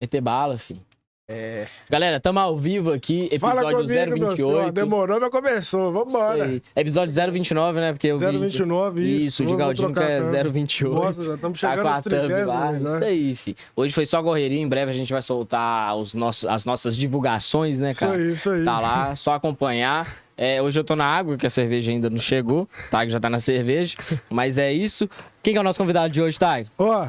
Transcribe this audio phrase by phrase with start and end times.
[0.00, 0.80] Meter bala, filho.
[1.32, 4.48] É, Galera, tamo ao vivo aqui, episódio comigo, meu filho.
[4.50, 4.72] 028.
[4.72, 5.80] Demorou, mas começou.
[5.82, 6.62] Isso Vambora.
[6.74, 7.92] Episódio 029, né?
[7.92, 8.26] Porque eu vi.
[8.36, 9.26] 029, isso.
[9.26, 10.50] Isso, o de Galdino que é câmera.
[10.50, 10.92] 028.
[10.92, 12.78] Nossa, já estamos Tá chegando com a thumb 30, lá, né?
[12.80, 13.56] isso aí, fi.
[13.76, 17.78] Hoje foi só correria, em breve a gente vai soltar os nossos, as nossas divulgações,
[17.78, 18.16] né, Isso cara?
[18.18, 18.64] aí, isso aí.
[18.64, 20.16] Tá lá, só acompanhar.
[20.36, 22.68] É, hoje eu tô na água, que a cerveja ainda não chegou.
[22.90, 23.96] Tag já tá na cerveja.
[24.28, 25.08] Mas é isso.
[25.44, 26.66] Quem que é o nosso convidado de hoje, Tag?
[26.76, 27.06] Ó,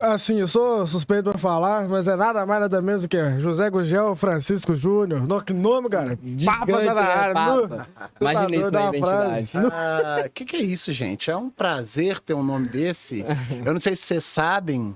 [0.00, 3.68] assim, eu sou suspeito pra falar, mas é nada mais, nada menos do que José
[3.68, 5.26] Gugel Francisco Júnior.
[5.26, 6.18] No, que nome, cara?
[6.44, 7.34] Papa tá na né, área.
[8.14, 9.52] Você Imagina tá isso na é uma identidade.
[10.26, 11.30] O que, que é isso, gente?
[11.30, 13.24] É um prazer ter um nome desse.
[13.64, 14.94] Eu não sei se vocês sabem,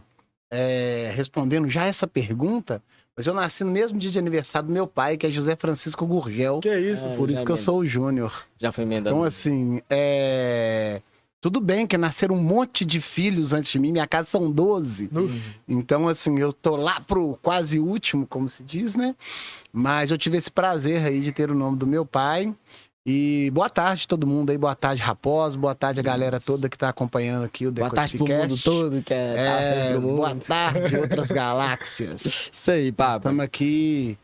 [0.51, 2.83] é, respondendo já essa pergunta,
[3.17, 6.07] mas eu nasci no mesmo dia de aniversário do meu pai, que é José Francisco
[6.07, 6.61] Gurgel.
[6.61, 8.33] Que isso, É, Por isso que eu sou o Júnior.
[8.59, 9.17] Já foi emendando.
[9.17, 11.03] Então, assim, é...
[11.43, 15.09] tudo bem que nasceram um monte de filhos antes de mim, minha casa são 12.
[15.11, 15.29] Nu.
[15.69, 19.17] Então, assim, eu tô lá pro quase último, como se diz, né?
[19.73, 22.55] Mas eu tive esse prazer aí de ter o nome do meu pai.
[23.05, 26.79] E boa tarde todo mundo aí, boa tarde Raposo, boa tarde a galera toda que
[26.79, 28.65] tá acompanhando aqui o Boa tarde pro mundo Decodificast.
[28.65, 32.51] todo, que é, tá É, boa tarde outras galáxias.
[32.53, 33.17] Isso aí, Papa.
[33.17, 34.17] Estamos aqui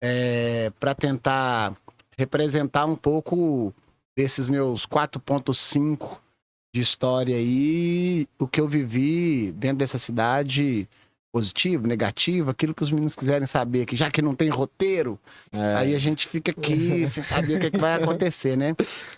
[0.00, 1.74] é, para tentar
[2.16, 3.74] representar um pouco
[4.16, 6.18] desses meus 4.5
[6.72, 10.88] de história aí, o que eu vivi dentro dessa cidade,
[11.32, 15.18] positivo, negativo, aquilo que os meninos quiserem saber, que já que não tem roteiro,
[15.52, 15.74] É.
[15.76, 18.74] aí a gente fica aqui sem saber o que, é que vai acontecer, né?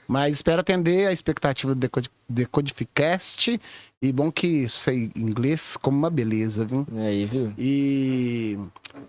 [0.07, 3.61] Mas espero atender a expectativa do Decod Decodificast
[4.01, 6.87] e bom que sei inglês como uma beleza, viu?
[6.97, 7.53] Aí, viu?
[7.59, 8.59] E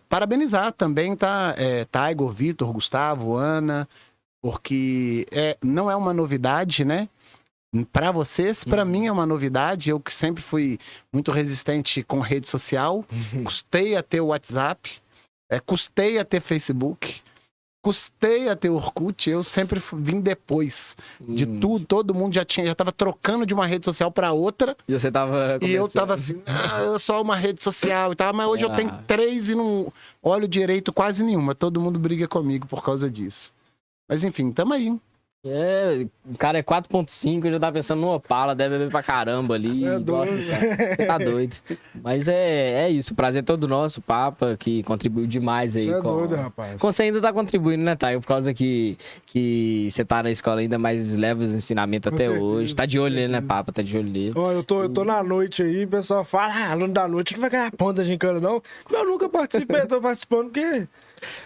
[0.09, 1.53] parabenizar também, tá?
[1.57, 3.87] É, Taigo, Vitor, Gustavo, Ana,
[4.41, 7.07] porque é, não é uma novidade, né?
[7.91, 8.89] Para vocês, para Uhum.
[8.89, 9.89] mim é uma novidade.
[9.89, 10.77] Eu que sempre fui
[11.11, 13.03] muito resistente com rede social,
[13.43, 15.01] custei a ter o WhatsApp,
[15.49, 17.21] é, custei a ter Facebook,
[17.83, 19.29] custei a ter Orkut.
[19.29, 21.59] Eu sempre vim depois de Hum.
[21.59, 21.85] tudo.
[21.85, 24.77] Todo mundo já tinha, já estava trocando de uma rede social para outra.
[24.87, 25.57] E você tava.
[25.61, 28.71] E eu tava assim, ah, eu só uma rede social e tal, mas hoje eu
[28.71, 28.75] Ah.
[28.75, 29.91] tenho três e não
[30.21, 31.55] olho direito quase nenhuma.
[31.55, 33.51] Todo mundo briga comigo por causa disso.
[34.07, 34.95] Mas enfim, tamo aí.
[35.45, 39.55] É, o cara é 4.5, eu já tava pensando no Opala, deve beber pra caramba
[39.55, 39.83] ali.
[39.83, 40.41] É Nossa doido.
[40.41, 41.55] senhora, você tá doido.
[42.01, 45.95] Mas é, é isso, o prazer é todo nosso, Papa, que contribuiu demais aí Você
[45.95, 46.15] é com...
[46.15, 46.79] doido, rapaz.
[46.79, 48.21] Com você ainda tá contribuindo, né, Thay?
[48.21, 52.25] Por causa que, que você tá na escola ainda, mas leva os ensinamentos Com até
[52.25, 52.73] certeza, hoje.
[52.73, 53.41] Tá de olho nele, né.
[53.41, 53.73] Papa?
[53.73, 54.31] Tá de olho nele.
[54.37, 57.33] Ó, eu tô, eu tô na noite aí, o pessoal fala, ah, aluno da noite
[57.33, 58.63] não vai ganhar ponta de gincana, não.
[58.89, 60.87] Eu nunca participei, tô participando porque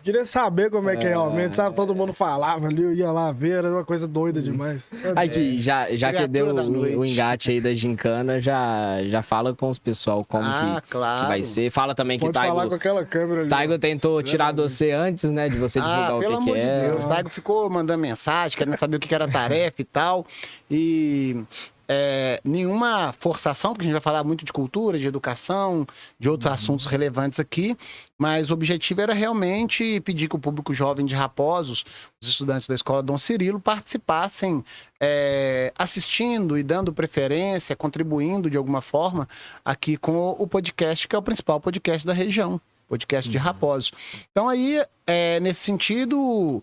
[0.04, 1.76] queria saber como é que é realmente, sabe?
[1.76, 4.90] Todo mundo falava ali, eu ia lá ver, era uma coisa doida demais.
[5.16, 9.54] Aí que já, já que deu o, o engate aí da gincana, já, já fala
[9.54, 11.22] com os pessoal como ah, que, claro.
[11.22, 11.70] que vai ser.
[11.72, 13.50] Fala também que o Pode falar Taigo, com aquela câmera ali.
[13.50, 15.50] Taigo tentou tirar do você antes, né?
[15.50, 16.90] De você divulgar Ah, o que, que amor de é.
[16.90, 17.06] Deus.
[17.06, 20.26] Taigo ficou mandando mensagem, querendo saber o que que era tarefa e tal.
[20.70, 21.44] E
[21.88, 25.88] é, nenhuma forçação, porque a gente vai falar muito de cultura, de educação,
[26.20, 27.78] de outros assuntos relevantes aqui.
[28.18, 31.86] Mas o objetivo era realmente pedir que o público jovem de Raposos,
[32.22, 34.64] os estudantes da escola Dom Cirilo, participassem
[35.00, 39.28] é, assistindo e dando preferência, contribuindo de alguma forma
[39.64, 43.94] aqui com o podcast, que é o principal podcast da região, podcast de Raposos.
[44.32, 46.62] Então aí, é, nesse sentido,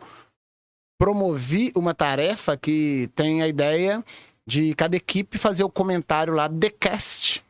[0.99, 4.05] promovi uma tarefa que tem a ideia
[4.47, 7.43] de cada equipe fazer o comentário lá, The Cast,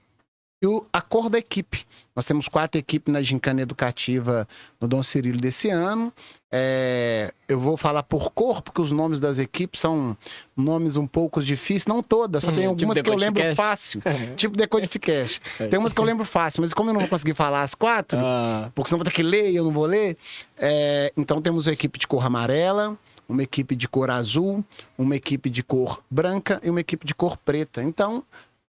[0.62, 1.84] e o, a cor da equipe.
[2.16, 4.49] Nós temos quatro equipes na Gincana Educativa
[4.81, 6.10] no Dom Cirilo desse ano.
[6.50, 10.16] É, eu vou falar por cor, porque os nomes das equipes são
[10.56, 11.87] nomes um pouco difíceis.
[11.87, 14.00] Não todas, só Hum, tem tipo algumas que eu lembro fácil.
[14.37, 15.43] tipo Decodificast.
[15.69, 18.19] Tem umas que eu lembro fácil, mas como eu não vou conseguir falar as quatro,
[18.19, 20.16] Ah, porque senão vou ter que ler e eu não vou ler.
[20.56, 22.97] É, então temos uma equipe de cor amarela,
[23.28, 24.64] uma equipe de cor azul,
[24.96, 27.82] uma equipe de cor branca e uma equipe de cor preta.
[27.82, 28.22] Então,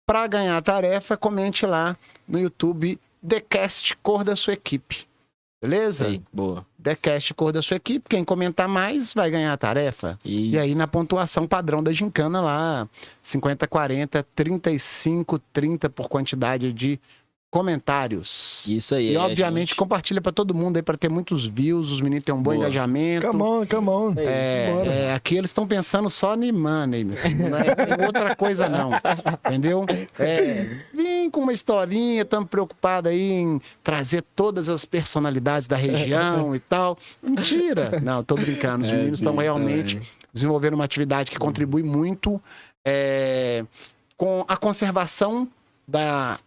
[0.06, 1.96] para ganhar a tarefa, comente lá
[2.28, 5.06] no YouTube Decast cor da sua equipe.
[5.60, 6.04] Beleza?
[6.04, 6.64] sei, boa.
[6.78, 8.08] Decast cor da sua equipe.
[8.08, 10.18] Quem comentar mais vai ganhar a tarefa.
[10.24, 12.88] E, E aí, na pontuação padrão da gincana lá,
[13.22, 17.00] 50, 40, 35, 30 por quantidade de
[17.56, 18.66] comentários.
[18.68, 19.12] isso aí.
[19.12, 22.34] E, obviamente, gente- compartilha pra todo mundo aí pra ter muitos views, os meninos têm
[22.34, 22.56] um bom Boa.
[22.56, 23.26] engajamento.
[23.26, 24.14] Come on, come on.
[24.16, 27.48] É, é, aqui eles estão pensando só em money, meu filho.
[27.48, 27.64] Não é
[28.06, 28.90] outra coisa, não.
[29.46, 29.84] Entendeu?
[30.18, 36.54] É, vim com uma historinha, estamos preocupados aí em trazer todas as personalidades da região
[36.54, 36.98] e tal.
[37.22, 38.00] Mentira!
[38.02, 38.84] Não, tô brincando.
[38.84, 40.00] Os É, meninos estão realmente
[40.32, 42.40] desenvolvendo uma atividade que contribui muito
[42.86, 43.64] é,
[44.16, 45.48] com a conservação
[45.88, 46.38] da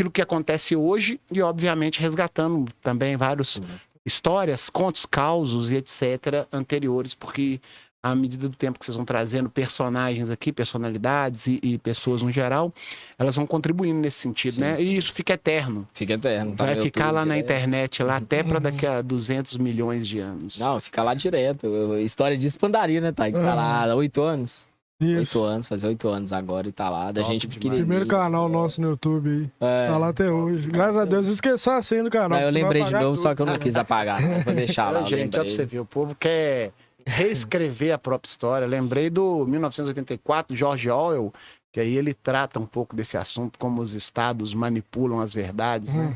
[0.00, 3.60] aquilo que acontece hoje e, obviamente, resgatando também várias
[4.04, 6.46] histórias, contos, causos e etc.
[6.50, 7.60] anteriores, porque
[8.02, 12.30] à medida do tempo que vocês vão trazendo personagens aqui, personalidades e, e pessoas no
[12.30, 12.72] geral,
[13.18, 14.76] elas vão contribuindo nesse sentido, Sim, né?
[14.76, 14.84] sim.
[14.84, 15.86] E isso fica eterno.
[15.92, 16.54] Fica eterno.
[16.56, 20.18] tá Vai ficar YouTube lá na internet, lá até para daqui a 200 milhões de
[20.18, 20.58] anos.
[20.58, 21.66] Não, fica lá direto.
[21.98, 23.32] História de Espandaria, né, Thay?
[23.32, 24.69] Que tá lá há oito anos.
[25.00, 25.38] Isso.
[25.38, 27.10] Oito anos, fazer oito anos agora e tá lá.
[27.10, 27.48] Da Top gente.
[27.48, 29.42] Primeiro canal nosso no YouTube aí.
[29.60, 29.86] É.
[29.86, 30.68] Tá lá até hoje.
[30.68, 32.38] Graças a Deus, esqueceu a senha do canal.
[32.38, 33.16] Não, eu lembrei de novo, tudo.
[33.16, 34.20] só que eu não quis apagar.
[34.20, 34.42] né?
[34.44, 35.02] Vou deixar lá.
[35.02, 36.72] Gente, olha pra você ver, o povo quer
[37.06, 38.66] reescrever a própria história.
[38.66, 41.32] Lembrei do 1984, George Orwell,
[41.72, 46.14] que aí ele trata um pouco desse assunto, como os estados manipulam as verdades, né?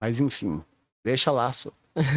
[0.00, 0.62] Mas enfim,
[1.04, 1.70] deixa lá, só.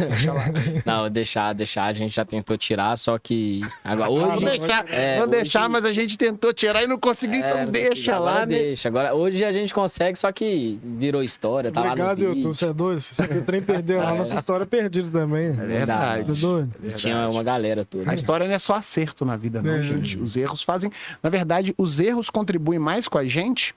[0.08, 0.44] Deixa lá.
[0.84, 3.62] Não, deixar, deixar, a gente já tentou tirar, só que.
[3.82, 4.44] Agora, Vou hoje.
[4.44, 7.64] deixar, é, vou hoje- deixar, mas a gente tentou tirar e não conseguiu, É, então
[7.64, 8.58] não deixa lá, agora né?
[8.58, 8.88] Deixa.
[8.88, 12.42] Agora, hoje a gente consegue, só que virou história, tá Obrigado, lá no YouTube.
[12.54, 13.00] Você é doido?
[13.00, 14.18] Você que o trem perdeu lá, É.
[14.18, 15.46] nossa história é perdida também.
[15.48, 16.24] É verdade.
[16.24, 16.70] Você é doido?
[16.76, 17.02] É verdade.
[17.02, 18.10] Tinha uma galera toda.
[18.10, 19.82] A história não é só acerto na vida, não, É.
[19.82, 20.18] gente.
[20.18, 20.90] Os erros fazem.
[21.22, 23.74] Na verdade, os erros contribuem mais com a gente,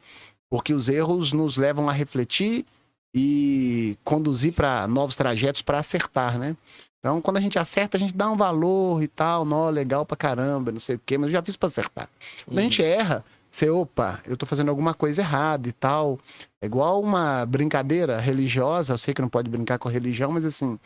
[0.50, 2.66] porque os erros nos levam a refletir
[3.14, 6.56] e conduzir para novos trajetos para acertar, né?
[7.00, 10.16] Então, quando a gente acerta, a gente dá um valor e tal, nó, legal pra
[10.16, 12.10] caramba, não sei o quê, mas eu já fiz pra acertar.
[12.46, 16.18] Quando a gente erra, você, opa, eu tô fazendo alguma coisa errada e tal.
[16.62, 20.46] É igual uma brincadeira religiosa, eu sei que não pode brincar com a religião, mas
[20.46, 20.80] assim,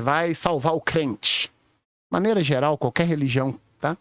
[0.00, 1.48] vai salvar o crente.
[1.48, 3.96] De maneira geral, qualquer religião, tá?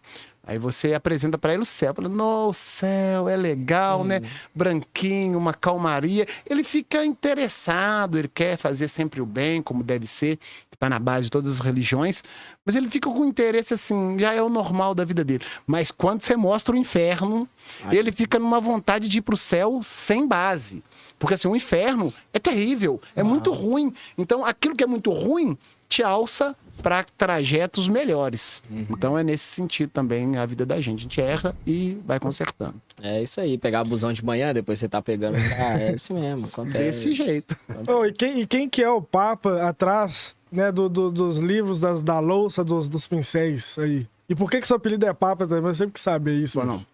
[0.49, 4.19] Aí você apresenta pra ele o céu, fala, no, o céu é legal, né?
[4.55, 6.25] Branquinho, uma calmaria.
[6.43, 10.39] Ele fica interessado, ele quer fazer sempre o bem, como deve ser,
[10.71, 12.23] que tá na base de todas as religiões,
[12.65, 15.45] mas ele fica com interesse assim, já é o normal da vida dele.
[15.67, 17.47] Mas quando você mostra o inferno,
[17.83, 17.97] Ai.
[17.97, 20.83] ele fica numa vontade de ir pro céu sem base.
[21.19, 23.93] Porque assim, o inferno é terrível, é muito ruim.
[24.17, 25.55] Então, aquilo que é muito ruim
[25.87, 28.63] te alça para trajetos melhores.
[28.89, 30.99] Então é nesse sentido também a vida da gente.
[30.99, 32.75] A gente erra e vai consertando.
[33.01, 35.35] É isso aí, pegar busão de manhã, depois você tá pegando.
[35.37, 36.47] Ah, é isso mesmo.
[36.47, 36.77] Acontece.
[37.09, 37.55] Desse jeito.
[37.87, 41.79] Ô, e, quem, e quem que é o Papa atrás né, do- do- dos livros,
[41.79, 44.07] das, da louça, dos, dos pincéis aí?
[44.27, 45.65] E por que que seu apelido é Papa também?
[45.69, 46.59] Eu sempre quis saber isso.
[46.59, 46.85] Bom, não.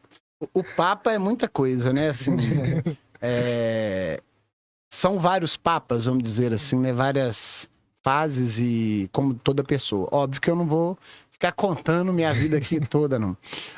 [0.54, 2.10] O, o Papa é muita coisa, né?
[2.10, 2.36] Assim,
[3.22, 4.20] é,
[4.90, 6.94] São vários papas, vamos dizer assim, né?
[6.94, 7.70] Várias
[8.06, 10.08] fases e como toda pessoa.
[10.12, 10.96] Óbvio que eu não vou
[11.32, 13.36] ficar contando minha vida aqui toda, não.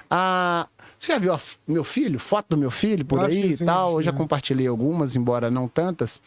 [0.09, 0.67] Ah,
[0.99, 2.19] você já viu a meu filho?
[2.19, 3.93] Foto do meu filho por Acho aí e tal?
[3.93, 4.13] Eu já é.
[4.13, 6.21] compartilhei algumas, embora não tantas.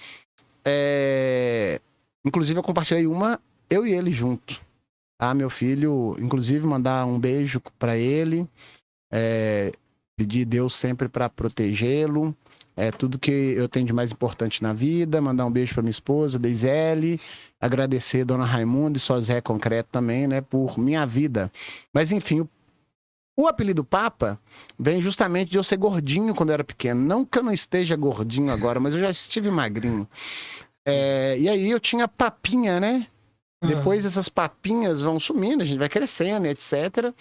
[0.64, 1.79] É,
[2.25, 4.61] Inclusive, eu compartilhei uma, eu e ele junto.
[5.19, 8.47] Ah, meu filho, inclusive, mandar um beijo pra ele.
[9.12, 9.73] É,
[10.17, 12.35] pedir Deus sempre para protegê-lo.
[12.76, 15.20] É tudo que eu tenho de mais importante na vida.
[15.20, 17.20] Mandar um beijo para minha esposa, Deisele.
[17.61, 21.53] Agradecer Dona Raimundo e Sozé Concreto também, né, por minha vida.
[21.93, 22.49] Mas enfim, o,
[23.37, 24.41] o apelido Papa
[24.79, 27.01] vem justamente de eu ser gordinho quando eu era pequeno.
[27.01, 30.09] Não que eu não esteja gordinho agora, mas eu já estive magrinho.
[30.87, 33.07] É, e aí eu tinha papinha, né?
[33.62, 37.15] Depois essas papinhas vão sumindo, a gente vai crescendo, etc.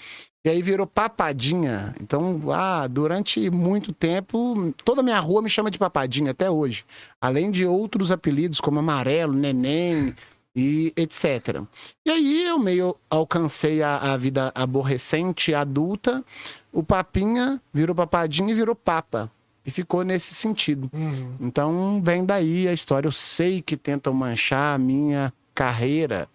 [0.46, 1.94] E aí virou papadinha.
[2.02, 6.86] Então, ah, durante muito tempo, toda a minha rua me chama de papadinha até hoje.
[7.20, 10.16] Além de outros apelidos como amarelo, neném
[10.56, 11.62] e etc.
[12.06, 16.24] E aí eu meio alcancei a, a vida aborrecente adulta.
[16.72, 19.30] O papinha virou papadinha e virou papa.
[19.66, 20.90] E ficou nesse sentido.
[20.94, 21.36] Uhum.
[21.42, 23.08] Então vem daí a história.
[23.08, 26.30] Eu sei que tentam manchar a minha carreira,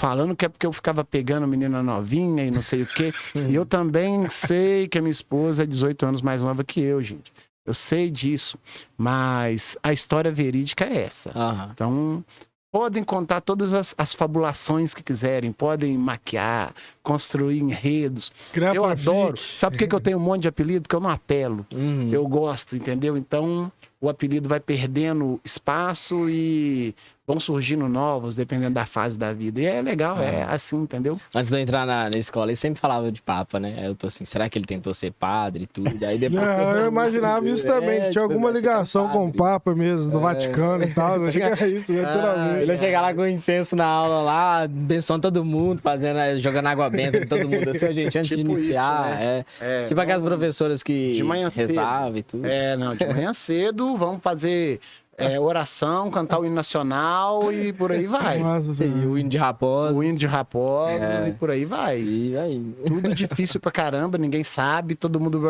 [0.00, 3.12] falando que é porque eu ficava pegando menina novinha e não sei o quê.
[3.34, 7.02] e eu também sei que a minha esposa é 18 anos mais nova que eu,
[7.02, 7.30] gente.
[7.66, 8.58] Eu sei disso.
[8.96, 11.30] Mas a história verídica é essa.
[11.38, 11.70] Aham.
[11.74, 12.24] Então,
[12.72, 18.32] podem contar todas as, as fabulações que quiserem, podem maquiar, construir enredos.
[18.52, 19.36] Criar eu adoro.
[19.36, 20.82] Sabe por que, que eu tenho um monte de apelido?
[20.82, 21.66] Porque eu não apelo.
[21.74, 22.10] Uhum.
[22.12, 23.16] Eu gosto, entendeu?
[23.16, 26.94] Então, o apelido vai perdendo espaço e
[27.30, 29.60] vão surgindo novos, dependendo da fase da vida.
[29.60, 31.20] E é legal, é assim, entendeu?
[31.32, 33.86] Antes de eu entrar na, na escola, ele sempre falava de Papa, né?
[33.86, 36.04] Eu tô assim, será que ele tentou ser padre e tudo?
[36.04, 36.42] Aí depois.
[36.42, 39.32] Não, que eu imaginava isso também, que tinha alguma eu ligação com o.
[39.32, 40.20] Papa mesmo, do É.
[40.20, 41.16] Vaticano e tal.
[41.16, 42.62] Eu achei que era isso, naturalmente.
[42.62, 46.89] Ele ia chegar lá com incenso na aula lá, abençoando todo mundo, fazendo, jogando água
[46.90, 47.70] parabéns pra todo mundo.
[47.70, 49.10] Assim, gente, antes tipo de iniciar.
[49.10, 49.44] Isso, né?
[49.60, 51.74] é, é, tipo aquelas professoras que de manhã cedo
[52.16, 52.46] e tudo.
[52.46, 54.80] É, não, de manhã cedo vamos fazer
[55.20, 58.38] é, oração, cantar o hino nacional e por aí vai.
[58.38, 59.94] Nossa, e o hino de raposa.
[59.94, 61.28] O hino de raposa é.
[61.28, 62.00] e por aí vai.
[62.00, 62.74] E aí?
[62.86, 65.40] Tudo difícil pra caramba, ninguém sabe, todo mundo...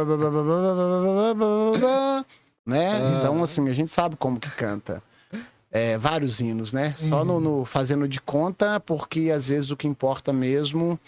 [2.66, 2.92] né?
[2.94, 3.18] Ah.
[3.18, 5.02] Então, assim, a gente sabe como que canta.
[5.72, 6.94] É, vários hinos, né?
[6.96, 10.98] Só no, no fazendo de conta, porque às vezes o que importa mesmo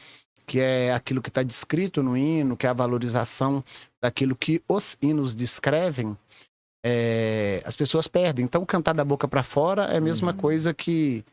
[0.46, 3.64] que é aquilo que está descrito no hino, que é a valorização
[4.00, 6.16] daquilo que os hinos descrevem,
[6.84, 8.44] é, as pessoas perdem.
[8.44, 11.24] Então, cantar da boca para fora é a mesma coisa que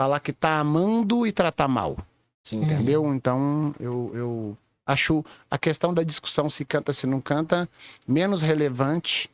[0.00, 1.96] falar que tá amando e tratar mal.
[2.42, 2.74] Sim, sim.
[2.74, 3.14] Entendeu?
[3.14, 7.68] Então, eu, eu acho a questão da discussão se canta, se não canta,
[8.06, 9.28] menos relevante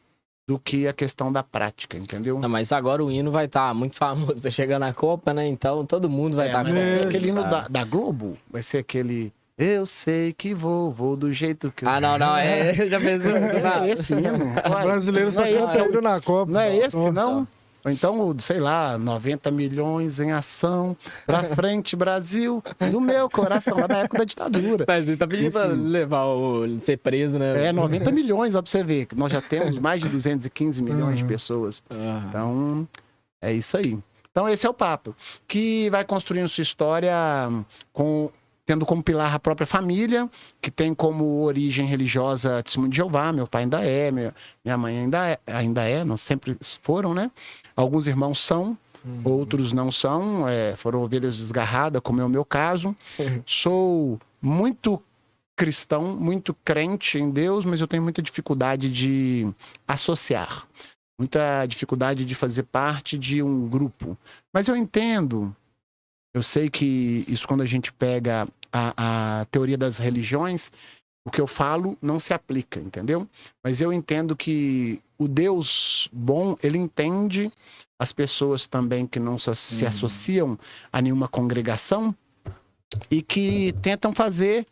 [0.47, 2.39] do que a questão da prática, entendeu?
[2.39, 5.47] Não, mas agora o hino vai estar muito famoso, tá chegando a Copa, né?
[5.47, 7.49] Então todo mundo vai É, estar vai ser É, aquele hino tá.
[7.49, 11.89] da, da Globo, vai ser aquele Eu sei que vou, vou do jeito que eu
[11.89, 12.75] Ah, não, não, é.
[12.89, 13.37] Já pensou?
[13.37, 14.53] É esse hino.
[14.83, 16.51] Brasileiro só é canta ele na Copa.
[16.51, 17.13] Não é esse, Nossa.
[17.13, 17.49] não?
[17.85, 20.97] Ou então, sei lá, 90 milhões em ação,
[21.27, 22.63] pra frente, Brasil,
[22.93, 24.85] no meu coração, lá na época da ditadura.
[24.87, 25.83] Mas ele tá pedindo pra Enfim.
[25.89, 26.81] levar o.
[26.81, 27.67] ser preso, né?
[27.67, 29.07] É, 90 milhões, ó, pra você ver.
[29.07, 31.29] que Nós já temos mais de 215 milhões de Uhum.
[31.29, 31.83] pessoas.
[31.91, 32.89] Ah, Então,
[33.41, 33.99] é isso aí.
[34.31, 35.15] Então, esse é o papo.
[35.47, 37.13] Que vai construindo sua história
[37.93, 38.31] com
[38.65, 43.45] tendo como pilar a própria família, que tem como origem religiosa Testemunho de Jeová, meu
[43.47, 44.33] pai ainda é, minha,
[44.65, 47.29] minha mãe ainda é, ainda é, não sempre foram, né?
[47.75, 48.77] Alguns irmãos são,
[49.25, 52.95] outros não são, é, foram ovelhas desgarradas, como é o meu caso.
[53.47, 55.03] Sou muito
[55.57, 59.49] cristão, muito crente em Deus, mas eu tenho muita dificuldade de
[59.87, 60.67] associar
[61.23, 64.19] muita dificuldade de fazer parte de um grupo.
[64.53, 65.55] Mas eu entendo,
[66.35, 70.73] eu sei que isso quando a gente pega a, a teoria das religiões,
[71.25, 73.29] o que eu falo não se aplica, entendeu?
[73.63, 77.51] Mas eu entendo que o Deus bom, ele entende
[77.99, 79.89] as pessoas também que não se Uhum.
[79.89, 80.59] associam
[80.93, 82.15] a nenhuma congregação
[83.11, 84.67] e que tentam fazer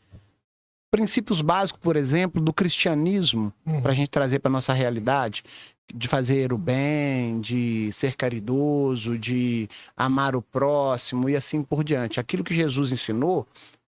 [0.93, 3.81] princípios básicos, por exemplo, do cristianismo Uhum.
[3.81, 5.45] para a gente trazer para nossa realidade,
[5.95, 12.19] de fazer o bem, de ser caridoso, de amar o próximo e assim por diante.
[12.19, 13.47] Aquilo que Jesus ensinou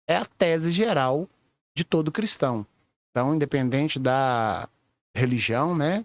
[0.09, 1.29] é a tese geral
[1.77, 2.67] de todo cristão.
[3.11, 4.69] Então, independente da
[5.15, 6.05] religião, né,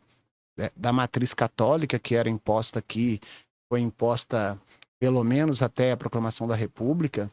[0.60, 3.22] é, da matriz católica que era imposta aqui,
[3.72, 4.60] foi imposta
[5.00, 7.32] pelo menos até a proclamação da República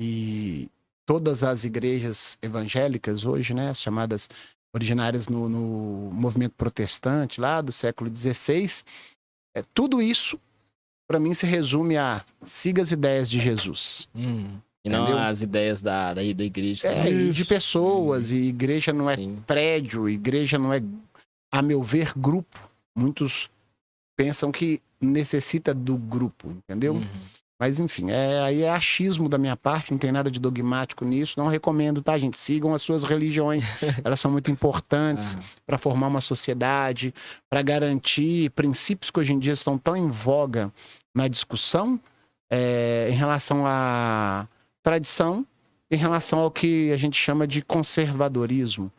[0.00, 0.70] e
[1.04, 4.28] todas as igrejas evangélicas hoje, né, as chamadas
[4.74, 8.84] originárias no, no movimento protestante lá do século XVI,
[9.54, 10.40] é, tudo isso
[11.06, 14.08] para mim se resume a siga as ideias de Jesus.
[14.14, 14.60] hum.
[14.84, 15.18] E não Entendeu?
[15.18, 16.88] as ideias da, da, da igreja.
[16.88, 19.40] É, e de pessoas, e igreja não é Sim.
[19.46, 20.82] prédio, igreja não é,
[21.52, 22.58] a meu ver, grupo.
[22.96, 23.48] Muitos
[24.16, 26.94] pensam que necessita do grupo, entendeu?
[26.94, 27.06] Uhum.
[27.60, 31.38] Mas enfim, é, aí é achismo da minha parte, não tem nada de dogmático nisso.
[31.38, 32.36] Não recomendo, tá, gente?
[32.36, 33.64] Sigam as suas religiões,
[34.02, 37.14] elas são muito importantes Ah, para formar uma sociedade,
[37.48, 40.72] para garantir princípios que hoje em dia estão tão em voga
[41.14, 42.00] na discussão
[42.50, 44.48] é, em relação à
[44.82, 45.46] tradição,
[45.90, 48.90] em relação ao que a gente chama de conservadorismo.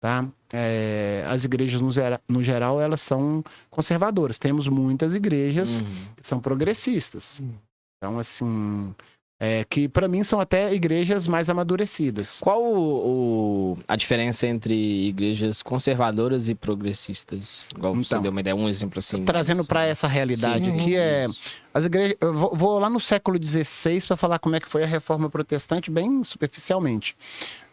[0.00, 0.26] Tá?
[0.52, 1.90] É, as igrejas, no,
[2.28, 4.38] no geral, elas são conservadoras.
[4.38, 6.06] Temos muitas igrejas uhum.
[6.16, 7.40] que são progressistas.
[7.42, 7.50] Hum.
[7.96, 8.94] Então, assim,
[9.38, 12.40] é, que para mim são até igrejas mais amadurecidas.
[12.40, 14.74] Qual o, o- a diferença entre
[15.08, 17.66] igrejas conservadoras e progressistas?
[17.76, 19.24] Igual você Então, deu uma ideia, um exemplo assim.
[19.24, 20.94] Trazendo para essa realidade Sim, aqui, sim.
[20.96, 21.26] é,
[21.74, 22.16] as igrejas.
[22.20, 25.28] Eu vou, vou lá no século XVI para falar como é que foi a reforma
[25.28, 27.14] protestante, bem superficialmente.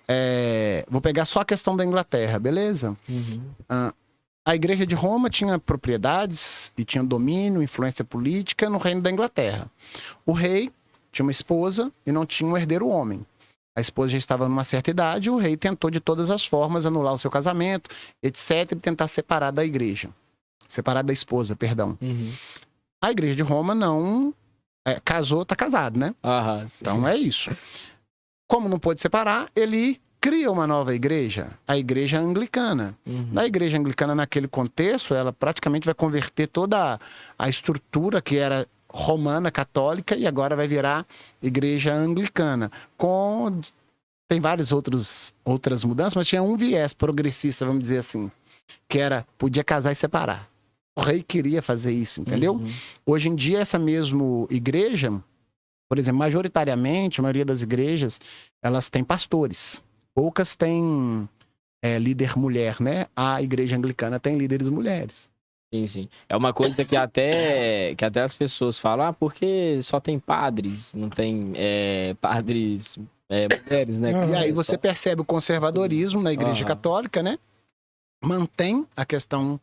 [0.06, 2.94] É, vou pegar só a questão da Inglaterra, beleza?
[3.08, 3.42] Uhum.
[4.46, 9.72] A igreja de Roma tinha propriedades e tinha domínio, influência política no reino da Inglaterra.
[10.26, 10.70] O rei
[11.14, 13.26] tinha uma esposa e não tinha um herdeiro homem.
[13.76, 17.14] A esposa já estava numa certa idade o rei tentou de todas as formas anular
[17.14, 17.90] o seu casamento,
[18.22, 20.10] etc., e tentar separar da igreja.
[20.68, 21.98] Separar da esposa, perdão.
[22.02, 22.32] Uhum.
[23.02, 24.34] A igreja de Roma não
[24.86, 26.14] é, casou, tá casado, né?
[26.24, 26.66] Aham.
[26.82, 27.50] Então é isso.
[28.48, 32.98] Como não pôde separar, ele cria uma nova igreja, a igreja anglicana.
[33.06, 33.30] Uhum.
[33.32, 37.00] Na igreja anglicana, naquele contexto, ela praticamente vai converter toda
[37.38, 41.06] a estrutura que era romana, católica, e agora vai virar
[41.42, 42.72] igreja anglicana.
[42.96, 43.60] Com.
[44.30, 48.32] Tem várias outros, outras mudanças, mas tinha um viés progressista, vamos dizer assim,
[48.88, 50.50] que era podia casar e separar.
[50.96, 52.54] O rei queria fazer isso, entendeu?
[52.54, 52.72] Uhum.
[53.06, 55.12] Hoje em dia, essa mesma igreja,
[55.90, 58.20] por exemplo, majoritariamente, a maioria das igrejas,
[58.64, 59.82] elas têm pastores.
[60.16, 61.28] Poucas têm
[61.84, 63.08] é, líder mulher, né?
[63.16, 65.28] A igreja anglicana tem líderes mulheres.
[65.74, 66.10] Sim, sim.
[66.30, 70.94] É uma coisa que até, que até as pessoas falam, ah, porque só tem padres,
[70.94, 74.12] não tem é, padres é, mulheres, né?
[74.30, 76.68] E aí É você só- percebe o conservadorismo na igreja Aham.
[76.76, 77.40] católica, né?
[78.24, 79.60] Mantém a questão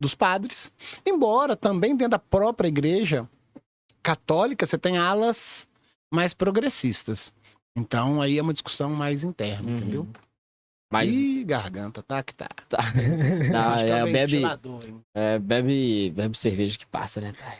[0.00, 0.72] dos padres.
[1.04, 3.28] Embora também dentro da própria igreja
[4.02, 5.68] católica você tem alas
[6.10, 7.30] mais progressistas.
[7.76, 9.76] Então aí é uma discussão mais interna, Uhum.
[9.76, 10.08] entendeu?
[10.92, 12.46] Mas Ih, garganta, tá que tá.
[13.50, 15.00] não, que é, bebe, ventilador, hein?
[15.14, 17.58] é, bebe, bebe cerveja que passa, né, Thay?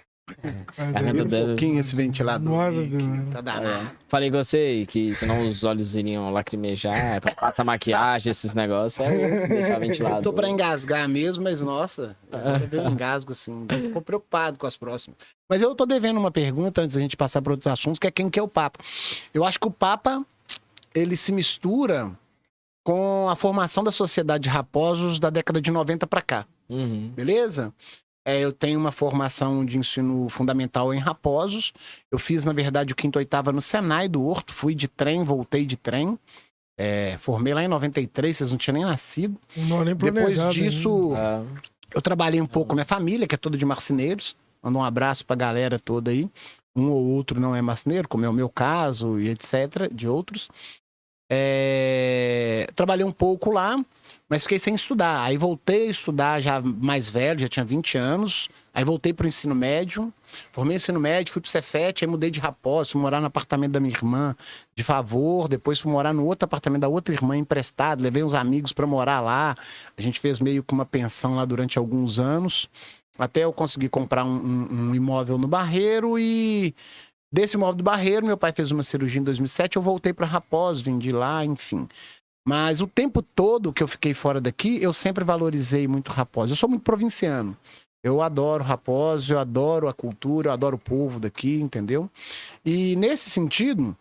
[0.93, 2.49] Garganta é- um pouquinho esse ventilador.
[2.49, 3.91] Nossa aí, que tá danado.
[4.07, 9.79] Falei com você que senão os olhos iriam lacrimejar, passa maquiagem, esses negócios, é deixar
[9.79, 10.17] ventilado.
[10.17, 12.17] Eu tô pra engasgar mesmo, mas nossa,
[12.71, 13.67] eu engasgo assim.
[13.69, 15.19] Ficou preocupado com as próximas.
[15.49, 18.11] Mas eu tô devendo uma pergunta antes da gente passar para outros assuntos, que é
[18.11, 18.79] quem que é o Papa.
[19.35, 20.25] Eu acho que o Papa,
[20.95, 22.11] ele se mistura
[22.85, 27.11] com a formação da sociedade de raposos da década de 90 para cá, Uhum.
[27.15, 27.73] beleza?
[28.25, 31.73] É, eu tenho uma formação de ensino fundamental em Raposos.
[32.09, 34.53] Eu fiz, na verdade, o quinto oitava no Senai do Horto.
[34.55, 36.17] Fui de trem, voltei de trem.
[36.79, 39.37] É, formei lá em 93, vocês não tinham nem nascido.
[39.57, 41.43] Não, nem Depois disso, Ah,
[41.93, 44.37] eu trabalhei um pouco com minha família, que é toda de marceneiros.
[44.63, 46.31] Mando um abraço pra galera toda aí.
[46.77, 50.49] Um ou outro não é marceneiro, como é o meu caso e etc, de outros.
[51.35, 53.83] É, Trabalhei um pouco lá,
[54.29, 55.23] mas fiquei sem estudar.
[55.23, 58.49] Aí voltei a estudar já mais velho, já tinha 20 anos.
[58.75, 60.13] Aí voltei pro ensino médio.
[60.51, 63.81] Formei ensino médio, fui pro Cefet, aí mudei de Raposo, fui morar no apartamento da
[63.81, 64.35] minha irmã
[64.75, 65.49] de favor.
[65.49, 68.03] Depois fui morar no outro apartamento da outra irmã emprestado.
[68.03, 69.57] Levei uns amigos para morar lá.
[69.97, 72.69] A gente fez meio que uma pensão lá durante alguns anos.
[73.19, 76.75] Até eu conseguir comprar um, um- um imóvel no Barreiro e
[77.33, 80.85] desse imóvel do Barreiro, meu pai fez uma cirurgia em 2007, eu voltei para Raposo,
[80.85, 81.89] vendi lá, enfim.
[82.47, 86.53] Mas o tempo todo que eu fiquei fora daqui, eu sempre valorizei muito Raposo.
[86.53, 87.57] Eu sou muito provinciano.
[88.05, 92.11] Eu adoro Raposo, eu adoro a cultura, eu adoro o povo daqui, entendeu?
[92.65, 93.97] E nesse sentido,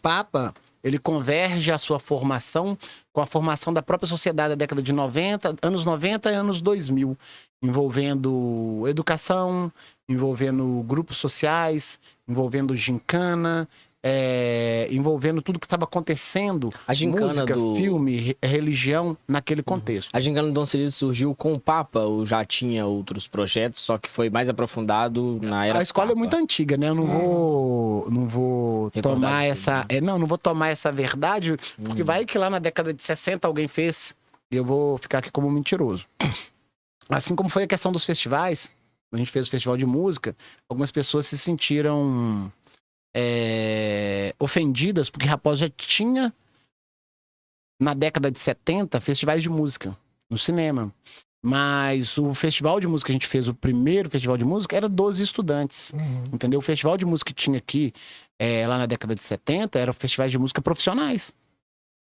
[0.00, 2.78] Papa, ele converge a sua formação
[3.12, 7.18] com a formação da própria sociedade da década de 90, anos 90 e anos 2000,
[7.60, 9.72] envolvendo educação,
[10.08, 11.98] envolvendo grupos sociais,
[12.28, 13.68] envolvendo gincana,
[14.02, 17.74] é, envolvendo tudo que estava acontecendo, a gincana música, do...
[17.74, 20.10] filme, re- religião, naquele contexto.
[20.12, 23.98] A gincana do Dom Cirilo surgiu com o Papa ou já tinha outros projetos, só
[23.98, 26.18] que foi mais aprofundado na era a escola é Papa?
[26.20, 26.88] muito antiga, né?
[26.88, 29.84] Eu não vou, não vou Recordar tomar essa, né?
[29.88, 32.06] é, não, não vou tomar essa verdade, porque Hum.
[32.06, 34.14] vai que lá na década de 60 alguém fez
[34.52, 36.04] e eu vou ficar aqui como mentiroso.
[37.08, 38.70] Assim como foi a questão dos festivais,
[39.16, 40.36] a gente fez o festival de música,
[40.68, 42.52] algumas pessoas se sentiram
[43.14, 46.32] é, ofendidas porque Raposo já tinha
[47.80, 49.96] na década de 70 festivais de música
[50.30, 50.92] no cinema.
[51.42, 54.88] Mas o festival de música que a gente fez, o primeiro festival de música, era
[54.88, 55.92] 12 estudantes.
[55.92, 56.24] Uhum.
[56.32, 56.58] Entendeu?
[56.58, 57.92] O festival de música que tinha aqui,
[58.36, 61.32] é, lá na década de 70, eram festivais de música profissionais.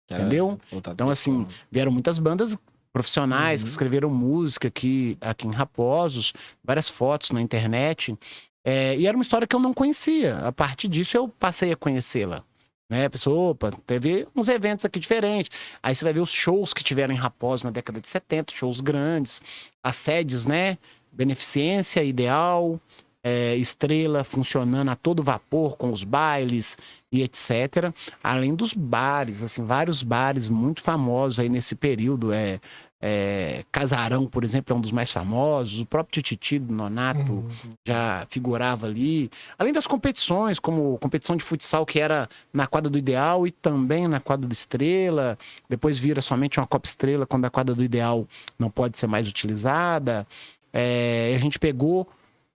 [0.09, 0.59] Entendeu?
[0.71, 1.47] Então, assim.
[1.71, 2.57] Vieram muitas bandas
[2.93, 3.71] profissionais que Uhum.
[3.71, 8.15] escreveram música aqui, aqui em Raposos, várias fotos na internet.
[8.63, 10.37] É, e era uma história que eu não conhecia.
[10.39, 12.43] A partir disso, eu passei a conhecê-la.
[12.89, 13.05] Né?
[13.05, 15.49] A pessoa, opa, teve uns eventos aqui diferentes.
[15.81, 18.81] Aí você vai ver os shows que tiveram em Raposo na década de 70, shows
[18.81, 19.41] grandes,
[19.81, 20.77] as sedes, né?
[21.11, 22.79] Beneficência, Ideal,
[23.23, 26.77] é, Estrela funcionando a todo vapor com os bailes
[27.11, 27.93] e etc.
[28.23, 32.31] Além dos bares, assim, vários bares muito famosos aí nesse período.
[32.31, 32.59] É,
[33.03, 35.81] é, Casarão, por exemplo, é um dos mais famosos.
[35.81, 37.49] O próprio Tititi do Nonato Uhum.
[37.85, 39.29] já figurava ali.
[39.57, 44.07] Além das competições, como competição de futsal que era na quadra do Ideal e também
[44.07, 45.37] na quadra do Estrela.
[45.67, 49.27] Depois vira somente uma Copa Estrela quando a quadra do Ideal não pode ser mais
[49.27, 50.25] utilizada.
[50.71, 52.07] É, a gente pegou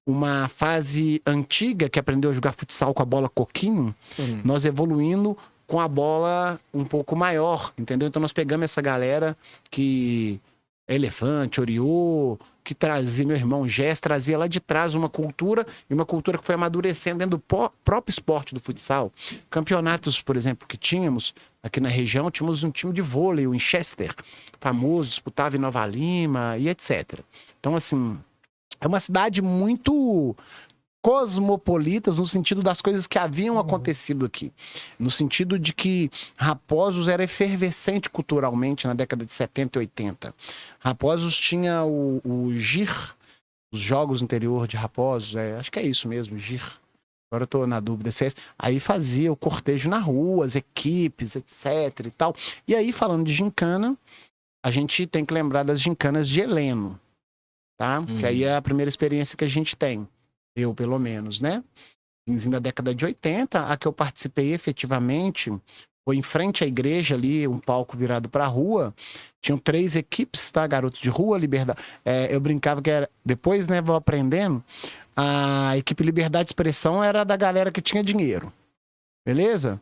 [0.06, 4.40] uma fase antiga que aprendeu a jogar futsal com a bola coquinho, Uhum.
[4.44, 8.06] nós evoluindo com a bola um pouco maior, entendeu?
[8.06, 9.36] Então nós pegamos essa galera
[9.70, 10.40] que
[10.88, 16.04] Elefante, Oriô, que trazia, meu irmão Jess, trazia lá de trás uma cultura, e uma
[16.06, 19.12] cultura que foi amadurecendo dentro do próprio esporte do futsal.
[19.50, 24.14] Campeonatos, por exemplo, que tínhamos aqui na região, tínhamos um time de vôlei, o Winchester,
[24.60, 27.20] famoso, disputava em Nova Lima e etc.
[27.58, 28.16] Então, assim,
[28.80, 30.34] é uma cidade muito
[31.06, 34.52] cosmopolitas no sentido das coisas que haviam acontecido aqui.
[34.98, 40.34] No sentido de que Raposos era efervescente culturalmente na década de 70 e 80.
[40.80, 43.14] Raposos tinha o, o GIR,
[43.72, 46.80] os Jogos Interior de Raposos, é, acho que é isso mesmo, GIR.
[47.30, 48.36] Agora eu tô na dúvida se é esse.
[48.58, 52.34] Aí fazia o cortejo na rua, as equipes, etc e tal.
[52.66, 53.96] E aí, falando de gincana,
[54.64, 56.98] a gente tem que lembrar das gincanas de Heleno,
[57.76, 58.00] tá?
[58.00, 58.18] Uhum.
[58.18, 60.06] Que aí é a primeira experiência que a gente tem.
[60.56, 61.62] Eu, pelo menos, né?
[62.28, 65.52] Finzinho da década de 80, a que eu participei efetivamente
[66.06, 68.94] foi em frente à igreja ali, um palco virado para a rua.
[69.42, 70.64] Tinham três equipes, tá?
[70.64, 71.80] Garotos de rua, Liberdade.
[72.04, 73.10] É, eu brincava que era.
[73.24, 74.62] Depois, né, vou aprendendo.
[75.16, 78.52] A equipe Liberdade de Expressão era da galera que tinha dinheiro.
[79.26, 79.80] Beleza?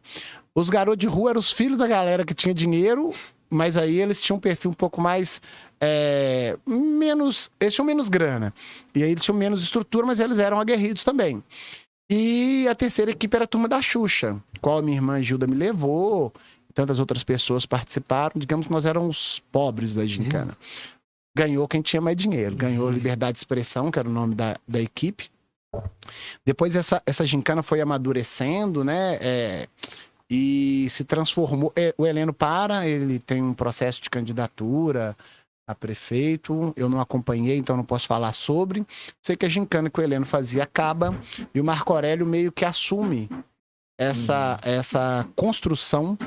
[0.54, 3.10] Os garotos de rua eram os filhos da galera que tinha dinheiro,
[3.54, 5.40] mas aí eles tinham um perfil um pouco mais.
[5.80, 7.50] É, menos.
[7.60, 8.52] Eles tinham menos grana.
[8.94, 11.42] E aí eles tinham menos estrutura, mas eles eram aguerridos também.
[12.10, 15.54] E a terceira equipe era a turma da Xuxa, qual a minha irmã Gilda me
[15.54, 16.32] levou,
[16.74, 18.34] tantas outras pessoas participaram.
[18.36, 20.56] Digamos que nós éramos os pobres da gincana.
[21.36, 22.54] Ganhou quem tinha mais dinheiro.
[22.54, 25.30] Ganhou Liberdade de Expressão, que era o nome da, da equipe.
[26.44, 29.18] Depois essa, essa gincana foi amadurecendo, né?
[29.20, 29.68] É,
[30.30, 31.72] e se transformou.
[31.76, 35.16] é, o Heleno para, ele tem um processo de candidatura
[35.66, 36.72] a prefeito.
[36.76, 38.86] Eu não acompanhei, então não posso falar sobre.
[39.22, 41.18] Sei que a gincana que o Heleno fazia acaba
[41.54, 43.28] e o Marco Aurélio meio que assume
[43.98, 46.18] essa, essa construção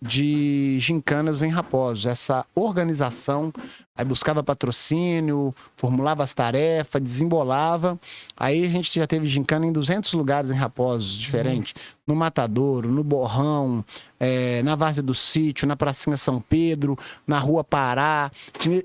[0.00, 3.52] de gincanas em Raposos, essa organização,
[3.96, 7.98] aí buscava patrocínio, formulava as tarefas, desembolava.
[8.36, 11.74] Aí a gente já teve gincana em 200 lugares em Raposos, diferente.
[12.06, 13.84] No Matadouro, no Borrão,
[14.20, 18.30] é, na Várzea do Sítio, na Pracinha São Pedro, na Rua Pará.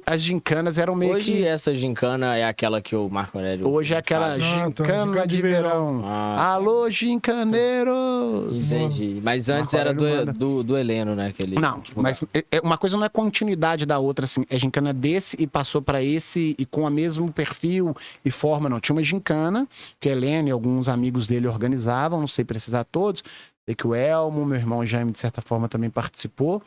[0.06, 1.46] As gincanas eram meio Hoje que...
[1.46, 3.68] essa gincana é aquela que o Marco Aurélio.
[3.70, 4.42] Hoje é aquela faz.
[4.44, 6.04] Ah, então, gincana de de verão.
[6.06, 8.72] Ah, Alô, gincaneiros!
[8.72, 9.22] entendi.
[9.24, 11.28] Mas antes era do, do, do Heleno, né?
[11.28, 14.46] Aquele, Não, tipo, mas é- é- uma coisa não é continuidade da outra, assim.
[14.50, 18.80] É gincana desse e passou pra esse e com o mesmo perfil e forma, não.
[18.80, 19.68] Tinha uma gincana
[20.00, 23.24] que a Helene e alguns amigos dele organizavam, não sei precisar todos.
[23.68, 26.62] Sei que o Elmo, meu irmão Jaime, de certa forma, também participou.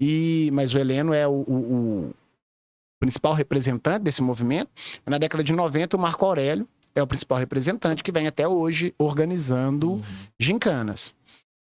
[0.00, 2.14] E, mas o Heleno é o, o- o
[3.00, 4.70] principal representante desse movimento.
[5.06, 8.94] Na década de 90, o Marco Aurélio é o principal representante que vem até hoje
[8.98, 10.02] organizando Uhum.
[10.40, 11.14] gincanas.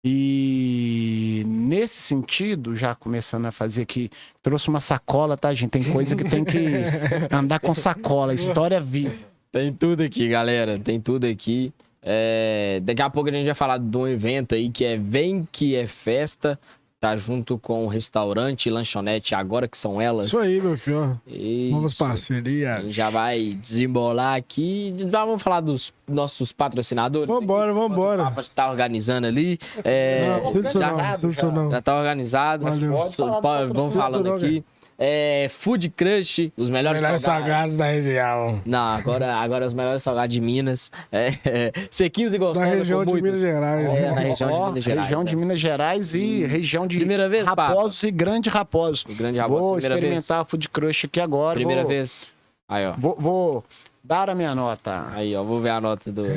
[0.03, 4.09] E nesse sentido, já começando a fazer aqui,
[4.41, 5.69] trouxe uma sacola, tá, gente?
[5.71, 6.57] Tem coisa que tem que
[7.31, 9.13] andar com sacola, história viva.
[9.51, 10.79] Tem tudo aqui, galera.
[10.79, 11.71] Tem tudo aqui.
[12.03, 15.47] É, Daqui a pouco a gente vai falar de um evento aí que é Vem
[15.51, 16.59] Que É Festa.
[16.99, 20.27] Tá junto com o restaurante e lanchonete, agora que são elas.
[20.27, 21.19] Isso aí, meu filho.
[21.25, 21.73] Isso.
[21.75, 22.83] Novas A parcerias.
[22.83, 24.93] gente já vai desembolar aqui.
[25.09, 27.27] Já vamos falar dos nossos patrocinadores.
[27.27, 28.21] Vambora, vambora.
[28.21, 29.57] O Papa tá organizando ali.
[29.83, 31.71] É, Não, já, não, isso não.
[31.71, 32.65] já tá organizado.
[32.65, 32.93] Valeu.
[33.41, 34.63] Pode Vamos falando aqui.
[35.03, 37.47] É, Food Crush, os melhores, Melhores salgados.
[37.47, 38.61] salgados da região.
[38.63, 40.91] Não, agora, agora os melhores salgados de Minas.
[41.11, 42.71] É, é, sequinhos e Da gostosos.
[42.71, 43.39] região com de muitos.
[43.39, 43.89] Minas Gerais.
[43.89, 45.41] É, na região de Ó, Minas Gerais, região de né?
[45.41, 47.69] Minas Gerais e região de Primeira vez, Papa?
[47.69, 49.05] Raposos e Grande Raposos.
[49.05, 51.55] O grande Raposo, Vou primeira experimentar o Food Crush aqui agora.
[51.55, 51.65] vez.
[51.65, 52.31] Primeira vou, vez.
[52.69, 52.93] Aí, ó.
[52.95, 53.63] Vou, vou
[54.03, 55.07] dar a minha nota.
[55.13, 55.43] Aí, ó.
[55.43, 56.23] Vou ver a nota do.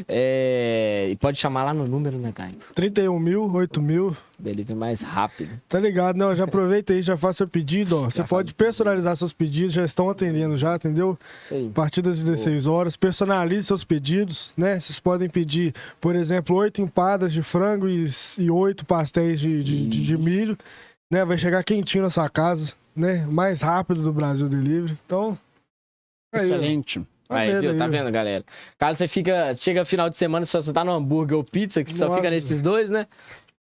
[0.07, 2.51] É, e pode chamar lá no número, né, Thay?
[2.75, 4.15] 31 mil, 8 mil.
[4.37, 5.49] Delivery mais rápido.
[5.67, 6.17] Tá ligado?
[6.17, 8.03] Não, já aproveita aí, já faça seu pedido, ó.
[8.05, 11.17] Você faz pode personalizar seus pedidos, já estão atendendo já, entendeu?
[11.37, 11.67] Isso aí.
[11.67, 14.79] A partir das 16 horas, personalize seus pedidos, né?
[14.79, 18.05] Vocês podem pedir, por exemplo, oito empadas de frango e,
[18.37, 20.57] e oito pastéis de, de, de- de milho,
[21.11, 21.23] né?
[21.25, 23.25] Vai chegar quentinho na sua casa, né?
[23.25, 24.97] Mais rápido do Brasil Delivery.
[25.05, 25.37] Então,
[26.33, 27.03] aí, ó.
[27.27, 27.71] Tá Aí, vendo viu?
[27.71, 28.43] aí, Tá vendo, galera?
[28.77, 31.93] Caso você fica, chega final de semana, se você tá no hambúrguer ou pizza, que
[31.93, 32.17] só Nossa.
[32.17, 33.07] fica nesses dois, né?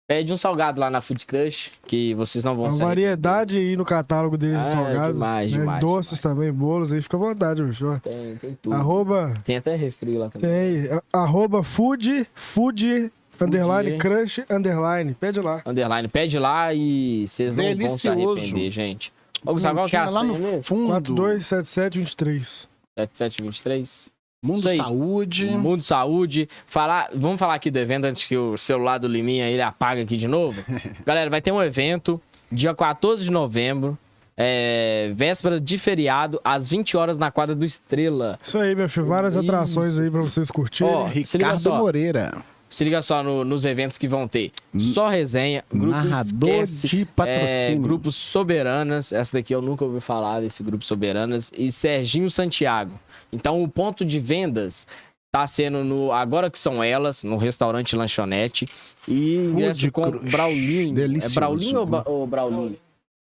[0.08, 2.86] Pede um salgado lá na Food Crush, que vocês não vão arrepender.
[2.86, 5.14] variedade aí no catálogo deles de Ah, salgados.
[5.14, 5.58] demais, né?
[5.58, 7.98] demais, Doces também, bolos aí, fica à vontade, senhor.
[8.00, 8.72] Tem, tem tudo.
[8.76, 10.48] Arroba, Tem até refri lá também.
[10.48, 15.12] tem, a- arroba food, food, underline, crush, underline.
[15.14, 15.60] Pede lá.
[15.66, 19.12] Underline, pede lá e vocês não vão se arrepender, gente.
[19.44, 20.86] Ô, Gustavo, qual que é a lá senha no fundo.
[20.86, 22.68] 427723.
[22.96, 24.14] 7723.
[24.42, 24.62] Mundo.
[24.76, 25.46] Saúde.
[25.46, 26.48] Mundo Saúde.
[26.66, 30.16] Falar, vamos falar aqui do evento antes que o celular do Liminha ele apaga aqui
[30.16, 30.62] de novo.
[31.04, 33.98] Galera, vai ter um evento dia 14 de novembro,
[34.36, 38.38] é, véspera de feriado, às 20 horas na quadra do Estrela.
[38.42, 39.06] Isso aí, meu filho.
[39.06, 39.42] Várias Isso.
[39.42, 40.92] atrações aí pra vocês curtirem.
[40.92, 41.74] Ó, Ricardo.
[41.74, 42.32] Moreira.
[42.68, 44.50] Se liga só no- nos eventos que vão ter.
[44.76, 47.48] Só resenha, grupo Narrador Esquece, de patrocínio.
[47.48, 52.98] É, grupo Soberanas, essa daqui eu nunca ouvi falar desse grupo Soberanas, e Serginho Santiago.
[53.32, 54.86] Então o ponto de vendas
[55.32, 58.66] tá sendo no agora que são elas, no restaurante lanchonete
[59.08, 60.10] e ingresso com.
[60.10, 60.90] Braulinho.
[60.92, 61.34] É Delicioso.
[61.34, 62.76] Braulinho ou, Ba- ou Braulinho?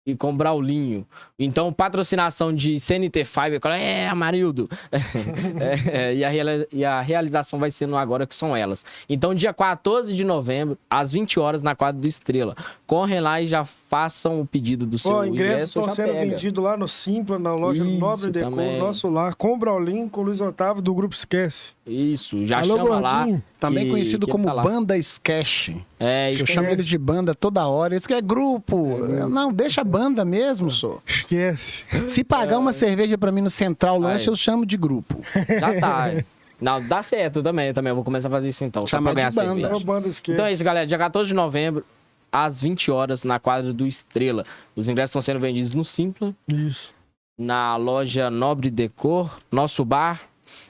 [0.07, 1.05] E com Braulinho.
[1.37, 4.69] Então, patrocinação de CNT Fiber, é, Amarildo.
[4.89, 6.31] é, é, e, a,
[6.71, 8.85] e, a, realização vai ser no agora, que são elas.
[9.09, 12.55] Então, dia 14 de novembro, às 20 horas, na quadra do Estrela.
[12.87, 15.79] Correm lá e já façam o pedido do seu Pô, ingresso.
[15.79, 16.31] Estão sendo pega.
[16.31, 20.23] vendido lá no Simpla, na loja Isso, Nobre Decor, nosso lar, com Braulinho, com o
[20.23, 21.75] Luiz Otávio, do Grupo Esquece.
[21.85, 23.35] Isso, já Alô, chama Gordinho.
[23.35, 23.41] lá.
[23.59, 25.69] Também que, conhecido que como tá Banda Sketch.
[25.99, 26.73] É, Eu chamo é.
[26.73, 27.93] eles de banda toda hora.
[27.93, 28.99] Eles que é grupo.
[29.05, 29.27] É.
[29.27, 30.99] Não, deixa a banda mesmo, só.
[31.05, 31.85] Esquece.
[32.07, 32.57] Se pagar é.
[32.57, 35.23] uma cerveja para mim no Central Lanche, eu chamo de grupo.
[35.59, 36.11] Já tá.
[36.59, 37.91] Não, dá certo também, também.
[37.91, 38.87] Eu vou começar a fazer isso então.
[38.87, 39.67] Chamar de banda.
[39.67, 40.87] É banda então é isso, galera.
[40.87, 41.85] Dia 14 de novembro,
[42.31, 44.43] às 20 horas, na quadra do Estrela.
[44.75, 46.33] Os ingressos estão sendo vendidos no Simpla.
[46.47, 46.95] Isso.
[47.37, 50.21] Na loja Nobre Decor, nosso bar,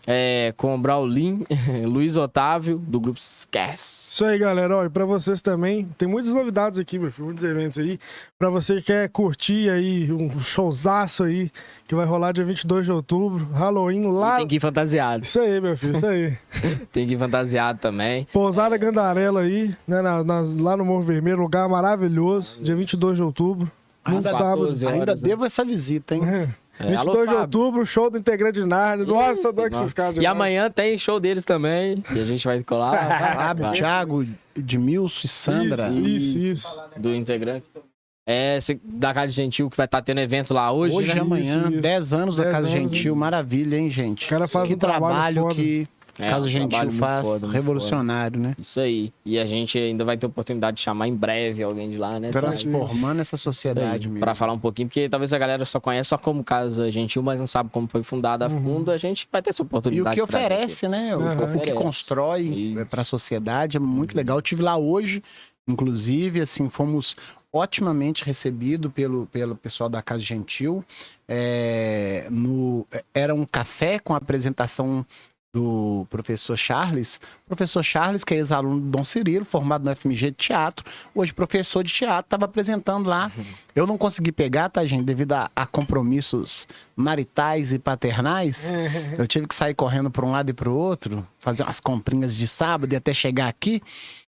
[0.06, 1.46] é, com o Braulin,
[1.86, 4.14] Luiz Otávio, do Grupo Esquece.
[4.14, 4.78] Isso aí, galera.
[4.78, 8.00] Olha, pra vocês também, tem muitas novidades aqui, meu filho, muitos eventos aí.
[8.38, 11.52] Pra você que quer curtir aí um showzaço aí,
[11.88, 14.36] que vai rolar dia 22 de outubro, Halloween lá.
[14.36, 15.24] E tem que ir fantasiado.
[15.24, 16.38] Isso aí, meu filho, isso aí.
[16.92, 18.28] tem que ir fantasiado também.
[18.32, 23.24] Pousada Gandarela aí, né, na, na, lá no Morro Vermelho, lugar maravilhoso, dia 22 de
[23.24, 23.72] outubro.
[24.04, 24.68] Ainda, sábado.
[24.88, 25.22] Ainda né?
[25.22, 26.22] devo essa visita, hein?
[26.26, 26.50] É.
[26.80, 29.06] É, 22 de outubro, show do integrante de Narnia.
[29.06, 30.18] Nossa, dó que esses caras.
[30.18, 33.08] E amanhã tem show deles também, que a gente vai colar.
[33.36, 35.90] Fábio, Thiago, Edmilson e Sandra.
[35.90, 36.38] Isso, isso.
[36.38, 36.82] isso.
[36.96, 37.66] Do integrante.
[38.30, 41.22] É, da Casa Gentil, que vai estar tá tendo evento lá hoje, Hoje né?
[41.22, 44.26] amanhã, 10 anos da Casa anos, Gentil, maravilha, hein, gente?
[44.26, 45.88] O cara faz que um trabalho, trabalho que
[46.20, 48.56] é, Caso Gentil faz, foda, revolucionário, né?
[48.58, 49.14] Isso aí.
[49.24, 52.32] E a gente ainda vai ter oportunidade de chamar em breve alguém de lá, né?
[52.32, 54.20] Transformando essa sociedade mesmo.
[54.20, 57.40] Pra falar um pouquinho, porque talvez a galera só conheça só como Casa Gentil, mas
[57.40, 58.64] não sabe como foi fundada a uhum.
[58.64, 58.92] fundo.
[58.92, 60.18] A gente vai ter essa oportunidade.
[60.18, 61.16] E o que oferece, né?
[61.16, 61.58] O, uhum.
[61.58, 64.18] o que constrói para a sociedade é muito uhum.
[64.18, 64.38] legal.
[64.38, 65.24] Eu tive lá hoje,
[65.68, 67.16] inclusive, assim, fomos
[67.52, 70.84] otimamente recebido pelo, pelo pessoal da Casa Gentil.
[71.28, 75.06] É, no, era um café com apresentação
[75.54, 77.20] do professor Charles.
[77.46, 81.84] Professor Charles, que é ex-aluno do Dom Cirilo, formado no FMG de teatro, hoje professor
[81.84, 83.32] de teatro, estava apresentando lá.
[83.76, 88.72] Eu não consegui pegar, tá, gente, devido a, a compromissos maritais e paternais.
[89.18, 92.36] Eu tive que sair correndo para um lado e para o outro, fazer umas comprinhas
[92.36, 93.82] de sábado e até chegar aqui.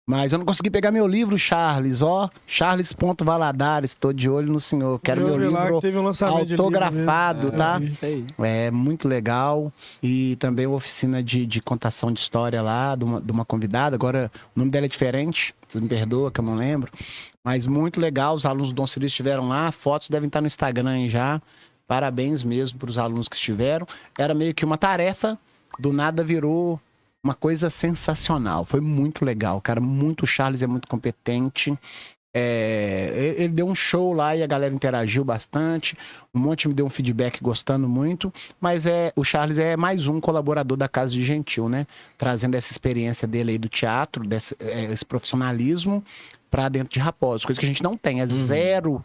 [0.10, 2.32] Mas eu não consegui pegar meu livro, Charles, ó.
[2.48, 2.91] Charles
[3.24, 5.00] Valadares, estou de olho no senhor.
[5.02, 7.80] Quero meu livro um autografado, tá?
[8.41, 9.72] É, é, muito legal.
[10.02, 13.95] E também uma oficina de, de contação de história lá, de uma, de uma convidada.
[13.95, 16.91] Agora, o nome dela é diferente, você me perdoa que eu não lembro.
[17.43, 20.89] Mas muito legal, os alunos do Dom Cirilo estiveram lá, fotos devem estar no Instagram
[20.89, 21.39] aí já.
[21.88, 23.86] Parabéns mesmo para os alunos que estiveram.
[24.17, 25.38] Era meio que uma tarefa,
[25.80, 26.82] do nada virou
[27.23, 28.65] uma coisa sensacional.
[28.65, 29.82] Foi muito legal, cara.
[29.82, 30.23] Muito.
[30.23, 31.77] O Charles é muito competente.
[32.34, 35.97] É, ele deu um show lá e a galera interagiu bastante.
[36.34, 38.34] Um monte me deu um feedback gostando muito.
[38.60, 41.86] Mas é o Charles é mais um colaborador da Casa de Gentil, né?
[42.17, 46.03] Trazendo essa experiência dele aí do teatro, desse, é, esse profissionalismo
[46.49, 47.45] para dentro de Raposo.
[47.45, 48.45] Coisa que a gente não tem, é uhum.
[48.45, 49.03] zero.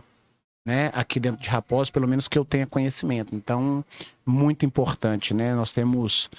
[0.66, 3.35] Né, aqui dentro de Raposo, pelo menos que eu tenha conhecimento.
[3.35, 3.85] Então,
[4.24, 5.55] muito importante, né?
[5.55, 6.31] Nós temos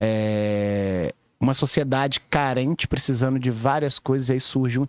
[0.00, 1.12] é,
[1.42, 4.86] uma sociedade carente, precisando de várias coisas, e aí surge um.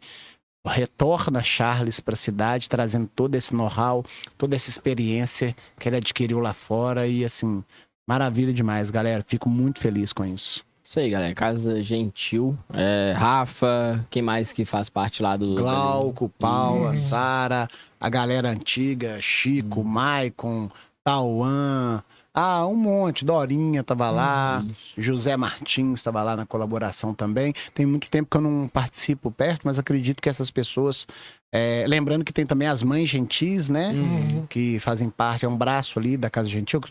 [0.66, 4.06] Retorna Charles para a cidade, trazendo todo esse know-how,
[4.38, 7.06] toda essa experiência que ele adquiriu lá fora.
[7.06, 7.62] E assim,
[8.08, 9.26] maravilha demais, galera.
[9.28, 10.63] Fico muito feliz com isso.
[10.82, 11.34] Isso aí, galera.
[11.34, 12.58] Casa Gentil.
[12.74, 15.56] É, Rafa, quem mais que faz parte lá do.
[15.56, 17.68] Glauco, Paula, Sara,
[18.00, 19.84] a galera antiga, Chico, hum.
[19.84, 20.70] Maicon,
[21.04, 22.02] Tauan,
[22.34, 23.24] ah, um monte.
[23.24, 24.65] Dorinha tava lá,
[24.98, 27.54] José Martins estava lá na colaboração também.
[27.76, 31.06] Tem muito tempo que eu não participo perto, mas acredito que essas pessoas.
[31.56, 33.89] É, lembrando que tem também as mães gentis, né?
[33.89, 34.48] Uhum.
[34.48, 36.82] Que fazem parte, é um braço ali da Casa Gentil.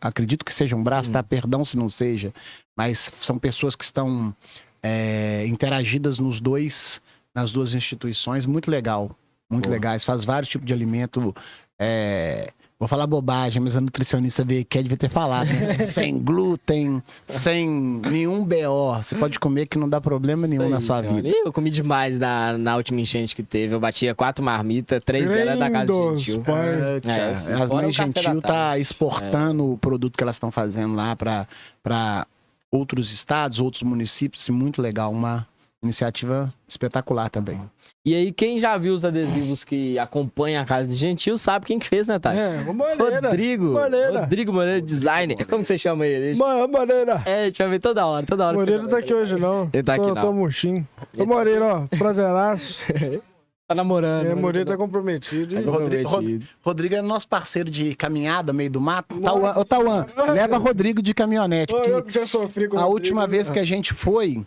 [0.00, 1.12] Acredito que seja um braço, uhum.
[1.12, 1.22] tá?
[1.22, 2.34] Perdão se não seja.
[2.76, 4.34] Mas são pessoas que estão
[4.82, 7.00] é, interagidas nos dois,
[7.32, 8.44] nas duas instituições.
[8.44, 9.16] Muito legal.
[9.48, 9.74] Muito Boa.
[9.74, 10.04] legais.
[10.04, 11.32] Faz vários tipos de alimento.
[11.78, 15.48] É, Vou falar bobagem, mas a nutricionista veio aqui, devia ter falado.
[15.48, 15.84] Né?
[15.86, 18.94] sem glúten, sem nenhum BO.
[19.02, 21.22] Você pode comer que não dá problema nenhum Sei, na sua senhora.
[21.22, 21.36] vida.
[21.44, 23.74] Eu comi demais na, na última enchente que teve.
[23.74, 26.40] Eu batia quatro marmitas, três delas da casa gentil.
[26.42, 26.68] Pai.
[27.04, 29.72] É, é, a mãe gentil tá exportando é.
[29.72, 32.26] o produto que elas estão fazendo lá para
[32.70, 34.48] outros estados, outros municípios.
[34.50, 35.10] Muito legal.
[35.10, 35.48] Uma
[35.80, 37.60] Iniciativa espetacular também.
[38.04, 41.78] E aí, quem já viu os adesivos que acompanham a Casa de Gentil sabe quem
[41.78, 42.36] que fez, né, Thay?
[42.36, 43.28] É, Moreira.
[43.28, 43.66] Rodrigo.
[43.66, 44.20] Moreira.
[44.20, 45.46] Rodrigo Moreira, designer.
[45.46, 46.36] Como você chama ele?
[46.36, 47.22] Moreira.
[47.24, 48.56] É, te ver toda hora, toda hora.
[48.56, 49.70] Moreira tá aqui hoje, não.
[49.72, 50.22] Ele tá aqui, tô, não.
[50.22, 50.86] Tô murchinho.
[51.16, 52.82] Ô, Moreira, ó, prazeraço.
[53.68, 54.24] Tá namorando.
[54.24, 55.54] É, mas Moreira tá comprometido.
[55.54, 56.38] Tá e- Rodrigo, comprometido.
[56.38, 59.20] Rod- Rodrigo é nosso parceiro de caminhada, meio do mato.
[59.20, 61.74] Tauan, ô, Tauan, leva Rodrigo de caminhonete.
[61.74, 63.26] Ô, eu já sofri com a Rodrigo, última né?
[63.26, 64.42] vez que a gente foi,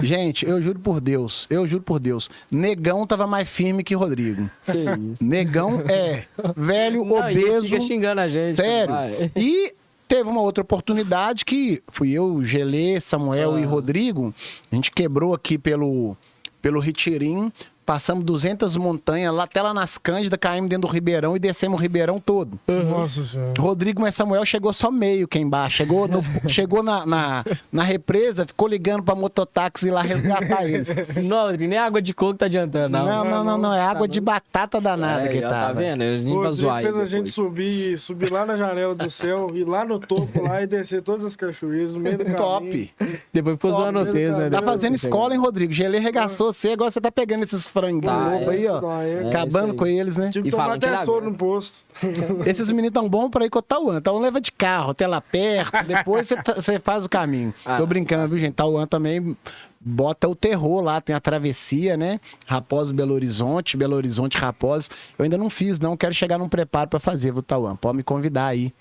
[0.00, 4.50] gente, eu juro por Deus, eu juro por Deus, Negão tava mais firme que Rodrigo.
[4.66, 4.72] Que
[5.12, 5.24] isso.
[5.24, 7.68] Negão é velho, Não, e ele obeso.
[7.68, 8.56] Fica xingando a gente.
[8.56, 8.94] Sério.
[9.34, 9.72] E
[10.06, 13.66] teve uma outra oportunidade que fui eu, Gelê, Samuel e Ah.
[13.66, 14.34] Rodrigo.
[14.70, 16.14] A gente quebrou aqui pelo,
[16.60, 17.50] pelo Ritirim.
[17.88, 21.82] Passamos 200 montanhas, lá até lá nas Cândidas, caímos dentro do Ribeirão e descemos o
[21.82, 22.60] Ribeirão todo.
[22.68, 23.54] Nossa senhora.
[23.58, 25.78] Rodrigo, mas Samuel chegou só meio aqui embaixo.
[25.78, 26.22] Chegou, no-
[26.52, 30.94] chegou na, na, na represa, ficou ligando pra mototáxi ir lá resgatar eles.
[31.24, 33.24] Não, Rodrigo, nem água de coco tá adiantando, Não, não.
[33.24, 33.72] não, não, não.
[33.74, 35.54] É água de batata danada É, que tava.
[35.54, 36.02] Tá vendo?
[36.02, 39.64] O pra Rodrigo zoar fez a gente subir, subir lá na janela do céu, ir
[39.64, 42.36] lá no topo lá e descer todas as cachoeiras no meio do caminho.
[42.36, 42.94] Top.
[43.32, 44.50] Depois ficou zoando vocês, né?
[44.50, 45.72] Tá fazendo escola, hein, Rodrigo?
[45.72, 48.50] Gelê regaçou você, agora você tá pegando esses franguinhos Tá, loucos é.
[48.50, 48.80] aí, ó.
[48.80, 50.30] Não, é- acabando com eles, né?
[50.30, 51.04] Tive que tomar aguenta.
[51.20, 51.78] no posto.
[52.46, 54.00] Esses meninos tão bons pra ir com o Tauan.
[54.00, 57.54] Tauan leva de carro, até lá perto, depois você, tá- você faz o caminho.
[57.64, 58.54] Ah, Tô brincando, viu, gente?
[58.54, 59.36] Tauan também
[59.80, 62.18] bota o terror lá, tem a travessia, né?
[62.46, 64.88] Raposo Belo Horizonte, Belo Horizonte Raposo.
[65.18, 65.96] Eu ainda não fiz, não.
[65.96, 67.76] Quero chegar num preparo pra fazer, viu, Tauan?
[67.76, 68.72] Pode me convidar aí.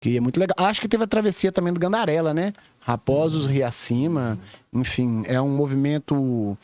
[0.00, 0.54] Que é muito legal.
[0.58, 2.52] Acho que teve a travessia também do Gandarela, né?
[2.80, 4.38] Raposos, Riacima,
[4.72, 6.56] enfim, é um movimento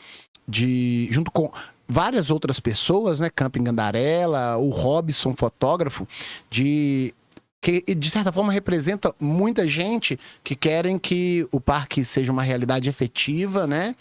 [0.47, 1.07] de.
[1.11, 1.51] junto com
[1.93, 3.29] várias outras pessoas, né?
[3.29, 6.07] Camping Gandarela, o Robson, fotógrafo,
[6.49, 7.13] de.
[7.61, 12.89] Que de certa forma representa muita gente que querem que o parque seja uma realidade
[12.89, 13.95] efetiva, né?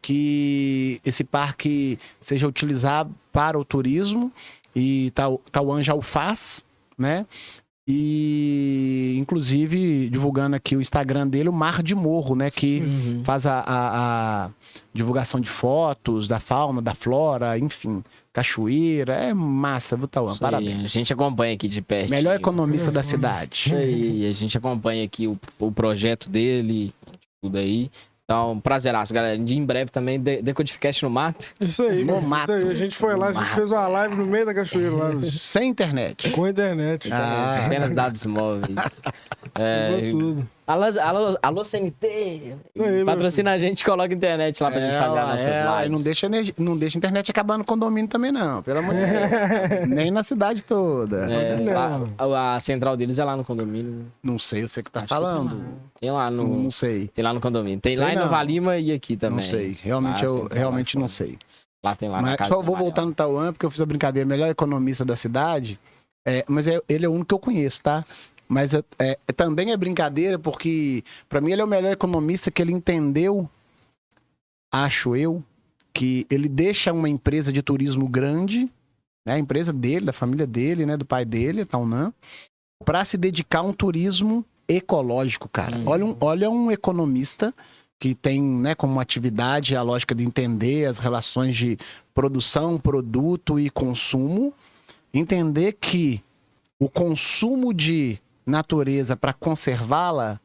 [0.00, 4.30] Que esse parque seja utilizado para o turismo
[4.76, 6.64] e Tau- Tauan já o faz,
[6.96, 7.26] né?
[7.90, 12.50] E, inclusive, divulgando aqui o Instagram dele, o Mar de Morro, né?
[12.50, 13.22] Que Uhum.
[13.24, 14.50] faz a, a- a
[14.92, 19.14] divulgação de fotos da fauna, da flora, enfim, cachoeira.
[19.14, 20.32] É massa, viu, Tauan?
[20.34, 20.82] Isso aí, Parabéns.
[20.84, 22.10] A gente acompanha aqui de perto.
[22.10, 23.64] Melhor economista da cidade.
[23.66, 26.92] Isso aí, a gente acompanha aqui o, o projeto dele,
[27.42, 27.90] tudo aí.
[28.30, 29.38] Então, prazeraço, galera.
[29.38, 31.54] De em breve também, De- Decodificast no mato.
[31.58, 32.52] Isso aí, No mato.
[32.52, 32.70] Isso aí.
[32.70, 33.54] A gente foi lá, a gente Mato.
[33.54, 35.18] fez uma live no meio da cachoeira lá.
[35.20, 36.28] Sem internet.
[36.32, 37.08] Com internet.
[37.10, 37.62] Ah.
[37.64, 39.00] Apenas dados móveis.
[39.58, 40.48] É, Pegou tudo.
[40.68, 42.56] Alô, alô, alô, CNT.
[42.76, 45.90] meu Patrocina a gente, coloca internet lá pra gente fazer as nossas é, lives.
[45.90, 46.28] não, deixa,
[46.58, 48.62] não deixa a internet acabar no condomínio também, não.
[48.62, 49.88] Pelo amor de Deus.
[49.88, 51.30] Nem na cidade toda.
[51.30, 51.72] É, Não.
[51.72, 54.06] lá- a, a central deles é lá no condomínio.
[54.22, 55.64] Não sei, você que tá Acho que falando.
[56.00, 57.08] Tem lá no, Não sei.
[57.08, 57.80] tem lá no condomínio.
[57.80, 58.24] Tem Sei lá em não.
[58.24, 59.36] Nova Lima e aqui também.
[59.36, 59.76] Não sei.
[59.82, 61.38] Realmente, Lá, eu realmente lá não sei.
[61.84, 63.86] Lá tem lá na Mas casa só vou voltar no Tauan, porque eu fiz a
[63.86, 64.28] brincadeira.
[64.28, 65.78] Melhor economista da cidade.
[66.26, 68.04] É, mas é- ele é o único que eu conheço, tá?
[68.48, 72.50] Mas eu- é, é- também é brincadeira, porque pra mim ele é o melhor economista
[72.50, 73.48] que ele entendeu,
[74.72, 75.42] acho eu,
[75.92, 78.70] que ele deixa uma empresa de turismo grande,
[79.26, 79.34] né?
[79.34, 80.96] A empresa dele, da família dele, né?
[80.96, 82.12] Do pai dele, a Taunan,
[82.84, 85.76] pra se dedicar a um turismo ecológico, cara.
[85.76, 85.84] Hum.
[85.86, 87.54] Olha, um, olha um economista
[88.00, 91.76] que tem, né, como atividade a lógica de entender as relações de
[92.14, 94.54] produção, produto e consumo,
[95.12, 96.22] entender que
[96.78, 100.40] o consumo de natureza para conservá-la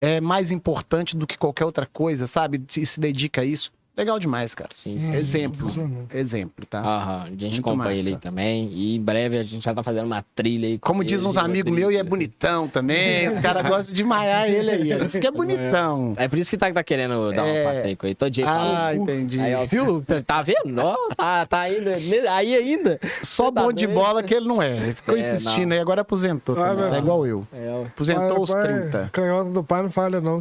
[0.00, 2.62] é mais importante do que qualquer outra coisa, sabe?
[2.76, 3.72] E se dedica a isso.
[3.96, 4.70] Legal demais, cara.
[4.74, 5.14] Sim, sim.
[5.14, 5.68] Exemplo.
[5.68, 6.02] Sensacional.
[6.12, 6.80] Exemplo, tá?
[6.80, 8.00] Aham, a gente Muito acompanha massa.
[8.02, 8.68] ele aí também.
[8.70, 10.78] E em breve a gente já tá fazendo uma trilha aí.
[10.78, 13.28] com Como ele, diz uns uma amigos meus, e é bonitão também.
[13.34, 15.04] Os caras gostam de maiar ele aí.
[15.06, 16.12] Diz que é bonitão.
[16.18, 17.62] É por isso que tá, tá querendo dar É.
[17.62, 18.14] um passeio com ele.
[18.14, 19.40] Todo dia fala, Ah, entendi.
[19.40, 20.04] Aí, ó, viu?
[20.26, 20.78] Tá- vendo?
[20.78, 21.96] Ó, tá, tá ainda.
[22.32, 23.00] Aí ainda.
[23.22, 24.76] Só tá bom de bola que ele não é.
[24.76, 25.76] Ele ficou É, insistindo não.
[25.76, 26.84] aí, agora aposentou Ah, também.
[26.84, 27.46] meu- É igual eu.
[27.52, 29.08] É, Aposentou os Pai- pai, 30.
[29.10, 30.40] Canhota do pai não falha, não,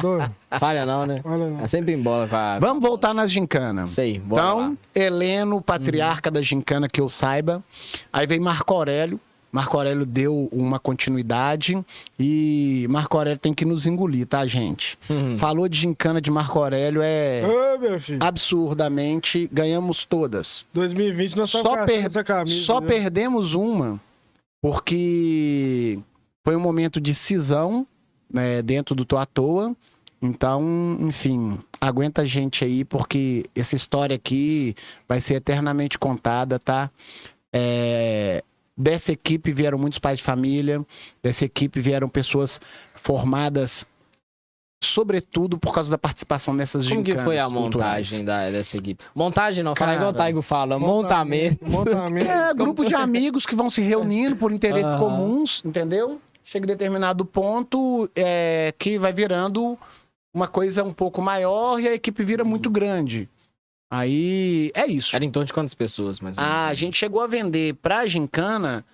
[0.00, 0.30] doido?
[0.58, 1.20] falha não, né?
[1.24, 1.60] Olha não.
[1.60, 2.58] É sempre em bola com a.
[2.78, 3.32] Vamos voltar nas.
[3.32, 4.72] Isso aí, bora Então, lá.
[4.94, 7.62] Heleno, patriarca da gincana que eu saiba.
[8.12, 9.20] Aí vem Marco Aurélio.
[9.50, 11.82] Marco Aurélio deu uma continuidade
[12.20, 14.98] e Marco Aurélio tem que nos engolir, tá, gente?
[15.08, 15.38] Uhum.
[15.38, 18.18] Falou de gincana de Marco Aurélio é Ô, meu filho.
[18.22, 20.66] absurdamente, ganhamos todas.
[20.74, 22.62] 2020 nós Só, per- essa camisa.
[22.62, 22.86] só né?
[22.88, 23.98] perdemos uma
[24.60, 25.98] porque
[26.44, 27.86] foi um momento de cisão
[28.32, 29.74] né, dentro do Tô à Toa.
[30.20, 34.74] Então, enfim, aguenta a gente aí, porque essa história aqui
[35.08, 36.90] vai ser eternamente contada, tá?
[37.52, 38.42] É,
[38.78, 40.86] Dessa equipe vieram muitos pais de família,
[41.20, 42.60] dessa equipe vieram pessoas
[42.94, 43.84] formadas,
[44.80, 48.12] sobretudo por causa da participação nessas Como que foi a culturais.
[48.12, 49.04] montagem da, dessa equipe?
[49.12, 51.58] Montagem não, fala igual o Taigo fala, montamento.
[51.68, 52.30] Montamento.
[52.30, 54.98] É, grupo de amigos que vão se reunindo por interesses Aham.
[55.00, 56.20] comuns, entendeu?
[56.44, 59.76] Chega em determinado ponto é, que vai virando
[60.34, 63.28] uma coisa um pouco maior e a equipe vira muito grande.
[63.90, 65.16] Aí é isso.
[65.16, 66.58] Era em torno de quantas pessoas, mais ou menos?
[66.58, 68.84] A gente chegou a vender pra gincana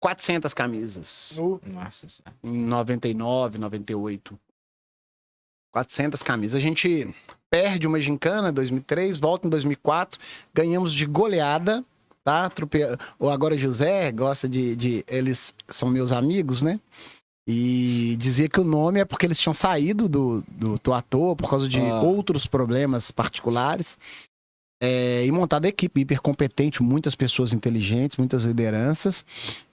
[0.00, 1.34] 400 camisas.
[1.36, 2.06] No- Nossa.
[2.42, 4.38] Em 99, 98.
[5.72, 6.58] 400 camisas.
[6.58, 7.14] A gente
[7.48, 10.18] perde uma gincana em 2003, volta em 2004,
[10.52, 11.84] ganhamos de goleada,
[12.24, 12.50] tá?
[12.50, 12.80] Trope...
[13.20, 15.04] O Agora José gosta de, de...
[15.06, 16.80] Eles são meus amigos, né?
[17.48, 21.48] E dizia que o nome é porque eles tinham saído do, do, do ator por
[21.50, 22.00] causa de Ah.
[22.00, 23.98] outros problemas particulares.
[24.82, 29.26] É, e montado a equipe hiper competente, muitas pessoas inteligentes, muitas lideranças.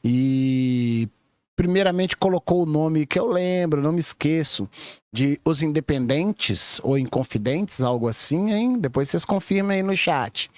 [0.03, 1.07] E
[1.55, 4.69] primeiramente colocou o nome que eu lembro, não me esqueço,
[5.13, 8.77] de Os Independentes ou Inconfidentes, algo assim, hein?
[8.77, 10.51] Depois vocês confirmem aí no chat.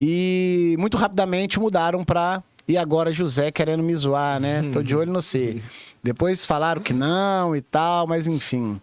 [0.00, 4.62] E muito rapidamente mudaram pra E agora José querendo me zoar, né?
[4.72, 5.60] Tô de olho no C.
[6.02, 8.80] Depois falaram que não e tal, mas enfim.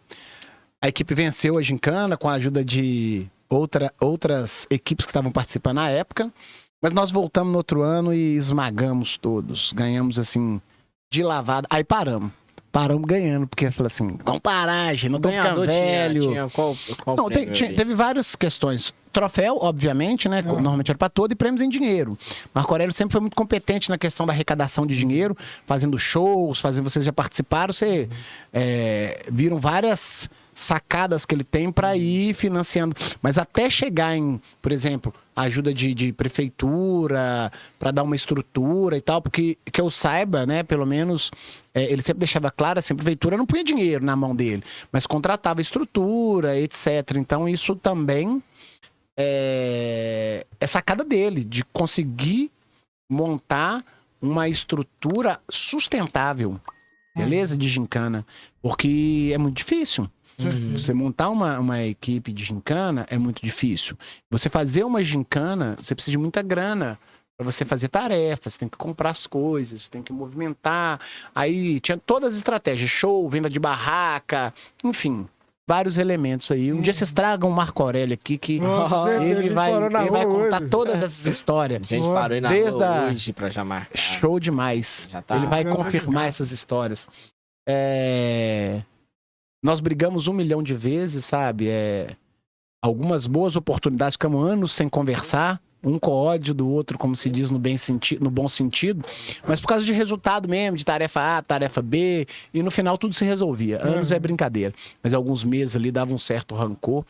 [0.81, 5.75] A equipe venceu a gincana com a ajuda de outra, outras equipes que estavam participando
[5.77, 6.31] na época.
[6.81, 9.71] Mas nós voltamos no outro ano e esmagamos todos.
[9.73, 10.61] Ganhamos assim,
[11.11, 11.67] de lavada.
[11.71, 12.31] Aí paramos.
[12.71, 16.21] Paramos ganhando, porque falou assim: vamos parar, gente, não tô ficando ganhador tinha, velho.
[16.21, 18.93] tinha qual, qual Não, tem- tinha- teve várias questões.
[19.17, 20.43] Troféu, obviamente, né?
[20.43, 22.15] Normalmente era pra todo, e prêmios em dinheiro.
[22.53, 26.87] Marco Aurélio sempre foi muito competente na questão da arrecadação de dinheiro, fazendo shows, fazendo.
[26.87, 28.07] Vocês já participaram, você
[28.53, 32.95] é, viram várias sacadas que ele tem pra ir financiando.
[33.19, 39.01] Mas até chegar em, por exemplo, ajuda de, de prefeitura, pra dar uma estrutura e
[39.01, 41.31] tal, porque que eu saiba, né, pelo menos,
[41.73, 45.07] é, ele sempre deixava claro assim, a prefeitura não punha dinheiro na mão dele, mas
[45.07, 47.17] contratava estrutura, etc.
[47.17, 48.43] Então isso também
[49.17, 52.51] é, é sacada dele, de conseguir
[53.09, 53.83] montar
[54.21, 56.59] uma estrutura sustentável,
[57.15, 57.57] beleza?
[57.57, 58.25] De gincana.
[58.61, 60.09] Porque é muito difícil.
[60.73, 63.97] Você montar uma, uma equipe de gincana é muito difícil.
[64.29, 66.99] Você fazer uma gincana, você precisa de muita grana
[67.35, 70.99] para você fazer tarefas, você tem que comprar as coisas, você tem que movimentar.
[71.33, 74.53] Aí tinha todas as estratégias, show, venda de barraca,
[74.83, 75.27] enfim,
[75.67, 76.71] vários elementos aí.
[76.71, 80.25] Um dia vocês tragam o Marco Aurélio aqui que Nossa, ele gente vai, ele vai
[80.25, 80.69] contar hoje.
[80.69, 81.81] todas essas histórias.
[81.83, 83.97] A gente parou aí na Desde rua a- hoje pra já marcar.
[83.97, 85.09] Show demais.
[85.25, 85.35] Tá.
[85.35, 87.07] Ele vai confirmar essas histórias.
[87.67, 88.81] É,
[89.63, 91.67] Nós brigamos um milhão de vezes, sabe?
[91.67, 92.15] É...
[92.81, 97.51] Algumas boas oportunidades, ficamos anos sem conversar, um com ódio do outro, como se diz
[97.51, 98.21] no, bem senti...
[98.21, 99.03] no bom sentido,
[99.47, 103.13] mas por causa de resultado mesmo, de tarefa A, tarefa B, e no final tudo
[103.13, 103.81] se resolvia.
[103.81, 107.05] Anos é brincadeira, mas alguns meses ali dava um certo rancor.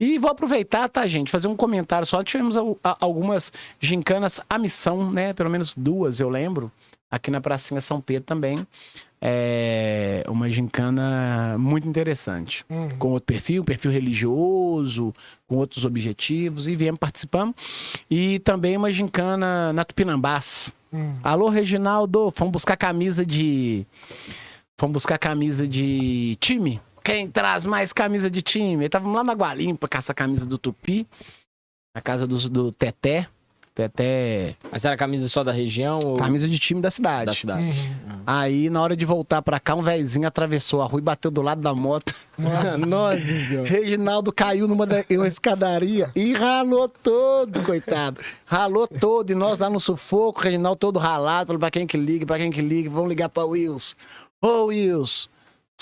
[0.00, 2.24] E vou aproveitar, tá, gente, fazer um comentário só.
[2.24, 5.34] Tivemos algumas gincanas à missão, né?
[5.34, 6.72] Pelo menos duas, eu lembro.
[7.10, 8.66] Aqui na Pracinha São Pedro também.
[9.22, 12.64] É uma gincana muito interessante.
[12.70, 12.88] Hum.
[12.98, 15.12] Com outro perfil, perfil religioso,
[15.46, 17.54] com outros objetivos, e viemos participando.
[18.10, 20.72] E também uma gincana na Tupinambás.
[20.92, 21.14] Hum.
[21.22, 23.86] Alô, Reginaldo, fomos buscar camisa de.
[24.78, 26.80] Fomos buscar camisa de time.
[27.04, 28.86] Quem traz mais camisa de time?
[28.86, 31.06] Estávamos lá na Gualimpa com essa camisa do Tupi,
[31.94, 33.28] na casa do, do Teté.
[33.74, 37.26] Teté, Mas era camisa só da região ou camisa de time da cidade.
[37.26, 37.62] da cidade?
[37.62, 38.20] Uhum.
[38.26, 41.40] Aí, na hora de voltar pra cá, um velhinho atravessou a rua e bateu do
[41.40, 42.14] lado da moto.
[42.86, 43.18] Nossa
[43.48, 43.68] senhora.
[43.68, 48.20] Reginaldo caiu numa da- uma escadaria e ralou todo, coitado.
[48.44, 49.30] Ralou todo.
[49.30, 51.46] E nós lá no sufoco, o Reginaldo todo ralado.
[51.46, 52.90] Falou pra quem que liga, pra quem que liga.
[52.90, 53.94] Vamos ligar pra Wills.
[54.42, 55.28] Ô, Wills,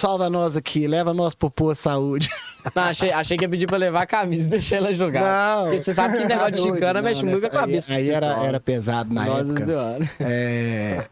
[0.00, 0.86] salva nós aqui.
[0.86, 2.28] Leva nós pro de saúde.
[2.74, 5.22] Não, achei, achei que ia pedir pra levar a camisa e deixar ela jogar.
[5.22, 5.64] Não.
[5.66, 7.92] Porque você sabe que negócio de Tá doido, gincana mexe muito com a aí- cabeça.
[7.92, 9.64] Aí, do era, era pesado na Nossa época.
[9.66, 10.10] senhora.
[10.20, 11.04] É,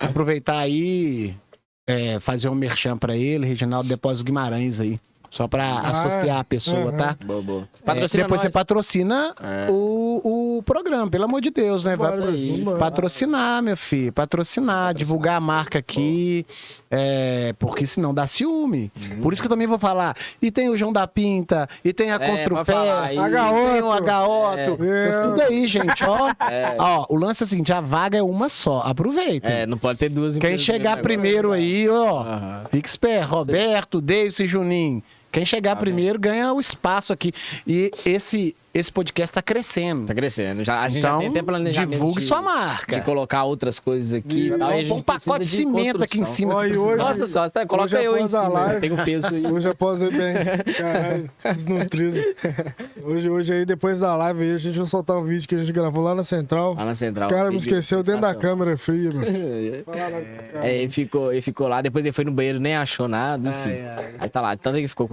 [0.00, 1.36] aproveitar aí,
[1.86, 4.98] é, fazer um merchan pra ele, Reginaldo Depósito Guimarães aí.
[5.30, 6.96] Só pra Ah, associar a pessoa, aham.
[6.96, 7.16] tá?
[7.24, 7.68] Boa, boa.
[7.82, 8.52] É, Patrocina depois você nós.
[8.54, 9.66] patrocina É.
[9.68, 11.96] o, o programa, pelo amor de Deus, né?
[11.96, 12.64] Vai aí.
[12.78, 14.12] patrocinar, meu filho.
[14.12, 16.46] Patrocinar, divulgar a marca aqui.
[16.96, 18.90] É, porque senão dá ciúme.
[19.20, 20.16] Por isso que eu também vou falar.
[20.40, 22.72] E tem o João da Pinta, e tem a É, Construfé,
[23.12, 24.60] e tem o H-Otto.
[24.60, 24.76] É.
[24.76, 26.32] Vocês tudo aí, gente, ó.
[26.54, 26.76] É.
[26.78, 28.82] Ó, o lance é o seguinte, a vaga é uma só.
[28.84, 29.48] Aproveita.
[29.50, 32.24] É, não pode ter duas Quem chegar primeiro aí, ó,
[32.70, 33.34] fica esperto.
[33.34, 35.02] Roberto, Deise e Juninho.
[35.34, 37.32] Quem chegar Tá primeiro ganha o espaço aqui.
[37.66, 40.06] E esse, esse podcast tá crescendo.
[40.06, 40.62] Tá crescendo.
[40.64, 42.96] Já, a gente Então, já tem até planejamento divulgue de, sua marca.
[42.96, 44.80] de colocar outras coisas aqui e tal.
[44.80, 46.52] e um pacote de cimento aqui em cima.
[46.54, 46.86] E precisar.
[46.86, 48.46] hoje- Nossa só, tá, coloca eu em cima.
[48.48, 49.44] live- Tem o peso aí.
[49.46, 50.34] Hoje após aí bem,
[50.78, 52.20] caralho, desnutrido.
[53.02, 55.58] Hoje, hoje aí, depois da live aí, a gente vai soltar um vídeo que a
[55.58, 56.74] gente gravou lá na central.
[56.74, 57.28] Lá na central.
[57.28, 59.24] O cara me esqueceu dentro da câmera fria, meu.
[60.62, 63.48] É, ele ficou, ele ficou lá, depois ele foi no banheiro, nem achou nada.
[63.48, 63.58] enfim.
[63.82, 64.14] Ai, ai.
[64.20, 65.08] Aí tá lá, tanto que ficou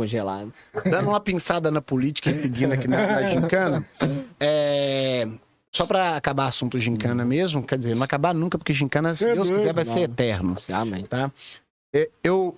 [0.90, 3.86] Dando uma pinçada na política e seguindo aqui na, na gincana.
[4.40, 5.28] É,
[5.74, 9.50] Só pra acabar assunto gincana mesmo, quer dizer, não acabar nunca, porque gincana, se Deus
[9.50, 10.56] quiser, vai ser eterno.
[10.74, 11.06] Amém.
[11.06, 11.32] tá?
[11.94, 12.58] É, Eu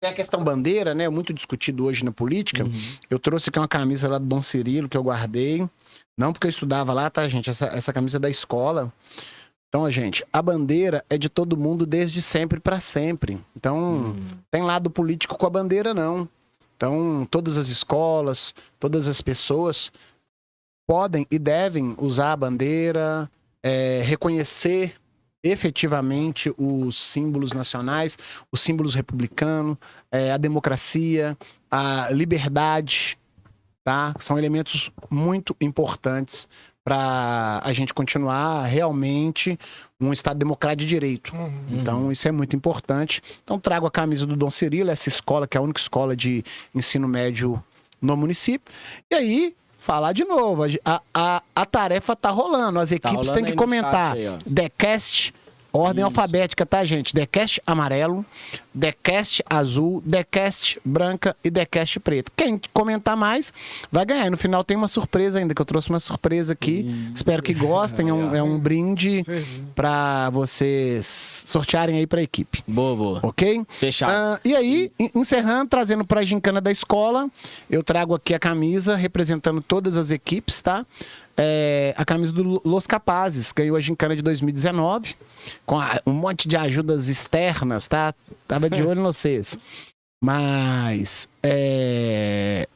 [0.00, 1.08] tem a questão bandeira, né?
[1.08, 2.62] Muito discutido hoje na política.
[2.64, 2.72] Uhum.
[3.08, 5.66] Eu trouxe aqui uma camisa lá do Dom Cirilo que eu guardei.
[6.16, 7.48] Não porque eu estudava lá, tá, gente?
[7.48, 8.92] Essa, essa camisa é da escola.
[9.68, 13.40] Então, gente, a bandeira é de todo mundo desde sempre para sempre.
[13.56, 14.16] Então, Uhum.
[14.50, 16.28] tem lado político com a bandeira, não.
[16.76, 19.92] Então, todas as escolas, todas as pessoas
[20.86, 23.30] podem e devem usar a bandeira,
[23.62, 24.94] é, reconhecer
[25.42, 28.16] efetivamente os símbolos nacionais,
[28.50, 29.76] os símbolos republicanos,
[30.10, 31.36] é, a democracia,
[31.70, 33.18] a liberdade,
[33.84, 34.14] tá?
[34.18, 36.48] São elementos muito importantes
[36.82, 39.58] para a gente continuar realmente
[40.00, 41.34] um Estado democrático de direito.
[41.34, 41.52] Uhum.
[41.70, 43.22] Então, isso é muito importante.
[43.42, 46.44] Então, trago a camisa do Dom Cirilo, essa escola, que é a única escola de
[46.74, 47.62] ensino médio
[48.00, 48.72] no município.
[49.10, 52.78] E aí, falar de novo, a, a, a tarefa tá rolando.
[52.78, 54.14] As equipes rolando têm que comentar.
[54.14, 54.36] aí.
[54.46, 55.32] Decast,
[55.74, 56.06] ordem Isso.
[56.06, 57.12] alfabética, tá, gente?
[57.14, 58.24] Decast amarelo,
[58.72, 62.30] Decast azul, Decast branca e Decast preto.
[62.36, 63.52] Quem comentar mais
[63.90, 64.26] vai ganhar.
[64.26, 66.86] E no final tem uma surpresa ainda, que eu trouxe uma surpresa aqui.
[67.14, 68.08] Espero que gostem.
[68.08, 69.22] É um, é um brinde
[69.74, 72.62] para vocês sortearem aí para a equipe.
[72.66, 73.20] Boa, boa.
[73.22, 73.62] Ok?
[73.78, 74.10] Fechado.
[74.10, 77.28] Ah, e aí, en- encerrando, trazendo para a gincana da escola,
[77.70, 80.84] eu trago aqui a camisa representando todas as equipes, tá?
[81.36, 85.16] É, a camisa do Los Capazes, ganhou a gincana de 2019,
[85.66, 88.14] com a- um monte de ajudas externas, tá?
[88.46, 89.58] Tava de olho em vocês.
[90.22, 92.68] Mas, é,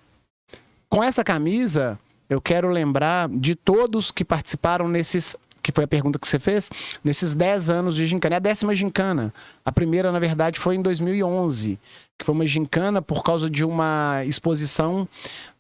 [0.88, 1.98] com essa camisa,
[2.28, 5.36] eu quero lembrar de todos que participaram nesses.
[5.60, 6.70] Que foi a pergunta que você fez,
[7.04, 8.36] nesses 10 anos de gincana.
[8.36, 9.34] É a décima gincana.
[9.64, 11.78] A primeira, na verdade, foi em 2011,
[12.18, 15.06] que foi uma gincana por causa de uma exposição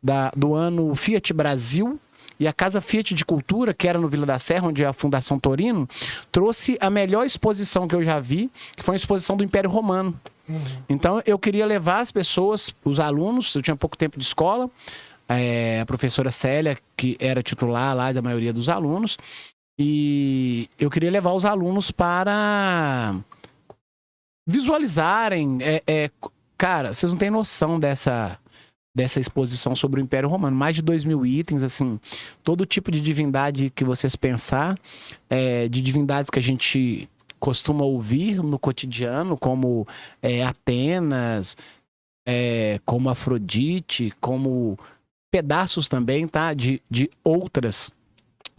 [0.02, 2.00] da, do ano Fiat Brasil.
[2.38, 4.92] E a Casa Fiat de Cultura, que era no Vila da Serra, onde é a
[4.92, 5.88] Fundação Torino,
[6.30, 10.18] trouxe a melhor exposição que eu já vi, que foi a exposição do Império Romano.
[10.88, 14.70] Então, eu queria levar as pessoas, os alunos, eu tinha pouco tempo de escola,
[15.28, 19.18] é, a professora Célia, que era titular lá da maioria dos alunos,
[19.78, 23.14] e eu queria levar os alunos para
[24.46, 25.58] visualizarem.
[25.60, 26.10] é, é,
[26.56, 28.38] cara, vocês não têm noção dessa,
[28.98, 30.56] dessa exposição sobre o Império Romano.
[30.56, 32.00] Mais de dois mil itens, assim,
[32.42, 34.76] todo tipo de divindade que vocês pensar,
[35.30, 39.86] é, de divindades que a gente costuma ouvir no cotidiano, como
[40.20, 41.56] é, Atenas,
[42.26, 44.76] é, como Afrodite, como
[45.30, 46.52] pedaços também, tá?
[46.52, 47.92] De, de outras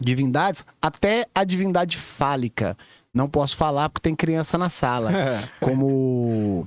[0.00, 2.78] divindades, até a divindade fálica.
[3.12, 5.10] Não posso falar porque tem criança na sala.
[5.60, 6.66] Como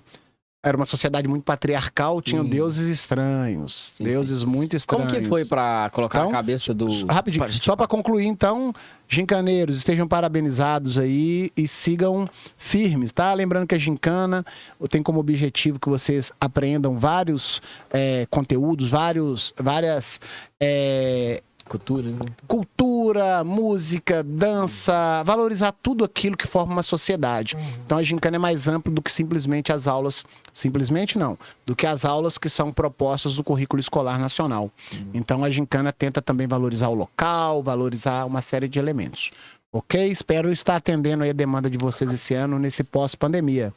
[0.64, 2.50] era uma sociedade muito patriarcal, tinham Hum.
[2.50, 5.24] deuses estranhos, Sim, deuses muito Como estranhos.
[5.26, 6.88] que foi pra colocar Então, a cabeça do.
[7.06, 8.74] Rapidinho, só para concluir, então,
[9.08, 13.34] gincaneiros, estejam parabenizados aí e sigam firmes, tá?
[13.34, 14.46] Lembrando que a gincana
[14.90, 17.62] tem como objetivo que vocês aprendam vários
[17.92, 20.20] é, conteúdos, vários, várias
[20.62, 21.44] é,
[21.74, 22.20] Cultura, né?
[22.48, 27.58] cultura, música, dança, valorizar tudo aquilo que forma uma sociedade.
[27.84, 31.88] Então a gincana é mais ampla do que simplesmente as aulas, simplesmente não, do que
[31.88, 34.70] as aulas que são propostas do currículo escolar nacional.
[35.16, 39.32] Então a gincana tenta também valorizar o local, valorizar uma série de elementos.
[39.72, 40.12] Ok?
[40.12, 43.74] Espero estar atendendo aí a demanda de vocês esse ano, nesse pós-pandemia.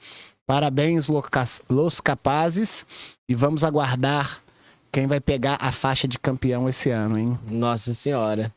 [0.46, 1.08] Parabéns,
[1.70, 2.84] Los Capazes,
[3.26, 4.42] e vamos aguardar
[4.96, 7.38] quem vai pegar a faixa de campeão esse ano, hein?
[7.46, 8.50] Nossa senhora.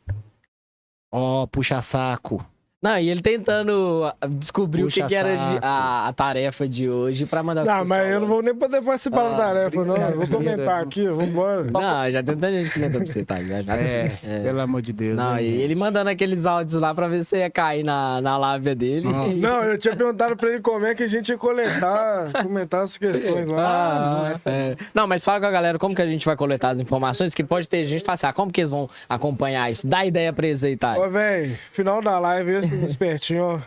[1.12, 2.42] Ó, puxa saco.
[2.82, 5.30] Não, e ele tentando ah, descobrir o Puxa que, que era
[5.62, 8.56] a, a tarefa de hoje pra mandar as Não, pessoas mas eu não vou nem
[8.56, 9.96] poder participar Ah, da tarefa, não.
[9.98, 11.64] Eu vou comentar aqui, vambora.
[11.66, 13.44] Não, já tentando gente comentar pra você, tá?
[13.44, 14.40] Já, já- É, É.
[14.44, 15.18] pelo amor de Deus.
[15.18, 15.46] Não, hein?
[15.46, 19.06] e ele mandando aqueles áudios lá pra ver se ia cair na, na lábia dele.
[19.10, 19.34] Nossa.
[19.36, 22.98] Não, eu tinha perguntado pra ele como é que a gente ia coletar, comentar as
[22.98, 24.36] questões lá.
[24.36, 24.78] Ah, é.
[24.94, 27.44] Não, mas fala com a galera como que a gente vai coletar as informações, que
[27.44, 29.86] pode ter gente que fala assim, ah, como que eles vão acompanhar isso?
[29.86, 30.96] Dá ideia pra eles aí, tá?
[30.98, 33.60] Ó, velho, final da live, espertinho, ó.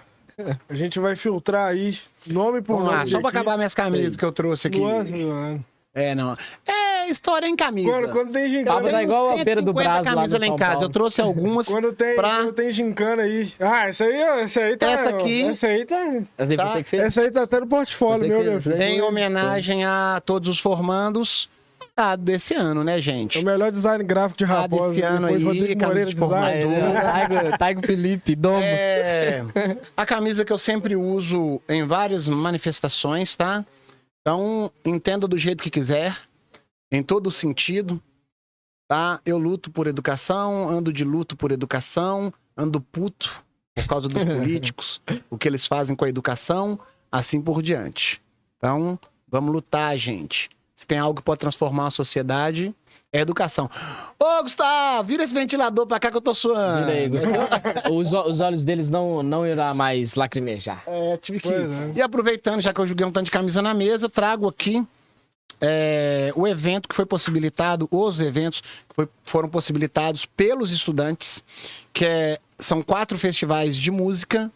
[0.69, 3.11] A gente vai filtrar aí, nome por Vamos lá, nome.
[3.11, 3.39] só pra aqui.
[3.39, 4.81] acabar minhas camisas que eu trouxe aqui.
[4.81, 5.65] Nossa, mano.
[5.95, 6.35] É, não.
[6.67, 7.91] É história em camisa.
[7.91, 8.91] Quando, quando tem Tava gincana.
[8.91, 10.71] tá igual a 150 feira do Brás lá camisas no lá em casa.
[10.73, 10.87] Paulo.
[10.87, 11.67] Eu trouxe algumas.
[11.67, 13.53] Quando tem, Pra- quando tem gincana aí.
[13.61, 14.91] Ah, essa aí, ó, essa aí tá.
[14.91, 15.97] Essa aqui- Essa aí tá.
[16.39, 16.97] Essa Tá.
[16.97, 18.83] Essa aí tá até no portfólio, meu, filho.
[18.83, 21.51] Em homenagem a todos os formandos
[21.97, 23.39] ah, desse ano, né, É gente?
[23.39, 24.89] o melhor design gráfico de Ah, Raposa.
[24.91, 26.93] desse ano aí, Rodrigo Moreira de Design.
[26.95, 28.63] Taigo, Taigo Felipe, Domus.
[28.65, 29.45] É,
[29.97, 33.65] a camisa que eu sempre uso em várias manifestações, tá?
[34.21, 36.17] Então, entenda do jeito que quiser,
[36.91, 38.01] em todo sentido,
[38.89, 39.21] tá?
[39.27, 45.01] Eu luto por educação, ando de luto por educação, ando puto por causa dos políticos,
[45.29, 46.79] o que eles fazem com a educação,
[47.11, 48.23] assim por diante.
[48.57, 50.49] Então, vamos lutar, gente.
[50.83, 52.75] Se tem algo que pode transformar a sociedade,
[53.13, 53.71] é educação.
[54.19, 56.87] Ô, Gustavo, vira esse ventilador pra cá que eu tô suando.
[56.87, 57.95] Vira aí, Gustavo.
[57.95, 60.83] os, os olhos deles não, não irá mais lacrimejar.
[60.89, 61.49] É, tive que.
[61.49, 61.93] Pois é.
[61.95, 64.85] E aproveitando, já que eu joguei um tanto de camisa na mesa, trago aqui
[65.61, 71.45] é, o evento que foi possibilitado, os eventos que foi- foram possibilitados pelos estudantes,
[71.93, 74.51] que é- são quatro festivais de música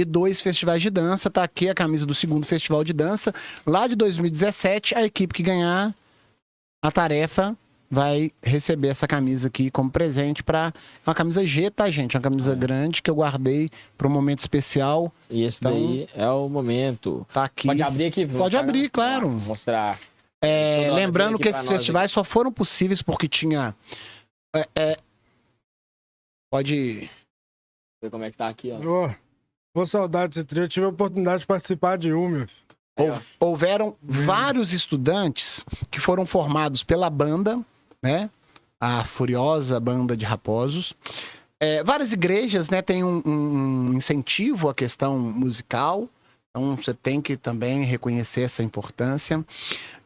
[0.00, 1.30] e dois festivais de dança.
[1.30, 3.32] Tá aqui a camisa do segundo festival de dança.
[3.66, 5.94] Lá de 2017, a equipe que ganhar
[6.82, 7.56] a tarefa
[7.92, 10.72] vai receber essa camisa aqui como presente para
[11.04, 12.16] uma camisa G, tá, gente?
[12.16, 15.12] Uma camisa grande que eu guardei para um momento especial.
[15.28, 17.26] E esse Então- daí é o momento.
[17.32, 17.66] Tá aqui.
[17.66, 18.24] Pode abrir aqui.
[18.26, 19.28] Pode mostrar, abrir, claro.
[19.30, 19.98] Vou Mostrar.
[20.42, 23.74] É, lembrando aqui que esses festivais só foram possíveis porque tinha.
[24.56, 24.96] é, é,
[26.50, 27.10] pode.
[28.02, 29.06] Ver como é que tá aqui, ó.
[29.06, 29.14] Ô,
[29.74, 30.64] Vou saudade desse trio.
[30.64, 32.46] Eu tive a oportunidade de participar de um, meu.
[32.46, 33.22] filho.
[33.38, 37.60] Houveram vários estudantes que foram formados pela banda,
[38.02, 38.28] né?
[38.80, 40.94] A Furiosa Banda de Raposos.
[41.58, 46.08] É, várias igrejas, né, têm um, um incentivo à questão musical.
[46.50, 49.44] Então você tem que também reconhecer essa importância.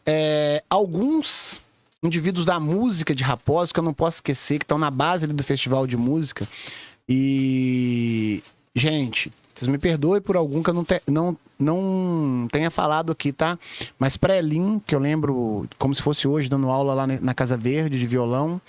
[0.04, 1.62] É, alguns
[2.02, 5.44] indivíduos da música de Raposos, que eu não posso esquecer, que estão na base do
[5.44, 6.46] festival de música.
[7.08, 8.42] E,
[8.74, 13.32] gente, vocês me perdoem por algum que eu não, te- não, não tenha falado aqui,
[13.32, 13.58] tá?
[13.98, 17.98] Mas Prelin, que eu lembro como se fosse hoje, dando aula lá na Casa Verde
[17.98, 18.60] de violão.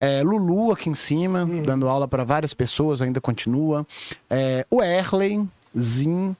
[0.00, 3.86] É, Lulu aqui em cima, dando aula para várias pessoas, ainda continua.
[4.30, 5.44] É, o Erley,
[5.76, 6.36] Zin,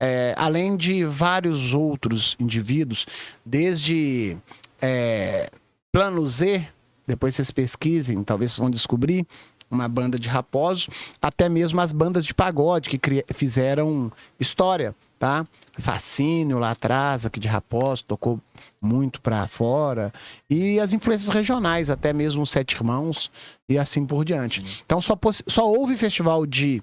[0.00, 3.06] é, além de vários outros indivíduos,
[3.44, 4.36] desde
[4.80, 5.50] é,
[5.90, 6.66] Plano Z,
[7.06, 9.26] depois vocês pesquisem, talvez vocês vão descobrir,
[9.70, 10.88] uma banda de raposos,
[11.20, 14.10] até mesmo as bandas de pagode que fizeram
[14.40, 15.46] história, tá?
[15.78, 18.40] Fascínio lá atrás, aqui de Raposo, tocou
[18.80, 20.12] muito pra fora.
[20.48, 23.30] E as influências regionais, até mesmo Sete Irmãos
[23.68, 24.82] e assim por diante.
[24.84, 26.82] Então só, só houve festival de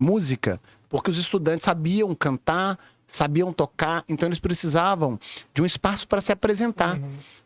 [0.00, 5.18] música porque os estudantes sabiam cantar, sabiam tocar, então eles precisavam
[5.52, 6.98] de um espaço para se apresentar.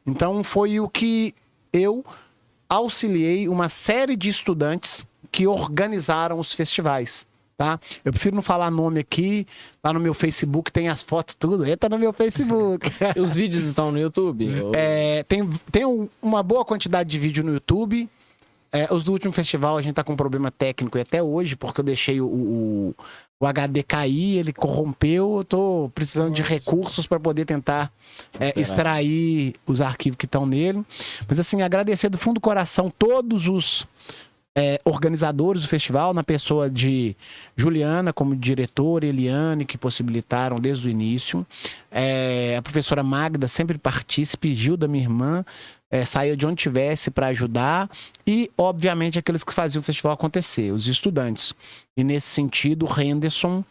[0.06, 1.34] Então foi o que
[1.72, 2.04] eu
[2.70, 7.26] auxiliei uma série de estudantes que organizaram os festivais.
[7.58, 7.78] Tá?
[8.02, 9.46] Eu prefiro não falar nome aqui.
[9.84, 11.66] Lá no meu Facebook tem as fotos, tudo.
[11.66, 12.90] Entra no meu Facebook.
[13.20, 14.48] Os vídeos estão no YouTube?
[14.62, 18.08] ou- É, tem, tem um- uma boa quantidade de vídeo no YouTube.
[18.72, 21.54] É, os do último festival a gente tá com um problema técnico e até hoje,
[21.54, 22.94] porque eu deixei o, o,
[23.41, 25.38] o HD cair, ele corrompeu.
[25.38, 27.91] Eu tô precisando de recursos para poder tentar
[28.38, 30.84] é, extrair os arquivos que estão nele.
[31.26, 33.88] Mas assim, agradecer do fundo do coração todos os
[34.55, 37.16] é, organizadores do festival, na pessoa de
[37.57, 41.47] Juliana como diretora, Eliane, que possibilitaram desde o início.
[41.91, 45.45] É, a professora Magda sempre partícipe, Gilda, minha irmã,
[45.91, 47.91] é, saía de onde tivesse para ajudar.
[48.26, 51.53] E, obviamente, aqueles que faziam o festival acontecer, os estudantes.
[51.97, 53.64] E, nesse sentido, o Henderson,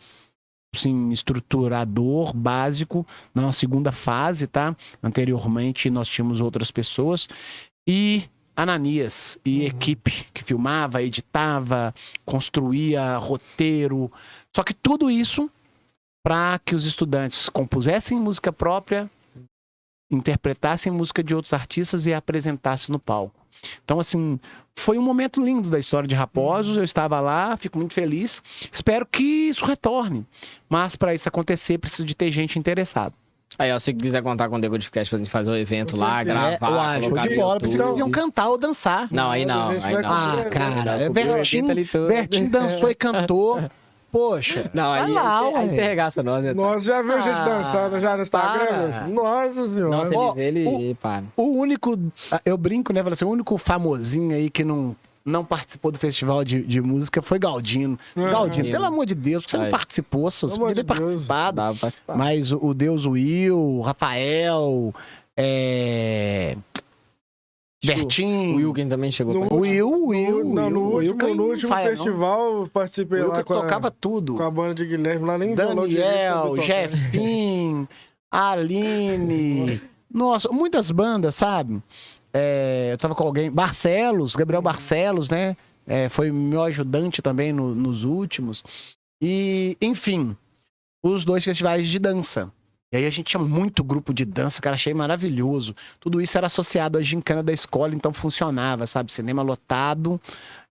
[0.76, 4.76] sim, estruturador básico, na segunda fase, tá?
[5.02, 7.28] Anteriormente, nós tínhamos outras pessoas.
[7.88, 8.24] E
[8.56, 11.94] Ananias e equipe que filmava, editava,
[12.26, 14.12] construía roteiro.
[14.54, 15.50] Só que tudo isso
[16.22, 19.10] para que os estudantes compusessem música própria,
[20.10, 23.40] interpretassem música de outros artistas e apresentassem no palco.
[23.84, 24.40] Então, assim,
[24.76, 26.78] foi um momento lindo da história de Raposos.
[26.78, 28.42] Eu estava lá, fico muito feliz.
[28.72, 30.26] Espero que isso retorne.
[30.70, 33.14] Mas para isso acontecer, precisa de ter gente interessada.
[33.58, 36.18] Aí, ó, se quiser contar com o The Good pra gente fazer o evento lá,
[36.18, 36.40] certeza.
[36.40, 39.10] É, gravar, eu acho colocar de bola, eles iam cantar ou dançar.
[39.12, 40.10] Não, aí não, aí não.
[40.10, 41.68] Ah, cara, é o Bertinho.
[42.08, 43.60] Bertinho dançou e cantou.
[44.12, 46.54] Poxa, Não, aí, lá, aí, você- aí você regaça nós, né?
[46.54, 48.66] Nós já viu a gente Ah, dançando já no Instagram.
[48.66, 49.08] para.
[49.08, 49.90] Nossa senhora.
[49.98, 51.24] Nossa, ele vê, o- ele para.
[51.38, 51.96] O único,
[52.44, 53.04] eu brinco, né?
[53.12, 57.38] assim, o único famosinho aí que não, não participou do festival de, de música foi
[57.38, 58.00] Galdino.
[58.16, 58.32] Uhum.
[58.32, 59.72] Galdino, pelo amor de Deus, você não Aí.
[59.72, 61.62] participou, só você podia ter participado.
[62.16, 64.92] Mas o, o Deus Will, o Rafael,
[65.38, 66.56] é...
[67.82, 70.96] Que O Bertinho, Wilkin também chegou No- o Will, o Will, No, não, no o
[70.96, 71.96] Will, último, no último faia, não.
[71.96, 74.36] festival, eu participei lá com a, tocava tudo.
[74.36, 76.58] com a banda de Guilherme, lá nem Daniel.
[76.62, 77.88] Jefim,
[78.30, 79.82] Aline.
[80.14, 81.82] Nossa, muitas bandas, sabe?
[82.34, 83.50] É, eu tava com alguém.
[83.50, 85.56] Barcelos, Gabriel Barcelos, né?
[85.88, 88.64] É, foi meu ajudante também no- nos últimos.
[89.22, 90.36] E, enfim,
[91.04, 92.52] os dois festivais de dança.
[92.92, 95.76] E aí a gente tinha muito grupo de dança, cara, achei maravilhoso.
[96.00, 99.14] Tudo isso era associado à gincana da escola, então funcionava, sabe?
[99.14, 100.20] Cinema lotado.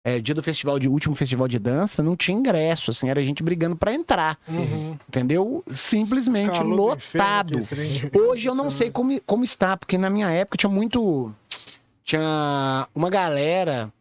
[0.05, 3.23] É, dia do festival de último festival de dança, não tinha ingresso, assim, era a
[3.23, 4.39] gente brigando pra entrar.
[4.49, 4.97] Uhum.
[5.07, 5.63] Entendeu?
[5.69, 7.69] Simplesmente inferno, lotado.
[8.15, 9.19] Hoje eu não sei condição.
[9.19, 11.33] como, como está, porque na minha época tinha muito.
[12.05, 13.93] Tinha uma galera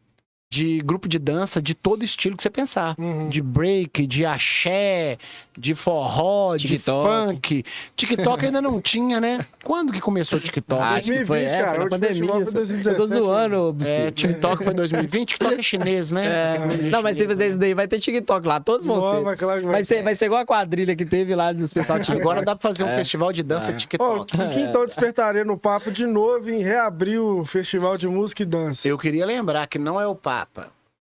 [0.49, 2.95] de grupo de dança de todo estilo que você pensar.
[2.97, 3.27] Uhum.
[3.29, 5.17] De break, de axé,
[5.57, 7.09] de forró, de TikTok.
[7.33, 7.63] funk.
[7.95, 9.43] TikTok ainda não tinha, né?
[9.63, 10.81] Quando que começou o TikTok?
[10.81, 12.27] Ah, acho que foi, 2020, é, cara, foi na o pandemia.
[12.29, 13.89] foi Eu 2017, tô zoando, Buci.
[13.89, 16.25] É, TikTok foi 2020, TikTok é chinês, né?
[16.27, 16.57] É,
[16.91, 18.59] Não, mas se chinesa, fizer isso daí, vai ter TikTok lá.
[18.59, 19.21] Todos vão ser.
[19.21, 21.97] mas claro que Vai ser, vai ser igual a quadrilha que teve lá dos pessoal
[21.97, 22.03] né?
[22.03, 22.21] TikTok.
[22.21, 22.95] Agora dá pra fazer um É.
[22.97, 23.73] festival de dança É.
[23.73, 24.37] TikTok.
[24.37, 28.87] que então despertaria no papo de novo em reabrir o Festival de Música e Dança.
[28.87, 30.67] Eu queria lembrar que não é o Papa,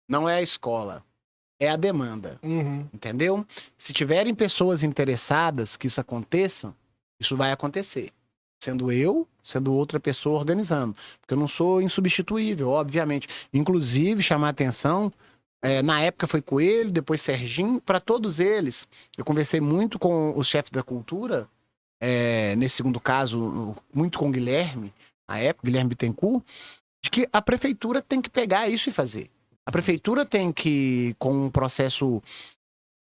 [0.10, 1.02] não é a escola,
[1.64, 2.40] é a demanda.
[2.44, 2.86] Uhum.
[2.94, 3.46] Entendeu?
[3.78, 6.74] Se tiverem pessoas interessadas que isso aconteça,
[7.20, 8.12] isso vai acontecer.
[8.62, 10.96] Sendo eu, sendo outra pessoa organizando.
[11.20, 13.28] Porque eu não sou insubstituível, obviamente.
[13.54, 15.12] Inclusive, chamar atenção.
[15.64, 18.86] é, na época foi Coelho, depois Serginho, para todos eles.
[19.18, 21.48] Eu conversei muito com os chefes da cultura,
[22.02, 24.94] é, nesse segundo caso, muito com o Guilherme,
[25.28, 26.44] na época, Guilherme Bittencourt,
[27.02, 29.30] de que a prefeitura tem que pegar isso e fazer.
[29.66, 32.22] A prefeitura tem que, com um processo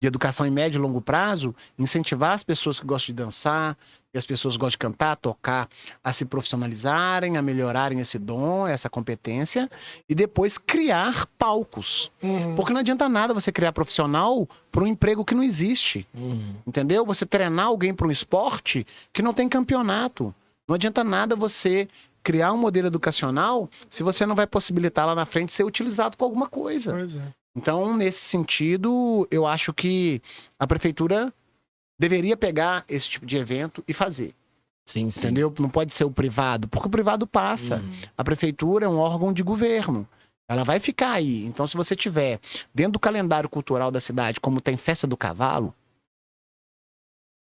[0.01, 3.77] de educação em médio e longo prazo, incentivar as pessoas que gostam de dançar,
[4.13, 5.69] e as pessoas que gostam de cantar, tocar,
[6.03, 9.69] a se profissionalizarem, a melhorarem esse dom, essa competência,
[10.07, 12.11] e depois criar palcos.
[12.21, 12.55] Uhum.
[12.55, 16.07] Porque não adianta nada você criar profissional para um emprego que não existe.
[16.13, 16.55] Uhum.
[16.65, 17.05] Entendeu?
[17.05, 20.33] Você treinar alguém para um esporte que não tem campeonato.
[20.67, 21.87] Não adianta nada você
[22.23, 26.25] criar um modelo educacional se você não vai possibilitar lá na frente ser utilizado com
[26.25, 26.91] alguma coisa.
[26.91, 27.33] Pois é.
[27.55, 30.21] Então, nesse sentido, eu acho que
[30.57, 31.33] a prefeitura
[31.99, 34.33] deveria pegar esse tipo de evento e fazer.
[34.87, 35.19] Sim, sim.
[35.19, 35.53] Entendeu?
[35.59, 37.77] Não pode ser o privado, porque o privado passa.
[37.77, 38.01] Uhum.
[38.17, 40.07] A prefeitura é um órgão de governo.
[40.49, 41.45] Ela vai ficar aí.
[41.45, 42.39] Então, se você tiver
[42.73, 45.75] dentro do calendário cultural da cidade, como tem festa do cavalo,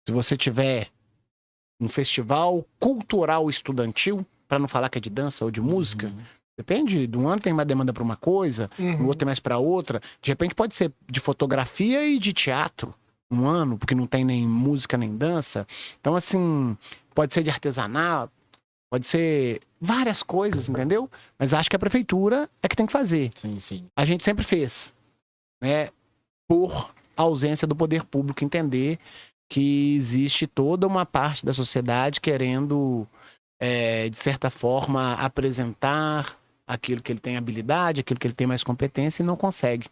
[0.08, 0.90] se você tiver
[1.80, 6.24] um festival cultural estudantil, para não falar que é de dança ou de música, Uhum.
[6.58, 7.06] depende.
[7.08, 8.98] De um ano tem mais demanda para uma coisa, Uhum.
[9.00, 10.02] no outro tem mais para outra.
[10.22, 12.94] De repente pode ser de fotografia e de teatro,
[13.30, 15.68] um ano, porque não tem nem música nem dança.
[16.00, 16.78] Então, assim,
[17.14, 18.32] pode ser de artesanato,
[18.90, 21.10] pode ser várias coisas, entendeu?
[21.38, 23.30] Mas acho que a prefeitura é que tem que fazer.
[23.36, 23.86] Sim, sim.
[23.96, 24.94] A gente sempre fez,
[25.62, 25.90] né?
[26.48, 28.98] Por ausência do poder público entender
[29.50, 33.06] que existe toda uma parte da sociedade querendo,
[33.60, 36.38] é, de certa forma, apresentar
[36.68, 39.88] aquilo que ele tem habilidade, aquilo que ele tem mais competência e não consegue.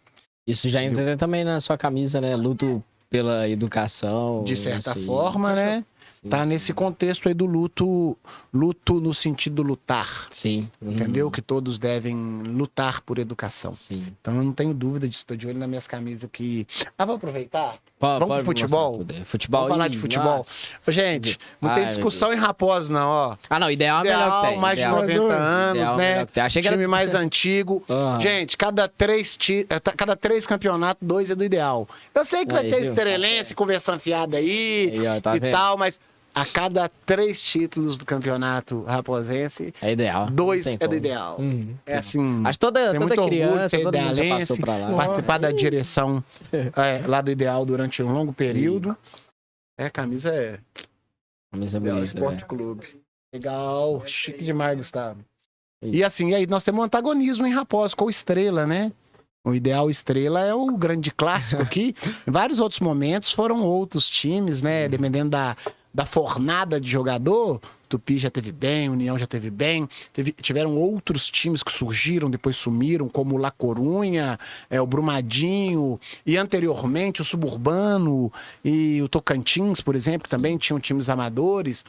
[0.46, 2.36] Isso já entra também na sua camisa, né?
[2.36, 4.44] Luto pela educação.
[4.44, 5.06] De certa aí.
[5.06, 5.78] forma, né?
[6.14, 6.50] Sim, Tá sim.
[6.50, 8.18] nesse contexto aí do luto,
[8.52, 10.68] luto no sentido lutar, Sim.
[10.82, 10.92] Uhum.
[10.94, 11.30] entendeu?
[11.30, 13.74] Que todos devem lutar por educação.
[13.76, 14.08] Sim.
[14.20, 16.66] Então eu não tenho dúvida disso, tô de olho nas minhas camisas aqui.
[16.98, 17.78] Ah, vou aproveitar?
[18.06, 19.06] Pode, Vamos pode pro futebol?
[19.26, 20.38] Futebol Vamos falar de futebol?
[20.38, 20.52] nossa.
[20.88, 23.36] Gente, não tem Ai, discussão em Raposo, não, ó.
[23.50, 24.58] Ah, não, ideal é melhor que Ideal, tem.
[24.60, 24.96] mais de ideal.
[25.02, 26.26] 90 Ideal anos, Ideal é né?
[26.32, 26.40] que.
[26.40, 27.84] Achei que era- Time mais antigo.
[27.90, 28.18] Ah.
[28.22, 29.66] Gente, cada três, ti...
[29.70, 31.88] eh, tá- cada três campeonatos, dois é do ideal.
[32.14, 32.90] Eu sei que vai Aí, ter viu?
[32.92, 35.52] estrelense, conversa fiada aí, Aí, ó, tá e vendo?
[35.54, 36.00] tal, mas
[36.36, 40.30] a cada três títulos do campeonato raposense, É ideal.
[40.30, 41.38] dois é do ideal.
[41.40, 41.74] Uhum.
[41.86, 42.42] É assim.
[42.46, 44.96] Acho que toda, Tem toda muito orgulho de criança, ser idealense, passou pra lá.
[44.98, 48.96] participar da direção é, lá do ideal durante um longo período.
[49.80, 50.60] É, a camisa é
[51.54, 52.48] Camisa Ideal bonita, Esporte né?
[52.48, 53.02] Clube.
[53.34, 55.20] Legal, chique demais, Gustavo.
[55.82, 55.96] Isso.
[55.96, 58.92] E assim, e aí nós temos um antagonismo em Raposo com o Estrela, né?
[59.46, 61.96] O Ideal Estrela é o grande clássico aqui.
[62.28, 64.90] em vários outros momentos foram outros times, né?
[64.90, 65.56] Dependendo da,
[65.96, 67.62] da fornada de jogador.
[67.88, 69.88] Tupi já teve bem, União já teve bem.
[70.12, 74.38] Teve- tiveram outros times que surgiram, depois sumiram, como o La Corunha,
[74.70, 78.30] é, o Brumadinho, e anteriormente o Suburbano
[78.64, 81.86] e o Tocantins, por exemplo, que também tinham times amadores.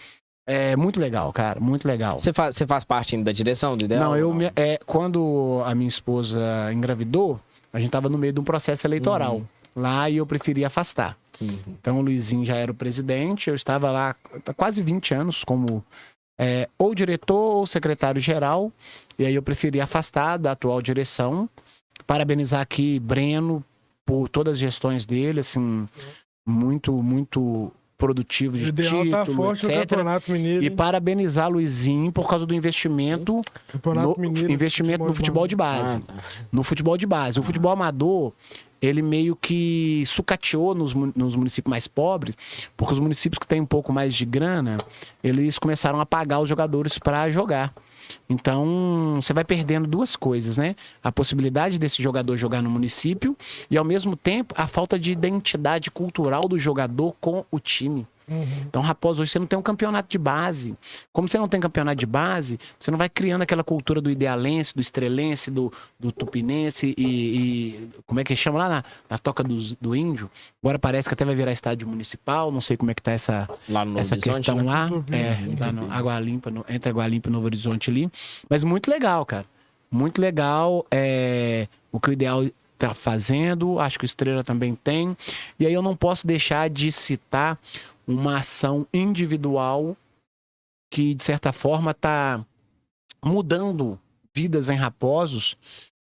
[0.47, 2.21] É muito legal, cara, muito legal.
[2.21, 4.05] Você faz, você faz parte da direção do ideal?
[4.05, 6.39] Não, eu ou me- é, quando a minha esposa
[6.73, 7.41] engravidou,
[7.73, 9.43] a gente tava no meio de um processo eleitoral
[9.77, 11.17] lá e eu preferi afastar.
[11.33, 11.61] Sim.
[11.69, 14.17] Então o Luizinho já era o presidente, eu estava lá
[14.47, 15.85] há quase 20 anos como
[16.41, 18.73] é, ou diretor ou secretário-geral,
[19.19, 21.49] e aí eu preferi afastar da atual direção.
[22.07, 23.63] Parabenizar aqui Breno
[24.05, 25.87] por todas as gestões dele, assim,
[26.47, 29.81] muito, muito produtivo de ideal título, tá forte etc.
[29.89, 30.63] Campeonato Mineiro.
[30.63, 34.53] E parabenizar Luizinho por causa do investimento Campeonato no- Mineiro.
[34.53, 36.03] investimento no futebol de base.
[36.07, 36.23] Ah, tá.
[36.53, 37.41] No futebol de base.
[37.41, 38.35] O futebol amador,
[38.81, 42.37] ele meio que sucateou nos, nos municípios mais pobres,
[42.77, 44.79] porque os municípios que têm um pouco mais de grana,
[45.23, 47.75] eles começaram a pagar os jogadores para jogar.
[48.29, 50.77] Então, você vai perdendo duas coisas, né?
[51.03, 53.37] A possibilidade desse jogador jogar no município
[53.71, 58.07] e, ao mesmo tempo, a falta de identidade cultural do jogador com o time.
[58.29, 60.75] Então, Raposo, hoje você não tem um campeonato de base.
[61.13, 64.75] Como você não tem campeonato de base, você não vai criando aquela cultura do idealense,
[64.75, 69.45] do estrelense, do, do tupinense e, e- Como é que chama lá na, na toca
[69.45, 70.29] dos- do índio?
[70.63, 73.49] Agora parece que até vai virar estádio municipal, não sei como é que tá essa,
[73.69, 74.63] Lá no Novo essa questão né?
[74.65, 74.89] lá.
[75.13, 78.11] É, lá no Água Limpa, no- entre Água Limpa e Novo Horizonte ali.
[78.51, 79.47] Mas muito legal, cara.
[79.89, 80.85] Muito legal.
[80.91, 82.45] É, o que o Ideal
[82.77, 85.17] tá fazendo, acho que o Estrela também tem.
[85.59, 87.57] E aí eu não posso deixar de citar
[88.07, 89.97] uma ação individual
[90.91, 92.45] que, de certa forma, tá
[93.25, 93.99] mudando
[94.35, 95.57] vidas em Raposos,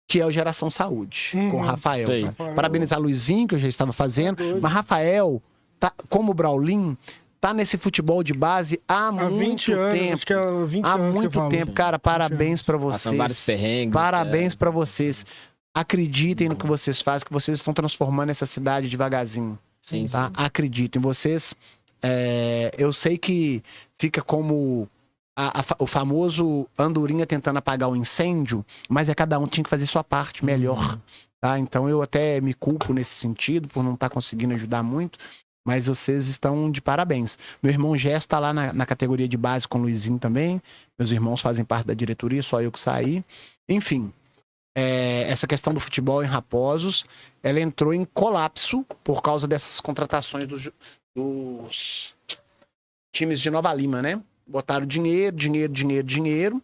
[0.07, 2.07] que é o Geração Saúde, Uhum, com o Rafael.
[2.07, 2.31] sei.
[2.55, 4.37] Parabenizar Luizinho, que eu já estava fazendo.
[4.37, 4.59] Doido.
[4.61, 5.41] Mas Rafael,
[5.79, 6.97] tá, como o Braulin,
[7.39, 10.13] tá nesse futebol de base há, Há muito 20 anos, tempo.
[10.13, 11.99] acho que é 20 Há muito tempo, cara.
[11.99, 13.89] Parabéns vários vocês.
[13.91, 14.57] Parabéns é.
[14.57, 15.25] pra vocês.
[15.73, 19.57] Acreditem no que vocês fazem, que vocês estão transformando essa cidade devagarzinho.
[19.81, 20.13] Sim, sim.
[20.13, 20.31] Tá?
[20.35, 21.01] Acreditem.
[21.01, 21.53] Vocês.
[22.03, 23.63] É, eu sei que
[23.99, 24.87] fica como
[25.37, 29.69] a- a o famoso andorinha tentando apagar o incêndio, mas é cada um tinha que
[29.69, 30.99] fazer sua parte melhor.
[31.39, 31.57] Tá?
[31.57, 35.17] Então eu até me culpo nesse sentido por não estar conseguindo ajudar muito.
[35.65, 37.37] Mas vocês estão de parabéns.
[37.61, 40.61] Meu irmão Gesto está lá na, na categoria de base com o Luizinho também.
[40.99, 43.23] Meus irmãos fazem parte da diretoria, só eu que saí.
[43.69, 44.11] Enfim,
[44.75, 47.05] é, essa questão do futebol em Raposos,
[47.43, 50.73] ela entrou em colapso por causa dessas contratações dos, ju-
[51.15, 52.15] dos
[53.13, 54.21] times de Nova Lima, né?
[54.47, 56.61] Botaram dinheiro, dinheiro, dinheiro, dinheiro.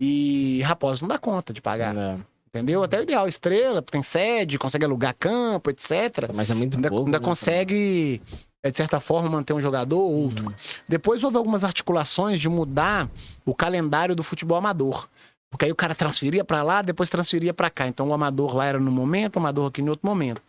[0.00, 2.18] E Raposos não dá conta de pagar, É,
[2.48, 2.82] entendeu?
[2.82, 6.30] Até o ideal, estrela, tem sede, consegue alugar campo, etc.
[6.34, 7.06] Mas é muito Ainda, pouco.
[7.06, 7.24] ainda né?
[7.24, 8.20] consegue,
[8.64, 10.46] é, de certa forma, manter um jogador ou outro.
[10.48, 10.54] Uhum.
[10.88, 13.08] Depois houve algumas articulações de mudar
[13.46, 15.08] o calendário do futebol amador.
[15.48, 17.86] Porque aí o cara transferia pra lá, depois transferia pra cá.
[17.86, 20.42] Então o amador lá era no momento, o amador aqui em outro momento.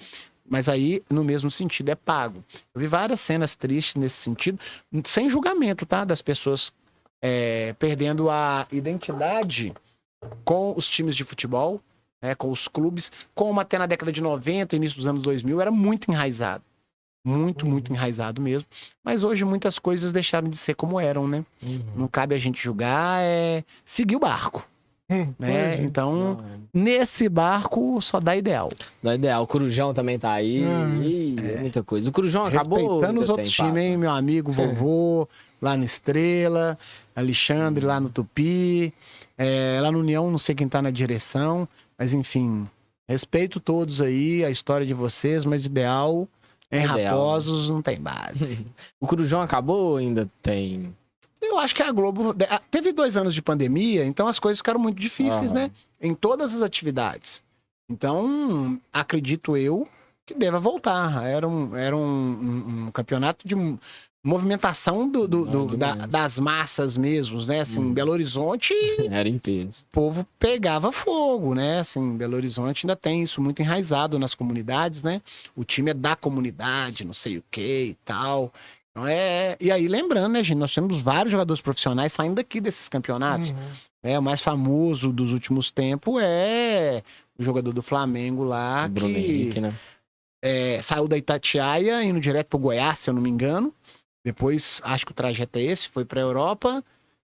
[0.47, 2.43] Mas aí, no mesmo sentido, é pago.
[2.73, 4.59] Eu vi várias cenas tristes nesse sentido,
[5.05, 6.03] sem julgamento, tá?
[6.03, 6.73] Das pessoas
[7.21, 9.73] é, perdendo a identidade
[10.43, 11.81] com os times de futebol,
[12.21, 15.71] né, com os clubes, como até na década de 90, início dos anos 2000, era
[15.71, 16.63] muito enraizado.
[17.25, 18.67] Muito, muito enraizado mesmo.
[19.01, 21.45] Mas hoje muitas coisas deixaram de ser como eram, né?
[21.61, 21.81] Uhum.
[21.95, 24.67] Não cabe a gente julgar, é seguir o barco,
[25.09, 25.75] Hum, né?
[25.75, 25.81] é.
[25.81, 26.59] Então, Não, é.
[26.73, 28.69] nesse barco só dá ideal.
[29.01, 29.43] Dá ideal.
[29.43, 30.63] O Corujão também tá aí.
[31.03, 32.09] Ih, é muita coisa.
[32.09, 32.79] O Corujão acabou.
[32.79, 33.97] ou Respeitando os outros times, hein?
[33.97, 35.27] Meu amigo vovô,
[35.61, 36.77] lá no Estrela,
[37.15, 38.93] Alexandre lá no Tupi,
[39.37, 42.67] é, lá no União, não sei quem tá na direção, mas enfim,
[43.07, 46.27] respeito todos aí, a história de vocês, mas ideal,
[46.71, 47.17] em Ideal.
[47.17, 48.65] Raposos não tem base.
[48.99, 50.95] O Corujão acabou ou ainda tem?
[51.43, 52.35] Eu acho que a Globo.
[52.49, 55.53] ah, Teve dois anos de pandemia, então as coisas ficaram muito difíceis, Aham.
[55.53, 55.71] né?
[56.01, 57.41] Em todas as atividades.
[57.89, 59.87] Então, acredito eu
[60.25, 61.23] que deva voltar.
[61.25, 63.55] Era um, era um, um- um campeonato de
[64.25, 66.09] movimentação do, do- do- Ah, da- demais.
[66.09, 67.59] das massas mesmo, né?
[67.59, 67.93] Assim, Hum.
[67.93, 68.73] Belo Horizonte,
[69.11, 69.83] Era em peso.
[69.83, 71.79] o povo pegava fogo, né?
[71.81, 75.21] Assim, Belo Horizonte ainda tem isso muito enraizado nas comunidades, né?
[75.55, 78.53] O time é da comunidade, não sei o que e tal.
[78.93, 79.57] Então é...
[79.59, 80.59] E aí, lembrando, né, gente?
[80.59, 83.49] Nós temos vários jogadores profissionais saindo daqui desses campeonatos.
[83.49, 83.57] Uhum.
[84.03, 87.01] É, o mais famoso dos últimos tempos é
[87.39, 89.73] o jogador do Flamengo lá, o Bruno que Henrique, né?
[90.43, 93.73] é, saiu da Itatiaia, indo direto pro Goiás, se eu não me engano.
[94.25, 96.83] Depois, acho que o trajeto é esse, foi pra Europa.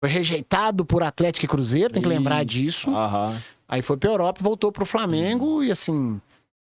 [0.03, 2.47] Foi rejeitado por Atlético e Cruzeiro, tem que lembrar Isso.
[2.47, 2.91] disso.
[2.91, 3.43] Aham.
[3.69, 6.21] Aí foi pra Europa, voltou pro Flamengo e assim,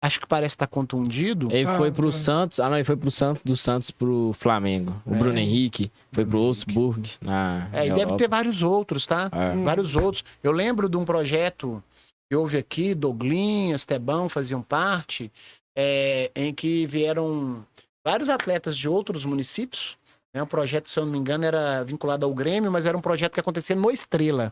[0.03, 1.47] acho que parece estar contundido.
[1.49, 2.17] Ele Ah, foi pro tá.
[2.17, 2.59] Santos.
[2.59, 5.01] Ah, não, ele foi pro Santos, do Santos pro Flamengo.
[5.05, 5.17] O É.
[5.17, 7.69] Bruno Henrique foi pro Wolfsburg, na.
[7.71, 9.29] É, e deve ter vários outros, tá?
[9.31, 9.55] É.
[9.63, 10.23] Vários outros.
[10.43, 11.81] Eu lembro de um projeto
[12.29, 15.31] que houve aqui, Douglinhas, Estebão faziam parte,
[15.75, 17.65] é, em que vieram
[18.05, 19.97] vários atletas de outros municípios.
[20.35, 20.41] Né?
[20.43, 23.33] O projeto, se eu não me engano, era vinculado ao Grêmio, mas era um projeto
[23.33, 24.51] que acontecia no Estrela.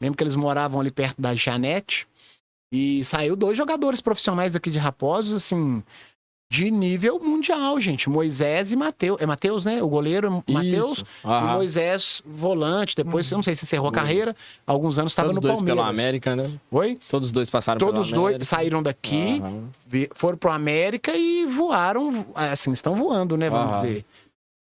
[0.00, 2.06] Lembro que eles moravam ali perto da Janete.
[2.72, 5.82] E saiu dois jogadores profissionais daqui de Raposos, assim,
[6.52, 8.08] de nível mundial, gente.
[8.08, 9.20] Moisés e Matheus.
[9.20, 9.82] É Matheus, né?
[9.82, 11.04] O goleiro Matheus Isso.
[11.24, 11.54] e.
[11.54, 15.40] Moisés, volante, depois, eu não sei se encerrou a carreira, alguns anos estava Todos no
[15.42, 15.84] dois Palmeiras.
[15.84, 16.44] pelo América, né?
[16.70, 16.98] Oi?
[17.08, 18.44] Todos os dois passaram Todos pelo dois América.
[18.44, 19.42] saíram daqui,
[19.86, 23.82] vi- foram pro América e voaram, assim, estão voando, né, vamos Aham.
[23.86, 24.04] dizer.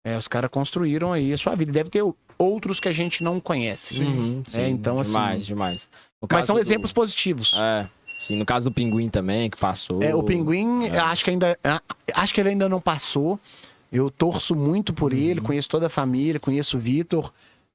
[0.03, 1.71] É, os caras construíram aí a sua vida.
[1.71, 2.03] Deve ter
[2.39, 4.01] outros que a gente não conhece.
[4.01, 5.87] Uhum, sim, então, assim- Demais, demais.
[6.21, 7.55] No Mas são do- exemplos positivos.
[7.59, 7.87] É.
[8.19, 10.03] Sim, no caso do Pinguim também, que passou.
[10.03, 11.57] É, o Pinguim, eu acho que ainda.
[11.63, 11.81] a-
[12.15, 13.39] Acho que ele ainda não passou.
[13.91, 17.31] Eu torço muito por ele, conheço toda a família, conheço o Vitor.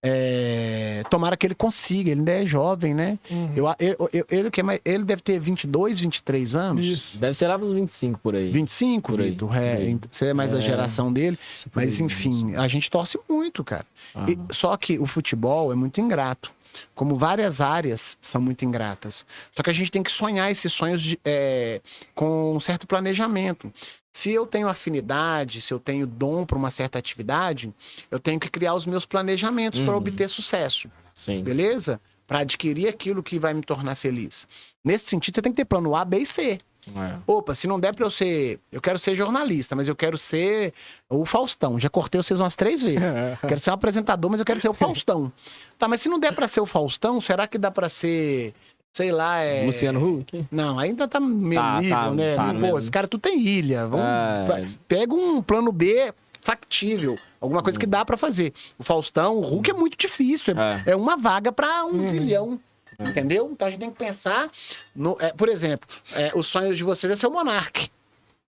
[0.07, 3.19] É, Tomara que ele consiga, ele ainda é jovem, né?
[3.57, 6.85] Eu, a- eu- eu- ele, é ele deve ter 22, 23 anos.
[6.85, 7.17] Isso.
[7.19, 8.53] Deve ser lá pros 25 por aí.
[8.53, 9.49] 25, Por aí, Vitor?
[9.49, 9.91] por É, aí.
[9.93, 10.61] ent- você é mais da É.
[10.61, 11.39] geração dele.
[11.55, 13.87] Isso Mas aí, enfim, a gente torce muito, cara.
[14.15, 14.27] Ah.
[14.29, 16.53] E- só que o futebol é muito ingrato.
[16.95, 19.25] Como várias áreas são muito ingratas.
[19.53, 21.81] Só que a gente tem que sonhar esses sonhos de- é,
[22.15, 23.73] com um certo planejamento.
[24.13, 27.73] Se eu tenho afinidade, se eu tenho dom para uma certa atividade,
[28.11, 29.97] eu tenho que criar os meus planejamentos para Uhum.
[29.99, 30.89] obter sucesso.
[31.15, 31.43] Sim.
[31.43, 32.01] Beleza?
[32.27, 34.47] Para adquirir aquilo que vai me tornar feliz.
[34.85, 36.59] Nesse sentido, você tem que ter plano A, B e C.
[36.97, 37.17] É.
[37.27, 38.59] Opa, se não der pra eu ser.
[38.73, 40.73] Eu quero ser jornalista, mas eu quero ser
[41.09, 41.79] o Faustão.
[41.81, 43.01] Já cortei vocês umas três vezes.
[43.47, 45.33] quero ser um apresentador, mas eu quero ser o Faustão.
[45.79, 48.53] Tá, mas se não der pra ser o Faustão, será que dá pra ser.
[48.93, 49.65] Sei lá, é.
[49.67, 50.47] Luciano Huck?
[50.53, 52.35] Não, ainda tá meio Tá, nível, tá, né?
[52.37, 52.79] tá Pô, mesmo.
[52.79, 53.87] esse cara, tu tem ilha.
[53.89, 54.69] Vamos, É.
[54.87, 57.19] Pega um plano B factível.
[57.41, 58.53] Alguma coisa que dá pra fazer.
[58.79, 60.55] O Faustão, o Hulk é muito difícil.
[60.57, 62.61] É, é uma vaga pra um zilhão.
[63.01, 63.49] Entendeu?
[63.53, 64.49] Então a gente tem que pensar.
[64.95, 67.89] No, é, por exemplo, é, os sonhos de vocês é ser o Monark.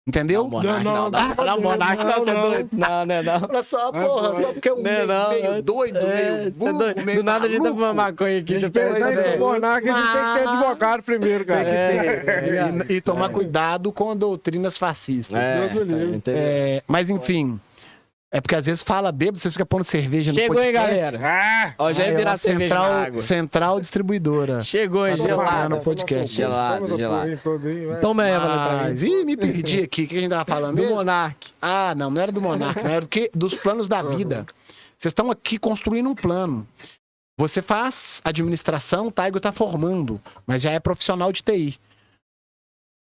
[0.09, 0.45] Entendeu?
[0.45, 1.11] Não, Monark Não, não.
[1.11, 2.89] não, Não, não, não, Monark não, não, é não.
[2.89, 3.49] Não, né, não.
[3.51, 6.47] Olha só, Vai porra, só porque é um meio, não, meio é- doido, É, meio
[6.47, 7.03] é burro, doido.
[7.05, 7.81] meio Do nada a gente tá maluco.
[7.81, 8.59] fumando maconha aqui.
[8.59, 8.79] Doido.
[9.35, 11.65] em monarca, a gente tem que ter advogado primeiro, Tem cara.
[11.69, 12.91] que É, ter.
[12.93, 15.37] E, e tomar cuidado com doutrinas fascistas.
[15.41, 15.71] É?
[16.29, 17.59] É, mas enfim.
[18.33, 21.01] É porque às vezes fala bêbado, vocês ficam pondo cerveja no Chegou, hein, podcast.
[21.01, 21.21] galera?
[21.23, 21.75] Ah!
[21.79, 24.65] Ó, já ia virar cerveja central, central distribuidora.
[24.65, 25.43] Chegou, hein, Tá gelado.
[25.43, 26.37] trabalhando no podcast.
[26.37, 27.41] Gelado, gelado.
[28.01, 30.03] Toma pra Mas, ih, me perdi aqui.
[30.05, 30.97] O que a gente tava falando Do mesmo?
[30.97, 31.53] Monark.
[31.63, 34.45] Ah, não, não era do Monarca, não era do que dos planos da vida.
[34.99, 36.67] Vocês estão aqui construindo um plano.
[37.39, 41.79] Você faz administração, o Taigo tá formando, mas já é profissional de TI.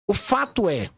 [0.10, 0.90] O fato é,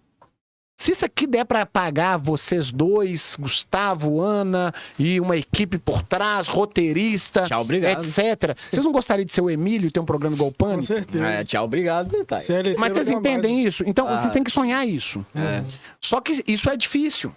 [0.76, 6.48] se isso aqui der para pagar vocês dois, Gustavo, Ana e uma equipe por trás,
[6.48, 8.00] roteirista, Tchau, obrigado.
[8.04, 8.58] etc.
[8.70, 11.26] Vocês não gostariam de ser o Emílio e ter um programa igual o Com certeza.
[11.26, 12.44] É, tchau, obrigado, detalhe.
[12.44, 13.84] CLT Mas vocês entendem isso?
[13.88, 14.22] Então, Ah.
[14.22, 15.26] vocês têm que sonhar isso.
[15.36, 15.64] É.
[16.02, 17.34] Só que isso é difícil.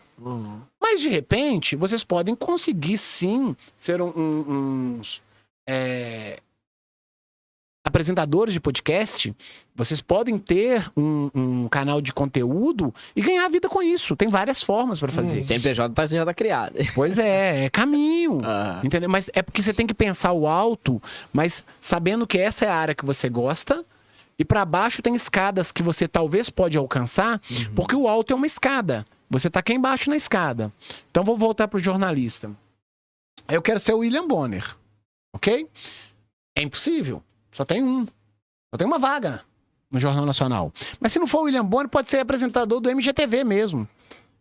[0.81, 5.23] Mas de repente, vocês podem conseguir sim ser um- um- uns
[5.69, 6.39] é,
[7.87, 9.35] apresentadores de podcast.
[9.75, 14.17] Vocês podem ter um, um canal de conteúdo e ganhar vida com isso.
[14.17, 15.45] Tem várias formas para fazer.
[15.45, 16.75] CNPJ tá, já tá criado.
[16.95, 18.41] Pois é, é caminho.
[18.49, 19.09] Ah, Entendeu?
[19.09, 22.75] Mas é porque você tem que pensar o alto, mas sabendo que essa é a
[22.75, 23.85] área que você gosta.
[24.39, 27.41] E para baixo tem escadas que você talvez pode alcançar,
[27.75, 29.05] porque o alto é uma escada.
[29.29, 30.73] Você tá aqui embaixo na escada.
[31.11, 32.51] Então vou voltar pro jornalista.
[33.49, 34.77] Eu quero ser o William Bonner.
[35.35, 35.69] OK?
[36.57, 37.23] É impossível.
[37.57, 38.05] Só tem um.
[38.05, 39.41] Só tem uma vaga
[39.91, 40.73] no Jornal Nacional.
[41.01, 43.89] Mas se não for o William Bonner, pode ser apresentador do MGTV mesmo.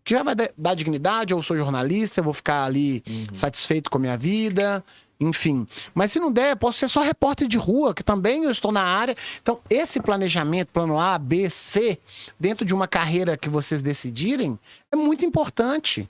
[0.03, 3.01] Que já vai dar- dignidade, eu sou jornalista, eu vou ficar ali
[3.32, 4.84] satisfeito com a minha vida,
[5.20, 5.66] enfim.
[5.93, 8.84] Mas se não der, posso ser só repórter de rua, que também eu estou na
[8.84, 9.16] área.
[9.41, 11.97] Então, esse planejamento, plano A, B, C,
[12.39, 14.59] dentro de uma carreira que vocês decidirem,
[14.91, 16.09] é muito importante.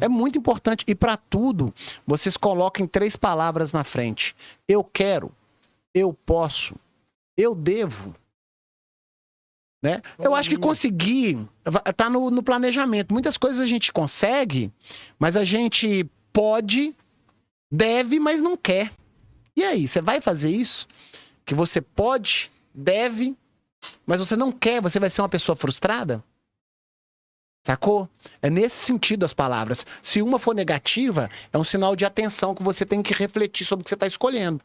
[0.00, 0.84] É muito importante.
[0.86, 1.74] E para tudo,
[2.06, 4.34] vocês coloquem três palavras na frente:
[4.68, 5.30] eu quero,
[5.94, 6.74] eu posso,
[7.36, 8.14] eu devo.
[9.82, 10.00] Né?
[10.18, 13.12] Eu acho que conseguir va- tá no, no planejamento.
[13.12, 14.72] Muitas coisas a gente consegue,
[15.18, 16.96] mas a gente pode,
[17.70, 18.92] deve, mas não quer.
[19.54, 20.88] E aí, você vai fazer isso?
[21.44, 23.36] Que você pode, deve,
[24.06, 26.24] mas você não quer, você vai ser uma pessoa frustrada?
[27.66, 28.08] Sacou?
[28.42, 29.86] É nesse sentido as palavras.
[30.02, 33.82] Se uma for negativa, é um sinal de atenção que você tem que refletir sobre
[33.82, 34.62] o que você está escolhendo.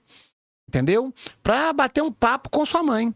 [0.70, 1.12] Entendeu?
[1.42, 3.12] Pra bater um papo com sua mãe.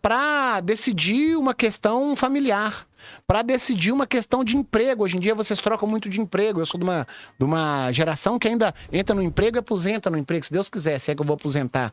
[0.00, 2.86] Pra decidir uma questão familiar.
[3.26, 5.02] Pra decidir uma questão de emprego.
[5.02, 6.60] Hoje em dia vocês trocam muito de emprego.
[6.60, 10.16] Eu sou de uma, de uma geração que ainda entra no emprego e aposenta no
[10.16, 10.46] emprego.
[10.46, 11.92] Se Deus quiser, se é que eu vou aposentar.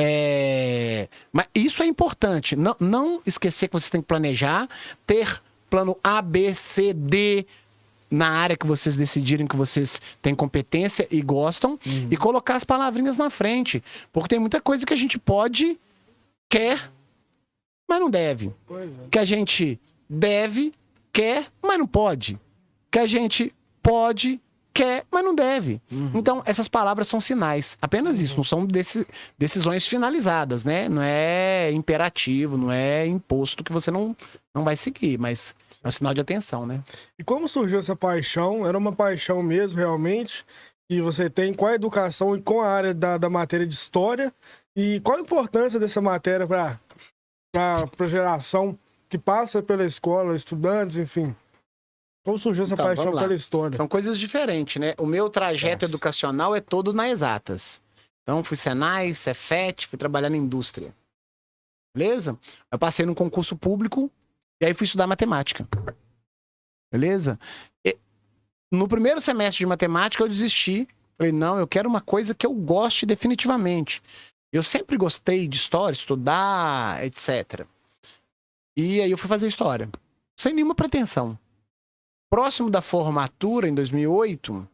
[0.00, 2.56] É, Mas isso é importante.
[2.56, 4.66] Não, não esquecer que vocês têm que planejar,
[5.06, 7.46] ter plano A, B, C, D
[8.12, 11.78] na área que vocês decidirem que vocês têm competência e gostam
[12.10, 13.82] e colocar as palavrinhas na frente.
[14.12, 15.80] Porque tem muita coisa que a gente pode,
[16.48, 16.90] quer,
[17.88, 18.52] mas não deve.
[18.70, 19.08] é.
[19.10, 20.72] Que a gente deve,
[21.12, 22.38] quer, mas não pode.
[22.90, 24.38] Que a gente pode,
[24.74, 25.80] quer, mas não deve.
[26.14, 27.78] Então, essas palavras são sinais.
[27.80, 28.36] Apenas isso.
[28.36, 29.06] Não são deci-
[29.38, 30.88] decisões finalizadas, né?
[30.88, 34.14] Não é imperativo, não é imposto que você não,
[34.54, 36.82] não vai seguir, mas é um sinal de atenção, né?
[37.18, 38.66] E como surgiu essa paixão?
[38.66, 40.44] Era uma paixão mesmo, realmente?
[40.90, 44.32] E você tem com a educação e com a área da, da matéria de história?
[44.76, 46.78] E qual a importância dessa matéria para
[47.52, 48.78] pra geração
[49.08, 51.36] que passa pela escola, estudantes, enfim.
[52.24, 53.76] Como surgiu essa Então, paixão pela história?
[53.76, 54.94] São coisas diferentes, né?
[54.96, 55.92] O meu trajeto Nossa.
[55.92, 57.82] educacional é todo na exatas.
[58.22, 60.94] Então, fui Senai, Cefet, fui trabalhar na indústria.
[61.94, 62.38] Beleza?
[62.70, 64.10] Eu passei num concurso público
[64.62, 65.66] e aí fui estudar matemática.
[66.92, 67.36] Beleza?
[67.84, 67.98] E
[68.70, 70.86] no primeiro semestre de matemática eu desisti.
[71.18, 74.00] Falei, não, eu quero uma coisa que eu goste definitivamente.
[74.52, 77.66] Eu sempre gostei de história, estudar, etc.
[78.76, 79.90] E aí eu fui fazer história.
[80.38, 81.36] Sem nenhuma pretensão.
[82.30, 84.68] Próximo da formatura, em 2008,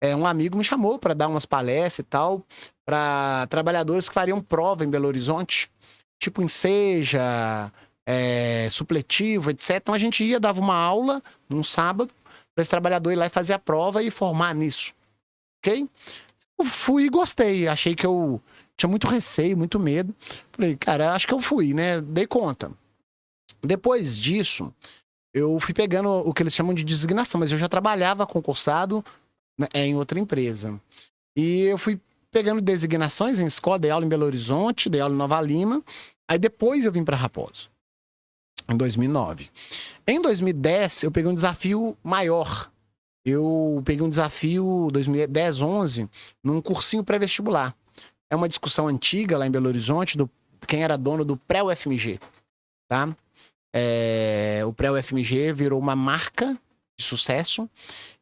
[0.00, 2.46] é, um amigo me chamou para dar umas palestras e tal
[2.86, 5.68] para trabalhadores que fariam prova em Belo Horizonte,
[6.20, 7.72] tipo em Seja,
[8.06, 9.76] é, supletivo, etc.
[9.76, 12.12] Então a gente ia, dava uma aula num sábado
[12.54, 14.92] para esse trabalhador ir lá e fazer a prova e formar nisso.
[15.58, 15.88] Ok?
[16.58, 17.68] Eu fui e gostei.
[17.68, 18.40] Achei que eu
[18.76, 20.14] tinha muito receio, muito medo.
[20.50, 22.00] Falei, cara, acho que eu fui, né?
[22.00, 22.70] Dei conta.
[23.62, 24.72] Depois disso,
[25.32, 29.04] eu fui pegando o que eles chamam de designação, mas eu já trabalhava concursado
[29.58, 30.80] né, em outra empresa.
[31.36, 31.98] E eu fui
[32.30, 35.82] pegando designações em escola, dei aula em Belo Horizonte, dei aula em Nova Lima.
[36.28, 37.70] Aí depois eu vim para Raposo,
[38.68, 39.50] em 2009.
[40.06, 42.70] Em 2010, eu peguei um desafio maior.
[43.24, 46.08] Eu peguei um desafio 2010, 11,
[46.42, 47.74] num cursinho pré-vestibular.
[48.30, 50.28] É uma discussão antiga lá em Belo Horizonte do
[50.66, 52.18] quem era dono do pré-UFMG,
[52.88, 53.14] tá?
[53.74, 56.56] É, o pré-UFMG virou uma marca
[56.98, 57.68] de sucesso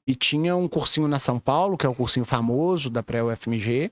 [0.07, 3.91] e tinha um cursinho na São Paulo, que é o cursinho famoso da pré-UFMG,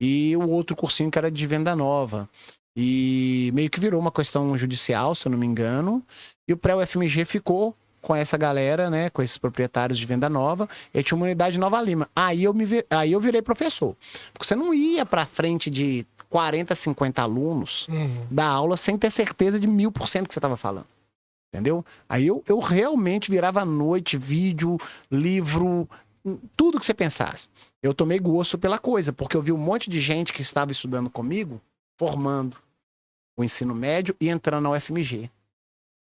[0.00, 2.28] e o outro cursinho que era de Venda Nova.
[2.76, 6.02] E meio que virou uma questão judicial, se eu não me engano,
[6.48, 11.02] e o pré-UFMG ficou com essa galera, né, com esses proprietários de Venda Nova, e
[11.02, 12.08] tinha uma unidade Nova Lima.
[12.16, 13.96] Aí eu, me vi- aí eu virei professor.
[14.32, 18.26] Porque você não ia pra frente de 40, 50 alunos Uhum.
[18.30, 20.86] da aula sem ter certeza de mil por cento que você estava falando.
[21.54, 21.84] Entendeu?
[22.08, 24.78] Aí eu, eu realmente virava à noite, vídeo,
[25.10, 25.86] livro,
[26.56, 27.46] tudo que você pensasse.
[27.82, 31.10] Eu tomei gosto pela coisa, porque eu vi um monte de gente que estava estudando
[31.10, 31.60] comigo,
[31.98, 32.56] formando
[33.36, 35.30] o ensino médio e entrando na UFMG.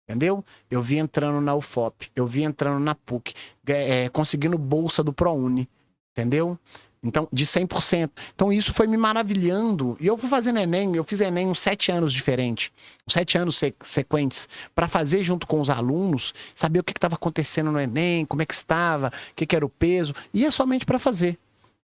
[0.08, 0.44] Entendeu?
[0.72, 3.34] Eu vi entrando na UFOP, eu vi entrando na PUC,
[3.68, 5.70] é, conseguindo bolsa do ProUni.
[6.12, 6.58] Entendeu?
[7.02, 8.10] Então, de 100%.
[8.36, 9.96] Então, isso foi me maravilhando.
[10.00, 12.72] E eu fui fazendo Enem, eu fiz Enem uns sete anos diferentes,
[13.08, 17.16] uns sete anos se- sequentes, para fazer junto com os alunos, saber o que estava
[17.16, 20.52] acontecendo no Enem, como é que estava, o que, que era o peso, e é
[20.52, 21.40] somente para fazer,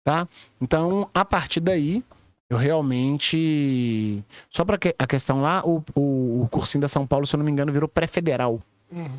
[0.05, 0.25] tá?
[0.61, 2.01] Então, a partir daí,
[2.49, 4.23] eu realmente.
[4.49, 7.45] Só para a questão lá, o, o, o cursinho da São Paulo, se eu não
[7.45, 9.09] me engano, virou pré-federal Uhum.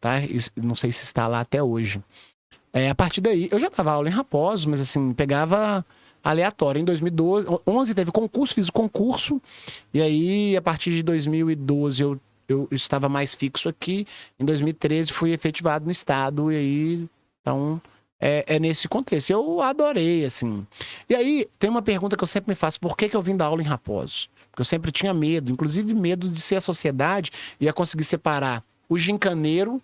[0.00, 0.18] tá?
[0.20, 2.02] Isso- Não sei se está lá até hoje.
[2.72, 5.84] É, a partir daí, eu já dava aula em Raposo, mas assim, pegava
[6.22, 6.80] aleatório.
[6.80, 9.40] Em 2012, 11 teve concurso, fiz o concurso,
[9.94, 14.06] e aí a partir de 2012 eu, eu estava mais fixo aqui.
[14.38, 17.08] Em 2013 fui efetivado no estado, e aí,
[17.40, 17.80] então,
[18.20, 19.30] é, é nesse contexto.
[19.30, 20.66] Eu adorei, assim.
[21.08, 23.36] E aí, tem uma pergunta que eu sempre me faço: por que, que eu vim
[23.36, 24.28] dar aula em Raposo?
[24.50, 28.62] Porque eu sempre tinha medo, inclusive medo de ser a sociedade e ia conseguir separar
[28.88, 29.80] o gincaneiro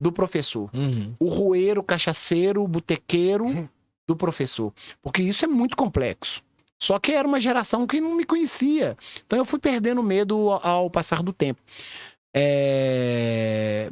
[0.00, 0.68] do professor.
[0.74, 1.14] Uhum.
[1.18, 3.68] O roeiro, o cachaceiro, o botequeiro
[4.06, 4.72] do professor.
[5.00, 6.42] Porque isso é muito complexo.
[6.80, 8.96] Só que era uma geração que não me conhecia.
[9.26, 11.60] Então eu fui perdendo medo ao, ao passar do tempo.
[12.32, 13.90] É,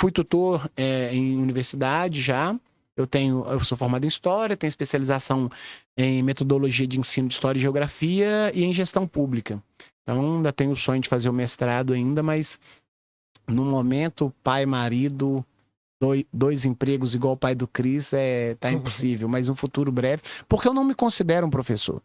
[0.00, 2.58] Fui tutor é, em universidade já.
[2.96, 5.50] Eu tenho, eu sou formado em história, tenho especialização
[5.94, 9.62] em metodologia de ensino de história e geografia e em gestão pública.
[10.02, 12.58] Então ainda tenho o sonho de fazer o mestrado ainda, mas
[13.46, 15.44] no momento, pai, marido,
[16.02, 20.22] doi- dois empregos igual o pai do Cris, é, tá impossível, mas um futuro breve,
[20.48, 22.00] porque eu não me considero um professor.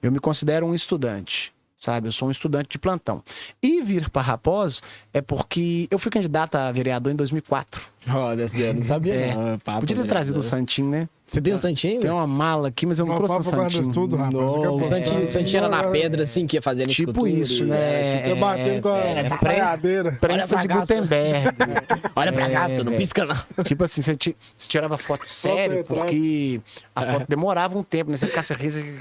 [0.00, 2.06] Eu me considero um estudante, sabe?
[2.08, 3.22] Eu sou um estudante de plantão.
[3.62, 7.80] E vir para Raposo é porque eu fui candidato a vereador em 2004.
[8.08, 9.34] Ó, eu não sabia, É.
[9.34, 9.58] não.
[9.58, 10.08] Papo, Podia ter né?
[10.08, 11.08] trazido o Santinho, né?
[11.26, 12.00] Você tem o Santinho?
[12.00, 13.92] Tem uma mala aqui, mas eu não trouxe o Santinho.
[13.92, 14.34] tudo, rapaz.
[14.34, 17.10] Não, Daqui a o Santinho, o Santinho era na pedra, assim, que ia fazendo Tipo
[17.10, 18.28] escultura isso, e- né?
[18.28, 20.12] Tá batendo com a é, paradeira.
[20.20, 20.66] Prensa de.
[20.68, 21.56] Gutenberg.
[22.16, 23.36] Olha pra cá, É, não pisca não.
[23.64, 26.60] Tipo assim, você, ti- você tirava foto sério, porque
[26.96, 28.16] a foto demorava um tempo, né?
[28.16, 28.96] Você ficasse rindo, você-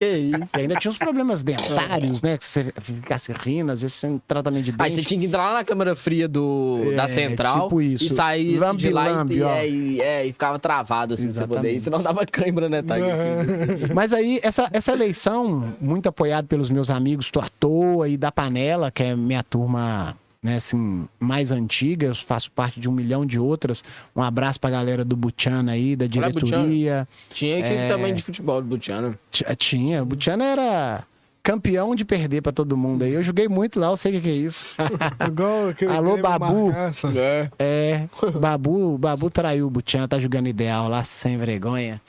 [0.00, 0.38] Que isso.
[0.46, 2.38] você ainda tinha uns problemas dentários, né?
[2.38, 4.94] Que você ficasse rindo, às vezes você tem tratamento de Aí dente.
[5.02, 8.04] você tinha que entrar lá na câmara fria do, É, da central tipo isso.
[8.04, 11.34] e sair assim, de lá Lambe-lambe, e, é, e, é, e ficava travado assim pra
[11.34, 11.82] você poder ir, Exatamente.
[11.82, 13.02] senão dava cãibra, né, Tag?
[13.92, 18.30] Mas aí, essa, essa eleição, muito apoiado pelos meus amigos do à toa e da
[18.30, 23.26] Panela, que é minha turma, né, assim, mais antiga, eu faço parte de um milhão
[23.26, 23.82] de outras.
[24.14, 27.08] Um abraço pra galera do Butiana aí, da diretoria.
[27.30, 27.88] Tinha equipe É.
[27.88, 29.14] também de futebol do Butiano.
[29.30, 31.04] T- Tinha, o Butiana era.
[31.42, 33.12] campeão de perder pra todo mundo aí.
[33.14, 34.76] Eu joguei muito lá, eu sei o que, que é isso.
[35.26, 36.70] Igual aquele Alô, Babu.
[37.16, 37.50] É.
[37.58, 38.08] É,
[38.38, 42.00] Babu, Babu traiu o Butian, tá jogando ideal lá, sem vergonha.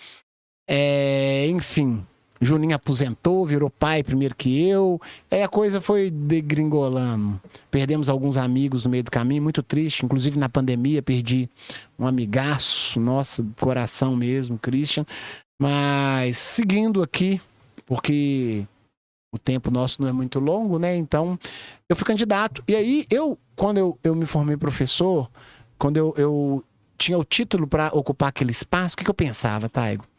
[0.68, 2.06] É, enfim,
[2.42, 5.00] Juninho aposentou, virou pai primeiro que eu.
[5.30, 7.40] É, a coisa foi degringolando.
[7.70, 10.06] Perdemos alguns amigos no meio do caminho, muito triste.
[10.06, 11.50] Inclusive na pandemia, perdi
[11.98, 15.06] um amigaço, nossa, coração mesmo, Christian.
[15.62, 17.42] Mas seguindo aqui,
[17.86, 18.66] porque
[19.34, 20.96] o tempo nosso não é muito longo, né?
[20.96, 21.38] Então,
[21.90, 22.64] eu fui candidato.
[22.68, 25.30] E aí, eu, quando eu, eu me formei professor,
[25.78, 26.64] quando eu, eu
[26.98, 30.06] tinha o título para ocupar aquele espaço, o que, que eu pensava, Taigo?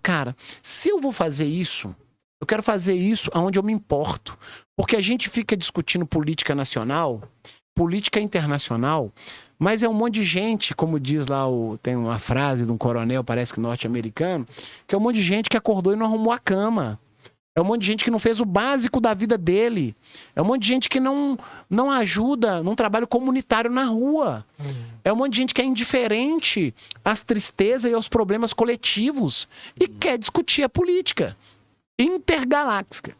[0.00, 1.94] cara, se eu vou fazer isso,
[2.40, 4.36] eu quero fazer isso aonde eu me importo.
[4.76, 7.22] Porque a gente fica discutindo política nacional,
[7.74, 9.12] política internacional,
[9.58, 12.76] mas é um monte de gente, como diz lá, o, tem uma frase de um
[12.76, 14.44] coronel, parece que norte-americano,
[14.88, 16.98] que é um monte de gente que acordou e não arrumou a cama.
[17.54, 19.94] É um monte de gente que não fez o básico da vida dele.
[20.34, 21.38] É um monte de gente que não,
[21.68, 24.46] não ajuda num trabalho comunitário na rua.
[25.04, 26.74] É um monte de gente que é indiferente
[27.04, 29.46] às tristezas e aos problemas coletivos
[29.78, 31.36] e quer discutir a política
[31.98, 33.14] intergaláctica.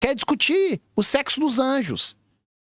[0.00, 2.16] Quer discutir o sexo dos anjos,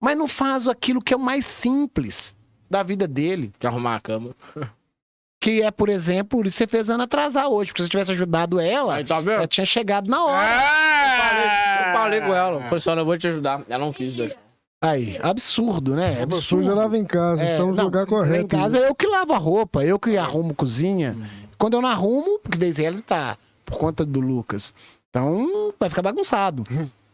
[0.01, 2.33] mas não faz aquilo que é o mais simples
[2.69, 4.35] da vida dele, Quer arrumar a cama.
[5.39, 8.95] que é, por exemplo, você fez Ana atrasar hoje, porque se você tivesse ajudado ela,
[8.95, 10.47] Aí, tá ela tinha chegado na hora.
[10.47, 11.45] Eu falei,
[11.89, 12.61] eu falei com ela.
[12.63, 13.61] Falei assim, olha, eu vou te ajudar.
[13.69, 14.37] Ela não quis deixar.
[14.81, 16.11] Aí, absurdo, né?
[16.13, 16.75] Suja Absurdo.
[16.75, 18.43] lava em casa, É, estamos no lugar correto.
[18.43, 21.17] em casa é eu que lavo a roupa, eu que arrumo cozinha.
[21.57, 24.73] Quando eu não arrumo, porque desde ele tá por conta do Lucas.
[25.09, 26.63] Então vai ficar bagunçado.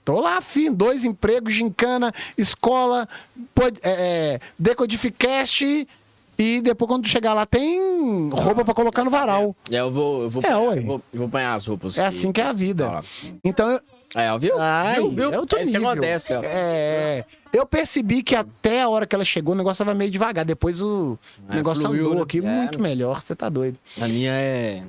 [0.04, 3.10] Tô lá, fim, dois empregos, gincana, escola,
[3.56, 5.88] pod- é, é, decodificast
[6.38, 9.56] e depois quando chegar lá tem roupa pra colocar no varal.
[9.72, 10.24] É, eu vou.
[10.24, 11.98] Eu vou, É, eu vou, eu vou apanhar as roupas.
[11.98, 12.10] É aqui.
[12.16, 12.88] assim que é a vida.
[12.90, 13.03] lá.
[13.44, 13.80] Então eu,
[14.16, 14.56] É, viu?
[14.60, 15.34] Ai, viu, viu?
[15.34, 15.91] é outro é isso que nível.
[15.91, 16.41] acontece, ó.
[16.44, 20.44] É, eu percebi que até a hora que ela chegou, o negócio tava meio devagar.
[20.45, 21.18] Depois o
[21.49, 22.22] É, negócio fluiu, andou né?
[22.22, 22.41] aqui É.
[22.41, 23.22] muito melhor.
[23.22, 23.78] Você tá doido.
[24.02, 24.84] A minha é.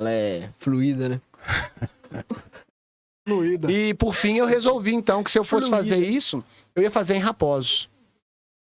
[0.00, 1.20] Ela é fluida, né?
[3.26, 3.70] Fluida.
[3.70, 5.76] E por fim eu resolvi então que se eu fosse Fluida.
[5.76, 6.42] fazer isso,
[6.74, 7.88] eu ia fazer em Raposos.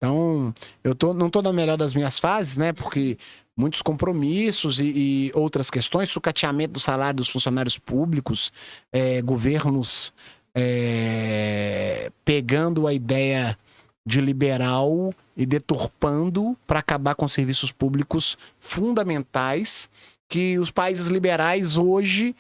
[0.04, 0.52] Então,
[0.84, 2.74] eu tô, não tô na melhor das minhas fases, né?
[2.74, 3.20] Porque
[3.56, 8.52] muitos compromissos e, e outras questões, sucateamento do salário dos funcionários públicos,
[8.92, 10.12] é, governos
[10.56, 13.56] é, pegando a ideia
[14.04, 19.88] de liberal e deturpando para acabar com serviços públicos fundamentais
[20.28, 22.36] que os países liberais hoje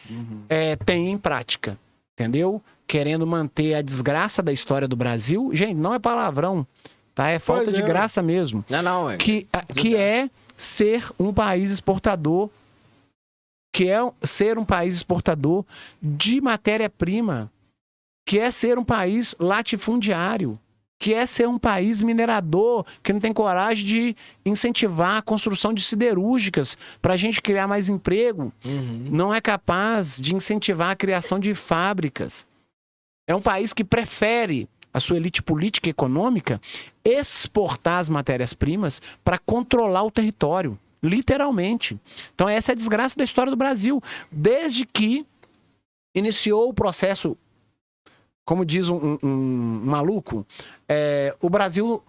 [0.50, 1.78] é, têm em prática,
[2.14, 2.60] entendeu?
[2.88, 5.52] Querendo manter a desgraça da história do Brasil.
[5.54, 6.66] Gente, não é palavrão,
[7.16, 7.28] tá?
[7.30, 7.86] É falta Pois de é.
[7.86, 8.64] graça mesmo.
[8.70, 9.18] Não, não, é.
[9.18, 12.50] Que, que é ser um país exportador,
[13.74, 15.66] que é ser um país exportador
[16.02, 17.52] de matéria-prima,
[18.26, 20.60] que é ser um país latifundiário,
[21.00, 24.16] que é ser um país minerador que não tem coragem de
[24.46, 29.08] incentivar a construção de siderúrgicas para a gente criar mais emprego, Uhum.
[29.10, 32.46] não é capaz de incentivar a criação de fábricas.
[33.28, 36.62] É um país que prefere a sua elite política e econômica
[37.04, 42.00] exportar as matérias-primas para controlar o território, literalmente.
[42.36, 44.02] Então essa é a desgraça da história do Brasil,
[44.32, 45.26] desde que
[46.16, 47.38] iniciou o processo,
[48.46, 50.46] como diz um, um- um maluco,
[50.88, 52.04] é, o Brasil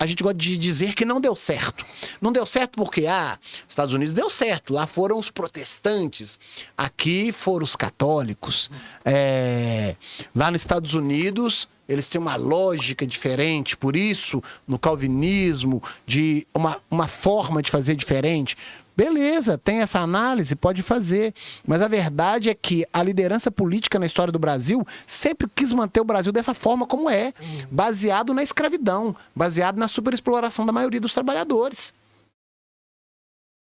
[0.00, 1.84] a gente gosta de dizer que não deu certo.
[2.22, 6.38] Não deu certo porque, ah, os Estados Unidos deu certo, lá foram os protestantes,
[6.76, 8.70] aqui foram os católicos.
[9.04, 9.94] É,
[10.34, 16.78] lá nos Estados Unidos, eles têm uma lógica diferente, por isso, no calvinismo, de uma,
[16.90, 18.56] uma forma de fazer diferente.
[19.00, 21.32] Beleza, tem essa análise, pode fazer.
[21.66, 26.02] Mas a verdade é que a liderança política na história do Brasil sempre quis manter
[26.02, 27.32] o Brasil dessa forma como é,
[27.70, 31.94] baseado na escravidão, baseado na superexploração da maioria dos trabalhadores.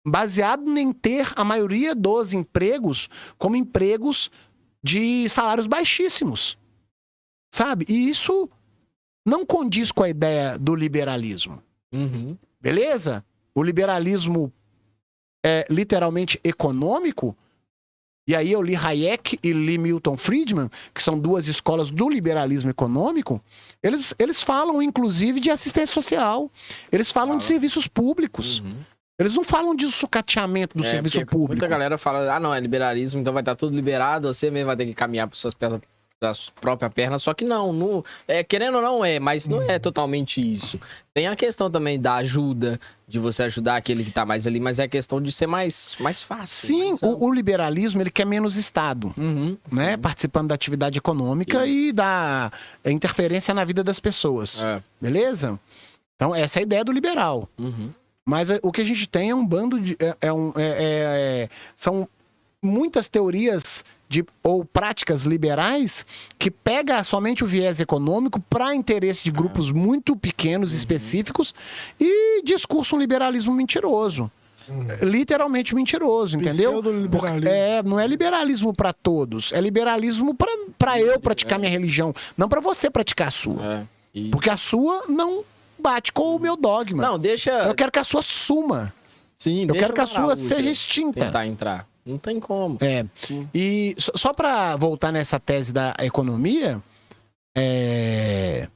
[0.06, 4.30] Baseado em ter a maioria dos empregos como empregos
[4.84, 6.60] de salários baixíssimos.
[7.52, 7.88] Sabe?
[7.90, 8.48] E isso
[9.26, 11.60] não condiz com a ideia do liberalismo.
[11.92, 12.38] Uhum.
[12.62, 13.26] Beleza?
[13.56, 14.54] O liberalismo
[15.46, 17.36] é literalmente econômico.
[18.26, 22.70] E aí eu li Hayek e li Milton Friedman, que são duas escolas do liberalismo
[22.70, 23.44] econômico.
[23.82, 26.50] Eles, eles falam, inclusive, de assistência social.
[26.90, 28.62] Eles falam de serviços públicos.
[28.62, 28.78] Uhum.
[29.20, 31.54] Eles não falam de sucateamento do É, serviço público.
[31.54, 34.76] Muita galera fala, ah, não, é liberalismo, então vai estar tudo liberado, você mesmo vai
[34.78, 35.82] ter que caminhar por suas próprias
[36.24, 36.32] da
[36.62, 40.40] própria perna, só que não, não é, querendo ou não é, mas não é totalmente
[40.40, 40.80] isso.
[41.14, 44.80] Tem a questão também da ajuda, de você ajudar aquele que tá mais ali, mas
[44.80, 46.68] é a questão de ser mais, mais fácil.
[46.68, 49.14] Sim, mais o, o liberalismo ele quer menos Estado.
[49.18, 49.92] Uhum, Né?
[49.92, 49.98] sim.
[49.98, 52.50] Participando da atividade econômica e da
[52.86, 54.64] interferência na vida das pessoas.
[54.64, 54.82] É.
[55.02, 55.60] Beleza?
[56.16, 57.50] Então, essa é a ideia do liberal.
[57.60, 57.90] Uhum.
[58.26, 59.98] Mas é, o que a gente tem é um bando de.
[60.00, 62.08] é- é um- é- é- é- são
[62.62, 66.06] muitas teorias de, ou práticas liberais
[66.38, 71.54] que pega somente o viés econômico para interesse de grupos muito pequenos, específicos,
[72.00, 74.30] e discurso um liberalismo mentiroso.
[75.02, 76.74] Literalmente mentiroso, entendeu?
[77.10, 80.36] Porque- É, não é liberalismo para todos, é liberalismo
[80.78, 83.66] para eu praticar minha religião, não para você praticar a sua.
[83.66, 83.84] É.
[84.14, 85.44] E- Porque a sua não
[85.80, 87.02] bate com o meu dogma.
[87.04, 87.52] Não, deixa.
[87.52, 88.94] Eu quero que a sua suma.
[89.36, 91.26] Sim, Eu quero que a sua seja extinta.
[91.26, 91.88] Tentar entrar.
[92.06, 92.78] Não tem como.
[92.82, 93.06] É.
[93.54, 96.82] E só- para voltar nessa tese da economia,
[97.58, 98.68] é,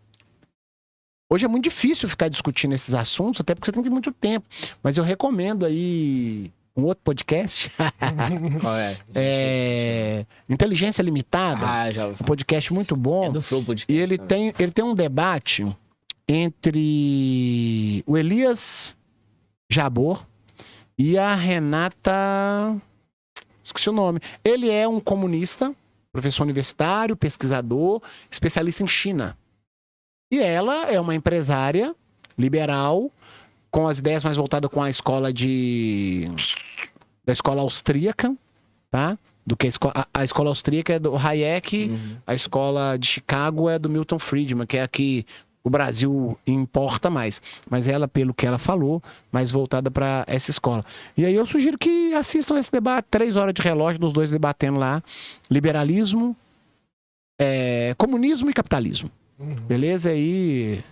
[1.30, 4.12] hoje é muito difícil ficar discutindo esses assuntos, até porque você tem que ter muito
[4.12, 4.48] tempo.
[4.82, 7.72] Mas eu recomendo aí um outro podcast,
[8.62, 8.98] Qual é?
[9.16, 13.26] é, Inteligência Limitada, Ah, já ouvi um podcast muito bom.
[13.26, 13.92] É do Flow Podcast.
[13.92, 15.66] E ele tem, ele tem um debate
[16.30, 18.96] entre o Elias
[19.72, 20.26] Jabor
[21.00, 22.76] e a Renata.
[23.68, 24.20] Esqueci o nome.
[24.44, 25.76] Ele é um comunista,
[26.12, 29.38] professor universitário, pesquisador, especialista em China.
[30.32, 31.96] E ela é uma empresária
[32.38, 33.12] liberal,
[33.70, 36.30] com as ideias mais voltadas com a escola de.
[37.26, 38.34] da escola austríaca,
[38.90, 39.18] tá?
[39.46, 42.18] Do que a, esco- a- a escola austríaca é do Hayek, Uhum.
[42.26, 45.26] a escola de Chicago é do Milton Friedman, que é a que
[45.68, 47.42] o Brasil importa mais.
[47.70, 50.84] Mas ela, pelo que ela falou, mais voltada para essa escola.
[51.16, 54.80] E aí eu sugiro que assistam esse debate, três horas de relógio, dos dois debatendo
[54.80, 55.04] lá.
[55.52, 56.36] Liberalismo,
[57.40, 59.12] é, comunismo e capitalismo.
[59.68, 60.10] Beleza?
[60.10, 60.84] Aí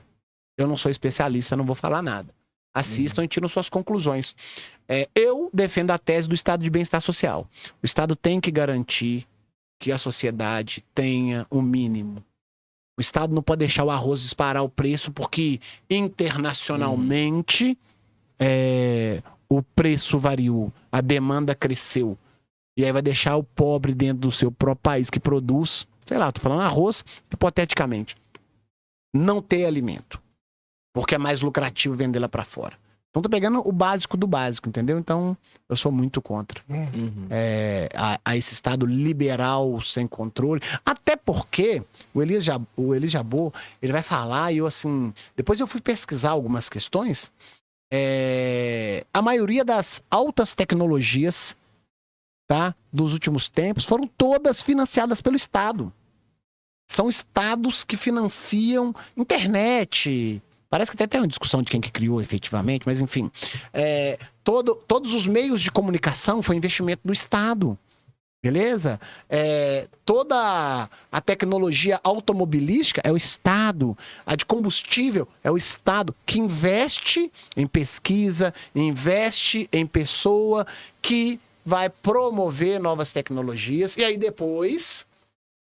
[0.58, 2.30] eu não sou especialista, não vou falar nada.
[2.74, 4.36] Assistam e tiram suas conclusões.
[4.88, 7.48] É, eu defendo a tese do estado de bem-estar social.
[7.82, 9.26] O Estado tem que garantir
[9.80, 12.24] que a sociedade tenha o mínimo.
[12.98, 15.60] O Estado não pode deixar o arroz disparar o preço, porque
[15.90, 17.78] internacionalmente
[18.40, 22.18] é, o preço variou, a demanda cresceu.
[22.78, 26.32] E aí vai deixar o pobre dentro do seu próprio país que produz, sei lá,
[26.32, 28.16] tô falando arroz, hipoteticamente,
[29.14, 30.22] não ter alimento.
[30.94, 32.78] Porque é mais lucrativo vender lá para fora.
[33.16, 35.00] Então tô pegando o básico do básico, entendeu?
[35.00, 35.38] Então
[35.70, 37.28] eu sou muito contra Uhum.
[37.30, 40.62] é, a, a esse Estado liberal sem controle.
[40.86, 41.82] Até porque
[42.14, 45.14] o Elias, Jab, o Elias Jabor, ele vai falar e eu assim...
[45.34, 47.32] Depois eu fui pesquisar algumas questões.
[47.90, 51.56] é, a maioria das altas tecnologias
[52.46, 55.90] tá, dos últimos tempos foram todas financiadas pelo Estado.
[56.86, 60.42] São estados que financiam internet.
[60.76, 63.32] Parece que até tem uma discussão de quem que criou efetivamente, mas enfim.
[63.72, 67.80] É, todo, todos os meios de comunicação foi investimento do Estado.
[68.44, 69.00] Beleza?
[69.30, 73.98] É, toda a tecnologia automobilística é o Estado.
[74.26, 80.68] A de combustível é o Estado que investe em pesquisa, investe em pessoa
[81.02, 83.96] que vai promover novas tecnologias.
[83.96, 85.08] E aí depois,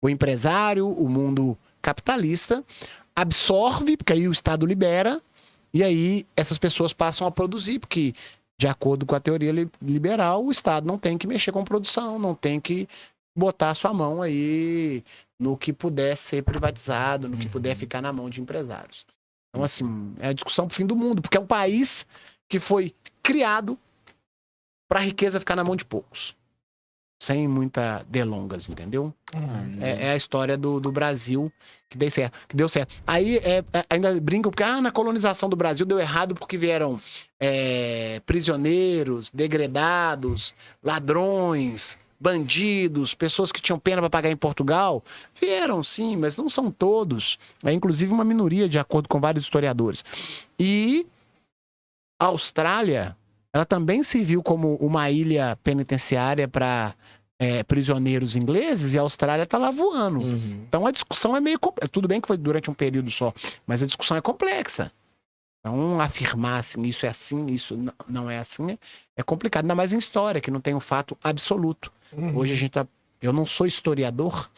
[0.02, 2.64] o empresário, o mundo capitalista,
[3.16, 5.22] absorve, porque aí o Estado libera,
[5.74, 8.14] e aí essas pessoas passam a produzir, porque
[8.60, 12.20] de acordo com a teoria li- liberal, o Estado não tem que mexer com produção,
[12.20, 12.88] não tem que
[13.36, 15.04] botar sua mão aí
[15.40, 19.06] no que puder ser privatizado, no que puder ficar na mão de empresários.
[19.50, 22.06] Então, assim, é a discussão pro fim do mundo, porque é um país
[22.48, 22.94] que foi
[23.24, 23.78] criado
[24.88, 26.36] para a riqueza ficar na mão de poucos.
[27.22, 29.14] Sem muita delongas, entendeu?
[29.80, 31.54] É, é a história do, do Brasil
[31.88, 32.36] que deu certo.
[32.48, 32.96] Que deu certo.
[33.06, 37.00] Aí é, é, ainda brincam porque ah, na colonização do Brasil deu errado porque vieram
[37.40, 40.52] é, prisioneiros, degredados,
[40.84, 45.04] ladrões, bandidos, pessoas que tinham pena para pagar em Portugal.
[45.40, 47.38] Vieram sim, mas não são todos.
[47.64, 50.04] É inclusive uma minoria, de acordo com vários historiadores.
[50.58, 51.06] E
[52.20, 53.16] a Austrália,
[53.54, 56.96] ela também serviu como uma ilha penitenciária para
[57.68, 60.20] prisioneiros ingleses e a Austrália está lá voando.
[60.20, 60.64] Uhum.
[60.68, 61.60] Então a discussão é meio.
[61.60, 63.34] com- Tudo bem que foi durante um período só,
[63.66, 64.92] mas a discussão é complexa.
[65.60, 67.78] Então, afirmar assim, isso é assim, isso
[68.08, 68.78] não é assim, é-
[69.18, 69.64] é complicado.
[69.64, 71.92] Ainda mais em história, que não tem um fato absoluto.
[72.36, 72.88] Hoje a gente tá.
[73.22, 74.50] Eu não sou historiador,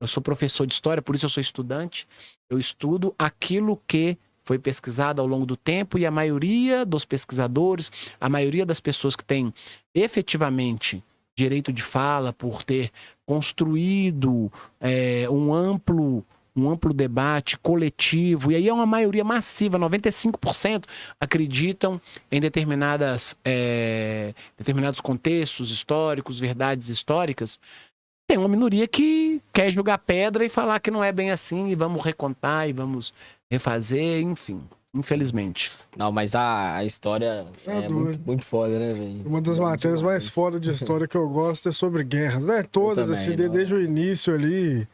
[0.00, 2.06] eu sou professor de história, por isso eu sou estudante.
[2.48, 7.90] Eu estudo aquilo que foi pesquisado ao longo do tempo e a maioria dos pesquisadores,
[8.20, 9.52] a maioria das pessoas que têm
[9.94, 11.02] efetivamente
[11.36, 12.90] direito de fala, por ter
[13.26, 20.84] construído é, um amplo um amplo debate coletivo, e aí é uma maioria massiva, 95%
[21.18, 22.00] acreditam
[22.30, 27.58] em determinadas, é, determinados contextos históricos, verdades históricas.
[28.28, 31.74] Tem uma minoria que quer jogar pedra e falar que não é bem assim, e
[31.74, 33.14] vamos recontar, e vamos
[33.50, 34.62] refazer, enfim.
[34.94, 35.72] Infelizmente.
[35.96, 39.26] Não, mas a, a história é, é muito, muito foda, né, velho?
[39.26, 42.62] Uma das matérias mais fodas de história que eu gosto é sobre guerras, né?
[42.70, 44.86] Todas, também, assim, desde o início ali.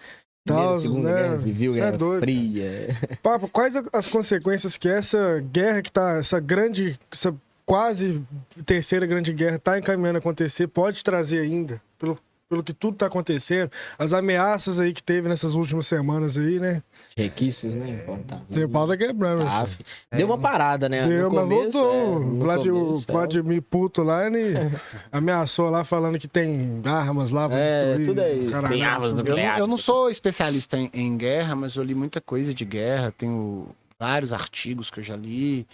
[0.81, 1.23] Segunda né?
[1.23, 2.21] Guerra Civil, Guerra é doido.
[2.21, 2.87] Fria.
[3.23, 7.35] Papo, quais as consequências que essa guerra que tá, essa grande, essa
[7.67, 8.23] quase
[8.65, 12.19] terceira grande guerra está encaminhando a acontecer, pode trazer ainda, pelo,
[12.49, 16.83] pelo que tudo está acontecendo, as ameaças aí que teve nessas últimas semanas aí, né?
[17.19, 18.05] Requisitos, né?
[18.29, 19.45] Tá Tem pau da quebrando.
[19.45, 19.67] Tá,
[20.13, 21.05] deu uma parada, né?
[21.05, 22.23] Deu, no mas começo, voltou.
[22.23, 23.13] É, Vladimir, começo, é.
[23.13, 24.55] Vladimir Puto lá, ele
[25.11, 28.07] ameaçou lá falando que tem armas lá pra é, destruir.
[28.07, 28.51] Tudo aí.
[28.51, 29.59] Caramba, tem armas nucleares.
[29.59, 33.11] Eu, eu não sou especialista em, em, guerra, mas eu li muita coisa de guerra.
[33.11, 33.67] Tenho
[33.99, 35.67] vários artigos que eu já li.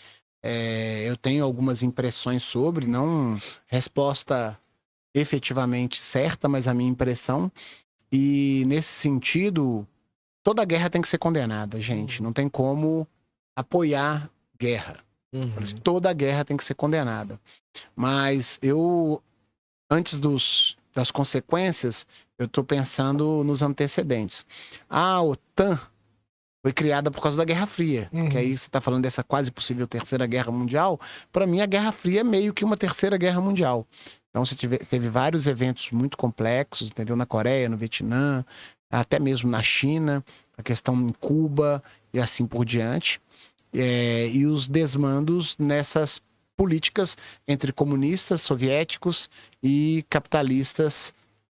[0.43, 4.59] É, eu tenho algumas impressões sobre, não resposta
[5.15, 7.53] efetivamente certa, mas a minha impressão.
[8.11, 9.87] E nesse sentido,
[10.45, 12.23] toda guerra tem que ser condenada, gente.
[12.23, 13.09] Não tem como
[13.57, 14.99] apoiar guerra.
[15.33, 15.81] Uhum.
[15.83, 17.41] Toda guerra tem que ser condenada.
[17.97, 19.21] Mas eu,
[19.91, 22.07] antes dos, das consequências,
[22.39, 24.45] eu estou pensando nos antecedentes.
[24.89, 25.81] A OTAN
[26.63, 28.09] foi criada por causa da Guerra Fria.
[28.13, 28.29] Uhum.
[28.29, 31.01] Que aí você está falando dessa quase possível terceira guerra mundial.
[31.33, 33.87] Para mim, a Guerra Fria é meio que uma terceira guerra mundial.
[34.31, 37.17] Então, você teve, teve vários eventos muito complexos, entendeu?
[37.17, 38.45] Na Coreia, no Vietnã,
[39.01, 40.25] até mesmo na China,
[40.57, 43.21] a questão em Cuba e assim por diante,
[43.73, 46.21] é, e os desmandos nessas
[46.57, 47.17] políticas
[47.47, 49.29] entre comunistas soviéticos
[49.63, 51.13] e capitalistas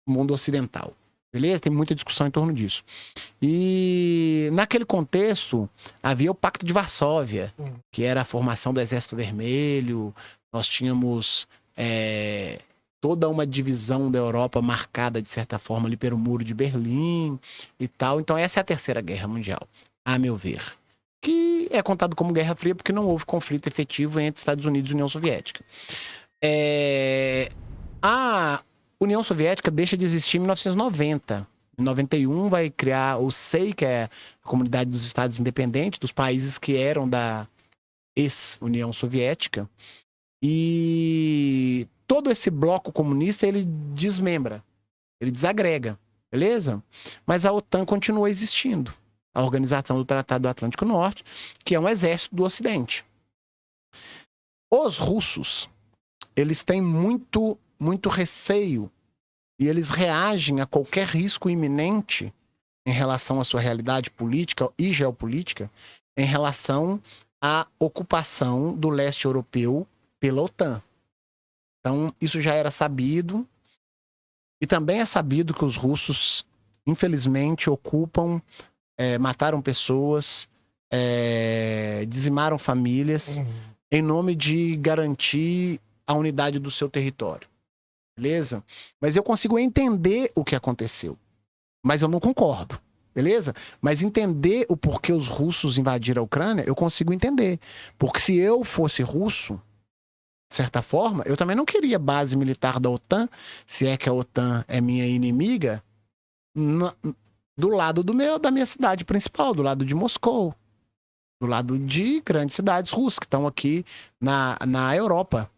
[0.07, 0.93] do mundo ocidental.
[1.33, 1.61] Beleza?
[1.61, 2.83] Tem muita discussão em torno disso.
[3.41, 5.69] E naquele contexto,
[6.03, 7.75] havia o Pacto de Varsóvia, hum.
[7.93, 10.15] que era a formação do Exército Vermelho.
[10.51, 11.47] Nós tínhamos
[11.77, 12.61] é,
[13.01, 17.39] toda uma divisão da Europa marcada, de certa forma, ali pelo Muro de Berlim
[17.79, 18.21] e tal.
[18.21, 19.69] Então, essa é a Terceira Guerra Mundial,
[20.05, 20.63] a meu ver.
[21.21, 24.95] Que é contado como Guerra Fria porque não houve conflito efetivo entre Estados Unidos e
[24.95, 25.65] União Soviética.
[26.43, 27.51] É...
[28.01, 28.63] A
[29.01, 31.47] União Soviética deixa de existir em 1990.
[31.77, 34.09] Em 91 vai criar o SEI, que é
[34.45, 37.47] a Comunidade dos Estados Independentes, dos países que eram da
[38.17, 39.69] ex-União Soviética.
[40.43, 43.65] E todo esse bloco comunista ele
[43.95, 44.65] desmembra,
[45.21, 45.99] ele desagrega,
[46.33, 46.83] beleza?
[47.27, 48.93] Mas a OTAN continua existindo,
[49.35, 51.23] a Organização do Tratado do Atlântico Norte,
[51.63, 53.05] que é um exército do Ocidente.
[54.73, 55.69] Os russos,
[56.35, 58.91] eles têm muito, muito receio
[59.61, 62.33] e eles reagem a qualquer risco iminente
[62.87, 65.71] em relação à sua realidade política e geopolítica,
[66.17, 67.03] em relação
[67.43, 69.87] à ocupação do leste europeu
[70.19, 70.83] pela OTAN.
[71.89, 73.49] Então, isso já era sabido.
[74.61, 76.45] E também é sabido que os russos,
[76.87, 78.43] infelizmente, ocupam,
[78.99, 80.47] é, mataram pessoas,
[80.93, 83.47] é, dizimaram famílias, uhum.
[83.91, 87.49] em nome de garantir a unidade do seu território.
[88.15, 88.63] Beleza?
[89.01, 91.17] Mas eu consigo entender o que aconteceu.
[91.83, 92.79] Mas eu não concordo.
[93.15, 93.55] Beleza?
[93.81, 97.59] Mas entender o porquê os russos invadiram a Ucrânia, eu consigo entender.
[97.97, 99.59] Porque se eu fosse russo,
[100.49, 103.29] de certa forma, eu também não queria base militar da OTAN,
[103.67, 105.83] se é que a OTAN é minha inimiga,
[106.55, 106.93] no,
[107.57, 110.55] do lado do meu, da minha cidade principal, do lado de Moscou,
[111.41, 113.85] do lado de grandes cidades russas que estão aqui
[114.21, 115.51] na, na Europa.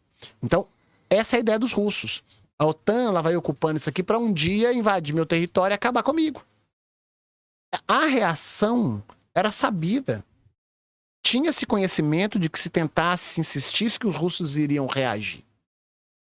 [0.43, 0.67] Então,
[1.09, 2.23] essa é a ideia dos russos.
[2.59, 6.03] A OTAN ela vai ocupando isso aqui para um dia invadir meu território e acabar
[6.03, 6.45] comigo.
[7.87, 9.03] A reação
[9.35, 10.25] era sabida
[11.22, 15.44] tinha-se conhecimento de que se tentasse, se insistisse, que os russos iriam reagir.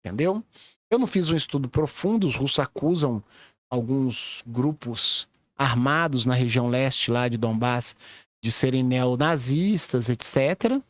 [0.05, 0.43] Entendeu?
[0.91, 3.23] Eu não fiz um estudo profundo, os russos acusam
[3.71, 7.95] alguns grupos armados na região leste lá de Donbass
[8.43, 10.83] de serem neonazistas, etc.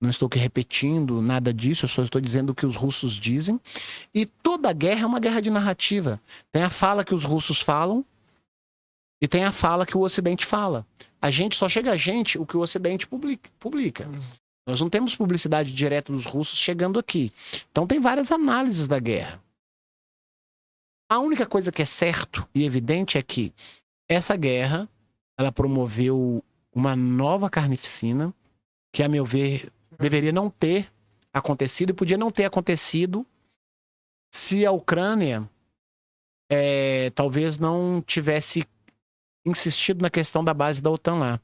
[0.00, 3.60] Não estou aqui repetindo nada disso, eu só estou dizendo o que os russos dizem.
[4.14, 6.18] E toda guerra é uma guerra de narrativa.
[6.50, 8.04] Tem a fala que os russos falam
[9.20, 10.86] e tem a fala que o Ocidente fala.
[11.20, 13.50] A gente só chega a gente o que o Ocidente publica.
[13.58, 14.06] publica.
[14.06, 14.20] Uhum.
[14.66, 17.32] Nós não temos publicidade direta dos russos chegando aqui.
[17.70, 19.42] Então tem várias análises da guerra.
[21.10, 23.52] A única coisa que é certo e evidente é que
[24.08, 24.88] essa guerra
[25.38, 26.42] ela promoveu
[26.74, 28.34] uma nova carnificina
[28.92, 30.92] que, a meu ver, deveria não ter
[31.32, 33.26] acontecido e podia não ter acontecido
[34.32, 35.48] se a Ucrânia
[36.50, 38.64] é, talvez não tivesse
[39.44, 41.40] insistido na questão da base da OTAN lá.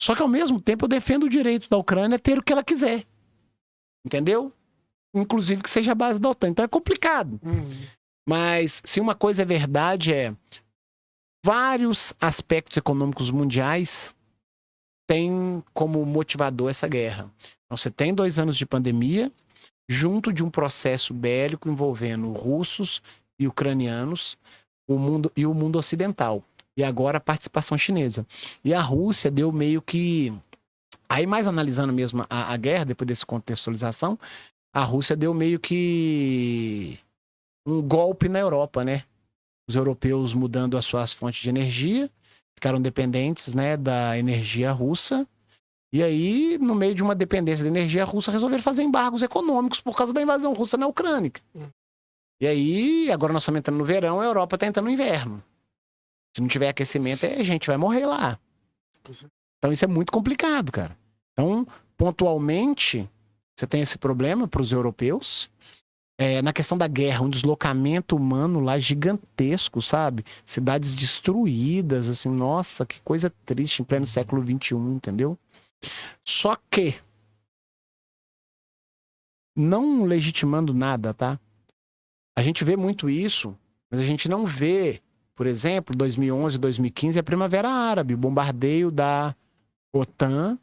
[0.00, 2.64] Só que ao mesmo tempo eu defendo o direito da Ucrânia ter o que ela
[2.64, 3.06] quiser.
[4.04, 4.52] Entendeu?
[5.14, 6.48] Inclusive que seja a base da OTAN.
[6.48, 7.40] Então é complicado.
[7.42, 7.70] Uhum.
[8.28, 10.34] Mas se uma coisa é verdade é
[11.44, 14.14] vários aspectos econômicos mundiais
[15.08, 17.30] têm como motivador essa guerra.
[17.40, 19.30] Então você tem dois anos de pandemia,
[19.88, 23.02] junto de um processo bélico envolvendo russos
[23.38, 24.36] e ucranianos,
[24.88, 26.44] o mundo e o mundo ocidental.
[26.76, 28.26] E agora a participação chinesa.
[28.64, 30.32] E a Rússia deu meio que
[31.08, 34.18] aí mais analisando mesmo a, a guerra depois dessa contextualização,
[34.74, 36.98] a Rússia deu meio que
[37.66, 39.04] um golpe na Europa, né?
[39.68, 42.10] Os europeus mudando as suas fontes de energia,
[42.54, 45.26] ficaram dependentes, né, da energia russa.
[45.92, 49.94] E aí, no meio de uma dependência da energia russa, resolveram fazer embargos econômicos por
[49.94, 51.32] causa da invasão russa na Ucrânia.
[51.54, 51.68] Hum.
[52.40, 55.42] E aí, agora nós estamos entrando no verão, a Europa está entrando no inverno.
[56.34, 58.38] Se não tiver aquecimento, a gente vai morrer lá.
[59.58, 60.96] Então isso é muito complicado, cara.
[61.32, 63.08] Então, pontualmente,
[63.56, 65.50] você tem esse problema para os europeus.
[66.18, 70.24] É, na questão da guerra, um deslocamento humano lá gigantesco, sabe?
[70.44, 75.38] Cidades destruídas, assim, nossa, que coisa triste em pleno século XXI, entendeu?
[76.24, 76.94] Só que,
[79.56, 81.40] não legitimando nada, tá?
[82.36, 83.56] A gente vê muito isso,
[83.90, 85.02] mas a gente não vê,
[85.42, 89.34] por exemplo, 2011, 2015, a Primavera Árabe, o bombardeio da
[89.92, 90.56] OTAN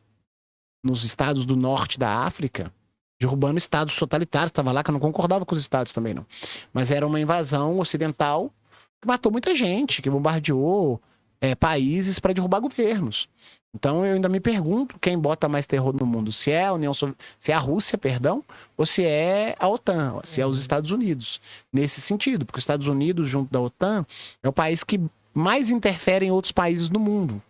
[0.82, 2.72] nos estados do norte da África,
[3.20, 4.52] derrubando estados totalitários.
[4.52, 6.26] Estava lá que eu não concordava com os estados também, não.
[6.72, 8.54] Mas era uma invasão ocidental
[9.02, 11.02] que matou muita gente, que bombardeou
[11.42, 13.28] é, países para derrubar governos.
[13.74, 16.94] Então eu ainda me pergunto quem bota mais terror no mundo, se é a União
[16.94, 17.14] Sov...
[17.38, 18.44] se é a Rússia, perdão,
[18.76, 21.40] ou se é a OTAN, se é os Estados Unidos.
[21.72, 24.06] Nesse sentido, porque os Estados Unidos junto da OTAN
[24.42, 25.00] é o país que
[25.34, 27.42] mais interfere em outros países do mundo,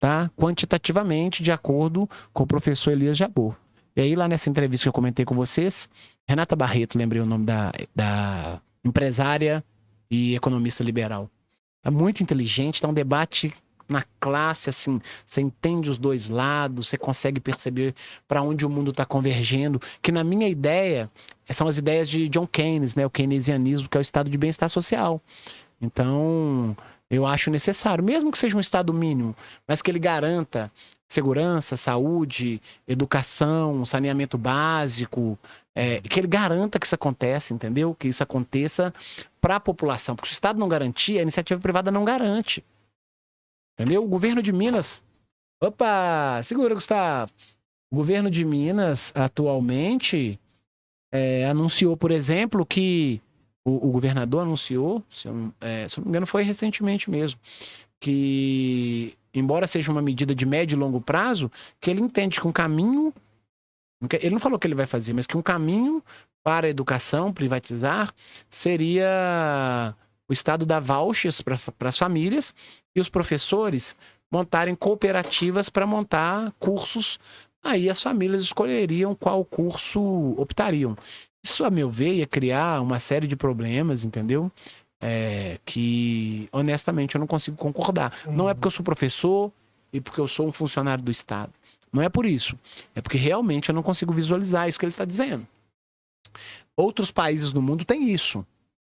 [0.00, 0.30] tá?
[0.36, 3.54] Quantitativamente, de acordo com o professor Elias Jabor.
[3.94, 5.88] E aí lá nessa entrevista que eu comentei com vocês,
[6.28, 9.64] Renata Barreto, lembrei o nome da, da empresária
[10.10, 11.30] e economista liberal.
[11.84, 13.54] É muito inteligente, tá um debate
[13.92, 17.94] na classe, assim, você entende os dois lados, você consegue perceber
[18.26, 21.10] para onde o mundo está convergendo, que na minha ideia
[21.50, 24.68] são as ideias de John Keynes, né, o keynesianismo, que é o estado de bem-estar
[24.68, 25.20] social.
[25.80, 26.76] Então,
[27.10, 29.36] eu acho necessário, mesmo que seja um estado mínimo,
[29.68, 30.72] mas que ele garanta
[31.06, 35.38] segurança, saúde, educação, saneamento básico,
[35.74, 37.94] é, que ele garanta que isso aconteça, entendeu?
[37.94, 38.94] Que isso aconteça
[39.40, 42.64] para a população, porque se o Estado não garantir, a iniciativa privada não garante.
[43.82, 44.04] Entendeu?
[44.04, 45.02] O governo de Minas.
[45.60, 46.40] Opa!
[46.44, 47.32] Segura, Gustavo.
[47.90, 50.38] O governo de Minas, atualmente,
[51.12, 53.20] é, anunciou, por exemplo, que.
[53.64, 57.38] O, o governador anunciou, se eu, é, se não me engano, foi recentemente mesmo,
[58.00, 61.48] que, embora seja uma medida de médio e longo prazo,
[61.80, 63.14] que ele entende que um caminho.
[64.20, 66.02] Ele não falou que ele vai fazer, mas que um caminho
[66.42, 68.12] para a educação, privatizar,
[68.50, 69.94] seria
[70.28, 72.54] o Estado dar vouchers para as famílias
[72.94, 73.96] e os professores
[74.30, 77.18] montarem cooperativas para montar cursos.
[77.62, 80.00] Aí as famílias escolheriam qual curso
[80.38, 80.96] optariam.
[81.44, 84.50] Isso, a meu ver, ia criar uma série de problemas, entendeu?
[85.00, 88.16] É, que, honestamente, eu não consigo concordar.
[88.26, 88.32] Uhum.
[88.32, 89.52] Não é porque eu sou professor
[89.92, 91.52] e porque eu sou um funcionário do Estado.
[91.92, 92.58] Não é por isso.
[92.94, 95.46] É porque realmente eu não consigo visualizar isso que ele está dizendo.
[96.76, 98.46] Outros países no mundo têm isso,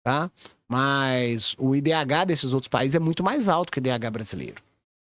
[0.09, 0.31] tá?
[0.67, 4.63] Mas o IDH desses outros países é muito mais alto que o IDH brasileiro.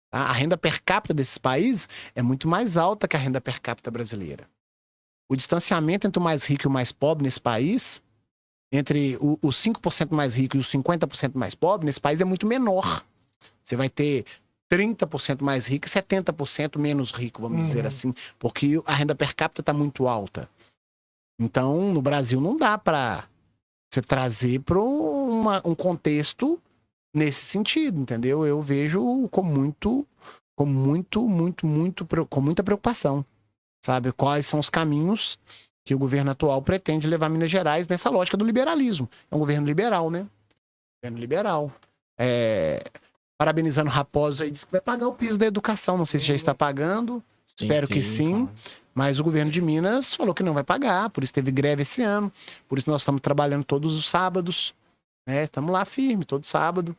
[0.10, 0.22] Tá?
[0.22, 3.91] A renda per capita desses países é muito mais alta que a renda per capita
[3.91, 4.49] brasileira.
[5.30, 8.02] O distanciamento entre o mais rico e o mais pobre nesse país,
[8.72, 12.48] entre o, os 5% mais rico e os 50% mais pobre, nesse país é muito
[12.48, 13.06] menor.
[13.64, 14.26] Você vai ter
[14.72, 17.64] 30% mais rico e 70% menos rico, vamos uhum.
[17.64, 20.49] dizer assim, porque a renda per capita está muito alta.
[21.40, 23.28] Então, no Brasil não dá para
[23.91, 26.59] você trazer para um contexto
[27.14, 28.45] nesse sentido, entendeu?
[28.45, 30.05] Eu vejo com muito,
[30.55, 33.26] com muito, muito, muito, com muita preocupação,
[33.84, 34.11] sabe?
[34.11, 35.38] Quais são os caminhos
[35.88, 39.09] que o governo atual pretende levar Minas Gerais nessa lógica do liberalismo.
[39.31, 40.27] É um governo liberal, né?
[41.01, 41.72] Governo liberal.
[42.19, 42.84] É...
[43.39, 45.97] Parabenizando o Raposo aí, disse que vai pagar o piso da educação.
[45.97, 47.23] Não sei se já está pagando.
[47.55, 48.49] Sim, Espero sim, que sim.
[48.98, 52.02] Mas o governo de Minas falou que não vai pagar, por isso teve greve esse
[52.02, 52.32] ano,
[52.68, 54.74] por isso nós estamos trabalhando todos os sábados,
[55.24, 55.44] né?
[55.44, 56.98] Estamos lá firme, todo sábado.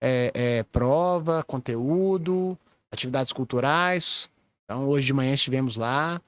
[0.00, 2.56] É, é, prova, conteúdo,
[2.92, 4.30] atividades culturais.
[4.64, 6.22] Então, hoje de manhã estivemos lá.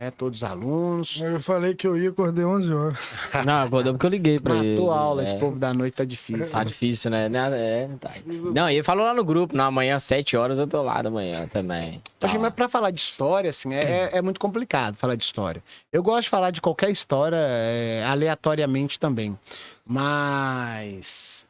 [0.00, 1.20] Né, todos os alunos.
[1.20, 2.98] Eu falei que eu ia, acordei 11 horas.
[3.44, 4.76] Não, acordou porque eu liguei pra ele.
[4.76, 5.24] Matou aula, é.
[5.24, 6.52] esse povo da noite tá difícil.
[6.52, 7.28] Tá difícil, né?
[7.28, 8.12] Né, É, tá.
[8.24, 11.02] Não, e ele falou lá no grupo, na amanhã, às 7 horas, eu tô lá
[11.02, 12.00] da manhã também.
[12.18, 15.62] Tá mas pra falar de história, assim, é, é muito complicado falar de história.
[15.92, 19.36] Eu gosto de falar de qualquer história é, aleatoriamente também.
[19.84, 21.46] Mas.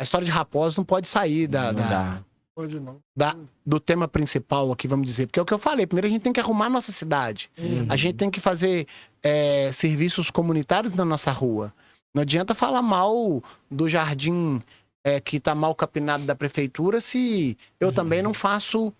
[0.00, 2.18] A história de Raposo não pode sair da, Não da- dá.
[2.58, 2.96] Pode não.
[3.16, 5.28] da- do tema principal aqui, vamos dizer.
[5.28, 5.86] Porque é o que eu falei.
[5.86, 7.48] Primeiro a gente tem que arrumar a nossa cidade.
[7.88, 8.84] A gente tem que fazer
[9.22, 11.72] é, serviços comunitários na nossa rua.
[12.12, 13.40] Não adianta falar mal
[13.70, 14.60] do jardim
[15.04, 18.92] é, que tá mal capinado da prefeitura se eu também não faço.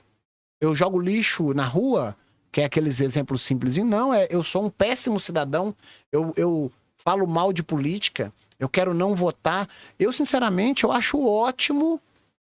[0.61, 2.17] Eu jogo lixo na rua,
[2.53, 3.77] que é aqueles exemplos simples.
[3.77, 5.75] E não, é, eu sou um péssimo cidadão.
[6.13, 8.33] Eu, eu falo mal de política.
[8.57, 9.69] Eu quero não votar.
[9.99, 12.01] Eu, sinceramente, eu acho ótimo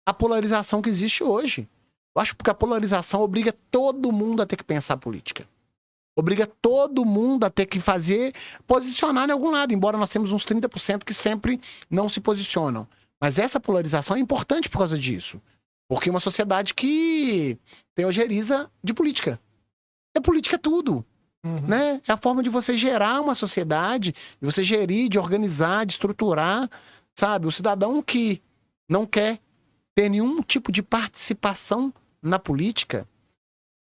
[0.08, 1.68] a polarização que existe hoje.
[2.16, 5.46] Eu acho que a polarização obriga todo mundo a ter que pensar política.
[6.16, 8.34] Obriga todo mundo a ter que fazer,
[8.66, 11.60] posicionar em algum lado, embora nós temos uns 30% que sempre
[11.90, 12.88] não se posicionam.
[13.20, 15.42] Mas essa polarização é importante por causa disso.
[15.86, 17.58] Porque uma sociedade que
[17.94, 19.38] tem ojeriza de política.
[20.16, 21.04] É política é tudo
[21.44, 21.60] Uhum.
[21.60, 22.00] né?
[22.08, 26.68] É a forma de você gerar uma sociedade, de você gerir, de organizar, de estruturar,
[27.14, 27.46] sabe?
[27.46, 28.42] O cidadão que
[28.88, 29.38] não quer
[29.98, 31.92] ter nenhum tipo de participação
[32.22, 33.04] na política,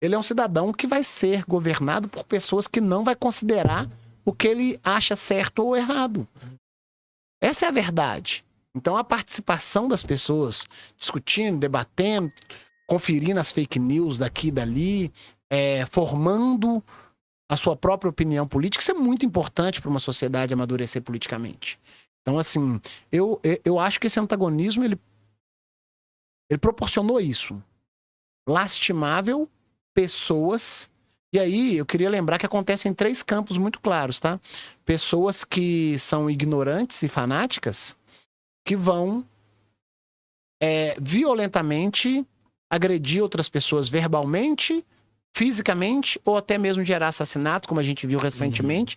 [0.01, 3.91] ele é um cidadão que vai ser governado por pessoas que não vai considerar
[4.25, 6.25] o que ele acha certo ou errado.
[7.43, 8.45] Essa é a verdade.
[8.73, 10.65] Então a participação das pessoas
[10.97, 12.33] discutindo, debatendo,
[12.87, 15.13] conferindo as fake news daqui e dali,
[15.51, 16.81] é, formando
[17.51, 21.81] a sua própria opinião política, isso é muito importante para uma sociedade amadurecer politicamente.
[22.23, 22.81] Então, assim,
[23.11, 24.97] eu, eu- acho que esse antagonismo, ele,
[26.51, 27.63] ele proporcionou isso.
[28.49, 29.49] Lastimável,
[29.95, 30.89] pessoas...
[31.33, 34.41] E aí, eu queria lembrar que acontece em três campos muito claros, tá?
[34.85, 37.97] Pessoas que são ignorantes e fanáticas,
[38.65, 39.27] que vão
[40.63, 42.25] é, violentamente
[42.71, 44.85] agredir outras pessoas verbalmente
[45.37, 48.97] fisicamente ou até mesmo gerar assassinato, como a gente viu recentemente,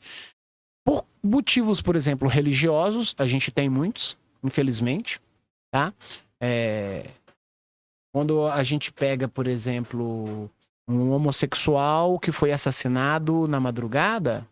[0.86, 5.20] por motivos, por exemplo, religiosos, a gente tem muitos, infelizmente,
[5.70, 5.94] tá?
[6.42, 7.10] É,
[8.11, 10.49] Quando a gente pega, por exemplo,
[10.88, 14.48] um homossexual que foi assassinado na madrugada,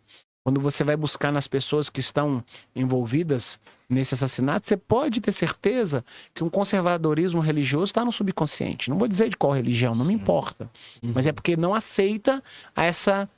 [0.45, 2.43] quando você vai buscar nas pessoas que estão
[2.75, 3.59] envolvidas
[3.89, 6.03] nesse assassinato, você pode ter certeza
[6.33, 8.89] que um conservadorismo religioso está no subconsciente.
[8.89, 10.69] Não vou dizer de qual religião, não me importa.
[11.01, 12.43] Mas é porque não aceita
[12.75, 13.29] essa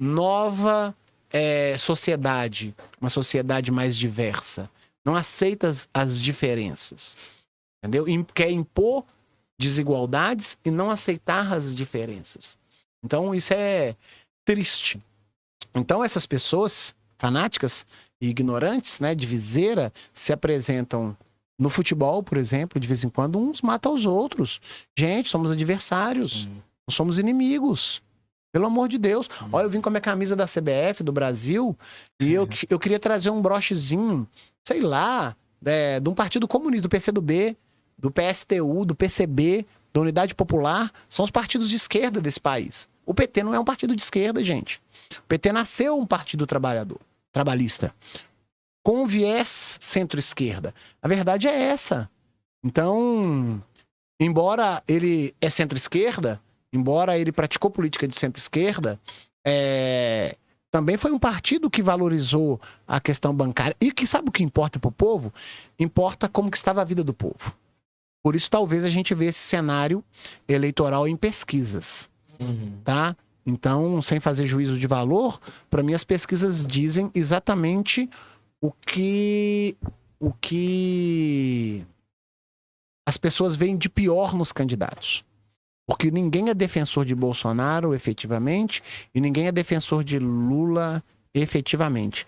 [0.00, 0.94] nova
[1.30, 4.70] é, sociedade, uma sociedade mais diversa.
[5.04, 7.16] Não aceita as, as diferenças.
[7.82, 8.08] Entendeu?
[8.08, 9.04] Im- Quer impor
[9.58, 12.56] desigualdades e não aceitar as diferenças.
[13.04, 13.96] Então, isso é
[14.44, 15.02] triste.
[15.74, 17.84] Então, essas pessoas fanáticas
[18.20, 21.16] e ignorantes, né, de viseira, se apresentam
[21.58, 24.60] no futebol, por exemplo, de vez em quando, uns matam os outros.
[24.96, 26.46] Gente, somos adversários.
[26.46, 28.00] Não somos inimigos.
[28.52, 29.28] Pelo amor de Deus.
[29.52, 31.76] Olha, eu vim com a minha camisa da CBF, do Brasil,
[32.20, 34.26] e eu, eu queria trazer um brochezinho,
[34.66, 37.56] sei lá, é, de um partido comunista, do PCdoB,
[37.98, 40.92] do PSTU, do PCB, da Unidade Popular.
[41.08, 42.88] São os partidos de esquerda desse país.
[43.04, 44.80] O PT não é um partido de esquerda, gente.
[45.18, 47.00] O PT nasceu um partido trabalhador,
[47.32, 47.94] trabalhista,
[48.82, 50.74] com viés centro-esquerda.
[51.02, 52.08] A verdade é essa.
[52.62, 53.62] Então,
[54.20, 56.40] embora ele é centro-esquerda,
[56.72, 59.00] embora ele praticou política de centro-esquerda,
[59.46, 60.36] é,
[60.70, 63.76] também foi um partido que valorizou a questão bancária.
[63.80, 65.32] E que sabe o que importa para o povo?
[65.78, 67.56] Importa como que estava a vida do povo.
[68.28, 70.04] Por isso, talvez a gente vê esse cenário
[70.46, 72.78] eleitoral em pesquisas, Uhum.
[72.84, 73.16] tá?
[73.46, 75.40] Então, sem fazer juízo de valor,
[75.70, 78.06] para mim as pesquisas dizem exatamente
[78.60, 79.74] o que
[80.20, 81.86] o que
[83.08, 85.24] as pessoas veem de pior nos candidatos.
[85.86, 88.82] Porque ninguém é defensor de Bolsonaro efetivamente
[89.14, 91.02] e ninguém é defensor de Lula
[91.32, 92.26] efetivamente.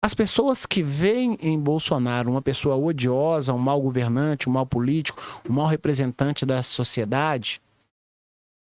[0.00, 5.20] As pessoas que veem em Bolsonaro uma pessoa odiosa, um mau governante, um mau político,
[5.48, 7.60] um mau representante da sociedade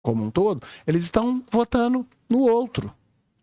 [0.01, 2.93] como um todo, eles estão votando no outro,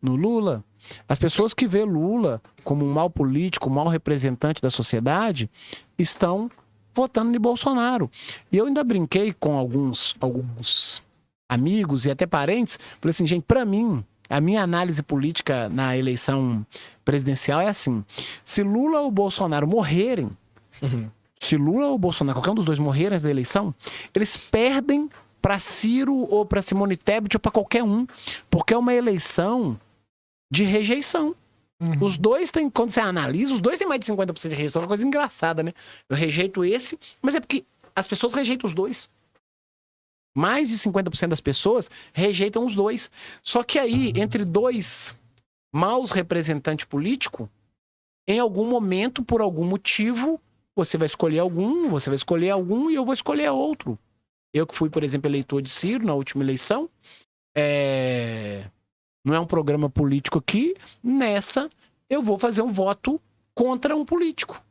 [0.01, 0.65] no Lula.
[1.09, 5.51] As pessoas que vê Lula como um mau político, um mau representante da sociedade,
[5.99, 6.49] estão
[6.95, 8.09] votando em Bolsonaro.
[8.51, 11.03] E eu ainda brinquei com alguns, alguns
[11.49, 16.65] amigos e até parentes, falei assim, gente, para mim, a minha análise política na eleição
[17.05, 18.05] presidencial é assim:
[18.45, 20.31] se Lula ou Bolsonaro morrerem,
[20.81, 21.09] Uhum.
[21.39, 23.75] se Lula ou Bolsonaro, qualquer um dos dois morrerem antes da eleição,
[24.15, 25.09] eles perdem
[25.41, 28.07] para Ciro ou para Simone Tebet ou para qualquer um,
[28.51, 29.79] porque é uma eleição
[30.51, 31.35] de rejeição.
[31.81, 31.93] Uhum.
[32.01, 34.81] Os dois têm, quando você analisa, os dois têm mais de 50% de rejeição.
[34.81, 35.73] É uma coisa engraçada, né?
[36.09, 37.65] Eu rejeito esse, mas é porque
[37.95, 39.11] as pessoas rejeitam os dois.
[40.35, 43.11] Mais de 50% das pessoas rejeitam os dois.
[43.43, 45.15] Só que aí, entre dois
[45.73, 47.49] maus representantes políticos,
[48.27, 50.41] em algum momento, por algum motivo,
[50.75, 53.99] você vai escolher algum, você vai escolher algum e eu vou escolher outro.
[54.55, 56.89] Eu que fui, por exemplo, eleitor de Ciro na última eleição,
[57.55, 58.65] é...
[59.25, 61.71] não é um programa político aqui, nessa
[62.09, 63.21] eu vou fazer um voto
[63.55, 64.63] contra um político.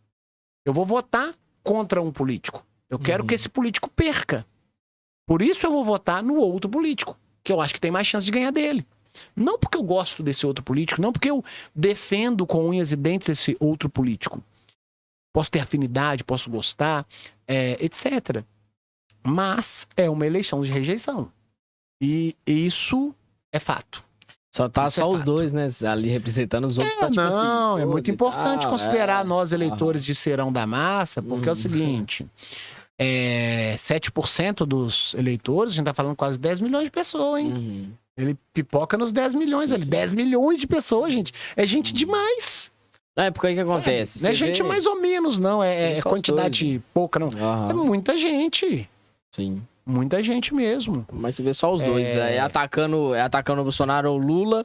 [0.65, 1.33] Eu vou votar
[1.63, 2.65] contra um político.
[2.89, 3.27] Eu quero Uhum.
[3.27, 4.45] que esse político perca.
[5.31, 8.25] Por isso eu vou votar no outro político, que eu acho que tem mais chance
[8.25, 8.85] de ganhar dele.
[9.33, 11.41] Não porque eu gosto desse outro político, não porque eu
[11.73, 14.43] defendo com unhas e dentes esse outro político.
[15.33, 17.05] Posso ter afinidade, posso gostar,
[17.47, 18.43] é, etc.
[19.25, 21.31] Mas é uma eleição de rejeição.
[22.01, 23.15] E isso
[23.53, 24.03] é fato.
[24.53, 25.25] Só tá Isso é só os fato.
[25.27, 25.69] dois, né?
[25.89, 26.93] Ali representando os outros.
[26.97, 29.27] tá, tipo assim, não, é muito importante tal, considerar é.
[29.27, 31.61] nós, eleitores de Serão da Massa, porque é o Uhum.
[31.61, 32.27] seguinte:
[33.03, 37.51] é, 7% dos eleitores, a gente tá falando quase 10 milhões de pessoas, hein?
[37.51, 37.91] Uhum.
[38.15, 39.83] Ele pipoca nos 10 milhões Sim, ali.
[39.85, 39.89] sim.
[39.89, 41.33] 10 milhões de pessoas, gente.
[41.55, 42.69] É gente demais.
[43.17, 44.21] Não, é porque aí que acontece.
[44.21, 45.63] Não é você gente vê- mais ou menos, não.
[45.63, 47.29] É, é quantidade pouca, não.
[47.29, 48.87] É Aham, muita gente.
[49.33, 49.61] sim.
[49.83, 51.03] Muita gente mesmo.
[51.11, 52.07] Mas você vê só os dois.
[52.09, 52.35] É.
[52.35, 54.63] É, atacando, é atacando o Bolsonaro ou o Lula,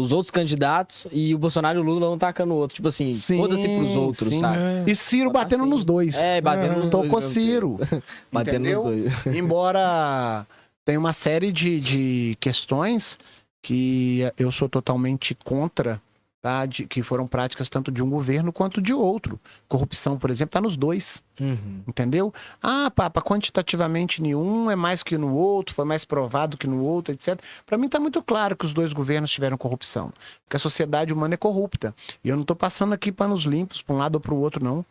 [0.00, 2.76] os outros candidatos, e o Bolsonaro e o Lula não atacando o outro.
[2.76, 4.38] Tipo assim, Sim, foda-se pros outros, sim.
[4.38, 4.58] sabe?
[4.58, 4.84] É.
[4.86, 5.70] E Ciro tá batendo assim.
[5.70, 6.16] nos dois.
[6.16, 6.76] É, batendo É.
[6.78, 7.24] nos Tô dois.
[7.24, 7.78] Ciro.
[8.32, 8.84] Batendo Entendeu?
[8.84, 9.26] nos dois.
[9.36, 10.46] Embora
[10.84, 13.18] tenha uma série de, de questões
[13.62, 16.00] que eu sou totalmente contra,
[16.46, 16.64] tá?
[16.64, 19.40] De, que foram práticas tanto de um governo quanto de outro.
[19.66, 21.20] Corrupção, por exemplo, tá nos dois.
[21.40, 21.82] Uhum.
[21.88, 22.32] Entendeu?
[22.62, 27.12] Ah, papa, quantitativamente nenhum é mais que no outro, foi mais provado que no outro,
[27.12, 27.40] etc.
[27.66, 30.12] Para mim tá muito claro que os dois governos tiveram corrupção,
[30.44, 31.92] porque a sociedade humana é corrupta.
[32.22, 34.62] E eu não tô passando aqui panos limpos para um lado ou para o outro
[34.62, 34.86] não.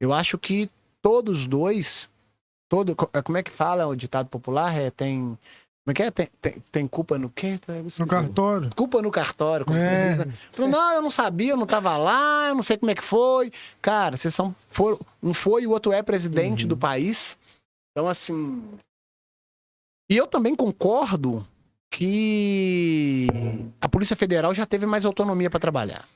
[0.00, 0.70] Eu acho que
[1.02, 2.08] todos dois,
[2.68, 4.72] todo, co- como é que fala o ditado popular?
[4.78, 5.36] É tem
[5.90, 6.10] como é que é?
[6.10, 7.58] Tem, tem, tem culpa no quê?
[7.98, 8.70] No cartório.
[8.76, 10.14] Culpa no cartório, como É.
[10.14, 10.68] você diz, né?
[10.68, 13.50] Não, eu não sabia, eu não tava lá, eu não sei como é que foi.
[13.82, 14.54] Cara, vocês são.
[14.68, 16.68] Foram, um foi e o outro é presidente Uhum.
[16.68, 17.36] do país.
[17.92, 18.62] Então, assim.
[20.10, 21.46] E eu também concordo
[21.92, 23.26] que
[23.80, 26.06] a Polícia Federal já teve mais autonomia para trabalhar.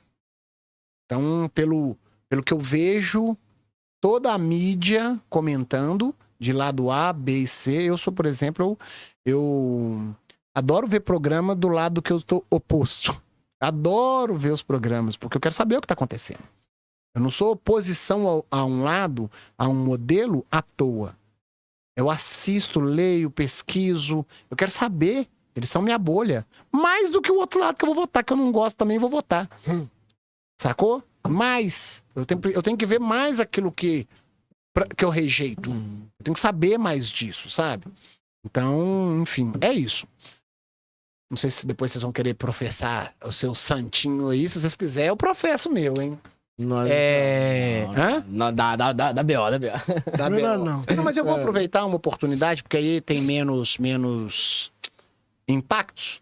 [1.07, 1.97] Então, pelo,
[2.29, 3.37] pelo que eu vejo,
[4.01, 8.79] toda a mídia comentando de lado A, B e C, eu sou, por exemplo, eu,
[9.25, 10.15] eu
[10.55, 13.21] adoro ver programa do lado que eu tô oposto.
[13.61, 16.43] Adoro ver os programas, porque eu quero saber o que tá acontecendo.
[17.15, 21.17] Eu não sou oposição ao- a um lado, a um modelo à toa.
[21.97, 24.27] Eu assisto, leio, pesquiso.
[24.51, 25.29] Eu quero saber.
[25.55, 26.45] Eles são minha bolha.
[26.73, 28.99] Mais do que o outro lado que eu vou votar, que eu não gosto também,
[28.99, 29.49] vou votar.
[29.67, 29.87] Hum.
[30.61, 31.05] Sacou?
[31.27, 32.03] Mais.
[32.17, 34.09] Eu tenho, eu tenho que ver mais aquilo que,
[34.75, 35.71] pra- que eu rejeito.
[35.71, 36.03] Uhum.
[36.19, 37.87] Eu tenho que saber mais disso, sabe?
[38.45, 40.07] Então, enfim, é isso.
[41.31, 44.49] Não sei se depois vocês vão querer professar o seu santinho aí.
[44.49, 46.19] Se vocês quiserem, eu professo o meu, hein?
[46.57, 47.85] Nós, É.
[47.87, 48.25] não, não, Hã?
[48.29, 49.67] não, da, da, da, da BO, da BO.
[50.17, 50.65] Da BO.
[50.65, 50.83] não.
[50.97, 51.41] Não, mas eu vou É.
[51.41, 54.71] aproveitar uma oportunidade, porque aí tem menos, menos
[55.49, 56.21] impactos.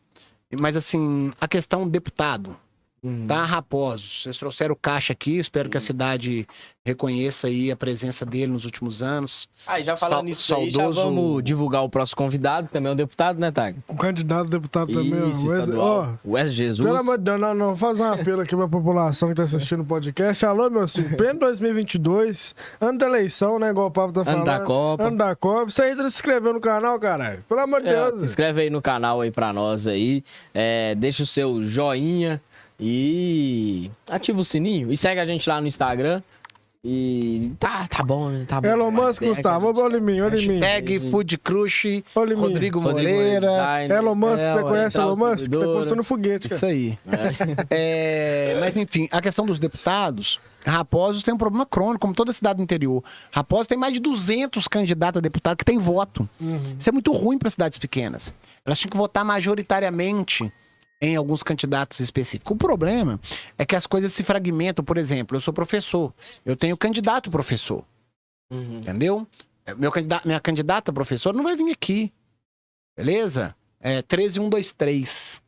[0.59, 2.57] Mas assim, a questão deputado,
[3.05, 3.27] Uhum.
[3.27, 3.45] tá?
[3.45, 4.23] Raposos.
[4.23, 6.47] Vocês trouxeram o Caixa aqui, espero que a cidade
[6.87, 9.49] reconheça aí a presença dele nos últimos anos.
[9.67, 12.93] Aí, já falando nisso aí, já saudoso- vamos divulgar o próximo convidado, que também é
[12.93, 13.79] um deputado, né, Tag?
[13.89, 15.21] O candidato a deputado também.
[15.23, 15.27] ó.
[15.29, 16.17] Isso, estadual.
[16.25, 16.51] ó, O S.
[16.51, 16.87] Jesus.
[16.87, 17.77] Pelo amor de Deus, não, não.
[17.77, 20.45] Faz um apelo aqui pra população que tá assistindo o podcast.
[20.47, 21.15] Alô, meu filho.
[21.19, 23.71] Pleno 2022, ano da eleição, né?
[23.71, 24.49] Igual o Pablo tá falando.
[24.49, 25.03] Ano da Copa.
[25.05, 25.71] Ano da Copa.
[25.71, 27.45] Você ainda não se inscreveu no canal, caralho?
[27.49, 28.21] Pelo amor de É, Deus.
[28.21, 30.23] se inscreve aí no canal aí pra nós aí.
[30.55, 32.41] É, deixa o seu joinha
[32.85, 34.93] e ativa o sininho.
[34.93, 36.21] E segue a gente lá no Instagram.
[36.85, 38.45] E tá, tá bom, né?
[38.47, 38.67] Tá bom.
[38.67, 38.91] Elon.
[38.91, 39.69] Musk, Gustavo.
[39.69, 39.81] gente.
[39.81, 40.59] Olha em mim, olha em mim.
[40.59, 42.43] Hashtag Food Crush, Olha em mim.
[42.43, 43.49] Rodrigo Rodrigo Moreira.
[43.49, 43.95] Design.
[43.95, 45.53] Elon Musk, É, você conhece Elon Musk?
[45.53, 46.73] Tá construindo foguete, Isso cara.
[46.73, 46.99] aí.
[47.71, 48.53] É.
[48.55, 52.57] É, mas enfim, a questão dos deputados, Raposos tem um problema crônico, como toda cidade
[52.57, 53.05] do interior.
[53.31, 56.29] Raposos tem mais de 200 candidatos a deputado que tem voto.
[56.41, 56.75] Uhum.
[56.77, 58.35] Isso é muito ruim para cidades pequenas.
[58.67, 60.51] Elas tinham que votar majoritariamente
[61.03, 62.53] em alguns candidatos específicos.
[62.55, 63.19] O problema
[63.59, 64.85] é que as coisas se fragmentam.
[64.85, 66.15] Por exemplo, eu sou professor,
[66.47, 67.85] eu tenho candidato professor,
[68.53, 68.79] Uhum.
[68.79, 69.27] entendeu?
[69.77, 72.13] Meu candidato, minha candidata professora não vai vir aqui,
[72.97, 73.55] beleza?
[73.81, 75.43] É 13123.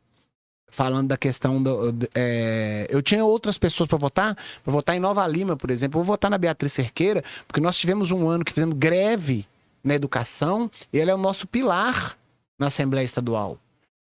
[0.69, 1.91] Falando da questão do.
[1.93, 5.97] do- é, eu tinha outras pessoas para votar, para votar em Nova Lima, por exemplo.
[5.99, 9.47] Eu vou votar na Beatriz Cerqueira, porque nós tivemos um ano que fizemos greve
[9.81, 12.17] na educação, e ela é o nosso pilar
[12.59, 13.57] na Assembleia Estadual.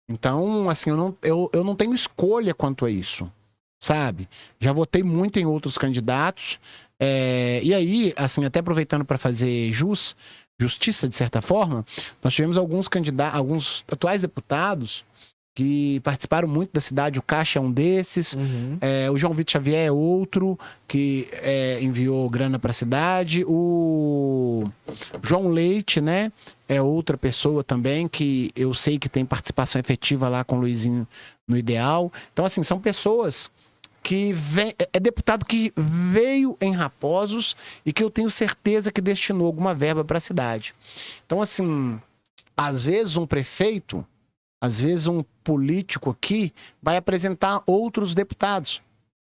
[0.08, 3.30] Então, assim, eu não, eu, eu não tenho escolha quanto a isso,
[3.82, 4.28] sabe?
[4.60, 6.58] Já votei muito em outros candidatos.
[7.00, 10.14] é, e aí, assim, até aproveitando para fazer jus,
[10.58, 11.84] justiça, de certa forma,
[12.22, 15.04] nós tivemos alguns candidatos, alguns atuais deputados
[15.56, 17.18] que participaram muito da cidade.
[17.18, 18.34] O Caixa é um desses.
[18.34, 18.76] Uhum.
[18.78, 23.42] É, o João Vitor Xavier é outro que é, enviou grana para a cidade.
[23.48, 24.70] O
[25.22, 26.30] João Leite, né?
[26.68, 31.06] É outra pessoa também que eu sei que tem participação efetiva lá com o Luizinho
[31.46, 32.12] no Ideal.
[32.32, 33.50] Então, assim, são pessoas
[34.02, 39.46] que vem, é deputado que veio em Raposos e que eu tenho certeza que destinou
[39.46, 40.74] alguma verba para a cidade.
[41.24, 42.00] Então, assim,
[42.56, 44.06] às vezes um prefeito,
[44.60, 48.80] às vezes um político aqui vai apresentar outros deputados,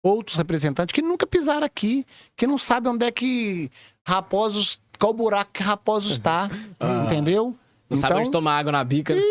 [0.01, 2.05] outros representantes que nunca pisaram aqui,
[2.35, 3.69] que não sabem onde é que
[4.07, 6.47] Raposos, qual buraco que Raposos está,
[6.79, 7.03] Ah.
[7.05, 7.55] entendeu?
[7.89, 9.13] Não sabe onde tomar água na bica.
[9.15, 9.21] né?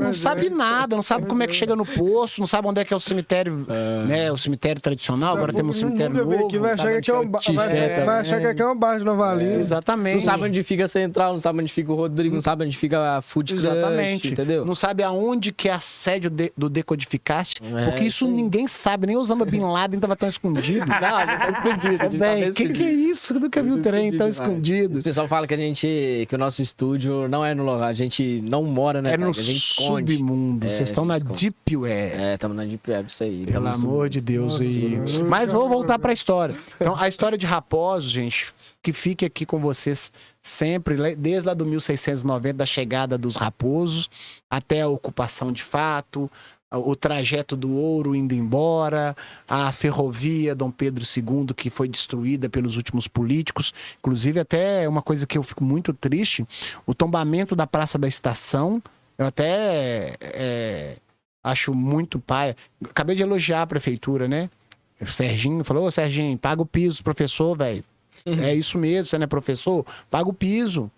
[0.00, 0.50] Não sabe é.
[0.50, 2.96] nada, não sabe como é que chega no poço, não sabe onde é que é
[2.96, 4.04] o cemitério, É.
[4.06, 4.32] né?
[4.32, 6.46] O cemitério tradicional, agora temos um cemitério novo.
[6.46, 8.66] aqui, vai sabe achar que aqui é um é vai- vai achar que aqui é
[8.66, 9.60] um bairro de Nova Lima.
[9.60, 10.14] Exatamente.
[10.14, 12.76] Não sabe onde fica a Central, não sabe onde fica o Rodrigo, não sabe onde
[12.76, 14.28] fica a Food Crush, Exatamente.
[14.28, 14.64] entendeu?
[14.64, 18.30] Não sabe aonde que é a sede de- do Decodificaste, É, porque isso aí.
[18.32, 20.86] ninguém sabe, nem Osama Bin Laden tava tão escondido.
[20.86, 21.98] Não, tá escondido.
[21.98, 23.32] tá Véi, bem que que é isso?
[23.34, 24.38] Eu nunca vi o Tá trem tão escondido demais.
[24.38, 24.98] escondido.
[24.98, 27.92] O pessoal fala que a gente, que o nosso estúdio não é no lugar, a
[27.92, 29.14] gente não mora, né?
[29.14, 30.16] É no a gente esconde.
[30.16, 30.66] submundo.
[30.66, 31.18] É, Vocês estão a na.
[31.18, 32.16] Deep Web.
[32.16, 33.46] É, estamos na Deep Web, isso aí.
[33.46, 34.52] Pelo amor de Deus.
[34.52, 35.22] Nossa, E...
[35.22, 36.54] Mas vou voltar para a história.
[36.80, 38.52] Então, a história de Raposo, gente,
[38.82, 44.08] que fique aqui com vocês sempre, desde lá do 1690, da chegada dos raposos,
[44.50, 46.30] até a ocupação de fato,
[46.70, 49.16] o trajeto do ouro indo embora,
[49.48, 53.72] a ferrovia Dom Pedro II, que foi destruída pelos últimos políticos.
[53.98, 56.46] Inclusive, até uma coisa que eu fico muito triste,
[56.86, 58.82] o tombamento da Praça da Estação,
[59.18, 60.96] eu até é,
[61.42, 62.56] acho muito paia.
[62.84, 64.48] Acabei de elogiar a prefeitura, né?
[65.00, 67.84] O Serginho falou, ô Serginho, paga o piso, professor, velho.
[68.42, 69.84] É isso mesmo, você não é professor?
[70.10, 70.90] Paga o piso.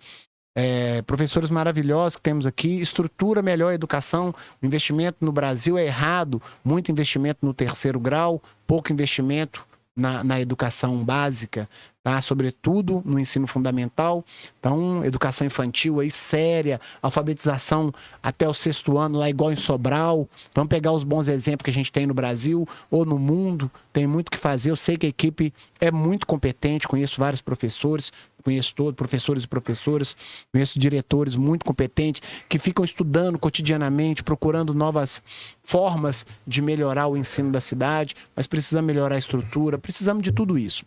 [0.57, 4.35] É, professores maravilhosos que temos aqui, estrutura melhor a educação.
[4.61, 6.43] O investimento no Brasil é errado.
[6.65, 9.65] Muito investimento no terceiro grau, pouco investimento
[9.95, 11.69] na, na educação básica,
[12.03, 12.21] tá?
[12.23, 14.25] Sobretudo no ensino fundamental.
[14.59, 17.93] Então, educação infantil aí séria, alfabetização
[18.23, 20.29] até o sexto ano, lá igual em Sobral.
[20.55, 23.71] Vamos pegar os bons exemplos que a gente tem no Brasil ou no mundo.
[23.93, 24.71] Tem muito que fazer.
[24.71, 29.49] Eu sei que a equipe é muito competente, conheço vários professores, conheço todos, professores e
[29.49, 30.17] professoras,
[30.53, 35.23] conheço diretores muito competentes que ficam estudando cotidianamente, procurando novas
[35.63, 40.59] formas de melhorar o ensino da cidade, mas precisamos melhorar a estrutura, precisamos de tudo
[40.59, 40.85] isso.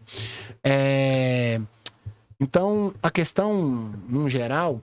[0.63, 1.59] É,
[2.39, 4.81] Então, a questão, num geral,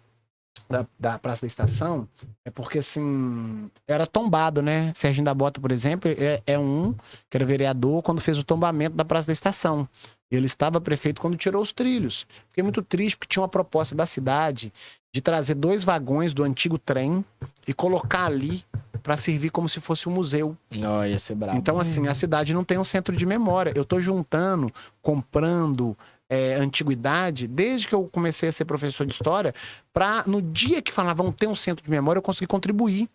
[0.69, 2.09] da, da Praça da Estação,
[2.45, 4.93] é porque, assim, era tombado, né?
[4.95, 6.95] Serginho da Bota, por exemplo, é, é um
[7.29, 9.89] que era vereador quando fez o tombamento da Praça da Estação.
[10.31, 12.27] Ele estava prefeito quando tirou os trilhos.
[12.49, 14.73] Fiquei muito triste porque tinha uma proposta da cidade
[15.13, 17.25] de trazer dois vagões do antigo trem
[17.67, 18.65] e colocar ali
[19.03, 20.57] para servir como se fosse um museu.
[20.71, 21.59] Não, ia ser brabo.
[21.59, 23.73] Então, assim, a cidade não tem um centro de memória.
[23.75, 24.71] Eu tô juntando,
[25.03, 25.97] comprando
[26.31, 29.53] é, antiguidade, desde que eu comecei a ser professor de história,
[29.93, 33.09] para no dia que falavam ter um centro de memória, eu conseguir contribuir.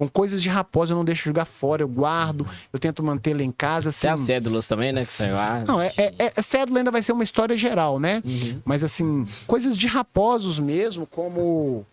[0.00, 3.42] Com coisas de raposa, eu não deixo jogar fora, eu guardo, eu tento manter lá
[3.42, 3.90] em casa.
[3.90, 5.04] Assim, Tem as cédulas também, né?
[5.04, 5.62] Que saiu lá.
[5.64, 8.20] não, é, é, é, cédula ainda vai ser uma história geral, né?
[8.24, 8.60] Uhum.
[8.64, 11.86] Mas assim, coisas de raposos mesmo, como.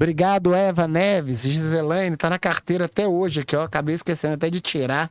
[0.00, 3.64] Obrigado, Eva Neves, Giselaine, tá na carteira até hoje aqui, ó.
[3.64, 5.10] Acabei esquecendo até de tirar.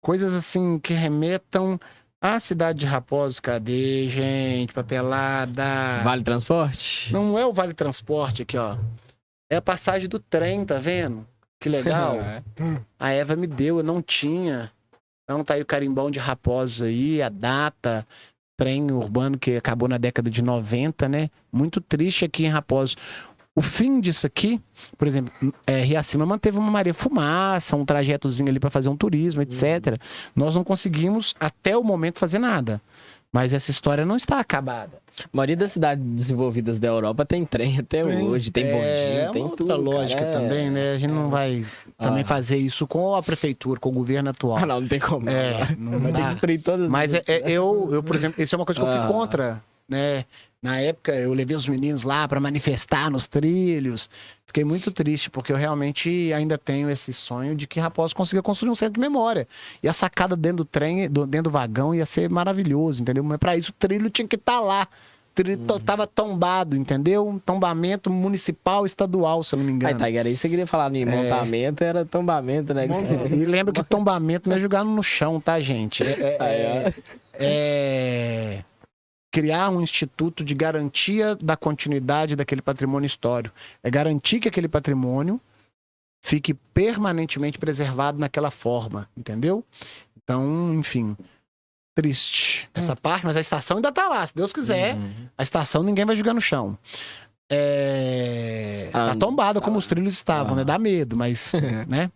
[0.00, 1.78] Coisas assim que remetam
[2.20, 3.40] à cidade de Raposos.
[3.40, 4.72] Cadê, gente?
[4.72, 6.02] Papelada.
[6.02, 7.12] Vale transporte?
[7.12, 8.76] Não é o Vale Transporte aqui, ó.
[9.50, 11.26] É a passagem do trem, tá vendo?
[11.60, 12.16] Que legal.
[12.28, 12.42] É.
[12.98, 14.70] A Eva me deu, eu não tinha.
[15.24, 18.06] Então tá aí o carimbão de Raposos aí, a data,
[18.56, 21.30] trem urbano que acabou na década de 90, né?
[21.52, 22.96] Muito triste aqui em Raposos.
[23.58, 24.60] O fim disso aqui,
[24.96, 25.32] por exemplo,
[25.66, 29.98] é, Riacima manteve uma Maria Fumaça, um trajetozinho ali para fazer um turismo, etc.
[30.36, 32.80] Nós não conseguimos, até o momento, fazer nada.
[33.32, 34.92] Mas essa história não está acabada.
[35.24, 38.22] A maioria das cidades desenvolvidas da Europa tem trem até Tem.
[38.22, 39.76] hoje, tem é bondinho, uma tem outra tudo.
[39.82, 40.30] lógica cara.
[40.30, 40.32] É.
[40.40, 40.92] também, né?
[40.92, 41.66] A gente não vai
[41.98, 42.26] também Ah.
[42.26, 44.58] fazer isso com a prefeitura, com o governo atual.
[44.58, 45.28] Ah, não, não tem como.
[45.28, 45.92] É, não.
[45.92, 46.62] não Vai ter que dá.
[46.64, 49.00] todas Mas é, é- eu, eu, por exemplo, isso é uma coisa que eu fui
[49.02, 49.08] Ah.
[49.08, 50.24] contra, né?
[50.60, 54.10] Na época, eu levei os meninos lá para manifestar nos trilhos.
[54.44, 58.70] Fiquei muito triste, porque eu realmente ainda tenho esse sonho de que Raposo consiga construir
[58.70, 59.46] um centro de memória.
[59.82, 63.22] E a sacada dentro do trem, dentro do vagão, ia ser maravilhoso, entendeu?
[63.22, 64.88] Mas para isso, o trilho tinha que estar lá.
[65.34, 67.28] tri- to- tava tombado, entendeu?
[67.28, 69.98] Um tombamento municipal, estadual, se eu não me Aí, engano.
[70.04, 72.86] Tiger, aí você queria falar em montamento, era tombamento, né?
[72.86, 76.02] É, e lembra que tombamento não é jogar no chão, tá, gente?
[76.02, 76.92] É, é- Aí, ó.
[77.34, 78.64] é
[79.40, 83.54] criar um instituto de garantia da continuidade daquele patrimônio histórico.
[83.84, 85.40] É garantir que aquele patrimônio
[86.20, 89.64] fique permanentemente preservado naquela forma, entendeu?
[90.16, 91.16] Então, enfim,
[91.94, 94.96] triste essa parte, mas a estação ainda tá lá, se Deus quiser.
[94.96, 95.28] Uhum.
[95.38, 96.76] A estação ninguém vai jogar no chão.
[97.50, 98.90] É...
[98.92, 100.56] Ah, Tá tombada como os trilhos estavam, Ah.
[100.56, 100.64] né?
[100.64, 101.52] Dá medo, mas,
[101.86, 102.10] né?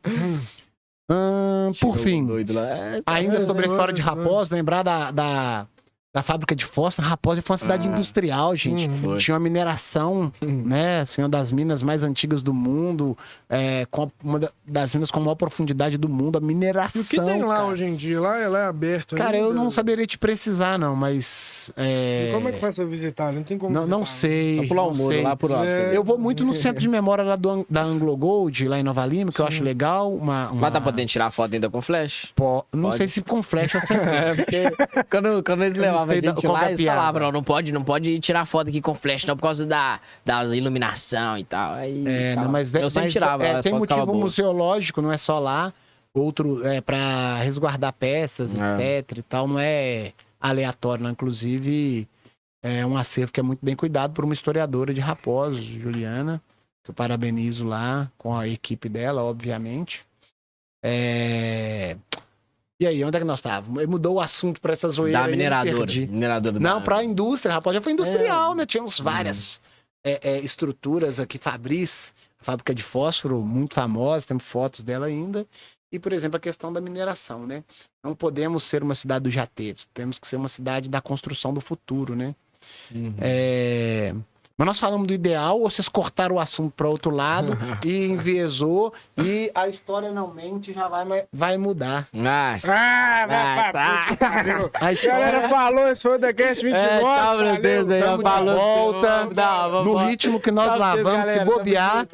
[1.08, 2.66] Ahn, por fim, doido lá.
[2.68, 4.04] É, tá ainda É, sobre a história de é.
[4.04, 5.66] Raposa, lembrar da, da,
[6.14, 7.08] da fábrica de fósforo.
[7.08, 7.92] Raposa foi uma cidade Ah.
[7.92, 8.88] industrial, gente.
[9.00, 9.16] Foi.
[9.18, 10.62] Tinha uma mineração, Uhum.
[10.66, 11.00] né?
[11.00, 13.16] Assim, uma das minas mais antigas do mundo,
[13.48, 17.00] é, com a- uma da- das minas com maior profundidade do mundo, a E mineração.
[17.00, 17.66] o que tem lá cara.
[17.68, 18.20] hoje em dia?
[18.20, 19.54] Lá, lá é aberto Cara, eu ainda?
[19.56, 21.72] não saberia te precisar, não, mas.
[21.78, 23.32] é, E como é que faz pra visitar?
[23.32, 24.56] Não tem como Não, não visitar, sei.
[24.58, 25.64] Só pular o muro lá por alto.
[25.64, 25.96] É.
[25.96, 29.04] Eu vou muito no centro de memória lá do, da Anglo Gold, lá em Nova
[29.06, 30.12] Lima, que eu acho legal.
[30.14, 30.60] Uma, uma...
[30.60, 32.32] Mas tá podendo tirar foto ainda com flash?
[32.38, 32.96] Não Pode.
[32.96, 33.96] sei se com flash ou sem.
[34.02, 34.62] É, porque
[35.10, 37.84] quando, quando eles Eu não levavam a gente é lá, falavam, não, não pode, não
[37.84, 41.74] pode tirar foto aqui com flash, não, por causa da, da iluminação e tal.
[41.74, 45.38] Aí, É, né, mas, eu sempre mas, tirava, é, tem motivo museológico, não é só
[45.38, 45.72] lá.
[46.14, 48.98] Outro é para resguardar peças, É.
[48.98, 49.48] etc e tal.
[49.48, 51.10] Não é aleatório, não.
[51.10, 52.06] Inclusive,
[52.62, 56.42] é um acervo que é muito bem cuidado por uma historiadora de Raposos, Juliana,
[56.84, 60.04] que eu parabenizo lá com a equipe dela, obviamente.
[60.84, 61.96] É...
[62.80, 63.80] E aí, onde é que nós estávamos?
[63.80, 65.92] Ele Mudou o assunto para essa zoeira Da mineradora.
[65.92, 68.56] Mineradora Não, para a indústria, rapaz, já foi industrial, É.
[68.56, 68.66] né?
[68.66, 69.60] Tínhamos várias
[70.04, 75.46] é, é, estruturas aqui, Fabris, fábrica de fósforo, muito famosa, temos fotos dela ainda.
[75.92, 77.62] E, por exemplo, a questão da mineração, né?
[78.02, 81.52] Não podemos ser uma cidade do já teve, temos que ser uma cidade da construção
[81.52, 82.34] do futuro, né?
[82.90, 83.14] Uhum.
[83.20, 84.14] É,
[84.56, 88.92] Mas nós falamos do ideal, ou vocês cortaram o assunto para outro lado e enviesou,
[89.16, 92.06] e a história não mente já vai, vai mudar.
[92.12, 92.72] Nossa.
[92.72, 93.72] Ah, vai Nossa.
[93.72, 94.78] pra puta.
[94.84, 96.82] A história galera falou, esse foi o The Cast 29.
[96.82, 97.62] É, tchau, valeu.
[97.62, 98.54] vocês aí, tamo de falou.
[98.54, 102.06] volta, Não, no ritmo que nós Tchau, lá vocês, vamos, se bobear.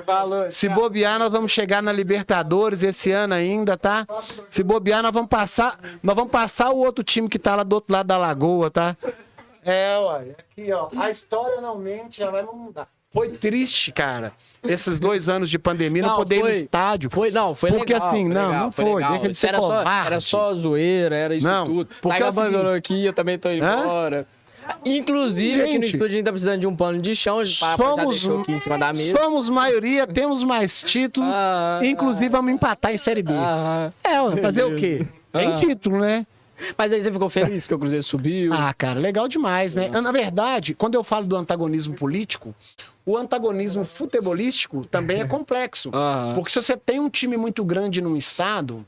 [0.50, 4.06] Se bobear, nós vamos chegar na Libertadores esse ano ainda, tá?
[4.48, 7.74] Se bobear, nós vamos passar, nós vamos passar o outro time que tá lá do
[7.74, 8.96] outro lado da lagoa, tá?
[9.64, 12.88] É, ué, aqui, ó, a história não mente, já vai mudar.
[13.12, 14.32] Foi triste, cara,
[14.62, 16.52] esses dois anos de pandemia, não, Não, poder ir no foi.
[16.56, 17.10] estádio.
[17.10, 18.08] Foi, não, foi Porque legal.
[18.08, 19.12] assim, foi não, legal, não foi, legal.
[19.12, 21.88] deixa de ser era, só, era só zoeira, era isso Não, tudo.
[22.02, 23.80] porque Tiger é abandonou aqui, eu também tô indo Hã?
[23.80, 24.26] embora.
[24.84, 27.74] Inclusive, aqui no Gente, estúdio a gente tá precisando de um pano de chão, já
[27.76, 29.16] somos, deixou aqui em cima da mesa.
[29.18, 33.32] somos maioria, temos mais títulos, Ah, inclusive vamos empatar em Série B.
[33.34, 35.06] ah, É, fazer o quê?
[35.32, 35.56] Tem Ah.
[35.56, 36.26] título, né?
[36.76, 38.52] Mas aí você ficou feliz que o Cruzeiro subiu.
[38.52, 39.88] Ah, cara, legal demais, né?
[39.88, 42.54] Na verdade, quando eu falo do antagonismo político,
[43.06, 45.90] o antagonismo futebolístico também é complexo.
[46.00, 48.86] Ah, Porque se você tem um time muito grande num estado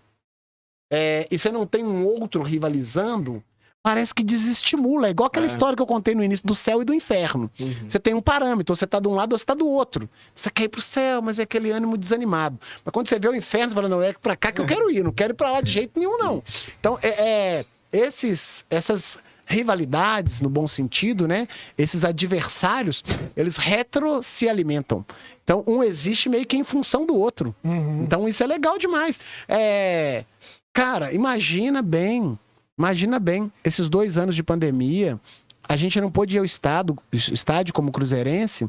[0.92, 3.42] é, e você não tem um outro rivalizando,
[3.82, 5.08] parece que desestimula.
[5.08, 5.48] É igual aquela É.
[5.48, 7.50] história que eu contei no início do céu e do inferno.
[7.58, 7.74] uhum.
[7.88, 10.08] Você tem um parâmetro, você tá de um lado ou você tá do outro.
[10.34, 12.58] Você quer ir pro céu, mas é aquele ânimo desanimado.
[12.84, 14.90] Mas quando você vê o inferno, você fala, não, é pra cá que eu quero
[14.90, 16.42] ir, não quero ir pra lá de jeito nenhum, não.
[16.78, 21.48] Então, é, é, esses, essas rivalidades, no bom sentido, né?
[21.76, 23.02] Esses adversários,
[23.36, 25.04] eles retro se alimentam.
[25.42, 27.52] Então, um existe meio que em função do outro.
[27.64, 28.02] Uhum.
[28.04, 29.18] Então, isso é legal demais.
[29.48, 30.24] É,
[30.72, 32.38] Cara, imagina bem,
[32.80, 35.20] imagina bem, esses dois anos de pandemia,
[35.68, 38.68] a gente não pôde ir ao estado, estádio como cruzeirense,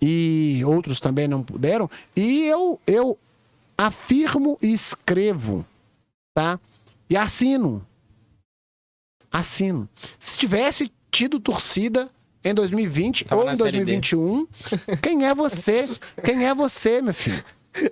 [0.00, 3.18] e outros também não puderam, e eu, eu
[3.78, 5.64] afirmo e escrevo,
[6.34, 6.60] tá?
[7.08, 7.84] E assino.
[9.32, 9.88] Assino.
[10.18, 12.10] Se tivesse tido torcida
[12.44, 13.84] em 2020 Tava ou em Série D.
[13.84, 14.46] 2021,
[15.02, 15.88] quem é você?
[16.22, 17.42] Quem é você, meu filho?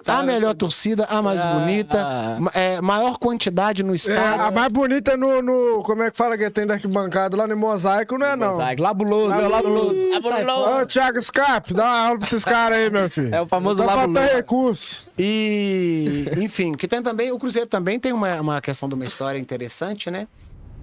[0.07, 2.39] A melhor torcida, a mais Ah, bonita, ah.
[2.55, 4.45] é, maior quantidade no É, estádio.
[4.45, 7.57] a mais bonita no, no- Como é que fala que tem da arquibancada lá no
[7.57, 8.53] mosaico, não é não?
[8.53, 9.95] Mosaico, Labuloso, é o Labuloso.
[10.23, 10.83] sai Labuloso.
[10.83, 13.35] Ô, Thiago Scarpe, dá uma aula pra esses caras aí, meu filho.
[13.35, 14.27] É o famoso pra Labuloso.
[14.29, 15.07] ter recurso.
[15.19, 19.39] E, enfim, que tem também, o Cruzeiro também tem uma, uma questão de uma história
[19.39, 20.27] interessante, né?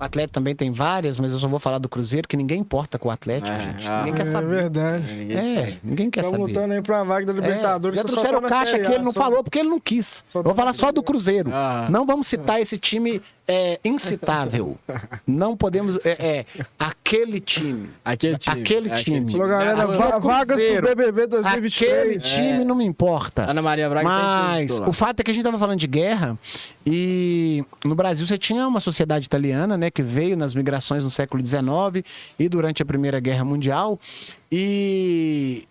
[0.02, 2.98] O Atlético também tem várias, mas eu só vou falar do Cruzeiro, que ninguém importa
[2.98, 3.88] com o Atlético, É, gente.
[3.88, 4.00] ah.
[4.00, 4.48] Ninguém quer É saber.
[4.48, 5.14] verdade.
[5.14, 5.80] Ninguém É, sabe.
[5.84, 6.54] ninguém quer Estão saber.
[6.54, 7.98] lutando aí pra vaga da É, Libertadores.
[7.98, 10.24] já que só trouxeram o caixa que ele não só- falou, porque ele não quis.
[10.34, 11.52] Só vou falar só do Cruzeiro.
[11.54, 11.86] Ah.
[11.92, 13.22] Não vamos citar esse time
[13.52, 14.78] é incitável.
[15.28, 15.98] Não podemos.
[16.06, 16.46] É, é
[16.80, 17.90] aquele time.
[18.04, 18.62] Aquele time.
[18.62, 19.32] Aquele é time.
[19.32, 22.24] Falou, galera, Aquele va- vagas pro BBB Aquele 2023.
[22.24, 23.50] time não me importa.
[23.50, 26.38] Ana Maria Braga tem Mas o fato é que a gente estava falando de guerra
[26.86, 31.46] e no Brasil você tinha uma sociedade italiana, né, que veio nas migrações no século
[31.46, 32.06] XIX
[32.40, 34.00] e durante a Primeira Guerra Mundial
[34.52, 35.68] e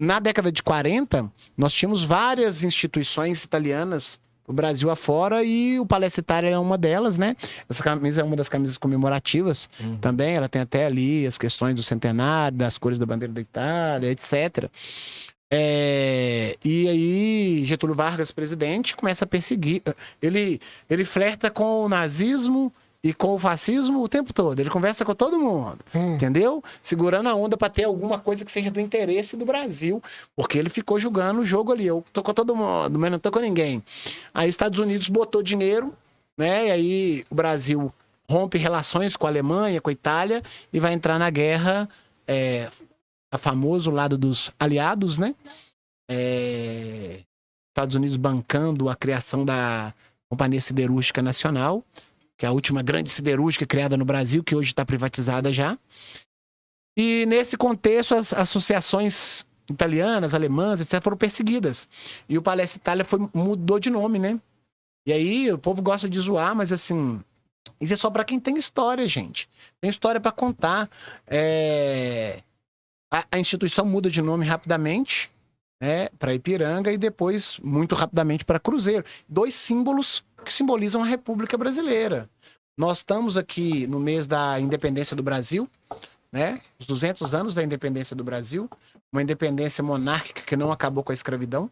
[0.00, 4.18] na década de 40 nós tínhamos várias instituições italianas
[4.52, 7.36] Brasil afora e o Palestra Itália é uma delas, né?
[7.68, 9.68] Essa camisa é uma das camisas comemorativas
[10.00, 10.34] também.
[10.34, 14.70] Ela tem até ali as questões do centenário, das cores da bandeira da Itália, etc.
[15.54, 19.82] É, e aí, Getúlio Vargas, presidente, começa a perseguir.
[20.22, 20.58] Ele,
[20.88, 22.72] ele flerta com o nazismo
[23.04, 24.58] e com o fascismo o tempo todo.
[24.60, 26.14] Ele conversa com todo mundo, Hum.
[26.14, 26.62] entendeu?
[26.82, 30.00] Segurando a onda para ter alguma coisa que seja do interesse do Brasil,
[30.36, 31.86] porque ele ficou julgando o jogo ali.
[31.86, 33.82] Eu tô com todo mundo, mas não tô com ninguém.
[34.32, 35.92] Aí os Estados Unidos botou dinheiro,
[36.38, 36.68] né?
[36.68, 37.92] E aí o Brasil
[38.30, 40.42] rompe relações com a Alemanha, com a Itália
[40.72, 41.88] e vai entrar na guerra,
[42.26, 42.68] é,
[43.32, 45.34] a famoso lado dos aliados, né?
[46.10, 47.20] É,
[47.70, 49.92] Estados Unidos bancando a criação da
[50.30, 51.82] Companhia Siderúrgica Nacional,
[52.42, 55.78] que é a última grande siderúrgica criada no Brasil, que hoje está privatizada já.
[56.98, 61.88] E nesse contexto, as associações italianas, alemãs, etc., foram perseguidas.
[62.28, 64.40] E o Palestra Itália foi, mudou de nome, né?
[65.06, 67.22] E aí o povo gosta de zoar, mas assim,
[67.80, 69.48] isso é só para quem tem história, gente.
[69.80, 70.90] Tem história para contar.
[71.28, 72.42] É,
[73.08, 75.30] A, a instituição muda de nome rapidamente,
[75.80, 79.04] né, para Ipiranga e depois muito rapidamente para Cruzeiro.
[79.28, 82.28] Dois símbolos que simbolizam a República Brasileira.
[82.76, 85.68] Nós estamos aqui no mês da independência do Brasil,
[86.32, 86.60] né?
[86.78, 88.68] Os 200 anos da independência do Brasil,
[89.12, 91.70] uma independência monárquica que não acabou com a escravidão.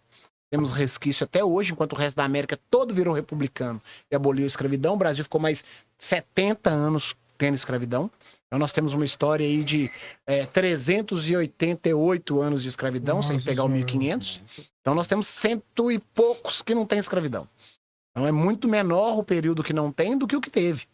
[0.51, 4.47] Temos resquício até hoje, enquanto o resto da América todo virou republicano e aboliu a
[4.47, 4.94] escravidão.
[4.94, 5.64] O Brasil ficou mais
[5.98, 8.10] 70 anos tendo escravidão.
[8.47, 9.90] Então nós temos uma história aí de
[10.27, 13.86] é, 388 anos de escravidão, sem Nossa pegar o Senhora.
[13.86, 14.40] 1500.
[14.81, 17.48] Então nós temos cento e poucos que não têm escravidão.
[18.11, 20.87] Então é muito menor o período que não tem do que o que teve.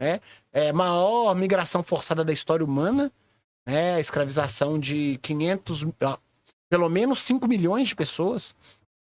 [0.00, 0.20] Né?
[0.52, 3.12] É maior migração forçada da história humana,
[3.66, 3.94] né?
[3.94, 6.18] a escravização de 500, ó,
[6.70, 8.54] pelo menos 5 milhões de pessoas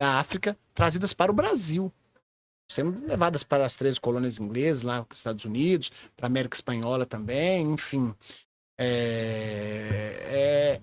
[0.01, 1.91] da África trazidas para o Brasil.
[2.71, 7.05] Sendo levadas para as três colônias inglesas, lá nos Estados Unidos, para a América Espanhola
[7.05, 8.13] também, enfim.
[8.79, 10.81] É, é,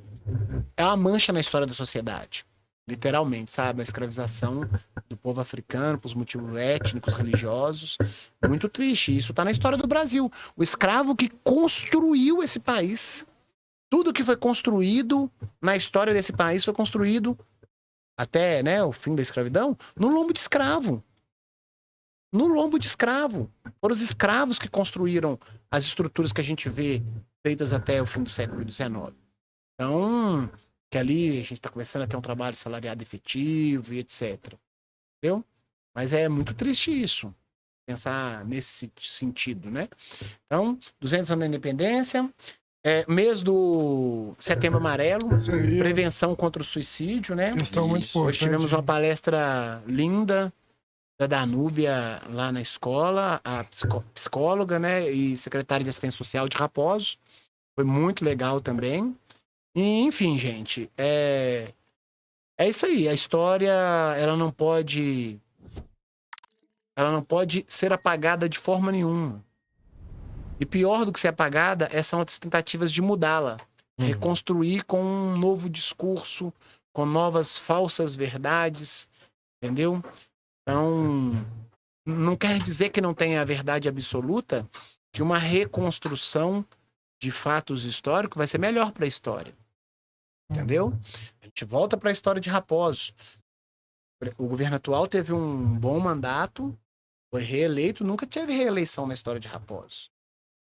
[0.76, 2.44] é uma mancha na história da sociedade.
[2.88, 3.80] Literalmente, sabe?
[3.80, 4.60] A escravização
[5.08, 7.98] do povo africano por motivos étnicos, religiosos.
[8.46, 9.16] Muito triste.
[9.16, 10.30] Isso está na história do Brasil.
[10.56, 13.26] O escravo que construiu esse país.
[13.90, 15.30] Tudo que foi construído
[15.60, 17.36] na história desse país foi construído
[18.16, 21.02] até né, o fim da escravidão no lombo de escravo.
[22.32, 23.50] No lombo de escravo.
[23.80, 25.38] Foram os escravos que construíram
[25.70, 27.02] as estruturas que a gente vê
[27.44, 29.12] feitas até o fim do século XIX.
[29.74, 30.50] Então,
[30.90, 34.54] que ali a gente está começando a ter um trabalho salariado efetivo e etc.
[35.18, 35.44] Entendeu?
[35.94, 37.34] Mas é muito triste isso.
[37.88, 39.88] Pensar nesse sentido, né?
[40.46, 42.28] Então, 200 anos da independência,
[42.84, 45.78] é, mês do Setembro Amarelo, aí.
[45.78, 47.54] prevenção contra o suicídio, né?
[47.54, 48.28] Questão muito importante.
[48.28, 50.52] Hoje tivemos uma palestra linda
[51.18, 56.56] da Danúbia lá na escola, a psicó- psicóloga, né, e secretária de assistência social de
[56.56, 57.16] Raposo.
[57.74, 59.16] Foi muito legal também.
[59.76, 61.72] E, enfim, gente, é
[62.58, 63.06] é isso aí.
[63.06, 63.70] A história,
[64.18, 65.38] ela não pode
[66.96, 69.44] ela não pode ser apagada de forma nenhuma.
[70.58, 73.58] E pior do que ser apagada, é- são as tentativas de mudá-la
[73.98, 74.06] Uhum.
[74.06, 76.52] reconstruir com um novo discurso,
[76.92, 79.08] com novas falsas verdades,
[79.62, 80.02] entendeu?
[80.62, 81.44] Então,
[82.06, 84.66] não quer dizer que não tenha a verdade absoluta,
[85.12, 86.64] que uma reconstrução
[87.18, 89.54] de fatos históricos vai ser melhor para a história.
[90.50, 90.92] Entendeu?
[91.42, 93.12] A gente volta para a história de Raposo.
[94.38, 96.76] O governo atual teve um bom mandato,
[97.30, 100.10] foi reeleito, nunca teve reeleição na história de Raposo.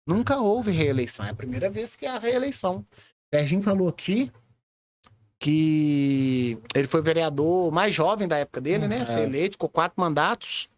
[0.06, 2.84] Nunca houve reeleição, é a primeira vez que há reeleição.
[3.32, 4.30] Serginho falou aqui
[5.38, 9.00] que ele foi vereador mais jovem da época dele, né?
[9.00, 9.06] É.
[9.06, 10.68] Ser eleito, ficou quatro mandatos.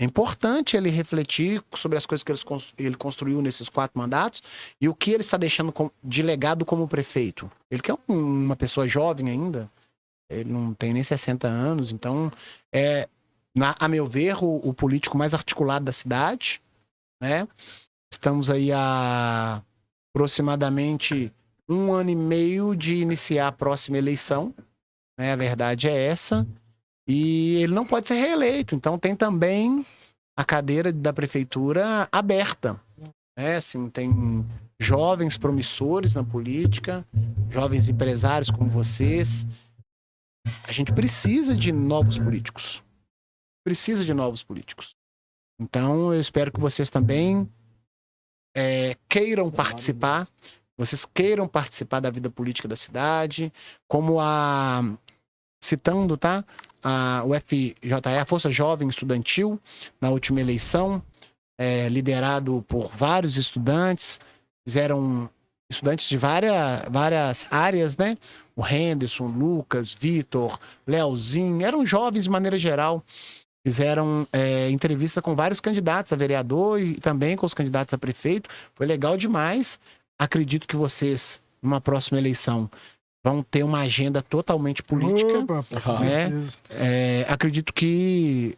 [0.00, 2.32] É importante ele refletir sobre as coisas que
[2.82, 4.40] ele construiu nesses quatro mandatos
[4.80, 7.50] e o que ele está deixando de legado como prefeito.
[7.68, 9.68] Ele que é um- uma pessoa jovem ainda,
[10.30, 12.30] ele não tem nem 60 anos, então
[12.72, 13.08] é,
[13.54, 16.62] na- a meu ver, o, o político mais articulado da cidade,
[17.20, 17.48] né?
[18.12, 19.60] Estamos aí há
[20.14, 21.32] aproximadamente
[21.68, 24.54] um ano e meio de iniciar a próxima eleição,
[25.18, 25.32] né?
[25.32, 26.46] A verdade é essa.
[27.08, 28.74] E ele não pode ser reeleito.
[28.74, 29.84] Então tem também
[30.36, 32.78] a cadeira da prefeitura aberta.
[33.36, 34.44] É, assim, tem
[34.78, 37.06] jovens promissores na política,
[37.48, 39.46] jovens empresários como vocês.
[40.64, 42.82] A gente precisa de novos políticos.
[43.64, 44.94] Precisa de novos políticos.
[45.60, 47.48] Então, eu espero que vocês também
[48.56, 50.28] é, queiram participar,
[50.76, 53.52] vocês queiram participar da vida política da cidade,
[53.88, 54.82] como a
[55.60, 56.44] citando, tá?
[56.82, 57.74] A, o FJE,
[58.20, 59.60] a Força Jovem Estudantil,
[60.00, 61.02] na última eleição,
[61.58, 64.20] é, liderado por vários estudantes,
[64.66, 65.28] fizeram
[65.70, 68.16] estudantes de várias, várias áreas, né?
[68.56, 73.04] O Henderson, Lucas, Vitor, Leozinho, eram jovens de maneira geral.
[73.66, 78.48] Fizeram é, entrevista com vários candidatos a vereador e também com os candidatos a prefeito.
[78.74, 79.78] Foi legal demais.
[80.18, 82.70] Acredito que vocês, numa próxima eleição,
[83.28, 85.38] vão ter uma agenda totalmente política.
[85.40, 86.30] Opa, né?
[86.70, 88.56] É, acredito que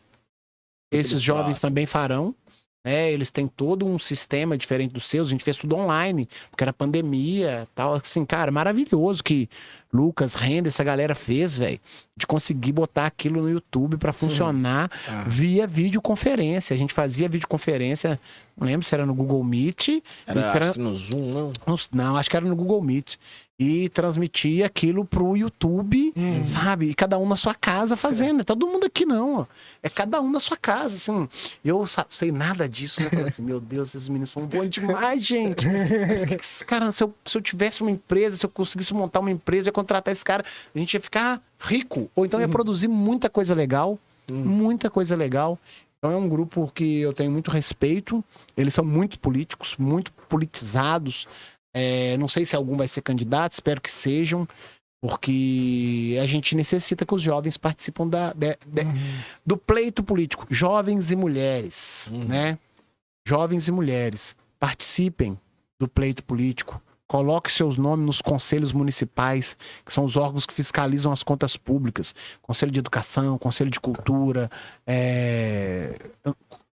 [0.92, 1.70] esses Eles jovens façam.
[1.70, 2.34] também farão.
[2.82, 3.12] Né?
[3.12, 5.28] Eles têm todo um sistema diferente dos seus.
[5.28, 7.94] A gente fez tudo online, porque era pandemia tal.
[7.94, 9.50] Assim, cara, maravilhoso que
[9.92, 11.78] Lucas, Renda, essa galera fez, velho.
[12.16, 15.24] De conseguir botar aquilo no YouTube pra funcionar Ah.
[15.28, 16.72] via videoconferência.
[16.74, 18.18] A gente fazia videoconferência,
[18.56, 20.02] não lembro se era no Google Meet.
[20.26, 21.52] Era, e tra- no Zoom, não?
[21.66, 23.16] não, não, acho que era no Google Meet.
[23.62, 26.42] E transmitia aquilo pro YouTube, Hum.
[26.46, 26.86] sabe?
[26.88, 28.40] E cada um na sua casa fazendo.
[28.40, 29.40] É todo mundo aqui, não.
[29.40, 29.46] ó.
[29.82, 31.28] É cada um na sua casa, assim.
[31.62, 33.10] Eu sei nada disso, né?
[33.22, 35.66] Assim, meu Deus, esses meninos são bons demais, gente.
[36.66, 39.70] Cara, se eu, se eu tivesse uma empresa, se eu conseguisse montar uma empresa, eu
[39.70, 40.42] ia contratar esse cara,
[40.74, 42.10] a gente ia ficar rico.
[42.16, 43.98] Ou então ia produzir muita coisa legal.
[44.30, 45.58] Muita coisa legal.
[45.98, 48.24] Então é um grupo que eu tenho muito respeito.
[48.56, 51.28] Eles são muito políticos, muito politizados.
[51.74, 54.46] É, não sei se algum vai ser candidato, espero que sejam,
[55.00, 58.86] porque a gente necessita que os jovens participem da, de- de-
[59.46, 60.46] do pleito político.
[60.50, 62.24] Jovens e mulheres, Uhum.
[62.24, 62.58] né?
[63.26, 65.38] Jovens e mulheres, participem
[65.78, 66.82] do pleito político.
[67.06, 72.14] Coloque seus nomes nos conselhos municipais, que são os órgãos que fiscalizam as contas públicas.
[72.42, 74.48] Conselho de Educação, Conselho de Cultura.
[74.86, 75.96] é,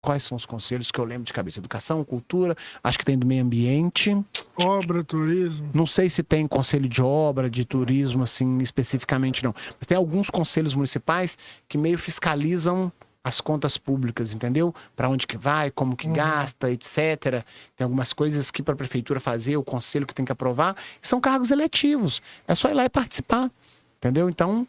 [0.06, 1.58] Quais são os conselhos que eu lembro de cabeça?
[1.58, 2.54] Educação, Cultura,
[2.84, 4.16] acho que tem do Meio Ambiente.
[4.56, 5.68] Obra, turismo.
[5.74, 9.52] Não sei se tem conselho de obra, de turismo, assim, especificamente não.
[9.76, 11.36] Mas tem alguns conselhos municipais
[11.68, 12.92] que meio fiscalizam
[13.24, 14.72] as contas públicas, entendeu?
[14.94, 17.44] Para onde que vai, como que gasta, etc.
[17.74, 21.20] Tem algumas coisas que para a prefeitura fazer, o conselho que tem que aprovar, são
[21.20, 22.22] cargos eletivos.
[22.46, 23.50] É só ir lá e participar,
[23.96, 24.28] entendeu?
[24.30, 24.68] Então,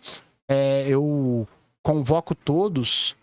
[0.50, 1.48] é, eu
[1.84, 3.16] convoco todos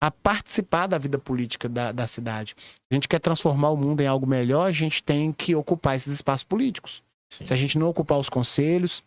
[0.00, 2.56] a participar da vida política da, da cidade.
[2.90, 6.14] A gente quer transformar o mundo em algo melhor, a gente tem que ocupar esses
[6.14, 7.02] espaços políticos.
[7.28, 7.44] Sim.
[7.46, 9.04] Se a gente não ocupar os conselhos,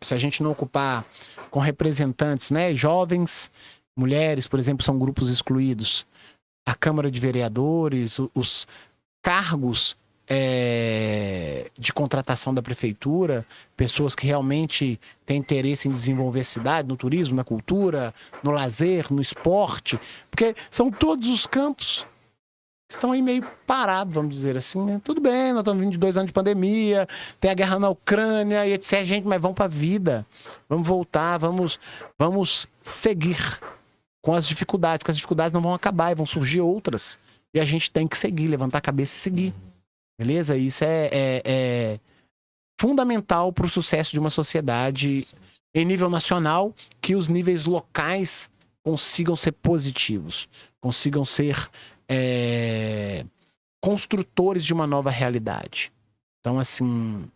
[0.00, 1.04] se a gente não ocupar
[1.50, 3.50] com representantes, né, jovens,
[3.96, 6.06] mulheres, por exemplo, são grupos excluídos.
[6.64, 8.66] A Câmara de Vereadores, os
[9.22, 9.96] cargos
[10.32, 13.44] é, de contratação da prefeitura,
[13.76, 19.12] pessoas que realmente têm interesse em desenvolver a cidade, no turismo, na cultura, no lazer,
[19.12, 19.98] no esporte,
[20.30, 22.06] porque são todos os campos
[22.88, 24.84] estão aí meio parados, vamos dizer assim.
[24.84, 25.00] né?
[25.04, 27.08] Tudo bem, nós estamos vindo de dois anos de pandemia,
[27.38, 29.04] tem a guerra na Ucrânia e etc.
[29.04, 30.26] Gente, mas vamos para a vida,
[30.68, 31.78] vamos voltar, vamos,
[32.18, 33.60] vamos seguir
[34.20, 37.16] com as dificuldades, porque as dificuldades não vão acabar e vão surgir outras.
[37.54, 39.54] E a gente tem que seguir, levantar a cabeça e seguir.
[40.20, 40.54] Beleza?
[40.54, 42.00] Isso é, é- é
[42.78, 45.26] fundamental para o sucesso de uma sociedade
[45.74, 48.50] em nível nacional, que os níveis locais
[48.84, 50.46] consigam ser positivos,
[50.78, 51.70] consigam ser
[52.06, 53.24] é,
[53.82, 55.90] construtores de uma nova realidade.
[56.40, 57.26] Então, assim,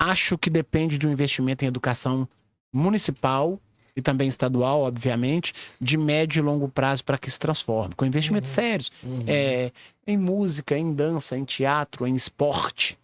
[0.00, 2.26] acho que depende de um investimento em educação
[2.72, 3.60] municipal
[3.96, 8.50] e também estadual, obviamente, de médio e longo prazo para que se transforme, com investimentos
[8.50, 9.24] sérios Uhum.
[9.26, 9.72] é,
[10.06, 12.98] em música, em dança, em teatro, em esporte.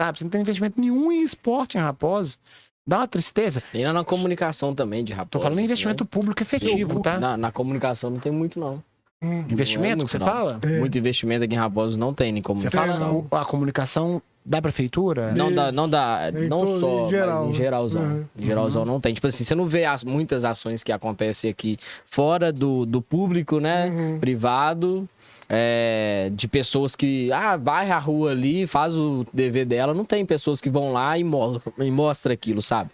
[0.00, 0.18] Sabe?
[0.18, 2.38] Você não tem investimento nenhum em esporte em Raposo.
[2.86, 3.62] Dá uma tristeza.
[3.74, 5.28] E na comunicação também, de rapaz.
[5.30, 7.18] Tô falando em investimento público efetivo, tá?
[7.20, 8.82] Na, na comunicação não tem muito, não.
[9.22, 9.40] Hum.
[9.50, 10.38] Investimento é que você muito, não.
[10.38, 10.58] fala?
[10.62, 10.78] É.
[10.78, 12.96] Muito investimento aqui em Raposo não tem nem Você comunicação.
[12.96, 15.32] fala o- a comunicação da prefeitura?
[15.32, 17.54] Não dá, não dá, Em não só, em geral, em né?
[17.54, 18.02] geralzão.
[18.02, 18.24] Uhum.
[18.38, 19.12] Em geralzão não tem.
[19.12, 21.76] Tipo assim, você não vê as, muitas ações que acontecem aqui
[22.06, 23.90] fora do, do público, né?
[23.90, 24.18] Uhum.
[24.18, 25.08] Privado.
[25.50, 29.94] é, de pessoas que, ah, vai à rua ali, faz o dever dela.
[29.94, 32.90] Não tem pessoas que vão lá e, mo e mostra aquilo, sabe?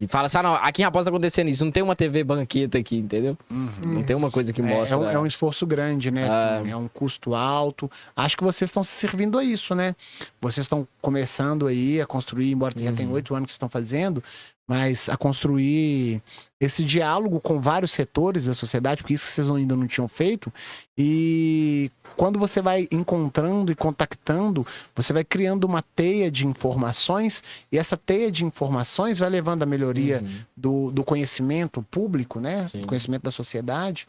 [0.00, 1.64] E fala assim, ah, não, aqui em Raposo tá acontecendo isso.
[1.64, 3.36] Não tem uma TV banqueta aqui, entendeu?
[3.84, 4.96] Não tem uma coisa que É, mostra.
[4.96, 6.28] é um, é um esforço grande, né?
[6.28, 7.90] assim, é um custo alto.
[8.14, 9.96] Acho que vocês estão se servindo a isso, né?
[10.40, 12.94] Vocês estão começando aí a construir, embora já Uhum.
[12.96, 14.22] tem oito anos que vocês estão fazendo,
[14.68, 16.22] mas a construir
[16.60, 20.52] esse diálogo com vários setores da sociedade, porque isso que vocês ainda não tinham feito.
[20.96, 27.42] E quando você vai encontrando e contactando, você vai criando uma teia de informações,
[27.72, 30.40] e essa teia de informações vai levando à melhoria Uhum.
[30.56, 32.66] do, do conhecimento público, né?
[32.66, 32.80] Sim.
[32.82, 34.06] Do conhecimento da sociedade.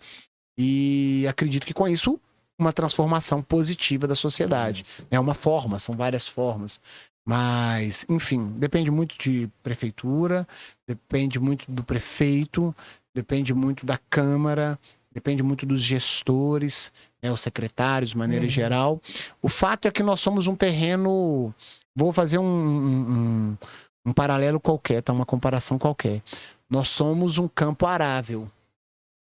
[0.57, 2.19] E acredito que com isso,
[2.57, 4.83] uma transformação positiva da sociedade.
[5.09, 6.81] É uma forma, são várias formas.
[7.25, 10.47] Mas, enfim, depende muito de prefeitura,
[10.87, 12.75] depende muito do prefeito,
[13.13, 14.79] depende muito da Câmara,
[15.11, 16.91] depende muito dos gestores,
[17.21, 18.49] né, os secretários, de maneira Uhum.
[18.51, 19.01] geral.
[19.41, 21.53] O fato é que nós somos um terreno.
[21.95, 23.57] Vou fazer um, um,
[24.05, 25.13] um- paralelo qualquer, tá?
[25.13, 26.23] Uma comparação qualquer.
[26.69, 28.49] Nós somos um campo arável.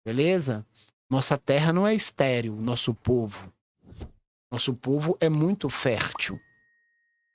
[0.05, 0.65] Beleza?
[1.09, 3.53] Nossa terra não é estéril, nosso povo.
[4.51, 6.39] Nosso povo é muito fértil.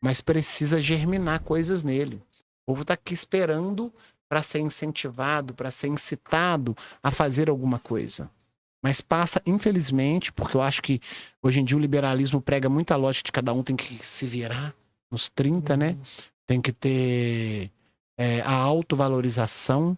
[0.01, 2.21] Mas precisa germinar coisas nele.
[2.63, 3.93] O povo está aqui esperando
[4.29, 8.29] para ser incentivado, para ser incitado a fazer alguma coisa.
[8.81, 11.01] Mas passa, infelizmente, porque eu acho que
[11.43, 14.73] hoje em dia o liberalismo prega muita lógica de cada um tem que se virar
[15.11, 15.97] nos 30, né?
[16.47, 17.71] Tem que ter
[18.17, 19.97] é, a autovalorização,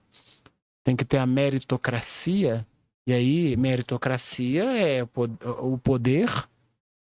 [0.84, 2.66] tem que ter a meritocracia.
[3.06, 6.30] E aí, meritocracia é o poder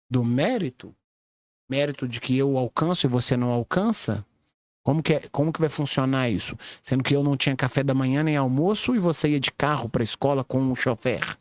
[0.09, 0.95] do mérito.
[1.69, 4.25] Mérito de que eu alcanço e você não alcança.
[4.83, 6.57] Como que, é, como que vai funcionar isso?
[6.81, 9.89] Sendo que eu não tinha café da manhã nem almoço e você ia de carro
[9.89, 11.37] para a escola com um chofer.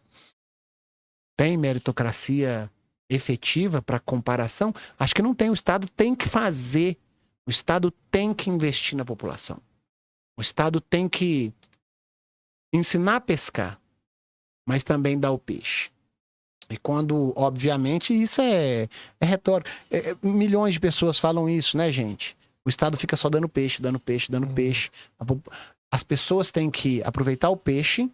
[1.38, 2.68] Tem meritocracia
[3.08, 4.74] efetiva para comparação?
[4.98, 5.48] Acho que não tem.
[5.50, 6.98] O Estado tem que fazer.
[7.46, 9.60] O Estado tem que investir na população.
[10.36, 11.52] O Estado tem que
[12.74, 13.80] ensinar a pescar,
[14.66, 15.90] mas também dar o peixe.
[16.68, 18.88] E quando, obviamente, isso é,
[19.20, 19.70] é retórica.
[19.90, 22.36] É, é, milhões de pessoas falam isso, né, gente?
[22.64, 24.54] O Estado fica só dando peixe, dando peixe, dando Uhum.
[24.54, 24.90] peixe.
[25.90, 28.10] As pessoas têm que aproveitar o peixe,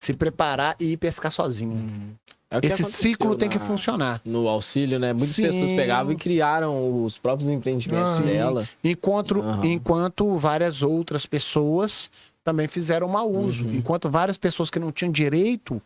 [0.00, 1.74] se preparar e ir pescar sozinha.
[1.74, 2.12] Uhum.
[2.50, 4.20] É Esse ciclo tem que na- funcionar.
[4.24, 5.12] No auxílio, né?
[5.12, 5.42] Muitas Sim.
[5.42, 8.22] pessoas pegavam e criaram os próprios empreendimentos Aham.
[8.22, 8.68] dela.
[8.82, 12.10] Enquanto, enquanto várias outras pessoas
[12.44, 13.64] também fizeram mau uso.
[13.64, 13.74] Uhum.
[13.74, 15.80] Enquanto várias pessoas que não tinham direito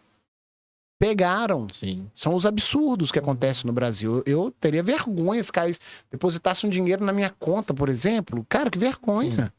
[0.98, 1.68] pegaram.
[1.68, 2.06] Sim.
[2.14, 4.22] São os absurdos que acontecem no Brasil.
[4.26, 8.44] Eu, eu teria vergonha se caísse, depositasse um dinheiro na minha conta, por exemplo.
[8.48, 9.52] Cara, que vergonha.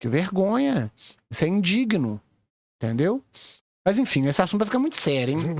[0.00, 0.90] Que vergonha.
[1.30, 2.20] Isso é indigno.
[2.82, 3.22] Entendeu?
[3.86, 5.56] Mas enfim, esse assunto fica muito sério, hein?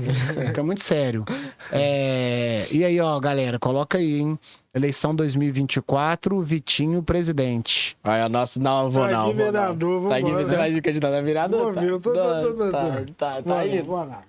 [0.47, 1.23] Fica muito sério.
[1.71, 4.39] É, E aí, ó, galera, coloca aí, hein?
[4.73, 7.95] Eleição 2024, Vitinho presidente.
[8.03, 8.59] Aí a nossa.
[8.59, 9.27] Não, vou Tá não.
[9.29, 9.51] aqui, Vou não.
[9.51, 11.73] vereador, Tá aqui, você vai se candidatar a vereador?
[11.73, 12.11] Vou Tá, eu tá,
[13.15, 14.23] tá, tá vamos lá.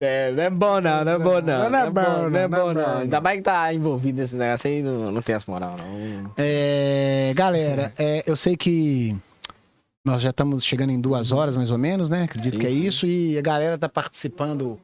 [0.00, 1.70] É, não é bom não, não é bom não.
[1.70, 2.98] Não é bom, não é é bom não.
[2.98, 6.30] Ainda mais que tá envolvido nesse negócio aí, não, não tem essa moral não.
[6.36, 9.16] É, galera, é, eu sei que
[10.04, 12.24] nós já estamos chegando em duas horas, mais ou menos, né?
[12.24, 12.82] Acredito Sim, que é sim.
[12.86, 13.06] isso.
[13.06, 14.78] E a galera tá participando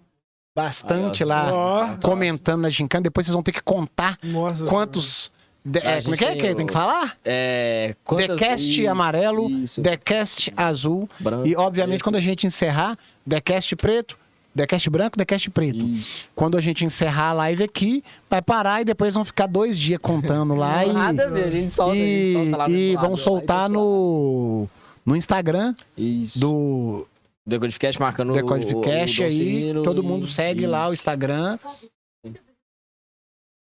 [0.56, 3.02] bastante lá, comentando na gincana.
[3.02, 5.30] Depois vocês vão ter que contar nossa quantos...
[5.64, 7.16] de- é, como é que é que tem que falar?
[7.24, 7.94] É.
[8.04, 9.82] quantas- Decast amarelo, Isso.
[9.82, 11.08] Decast azul.
[11.18, 12.04] branco, E, obviamente, preto.
[12.04, 12.96] quando a gente encerrar,
[13.26, 14.18] Decast preto,
[14.54, 15.78] Decast branco, Decast preto.
[15.84, 16.28] Isso.
[16.34, 20.00] Quando a gente encerrar a live aqui, vai parar e depois vão ficar dois dias
[20.02, 20.92] contando lá e...
[20.92, 23.70] Nada a ver, a gente solta, a gente E, solta lá no e lá soltar
[23.70, 24.68] e no,
[25.06, 26.38] no Instagram Isso.
[26.38, 27.06] do
[27.46, 29.38] Decodificast marcando Decodificast o- o aí.
[29.38, 31.56] Dolcimiro Todo e- mundo segue e- lá o Instagram.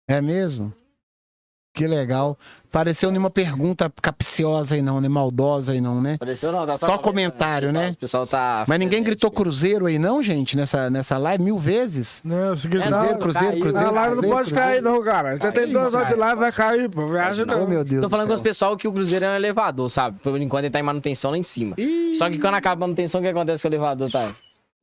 [0.10, 0.74] É mesmo?
[1.76, 2.38] Que legal.
[2.74, 5.08] Pareceu nenhuma pergunta capciosa aí não, né?
[5.08, 6.16] Maldosa aí não, né?
[6.16, 7.92] Apareceu não, tá Só comentário, né?
[7.92, 8.66] O pessoal tá.
[8.68, 12.20] Mas ninguém gritou cruzeiro aí não, gente, nessa, nessa live mil vezes?
[12.26, 12.90] Não, se gritar.
[12.90, 13.88] não, Cruzeiro, cruzeiro, cruzeiro.
[13.88, 14.56] a live não pode cruzeiro.
[14.56, 15.38] cair, não, cara.
[15.38, 17.08] Você tem duas horas de live, vai cair, pô.
[17.08, 17.70] Viaja Pode Oh, não.
[17.70, 20.18] meu Deus Tô do falando com os pessoal que o Cruzeiro é um elevador, sabe?
[20.20, 21.76] Por enquanto ele tá em manutenção lá em cima.
[21.78, 22.16] Ih.
[22.16, 24.32] Só que quando acaba a manutenção, o que acontece com o elevador, tá?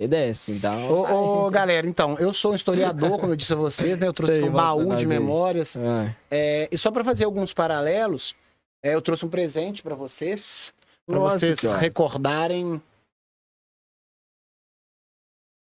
[0.01, 0.91] Ele desce, então.
[0.91, 4.07] Ô, ô, galera, então, eu sou um historiador, como eu disse a vocês, né?
[4.09, 5.77] Eu trouxe Sei, um baú de memórias.
[5.77, 8.35] Ah, É, e só para fazer alguns paralelos,
[8.83, 10.73] é, eu trouxe um presente para vocês,
[11.07, 11.75] para vocês ótimo.
[11.75, 12.83] recordarem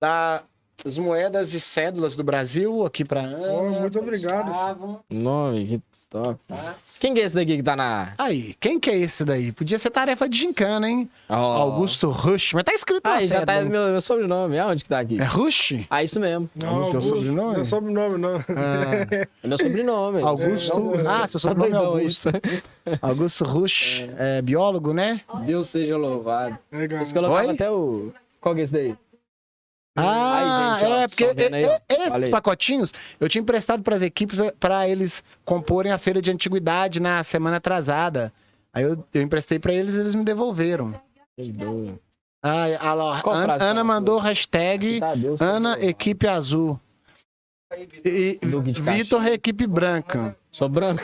[0.01, 3.53] das moedas e cédulas do Brasil aqui para Ana.
[3.53, 5.03] Oh, muito obrigado.
[5.11, 5.83] Nome, que
[6.13, 6.39] top.
[6.47, 6.75] tá?
[7.01, 8.13] Quem que é esse daqui que tá na.
[8.19, 9.51] Aí, quem que é esse daí?
[9.51, 11.11] Podia ser tarefa de gincana, hein?
[11.29, 11.35] Ó.
[11.35, 13.47] Augusto Rush, mas tá escrito na Ah, já cédula.
[13.47, 14.59] tá meu, meu sobrenome.
[14.59, 15.21] Aonde que tá aqui?
[15.21, 15.75] É Rush?
[15.91, 16.49] Ah, isso mesmo.
[16.63, 17.55] Não, Vamos ver o Augusto, sobrenome?
[17.55, 18.37] Não é sobrenome, não.
[18.37, 20.23] Ah, É meu sobrenome.
[20.23, 20.95] Augusto.
[20.95, 22.29] É, ah, seu Tá sobrenome é Augusto.
[22.29, 22.99] isso.
[23.01, 25.23] Augusto Rush, é biólogo, né?
[25.45, 26.57] Deus seja louvado.
[26.71, 26.99] É, cara.
[27.01, 27.55] Eles colocavam Oi?
[27.55, 28.13] até o.
[28.41, 28.95] Qual que é esse daí?
[29.95, 32.31] Ah, gente, é, porque e- e- esses aí.
[32.31, 37.23] pacotinhos eu tinha emprestado para as equipes para eles comporem a feira de antiguidade na
[37.23, 38.33] semana atrasada.
[38.73, 40.95] Aí eu, eu emprestei pra eles e eles me devolveram.
[42.43, 46.81] Ah, Qual Ana, Ana mandou hashtag Tá, Deus Ana Equipe Azul.
[48.05, 50.37] E Kid Vitor Equipe Branca.
[50.51, 51.03] Sou branco.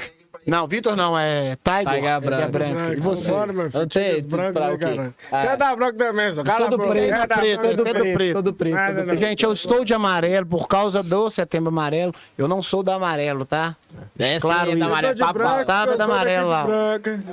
[0.48, 1.94] Não, Vitor não, é Tiger.
[1.94, 2.48] Tiger é branca.
[2.48, 2.96] branca.
[2.96, 3.30] E você?
[3.30, 3.82] Bora, meu filho.
[3.82, 4.84] Eu tenho- Tira os brancos pra aí, o quê?
[4.84, 5.14] caralho.
[5.30, 5.38] Ah.
[5.40, 6.42] Você é da branca também, só.
[6.44, 6.88] Cala do boca.
[6.90, 8.32] preto, É da preto, branca.
[8.32, 9.16] sou do preto.
[9.18, 12.14] Gente, eu estou de amarelo por causa do setembro amarelo.
[12.36, 13.76] Eu não sou do amarelo, tá?
[14.18, 14.78] É, Claro, isso.
[14.78, 16.66] da Eu sou de da amarela lá.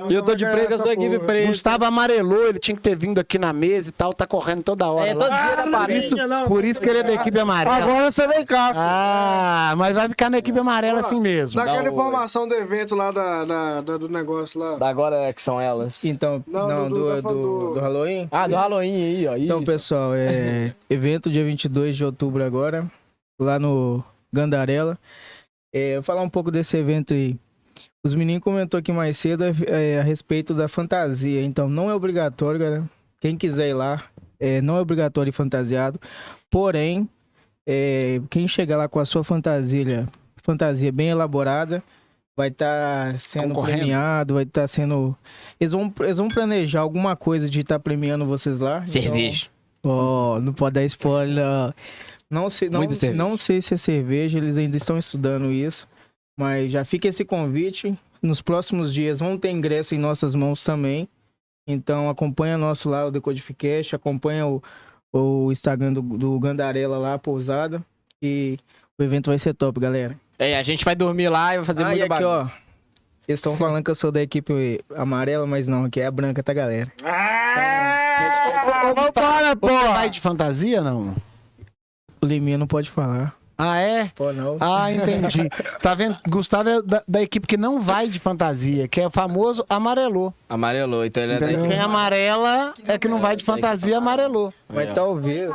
[0.10, 1.48] E eu tô de preto, eu sou equipe preta.
[1.48, 4.90] Gustavo amarelou, ele tinha que ter vindo aqui na mesa e tal, tá correndo toda
[4.90, 5.10] hora.
[5.10, 5.26] É, lá.
[5.28, 6.16] todo dia da Por parede.
[6.48, 7.76] por isso que ele é da equipe amarela.
[7.78, 8.68] Agora você vem cá.
[8.70, 8.80] filho.
[8.80, 11.60] Ah, mas vai ficar na equipe amarela assim mesmo.
[11.60, 14.78] Daquela informação do evento lá da, da- da- do negócio lá.
[14.78, 16.04] Da agora é que são elas.
[16.06, 18.28] Então, Não, não, do- do, tá do, falando do- do Halloween?
[18.32, 19.38] Ah, do Halloween aí, ó.
[19.38, 19.66] Então, isso.
[19.72, 22.90] pessoal, é evento dia 22 de outubro agora,
[23.40, 24.04] lá no
[24.34, 24.98] Gandarela.
[25.74, 27.36] É, falar um pouco desse evento aí.
[28.06, 31.44] Os meninos comentou aqui mais cedo é, a respeito da fantasia.
[31.44, 32.84] Então, não é obrigatório, galera.
[33.20, 34.04] Quem quiser ir lá,
[34.40, 36.00] é, não é obrigatório ir fantasiado.
[36.52, 37.10] Porém,
[37.68, 40.06] é, quem chegar lá com a sua fantasia,
[40.44, 41.82] fantasia bem elaborada,
[42.36, 43.78] vai estar sendo Concorrendo.
[43.80, 45.16] premiado, vai estar sendo.
[45.60, 48.78] Eles vão, eles vão planejar alguma coisa de estar premiando vocês lá.
[48.78, 49.48] Então, Cerveja.
[49.84, 51.74] Ó, não pode dar spoiler.
[52.30, 52.82] Não sei, não,
[53.14, 55.88] não sei se é cerveja, eles ainda estão estudando isso.
[56.38, 57.98] Mas já fica esse convite.
[58.22, 61.08] Nos próximos dias vão ter ingresso em nossas mãos também.
[61.68, 64.62] Então acompanha nosso lá, o Decodificast, acompanha o,
[65.14, 67.86] o Instagram do, do Gandarela lá, pousada.
[68.22, 68.58] E
[69.00, 70.20] o evento vai ser top, galera.
[70.38, 72.38] É, a gente vai dormir lá e vai fazer ah, e muita aqui, ó.
[72.38, 72.66] bagunça.
[73.28, 76.44] Eles estão falando que eu sou da equipe amarela, mas não, aqui é a branca,
[76.44, 76.92] tá, galera?
[77.04, 81.16] Ah, Vambora, Você vai de fantasia, não?
[82.22, 83.36] O Liminha não pode falar.
[83.58, 84.12] Ah, é?
[84.16, 84.58] Pô, não.
[84.60, 85.50] Ah, entendi.
[85.82, 86.18] Tá vendo?
[86.28, 90.34] Gustavo é da, da equipe que não vai de fantasia, que é o famoso amarelou.
[90.50, 91.66] Amarelou, então ele é da Entendeu?
[91.66, 91.76] equipe.
[91.76, 94.54] Quem amarela é que não vai de fantasia, amarelou.
[94.68, 94.94] Mas ó.
[94.94, 95.52] talvez.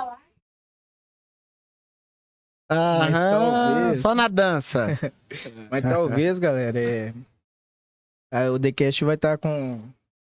[2.70, 3.30] Aham,
[3.70, 4.00] talvez.
[4.00, 4.98] só na dança.
[5.70, 7.12] Mas talvez, galera, é...
[8.32, 9.80] ah, o TheCast vai estar com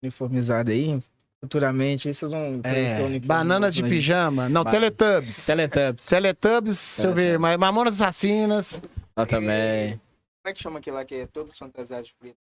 [0.03, 1.01] uniformizado aí.
[1.45, 3.91] Futuramente, vocês vão É, uniforme bananas de aí.
[3.91, 4.49] pijama.
[4.49, 5.45] Não, Ba- Teletubbies.
[5.47, 6.07] Teletubbies.
[6.07, 8.81] Teletubbies, deixa eu ver, Mamonas Assassinas,
[9.17, 10.01] Eu também.
[10.43, 12.37] Como é que chama aquilo lá que é todos fantasiados de preto?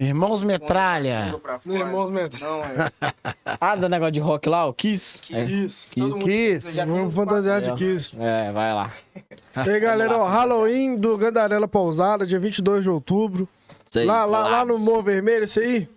[0.00, 1.34] Irmãos Metralha.
[1.66, 2.40] Irmãos Mental.
[2.40, 2.92] Não, é.
[3.60, 5.20] Ah, do negócio de rock lá, o Kiss?
[5.32, 5.40] É.
[5.42, 5.90] Isso.
[5.90, 6.22] Kiss.
[6.22, 6.76] Kiss.
[6.86, 7.74] Vamos fantasiar de ó.
[7.74, 8.10] Kiss.
[8.18, 8.92] É, vai lá.
[9.66, 13.48] E aí, galera, ó, Halloween do Gandarela Pousada, dia 22 de outubro.
[13.84, 14.78] Isso aí, Lá, lá, lá no.
[14.78, 15.88] Morro Vermelho, isso aí?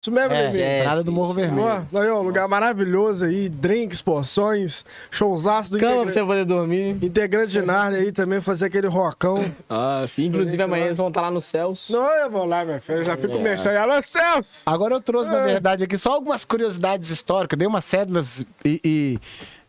[0.00, 0.60] Isso mesmo, É, Levi?
[0.62, 1.02] é.
[1.02, 1.66] Do Morro Vermelho.
[1.92, 6.12] Ó, aí, ó, lugar maravilhoso aí, drinks, porções, showzaço do Cama pra integra...
[6.12, 6.96] você poder dormir.
[7.04, 9.52] integrante de Narnia aí também, fazer aquele rocão.
[9.68, 11.88] Ah, inclusive amanhã eles vão estar lá nos céus.
[11.90, 13.42] Não, eu vou lá, minha filha, eu já fico É.
[13.42, 13.74] mexendo.
[13.76, 14.62] Alô, Celso!
[14.64, 17.58] Agora eu trouxe, na verdade, aqui só algumas curiosidades históricas.
[17.58, 19.18] Dei umas cédulas e, e,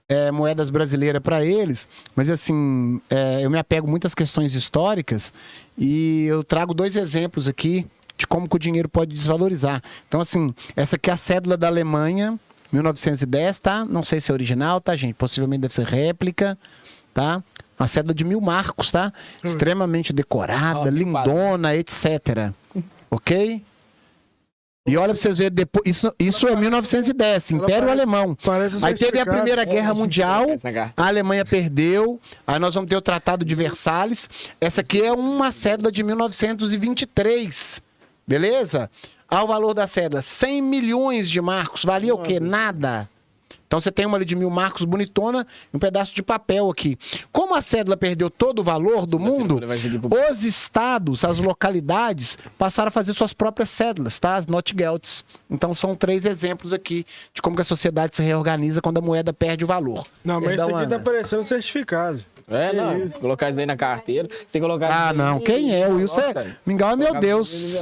[0.08, 5.34] é, moedas brasileiras para eles, mas assim, é, eu me apego muito às questões históricas
[5.76, 7.88] e eu trago dois exemplos aqui
[8.20, 9.82] de como que o dinheiro pode desvalorizar.
[10.08, 12.38] Então, assim, essa aqui é a cédula da Alemanha,
[12.72, 13.86] 1910, tá?
[13.86, 15.14] Não sei se é original, tá, gente?
[15.16, 16.58] Possivelmente deve ser réplica,
[17.14, 17.42] tá?
[17.80, 19.12] Uma cédula de mil marcos, tá?
[19.44, 22.52] Extremamente decorada, mil lindona, etc.
[23.10, 23.64] Ok?
[24.88, 28.38] E olha pra vocês verem, depois, isso, isso é 1910, Ela Império parece- Alemão.
[28.44, 29.26] Parece Aí teve a.
[29.26, 30.94] Primeira Guerra Mundial, Essa garra.
[30.98, 34.28] a Alemanha perdeu, aí nós vamos ter o Tratado de Versalhes.
[34.60, 37.82] Essa aqui é uma cédula de 1923,
[38.30, 38.92] beleza?
[39.28, 42.40] Ao valor da cédula, 100 milhões de marcos, valia o quê?
[42.40, 43.10] Nada.
[43.66, 46.98] Então você tem uma ali de mil marcos bonitona e um pedaço de papel aqui.
[47.32, 49.60] Como a cédula perdeu todo o valor do mundo,
[50.32, 54.38] os estados, as localidades, passaram a fazer suas próprias cédulas, tá?
[54.38, 55.24] As Notgelds.
[55.48, 59.32] Então são três exemplos aqui de como que a sociedade se reorganiza quando a moeda
[59.32, 60.04] perde o valor.
[60.26, 60.98] Não, mas Perdão, isso aqui Ana.
[60.98, 62.26] tá parecendo certificado.
[62.50, 63.10] É, não.
[63.10, 64.28] Colocar isso daí na carteira.
[64.30, 65.38] Você tem que colocar Ah, não.
[65.38, 65.88] aí Quem é?
[65.88, 66.56] O Wilson é...
[66.66, 67.82] Mingau, meu Colocar Deus.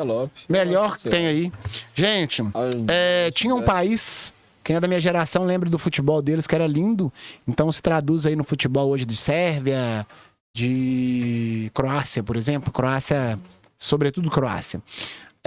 [0.49, 1.51] Melhor que tem aí.
[1.95, 2.43] Gente,
[2.87, 4.33] é, tinha um país...
[4.63, 7.11] Quem é da minha geração lembra do futebol deles, que era lindo.
[7.47, 10.05] Então se traduz aí no futebol hoje de Sérvia,
[10.53, 12.73] de Croácia, por exemplo.
[12.73, 13.39] Croácia,
[13.77, 14.81] sobretudo Croácia.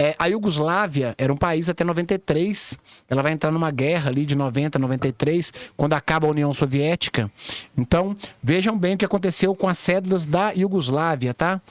[0.01, 2.75] É, a Iugoslávia era um país até 93.
[3.07, 7.31] Ela vai entrar numa guerra ali de 90, 93, quando acaba a União Soviética.
[7.77, 11.61] Então, vejam bem o que aconteceu com as cédulas da Iugoslávia, tá?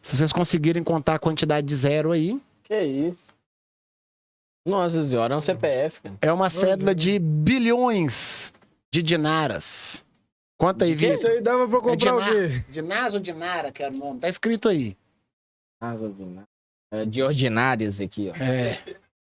[0.00, 3.18] Se vocês conseguirem contar a quantidade de zero aí, Que isso?
[4.66, 6.16] Nossa senhora, é um CPF, cara.
[6.22, 8.52] é uma cédula de bilhões
[8.92, 10.04] de dinaras.
[10.58, 11.08] Conta aí, quê?
[11.08, 11.30] Isso Vitor.
[11.30, 12.64] aí dava pra É comprar o dinar, quê?
[12.70, 14.20] Dinas ou Dinara, que era o nome.
[14.20, 14.96] Tá escrito aí.
[15.82, 15.86] É,
[17.04, 18.42] de ordinárias aqui, ó.
[18.42, 18.78] É.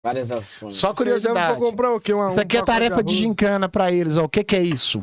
[0.02, 0.74] Várias ações.
[0.74, 1.58] Só curiosidade.
[1.58, 2.12] comprar o quê?
[2.12, 3.16] Uma- Isso um aqui é tarefa de arroz?
[3.16, 4.24] gincana pra eles, ó.
[4.24, 5.02] O que que é isso?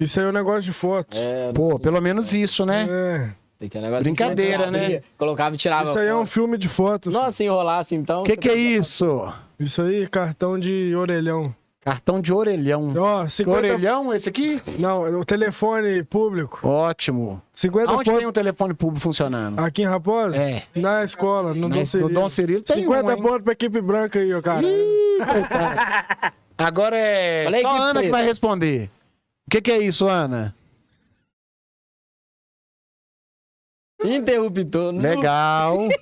[0.00, 1.16] Isso aí é um negócio de foto.
[1.16, 2.86] É, Pô, pelo menos isso, né?
[2.90, 3.30] É.
[3.60, 5.00] tem que é um Brincadeira, que né?
[5.16, 5.90] Colocava e tirava.
[5.90, 7.12] Isso aí é um filme de fotos.
[7.14, 8.22] Nossa, se enrolasse então.
[8.22, 9.32] O que que é isso?
[9.58, 11.54] Isso aí, cartão de orelhão.
[11.84, 12.94] Cartão de orelhão.
[12.96, 13.58] Ó, Que 50...
[13.58, 14.62] orelhão esse aqui?
[14.78, 16.66] Não, o telefone público.
[16.66, 17.42] Ótimo.
[17.52, 19.58] 50 Aonde pontos tem um telefone público funcionando?
[19.58, 20.34] aqui em Raposa?
[20.42, 20.62] É.
[20.74, 22.08] Na escola, no Na- Dom no Cirilo.
[22.08, 24.62] Dom Cirilo tem 50 um, pontos pra equipe branca aí, ó, cara.
[24.66, 26.34] Ih, coitado.
[26.56, 28.90] Agora é aí só que a Ana que vai responder.
[29.46, 30.54] O que, que é isso, Ana?
[34.02, 34.90] Interruptor.
[34.92, 35.02] Não.
[35.02, 35.78] Legal.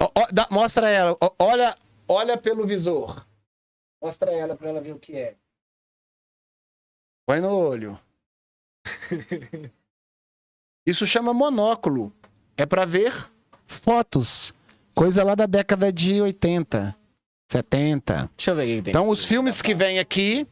[0.00, 1.16] Ó, ó, dá- mostra ela.
[1.20, 1.74] Ó, olha,
[2.06, 3.25] olha pelo visor.
[4.06, 5.34] Mostra ela pra ela ver o que é.
[7.26, 7.98] Põe no olho.
[10.86, 12.14] Isso chama monóculo.
[12.56, 13.28] É pra ver
[13.66, 14.54] fotos.
[14.94, 16.96] Coisa lá da década de 80,
[17.50, 18.30] 70.
[18.36, 18.92] Deixa eu ver tem.
[18.92, 20.46] Então, os filmes que vem aqui.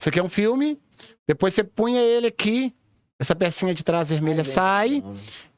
[0.00, 0.80] Isso aqui é um filme.
[1.28, 2.74] Depois você punha ele aqui.
[3.20, 5.00] Essa pecinha de trás vermelha sai.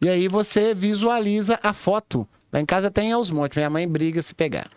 [0.03, 2.29] E aí você visualiza a foto.
[2.53, 3.57] Lá em casa tem aos montes.
[3.57, 4.71] Minha mãe briga se pegar.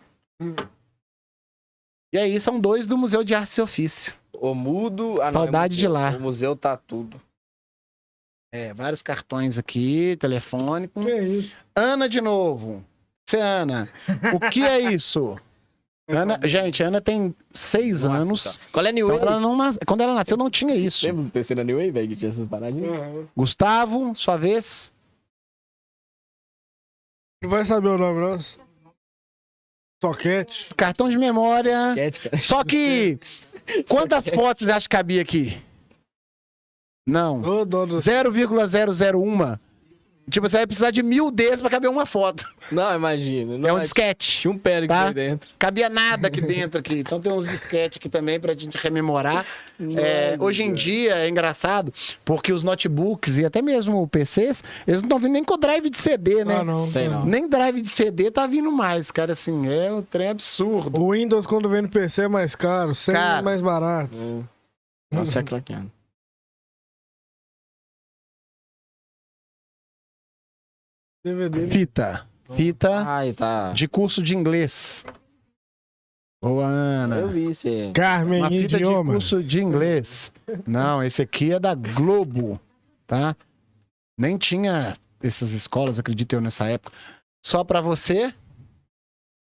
[2.14, 4.15] E aí são dois do Museu de Artes e Ofício.
[4.34, 5.15] O mudo.
[5.22, 6.02] ah, não, é Saudade de museu.
[6.02, 6.15] lá.
[6.15, 7.19] O museu tá tudo.
[8.53, 11.03] É, vários cartões aqui, telefônico.
[11.03, 11.53] Que isso?
[11.76, 12.85] Ana de novo.
[13.27, 13.90] Você, Ana.
[14.35, 15.40] O que é isso?
[16.07, 18.57] Ana, gente, a Ana tem seis Nossa, anos.
[18.57, 18.64] tá.
[18.72, 21.06] Qual é a New Então ela não nas- Quando ela nasceu, não tinha isso.
[21.07, 22.91] Lembra do PC da New Wave, velho, que tinha essas paradinhas?
[22.91, 23.27] Aham.
[23.35, 24.94] Gustavo, sua vez.
[27.41, 28.62] Não vai saber o nome, não.
[30.03, 30.69] Soquete.
[30.75, 31.91] Cartão de memória.
[31.91, 32.38] Sketch, cara.
[32.38, 33.17] Só que.
[33.88, 35.57] Quantas fotos você acha que cabia aqui?
[37.07, 37.41] Não.
[37.41, 37.97] Ô, dono.
[37.97, 39.57] 0,001.
[40.29, 42.45] Tipo, você vai precisar de mil desses pra caber uma foto.
[42.71, 43.57] Não, imagina.
[43.57, 44.39] Não É um é- disquete.
[44.39, 45.03] Tinha um pé Tá?
[45.05, 45.49] aqui dentro.
[45.59, 46.95] Cabia nada aqui dentro aqui.
[46.99, 49.45] Então tem uns disquetes aqui também pra gente rememorar.
[49.97, 51.93] É, hoje em dia é engraçado,
[52.23, 55.97] porque os notebooks e até mesmo PCs, eles não estão vindo nem com drive de
[55.99, 56.57] CD, né?
[56.59, 56.89] Ah, não.
[56.89, 57.25] Tem não.
[57.25, 59.33] Nem drive de CD tá vindo mais, cara.
[59.33, 61.01] Assim, é um trem absurdo.
[61.01, 62.95] O Windows, quando vem no PC, é mais caro.
[62.95, 63.39] Sem Cara.
[63.39, 64.15] é mais barato.
[64.15, 64.43] Hum.
[65.11, 65.91] Nossa, é craqueando.
[71.23, 71.69] DVD.
[71.69, 72.27] Fita.
[72.51, 73.71] Fita Ai, tá.
[73.71, 75.05] de curso de inglês.
[76.43, 77.15] Boa, Ana.
[77.15, 77.51] Eu vi.
[77.93, 79.13] Carmen, Uma fita de idioma.
[79.13, 80.31] curso de inglês.
[80.67, 82.59] Não, esse aqui é da Globo,
[83.07, 83.33] tá?
[84.17, 84.93] Nem tinha
[85.23, 86.91] essas escolas, acredito eu, nessa época.
[87.45, 88.33] Só pra você.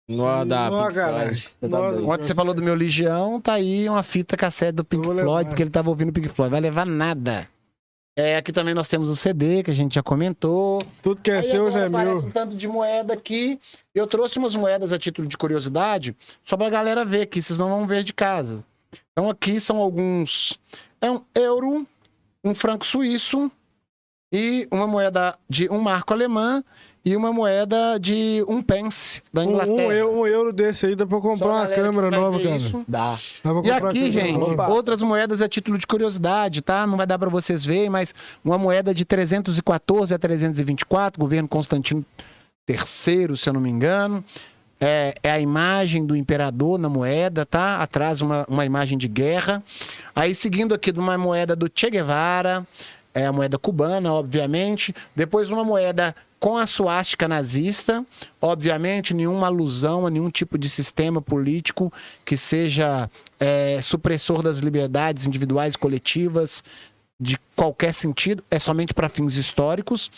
[0.09, 1.31] No da tá.
[2.07, 5.05] Ontem você falou do meu Legião, tá aí uma fita cassete do Pink.
[5.07, 6.51] Floyd, porque ele tava ouvindo Pink Floyd.
[6.51, 7.47] Vai levar nada.
[8.21, 10.83] É, aqui também nós temos o CD, que a gente já comentou.
[11.01, 12.17] Tudo que é Aí seu já é meu.
[12.17, 13.61] um tanto de moeda aqui.
[13.95, 17.69] Eu trouxe umas moedas a título de curiosidade, só pra galera ver aqui, vocês não
[17.69, 18.65] vão ver de casa.
[19.13, 20.59] Então aqui são alguns.
[21.01, 21.87] É um euro,
[22.43, 23.49] um franco suíço
[24.35, 26.65] e uma moeda de um marco alemã
[27.05, 29.73] e uma moeda de um pence da Inglaterra.
[29.89, 32.57] um eu- um euro desse aí dá pra comprar uma câmera nova, cara.
[32.57, 32.85] isso.
[32.87, 33.19] Dá.
[33.43, 34.69] Dá E aqui, gente, nova.
[34.69, 36.87] Outras moedas a título de curiosidade, tá?
[36.87, 38.15] Não vai dar pra vocês verem, mas
[38.45, 42.05] uma moeda de 314 a 324, governo Constantino
[42.69, 44.23] III, se eu não me engano.
[44.81, 47.79] É, é a imagem do imperador na moeda, tá?
[47.83, 49.61] Atrás uma, uma imagem de guerra.
[50.15, 52.65] Aí, seguindo aqui de uma moeda do Che Guevara,
[53.13, 54.95] é a moeda cubana, obviamente.
[55.17, 58.05] Depois uma moeda com a suástica nazista,
[58.41, 61.93] obviamente nenhuma alusão a nenhum tipo de sistema político
[62.25, 63.11] que seja
[63.41, 66.63] é, supressor das liberdades individuais e coletivas
[67.21, 70.11] de qualquer sentido, é somente para fins históricos.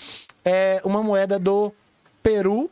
[0.45, 1.73] É uma moeda do
[2.23, 2.71] Peru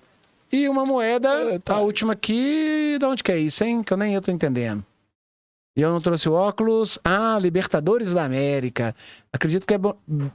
[0.53, 3.83] e uma moeda, a última aqui, de onde que é isso, hein?
[3.83, 4.85] Que eu nem eu tô entendendo.
[5.79, 6.99] E eu não trouxe o óculos.
[7.05, 8.97] Ah, Libertadores da América.
[9.33, 9.79] Acredito que é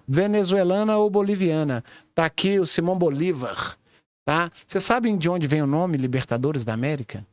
[0.08, 1.84] venezuelana ou boliviana.
[2.16, 3.78] Tá aqui o Simão Bolívar,
[4.26, 4.50] tá?
[4.66, 7.26] Vocês sabem de onde vem o nome Libertadores da América?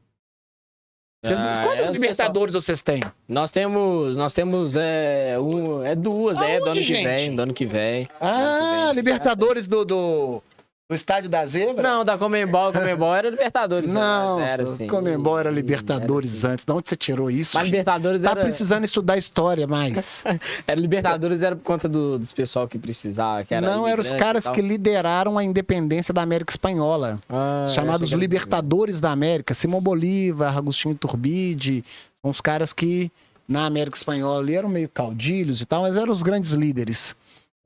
[1.25, 3.01] Vocês- Ah, quantas é, Libertadores vocês têm?
[3.29, 7.05] Nós temos, nós temos é, um, é duas, é do ano Aonde, que gente?
[7.05, 8.09] vem, do ano que vem.
[8.21, 8.95] Ah, vem.
[8.97, 10.43] Libertadores do, do,
[10.91, 11.81] do Estádio da Zebra?
[11.81, 13.93] Não, da Comembol, Comembol era Libertadores.
[13.93, 14.87] Não, antes, era assim.
[14.89, 16.53] Comembol era Libertadores Era, assim.
[16.55, 16.65] antes.
[16.65, 17.57] De onde você tirou isso?
[17.57, 20.25] Mas Libertadores Tá era, precisando estudar história mais.
[20.67, 24.13] era Libertadores era por conta do, dos pessoal que precisava, que era Não, eram os
[24.13, 27.21] caras que lideraram a independência da América Espanhola.
[27.29, 29.55] Ah, chamados era Libertadores da América.
[29.55, 31.85] Simão Bolívar, Agostinho Turbide,
[32.21, 33.13] são os caras que
[33.47, 37.15] na América Espanhola ali eram meio caudilhos e tal, mas eram os grandes líderes.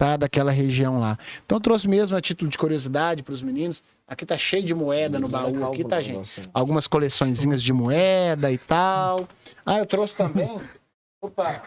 [0.05, 0.19] Tá?
[0.19, 1.19] Daquela região lá.
[1.47, 3.83] Então eu trouxe mesmo a título de curiosidade para os meninos.
[4.07, 6.43] Aqui tá cheio de moeda no baú aqui, tá, gente?
[6.53, 9.27] Algumas coleçõezinhas de moeda e tal.
[9.65, 10.61] Ah, eu trouxe também.
[11.23, 11.63] Opa,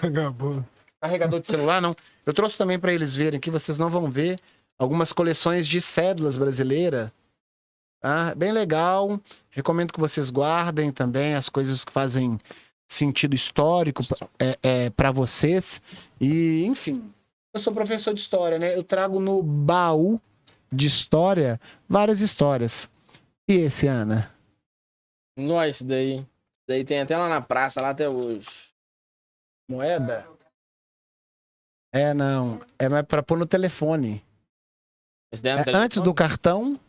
[1.01, 1.95] carregador de celular, não.
[2.23, 4.39] Eu trouxe também para eles verem aqui, vocês não vão ver.
[4.77, 7.09] Algumas coleções de cédulas brasileiras.
[7.99, 8.35] Tá?
[8.35, 9.19] Bem legal.
[9.49, 12.37] Recomendo que vocês guardem também as coisas que fazem
[12.87, 14.03] sentido histórico
[14.37, 15.81] é, é, para vocês.
[16.21, 17.11] E, enfim,
[17.57, 18.75] eu sou professor de história, né?
[18.75, 20.21] Eu trago no baú
[20.71, 21.59] de história
[21.89, 22.89] várias histórias.
[23.47, 24.31] E esse, Ana?
[25.37, 26.17] Nós, isso daí.
[26.19, 26.27] Isso
[26.67, 28.49] daí tem até lá na praça, lá até hoje.
[29.69, 30.27] Moeda?
[31.93, 32.59] É, não.
[32.77, 34.23] É mais para pôr no telefone.
[35.33, 35.75] É É, telefone?
[35.75, 36.79] antes do cartão,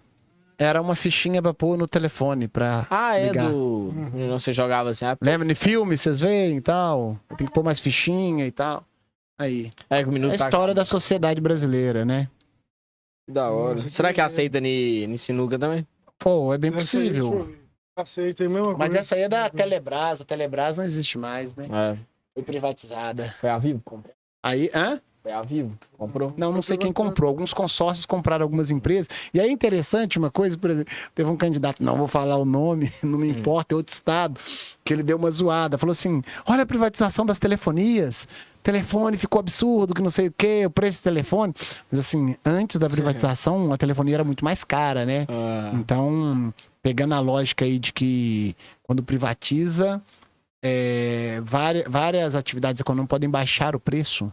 [0.59, 2.49] era uma fichinha pra pôr no telefone.
[2.49, 2.87] Pra...
[2.91, 3.51] Ah, é ligar.
[3.51, 3.93] do.
[4.15, 5.05] Não você jogava assim.
[5.05, 7.19] ah, Lembra de filme, vocês veem e tal?
[7.37, 8.85] Tem que pôr mais fichinha e tal.
[9.39, 9.71] Aí.
[9.89, 12.29] É que o É minuto a tá história da sociedade brasileira, né?
[13.29, 13.89] da hora.
[13.89, 15.87] Será que aceita ni, ni sinuca também?
[16.19, 17.55] Pô, é bem Essa possível.
[17.97, 20.21] Aceita, é a mesma Mas essa aí é da Telebrás.
[20.21, 21.69] A Telebrás não existe mais, né?
[21.71, 21.97] É.
[22.35, 23.35] Foi privatizada.
[23.41, 24.15] Foi a Vivo que comprou.
[24.43, 25.01] Aí, hã?
[25.23, 26.33] Foi a Vivo que comprou.
[26.37, 27.29] Não, não sei quem comprou.
[27.29, 29.09] Alguns consórcios compraram algumas empresas.
[29.35, 32.45] E aí é interessante uma coisa, por exemplo, teve um candidato, não vou falar o
[32.45, 34.41] nome, não me importa, é outro estado,
[34.85, 35.77] que ele deu uma zoada.
[35.77, 38.27] Falou assim: olha a privatização das telefonias.
[38.69, 41.55] Telefone ficou absurdo, que não sei o quê, o preço do telefone.
[41.91, 45.25] Mas assim, antes da privatização, a telefonia era muito mais cara, né?
[45.27, 50.03] Ah, Então, pegando a lógica aí de que quando privatiza,
[50.63, 54.31] é, várias, várias atividades econômicas podem baixar o preço.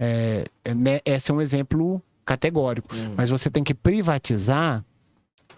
[0.00, 2.92] É, é, né, esse é um exemplo categórico.
[2.96, 3.14] hum.
[3.16, 4.84] Mas você tem que privatizar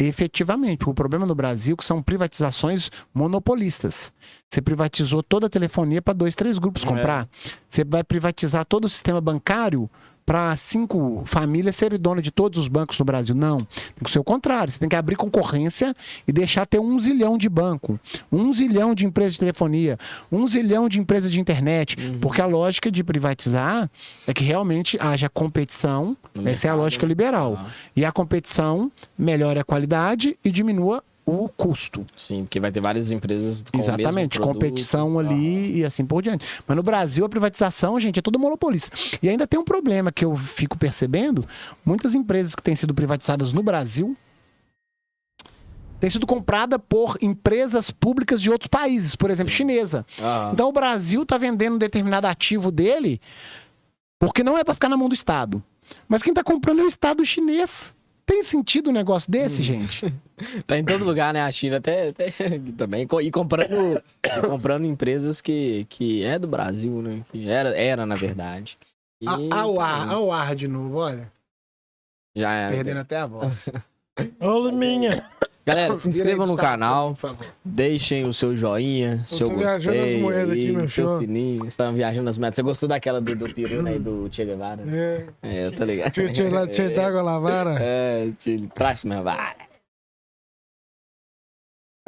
[0.04, 0.88] efetivamente.
[0.88, 4.12] O problema no Brasil é que são privatizações monopolistas.
[4.48, 6.86] Você privatizou toda a telefonia para dois, três grupos É.
[6.86, 7.28] comprar.
[7.68, 9.88] Você vai privatizar todo o sistema bancário
[10.30, 13.34] para cinco famílias serem donas de todos os bancos no Brasil.
[13.34, 13.64] Não.
[13.64, 14.70] Tem que ser o contrário.
[14.70, 15.92] Você tem que abrir concorrência
[16.24, 17.98] e deixar ter um zilhão de banco,
[18.30, 19.98] um zilhão de empresas de telefonia,
[20.30, 21.96] um zilhão de empresas de internet.
[22.20, 23.90] Porque a lógica de privatizar
[24.24, 26.16] é que realmente haja competição.
[26.44, 27.08] Essa é a lógica né?
[27.08, 27.58] liberal.
[27.58, 27.66] Ah,
[27.96, 28.88] E a competição
[29.18, 32.04] melhora a qualidade e diminua o custo.
[32.16, 36.44] sim, porque vai ter várias empresas com Exatamente, competição ali e assim por diante.
[36.66, 38.90] Mas no Brasil a privatização, gente, é tudo monopolista.
[39.22, 41.44] E ainda tem um problema que eu fico percebendo,
[41.84, 44.16] muitas empresas que têm sido privatizadas no Brasil
[46.00, 50.06] têm sido compradas por empresas públicas de outros países, por exemplo, chinesa.
[50.18, 53.20] Ah, Então o Brasil está vendendo um determinado ativo dele
[54.18, 55.62] porque não é para ficar na mão do Estado.
[56.08, 57.94] Mas quem está comprando é o Estado chinês.
[58.30, 60.06] Tem sentido um negócio desse, gente?
[60.66, 61.42] Tá em todo lugar, né?
[61.42, 62.30] A China até, até
[62.78, 63.06] também.
[63.22, 64.02] E comprando,
[64.48, 67.22] comprando empresas que, que é do Brasil, né?
[67.30, 68.78] Que era, era na verdade.
[69.20, 71.30] E Ao ar, ao ar de novo, olha.
[72.34, 72.70] Já é.
[72.70, 73.68] Perdendo até a voz.
[74.40, 75.28] Ô, minha.
[75.70, 77.16] Galera, se inscrevam no tá, canal,
[77.64, 79.66] deixem o seu joinha, Eu seu gostei,
[80.24, 81.18] aqui aí, no seu chão.
[81.20, 81.60] sininho.
[81.62, 82.56] Você estavam viajando nas metas.
[82.56, 83.98] Você gostou daquela do, do peru, né?
[83.98, 84.82] Do Che Guevara?
[84.86, 86.12] É, É, eu tô ligado.
[86.12, 87.76] tira, tira, tira d'água lavara.
[87.80, 88.28] É,
[88.74, 89.56] traz minha vara.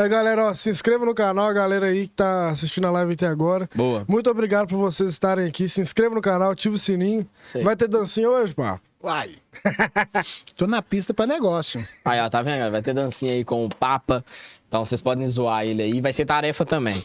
[0.00, 3.12] Aí, galera, ó, se inscreva no canal, a galera aí que tá assistindo a live
[3.12, 3.68] até agora.
[3.74, 4.04] Boa.
[4.08, 5.68] Muito obrigado por vocês estarem aqui.
[5.68, 7.26] Se inscreva no canal, ativa o sininho.
[7.62, 8.80] Vai ter dancinha hoje, pá?
[9.02, 9.36] Uai.
[10.56, 11.84] Tô na pista pra negócio.
[12.04, 12.70] Aí, ó, tá vendo?
[12.70, 14.24] Vai ter dancinha aí com o Papa.
[14.68, 16.00] Então vocês podem zoar ele aí.
[16.00, 17.04] Vai ser tarefa também.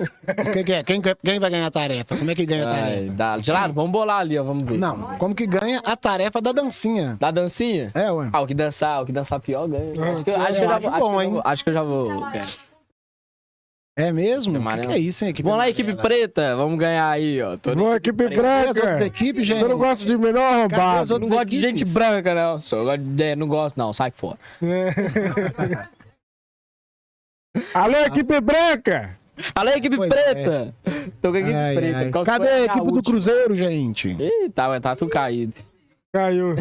[0.00, 0.82] O que, que é?
[0.82, 2.16] Quem, quem vai ganhar a tarefa?
[2.16, 3.12] Como é que ganha a Ai, tarefa?
[3.12, 3.38] dá...
[3.40, 4.42] Gelado, vamos bolar ali, ó.
[4.42, 4.76] Vamos ver.
[4.78, 7.16] Não, como que ganha a tarefa da dancinha?
[7.20, 7.92] Da dancinha?
[7.94, 8.28] É, ué.
[8.32, 9.92] Ah, o que dançar, o que dançar pior ganha.
[10.12, 10.90] Acho que, eu acho que eu já acho
[11.30, 12.08] vou, acho que eu já vou-
[13.98, 14.56] É mesmo?
[14.60, 15.30] O que, que é isso, hein?
[15.30, 16.08] Equipe Vamos lá, equipe amarela?
[16.08, 16.56] preta.
[16.56, 17.56] Vamos ganhar aí, ó.
[17.56, 19.04] Tô Boa, equipe branca.
[19.04, 19.58] equipes, gente?
[19.58, 21.18] Você não gosta de as arrombado?
[21.18, 22.60] Não gosto de gente branca, não.
[22.60, 23.22] Só gosto de...
[23.24, 23.92] é, Não gosto, não.
[23.92, 24.38] Sai fora.
[24.62, 25.88] É.
[27.74, 29.18] Alô, equipe branca!
[29.52, 30.72] Alô, equipe Pois preta.
[31.20, 31.98] Tô com a equipe Ai, preta.
[32.18, 32.24] ai.
[32.24, 33.02] Cadê a equipe do última?
[33.02, 34.10] Cruzeiro, gente?
[34.10, 35.54] Ih, tá, tá tudo caído.
[36.12, 36.54] Caiu.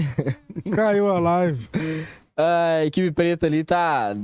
[0.75, 1.69] Caiu a live.
[2.39, 4.15] A equipe preta ali tá.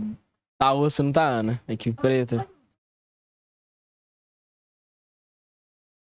[0.59, 1.59] Tá osso, não tá, Ana?
[1.67, 2.45] Equipe preta.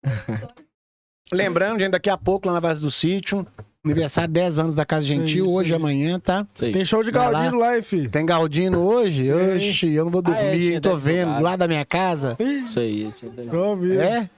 [1.31, 3.47] Lembrando, gente, daqui a pouco lá na base do sítio,
[3.83, 6.45] aniversário 10 anos da Casa Gentil, isso hoje e amanhã, tá?
[6.61, 6.71] Aí.
[6.71, 7.31] Tem show de lá.
[7.31, 8.07] Galdino lá, hein, fi?
[8.09, 9.31] Tem Galdino hoje?
[9.31, 10.81] Oxi, eu não vou Ah, é, dormir, tinha hein?
[10.81, 12.35] tô vendo, lá da minha casa.
[12.39, 13.13] Isso aí.
[13.23, 14.01] eu.
[14.01, 14.29] É?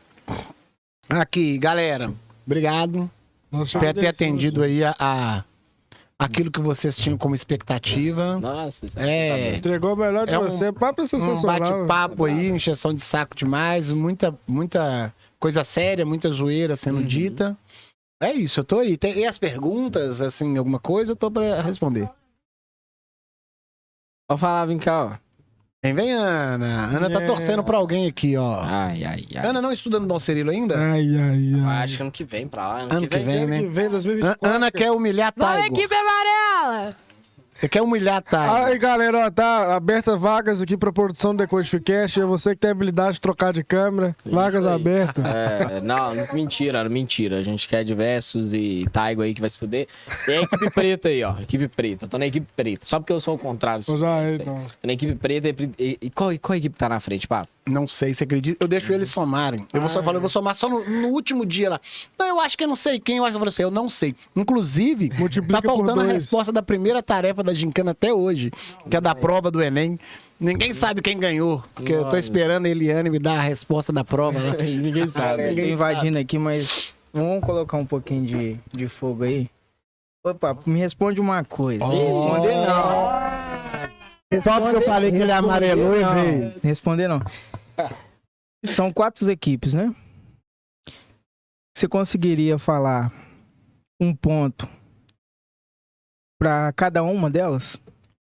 [1.10, 2.14] Aqui, galera,
[2.46, 3.10] obrigado.
[3.52, 5.44] Nossa, Espero ter atendido aí a, a-
[6.18, 8.40] aquilo que vocês tinham como expectativa.
[8.40, 9.52] Nossa, isso É.
[9.52, 10.72] tá Entregou o melhor de É um- você.
[10.72, 11.60] Papo Um sensacional.
[11.60, 17.06] bate-papo aí, encheção de saco demais, muita, muita coisa séria, muita zoeira sendo Uhum.
[17.06, 17.58] dita.
[18.22, 18.96] É isso, eu tô aí.
[18.98, 22.10] Tem, e as perguntas, assim, alguma coisa, eu tô pra responder.
[24.28, 25.18] Pode falar, vem cá, ó.
[25.84, 26.88] Vem, vem, Ana.
[26.98, 27.28] Ana tá É.
[27.28, 28.62] torcendo pra alguém aqui, ó.
[28.64, 29.46] Ai, ai, ai.
[29.48, 30.76] Ana não estuda no Dom Cirilo ainda?
[30.80, 31.84] Ai, ai, ai.
[31.84, 32.80] Acho que ano que vem pra lá.
[32.82, 33.60] Ano, Ano que vem, Ano né?
[33.60, 34.50] que vem, An- 2024.
[34.56, 35.78] Ana quer humilhar Vamos, Taigo.
[35.78, 36.98] equipe amarela!
[37.70, 38.54] Quer humilhar Taigo.
[38.66, 42.20] Aí, galera, ó, tá aberta vagas aqui pra produção do Decodificast.
[42.20, 44.16] É você que tem habilidade de trocar de câmera.
[44.26, 44.74] Vagas aí.
[44.74, 45.26] abertas.
[45.28, 47.38] É, não, mentira, mentira.
[47.38, 49.88] A gente quer diversos e Taigo aí que vai se fuder.
[50.28, 51.36] E a equipe preta aí, ó.
[51.40, 52.06] Equipe preta.
[52.06, 52.86] Eu tô na equipe preta.
[52.86, 53.82] Só porque eu sou o contrário.
[53.84, 54.36] Já, Isso aí.
[54.36, 54.62] então.
[54.82, 57.46] Tô na equipe preta e, e- e qual, e qual equipe tá na frente, pá?
[57.68, 58.64] Não sei, você acredita?
[58.64, 59.66] Eu deixo eles somarem.
[59.74, 61.82] Eu vou só falar, eu vou somar só no, no último dia lá.
[62.20, 63.64] Não, eu acho que eu não sei quem, eu acho que eu vou ser.
[63.64, 64.14] Eu não sei.
[64.36, 68.52] Inclusive, Multiplica tá faltando a resposta da primeira tarefa da Gincana até hoje,
[68.90, 69.98] que é da prova do Enem.
[70.40, 74.04] Ninguém sabe quem ganhou, porque eu tô esperando a Eliane me dar a resposta da
[74.04, 74.54] prova lá.
[74.62, 75.56] Ninguém sabe.
[75.56, 79.50] tô invadindo aqui, mas vamos colocar um pouquinho de, de fogo aí.
[80.26, 81.86] Opa, me responde uma coisa.
[81.86, 82.34] Oh.
[82.34, 84.42] Responder não.
[84.42, 86.54] Só porque eu falei que ele amarelou e Não, veio.
[86.62, 87.22] Responder não.
[88.66, 89.94] São quatro equipes, né?
[91.78, 93.12] Você conseguiria falar
[94.02, 94.68] um ponto
[96.40, 97.82] pra cada uma delas?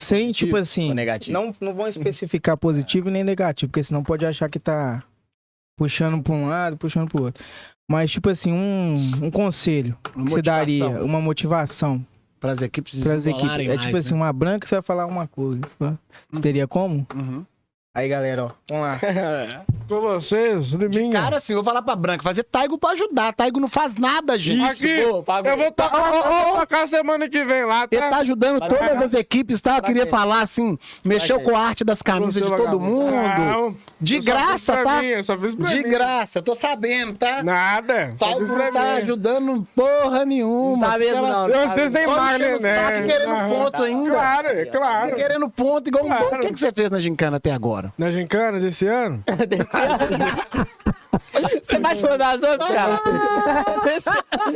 [0.02, 1.34] Sem, Positivo tipo assim, ou negativo?
[1.34, 5.04] não, não vão especificar positivo nem negativo, porque senão pode achar que tá
[5.78, 7.44] puxando pra um lado, puxando pro outro.
[7.90, 12.06] Mas, tipo assim, um, um conselho que você daria, uma motivação
[12.40, 13.60] para as equipes para as equipes.
[13.60, 14.16] É mais, tipo assim, né?
[14.16, 15.62] uma branca você vai falar uma coisa.
[16.32, 17.06] Você teria como?
[17.14, 17.46] Uhum.
[17.96, 19.00] Aí, galera, ó, vamos lá.
[19.90, 21.12] Com vocês, Liminha.
[21.12, 23.34] Cara, assim, eu vou falar pra Branca, fazer Taigo pra ajudar.
[23.34, 24.62] Taigo não faz nada, gente.
[24.64, 28.10] Aqui, Pô, eu vou estar tá, cá semana que vem lá, Ele tá?
[28.12, 29.78] tá ajudando Vai todas as equipes, tá?
[29.78, 32.86] Eu queria falar assim, mexeu com a arte das camisas Você de todo vagabundo.
[32.88, 33.12] mundo.
[33.12, 35.02] Não, De graça, tá?
[35.02, 35.90] mim, eu só fiz pra De mim.
[35.90, 37.42] graça, eu tô sabendo, tá?
[37.42, 38.14] Nada.
[38.20, 39.02] Só Taigo não tá mim.
[39.02, 40.86] ajudando porra nenhuma.
[40.86, 41.48] Não tá mesmo, Cara, não.
[41.48, 41.92] Eu tá sei mesmo.
[41.98, 43.08] sem Só magna, enchendo o saco né?
[43.08, 44.12] querendo ponto ainda.
[44.12, 45.10] Claro, é claro.
[45.10, 46.12] Tá querendo ponto igual um.
[46.36, 47.92] O que, que você fez na gincana até agora?
[47.98, 49.24] Na gincana desse ano?
[51.62, 53.02] Você vai te mandar as outras, cara?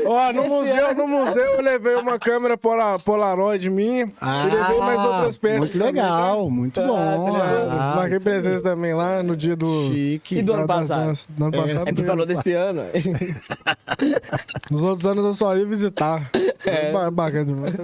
[0.06, 5.00] Ó, no museu, no museu eu levei uma câmera pola, Polaroid minha e levei mais
[5.00, 5.56] outras peças.
[5.56, 6.88] Ah, muito também, legal, muito tá?
[6.88, 7.32] bom.
[7.32, 7.42] Levou?
[7.42, 8.24] Ah, Marquei aí.
[8.24, 9.92] presença também lá no dia do...
[9.94, 10.40] Chique.
[10.40, 11.20] E do ano das passado?
[11.30, 11.82] Do ano passado.
[11.82, 12.84] É porque falou desse ano.
[14.70, 16.30] Nos outros anos eu só ia visitar.
[16.66, 16.92] É.
[17.12, 17.76] Bacana demais.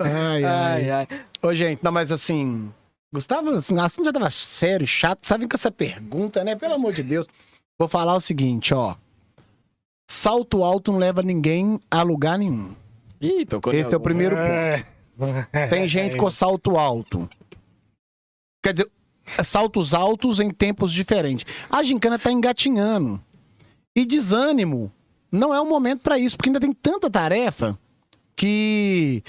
[0.00, 0.44] Ai, ai.
[0.44, 1.08] Ai, ai.
[1.42, 2.70] Ô, gente, não, mas assim.
[3.12, 5.26] Gustavo, assim, assunto já tava sério, chato.
[5.26, 6.56] Sabe com essa pergunta, né?
[6.56, 7.26] Pelo amor de Deus.
[7.78, 8.96] Vou falar o seguinte, ó.
[10.10, 12.74] Salto alto não leva ninguém a lugar nenhum.
[13.20, 15.68] Ih, tocou Esse é o primeiro ponto.
[15.68, 17.28] Tem gente com salto alto.
[18.62, 18.90] Quer dizer,
[19.44, 21.46] saltos altos em tempos diferentes.
[21.70, 23.22] A gincana tá engatinhando.
[23.94, 24.90] E desânimo
[25.30, 27.78] não é o momento pra isso, porque ainda tem tanta tarefa
[28.34, 29.22] que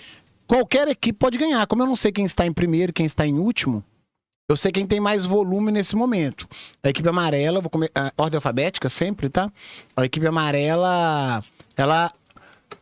[0.47, 1.65] qualquer equipe pode ganhar.
[1.67, 3.83] Como eu não sei quem está em primeiro quem está em último,
[4.49, 6.47] eu sei quem tem mais volume nesse momento.
[6.83, 9.51] A equipe amarela, vou comer, a ordem alfabética sempre, tá?
[9.95, 11.43] A equipe amarela,
[11.77, 12.11] ela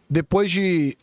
[0.10, 0.98] depois de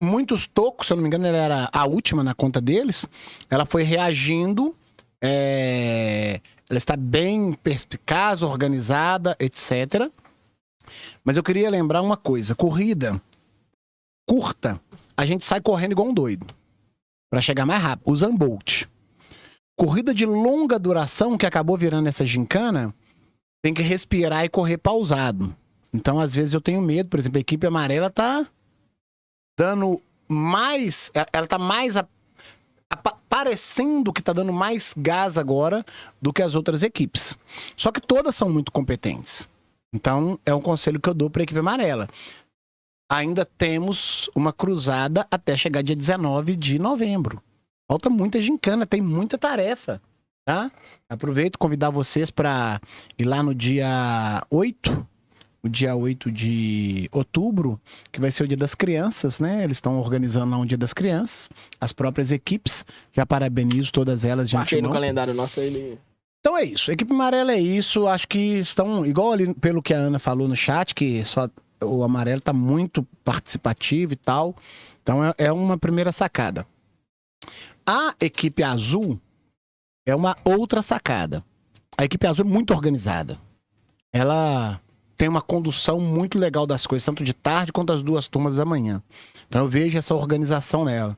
[0.00, 3.06] muitos tocos, se eu não me engano, ela era a última na conta deles.
[3.50, 4.74] Ela foi reagindo.
[5.20, 10.10] é, Ela está bem perspicaz, organizada, etc.
[11.24, 13.20] Mas eu queria lembrar uma coisa: corrida
[14.26, 14.80] curta,
[15.16, 16.46] a gente sai correndo igual um doido.
[17.30, 18.10] Para chegar mais rápido.
[18.10, 18.84] O Zambolt.
[19.76, 22.94] Corrida de longa duração, que acabou virando essa gincana,
[23.62, 25.54] tem que respirar e correr pausado.
[25.92, 27.08] Então, às vezes, eu tenho medo.
[27.08, 28.46] Por exemplo, a equipe amarela tá
[29.58, 31.10] dando mais.
[31.14, 31.96] ela- tá mais.
[31.96, 32.06] a-
[32.90, 35.84] apa- parecendo que tá dando mais gás agora
[36.22, 37.36] do que as outras equipes.
[37.76, 39.48] Só que todas são muito competentes.
[39.92, 42.08] Então, é um conselho que eu dou para a equipe amarela.
[43.10, 47.42] Ainda temos uma cruzada até chegar dia 19 de novembro.
[47.88, 50.00] Falta muita gincana, tem muita tarefa,
[50.44, 50.70] tá?
[51.08, 52.80] Aproveito convidar vocês para
[53.18, 55.06] ir lá no dia 8,
[55.62, 57.80] o dia 8 de outubro,
[58.12, 59.64] que vai ser o Dia das Crianças, né?
[59.64, 61.48] Eles estão organizando lá um Dia das Crianças,
[61.80, 62.84] as próprias equipes.
[63.12, 65.98] Já parabenizo todas elas de Marquei no calendário nosso ele.
[66.40, 66.92] Então é isso.
[66.92, 68.06] Equipe amarela é isso.
[68.06, 71.48] Acho que estão, igual ali pelo que a Ana falou no chat, que só
[71.84, 74.54] o amarelo tá muito participativo e tal.
[75.02, 76.66] Então é, é uma primeira sacada.
[77.86, 79.20] A equipe azul
[80.06, 81.44] é uma outra sacada.
[81.96, 83.38] A equipe azul é muito organizada.
[84.12, 84.80] Ela
[85.16, 88.64] tem uma condução muito legal das coisas, tanto de tarde quanto as duas turmas da
[88.64, 89.02] manhã.
[89.48, 91.16] Então eu vejo essa organização nela.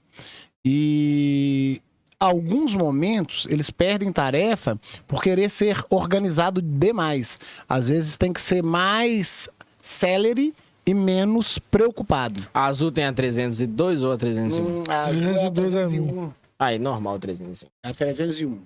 [0.64, 1.80] E
[2.18, 7.38] alguns momentos eles perdem tarefa por querer ser organizado demais.
[7.68, 9.48] Às vezes tem que ser mais
[9.86, 10.52] celery
[10.84, 12.46] e menos preocupado.
[12.52, 14.64] A azul tem a 302 ou a 301?
[14.64, 16.32] Hum, a azul é a 302 é 301.
[16.58, 17.68] Aí, normal 301.
[17.84, 18.60] É a 301.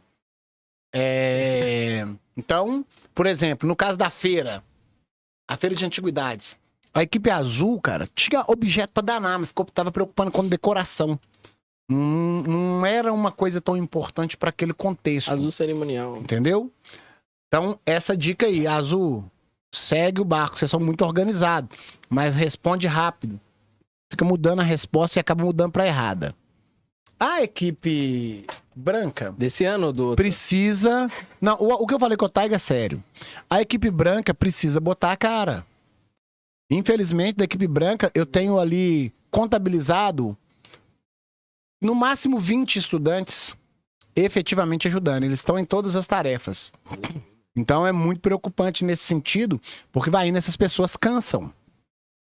[0.95, 2.85] É, Então,
[3.15, 4.63] por exemplo, no caso da feira,
[5.49, 6.59] a feira de antiguidades,
[6.93, 11.19] a equipe azul, cara, tinha objeto pra danar, mas ficou, tava preocupando com decoração.
[11.89, 15.33] Não, não era uma coisa tão importante para aquele contexto.
[15.33, 16.17] Azul cerimonial.
[16.17, 16.73] Entendeu?
[17.49, 19.25] Então, essa dica aí, Azul,
[19.73, 21.71] segue o barco, vocês são muito organizados,
[22.09, 23.41] mas responde rápido.
[24.11, 26.35] Fica mudando a resposta e acaba mudando pra errada.
[27.19, 30.17] A equipe branca Desse ano ou do outro?
[30.17, 31.09] precisa.
[31.41, 33.03] Não, o, o que eu falei com o Taiga é sério.
[33.49, 35.65] A equipe branca precisa botar a cara.
[36.71, 40.37] Infelizmente, da equipe branca, eu tenho ali contabilizado
[41.81, 43.57] no máximo 20 estudantes
[44.17, 45.25] efetivamente ajudando.
[45.25, 46.73] Eles estão em todas as tarefas.
[47.61, 49.61] Então é muito preocupante nesse sentido,
[49.93, 51.53] porque vai indo essas pessoas cansam.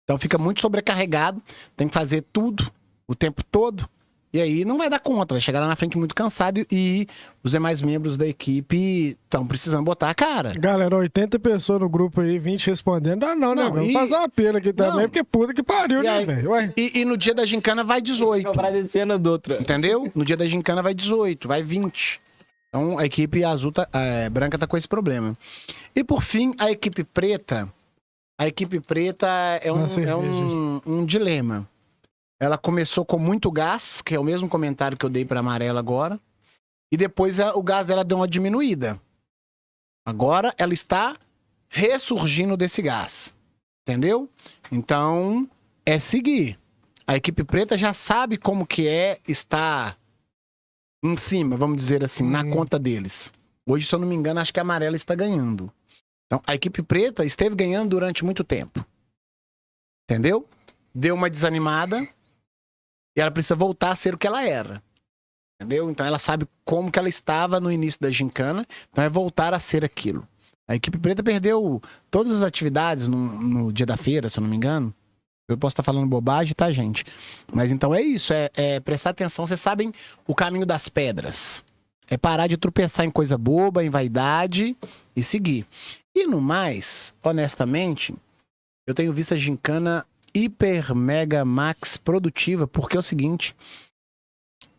[0.03, 1.41] Então fica muito sobrecarregado,
[1.75, 2.71] tem que fazer tudo
[3.07, 3.89] o tempo todo.
[4.31, 7.07] E aí não vai dar conta, vai chegar lá na frente muito cansado e
[7.41, 10.53] os demais membros da equipe estão precisando botar a cara.
[10.59, 13.23] Galera, 80 pessoas no grupo aí, 20 respondendo.
[13.23, 13.63] Ah, não, né?
[13.63, 15.01] Não, Vamos e- fazer uma pena aqui também, Não.
[15.03, 16.51] porque puta que pariu, E né, aí- velho?
[16.77, 18.45] E, e no dia da gincana vai 18.
[18.45, 19.55] Cobrar desse ano ou do outro.
[19.59, 20.11] Entendeu?
[20.13, 22.19] No dia da gincana vai 18, vai 20.
[22.75, 25.33] Então a equipe azul tá, é, branca tá com esse problema.
[25.95, 27.71] E por fim, a equipe preta.
[28.37, 29.27] A equipe preta
[29.63, 30.11] é um, cerveja.
[30.11, 31.65] é um, um dilema.
[32.37, 35.79] Ela começou com muito gás, que é o mesmo comentário que eu dei pra amarela
[35.79, 36.19] agora.
[36.91, 38.99] E depois o gás dela deu uma diminuída.
[40.05, 41.15] Agora ela está
[41.69, 43.33] ressurgindo desse gás.
[43.87, 44.29] Entendeu?
[44.69, 45.49] Então,
[45.85, 46.59] é seguir.
[47.07, 49.97] A equipe preta já sabe como que é estar
[51.13, 52.51] em cima, vamos dizer assim, na Uhum.
[52.51, 53.31] conta deles.
[53.67, 55.71] Hoje, se eu não me engano, acho que a amarela está ganhando.
[56.27, 58.85] Então, a equipe preta esteve ganhando durante muito tempo.
[60.09, 60.47] Entendeu?
[60.93, 62.07] Deu uma desanimada
[63.17, 64.81] e ela precisa voltar a ser o que ela era.
[65.59, 65.89] Entendeu?
[65.89, 69.59] Então ela sabe como que ela estava no início da gincana, então é voltar a
[69.59, 70.27] ser aquilo.
[70.67, 74.49] A equipe preta perdeu todas as atividades no, no dia da feira, se eu não
[74.49, 74.93] me engano.
[75.47, 77.05] Eu posso estar falando bobagem, tá, gente?
[77.53, 79.45] Mas então é isso, é, é prestar atenção.
[79.45, 79.93] Vocês sabem
[80.27, 81.63] o caminho das pedras.
[82.07, 84.75] É parar de tropeçar em coisa boba, em vaidade
[85.15, 85.65] e seguir.
[86.15, 88.13] E no mais, honestamente,
[88.87, 93.55] eu tenho visto a gincana hiper, mega, max produtiva, porque é o seguinte: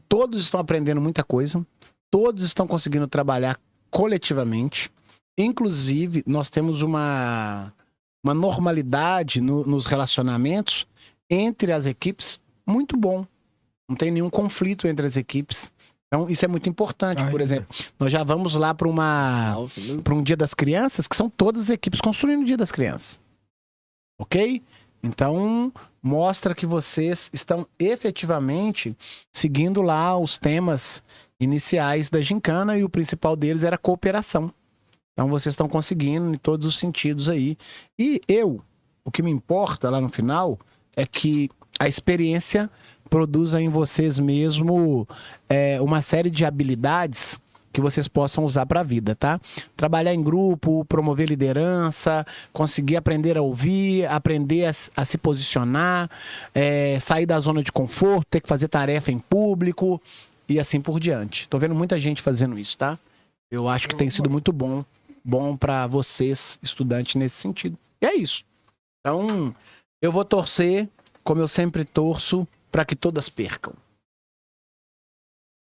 [0.08, 1.64] todos estão aprendendo muita coisa,
[2.10, 3.58] todos estão conseguindo trabalhar
[3.90, 4.90] coletivamente.
[5.38, 7.72] Inclusive, nós temos uma,
[8.26, 10.86] uma normalidade no- nos relacionamentos
[11.30, 13.24] entre as equipes muito bom.
[13.88, 15.72] Não tem nenhum conflito entre as equipes.
[16.08, 17.18] Então, isso é muito importante.
[17.18, 17.42] Por Ainda.
[17.42, 19.54] exemplo, nós já vamos lá para uma
[20.02, 23.20] para um Dia das Crianças, que são todas as equipes construindo o Dia das Crianças.
[24.18, 24.62] Ok?
[25.02, 25.72] Então,
[26.02, 28.96] mostra que vocês estão efetivamente
[29.34, 31.00] seguindo lá os temas
[31.40, 34.52] iniciais da gincana e o principal deles era cooperação.
[35.16, 37.56] Então, vocês estão conseguindo em todos os sentidos aí.
[37.98, 38.60] E eu,
[39.02, 40.58] o que me importa lá no final
[40.94, 41.48] é que
[41.80, 42.68] a experiência
[43.08, 45.08] produza em vocês mesmo
[45.48, 47.40] é, uma série de habilidades
[47.72, 49.40] que vocês possam usar para a vida, tá?
[49.74, 56.10] Trabalhar em grupo, promover liderança, conseguir aprender a ouvir, aprender a, a se posicionar,
[56.54, 60.00] é, sair da zona de conforto, ter que fazer tarefa em público
[60.46, 61.48] e assim por diante.
[61.48, 62.98] Tô vendo muita gente fazendo isso, tá?
[63.50, 64.84] Eu acho que tem sido muito bom,
[65.26, 67.76] bom para vocês, estudantes, nesse sentido.
[68.00, 68.44] E é isso.
[69.00, 69.54] Então,
[70.00, 70.88] eu vou torcer,
[71.24, 73.74] como eu sempre torço, para que todas percam.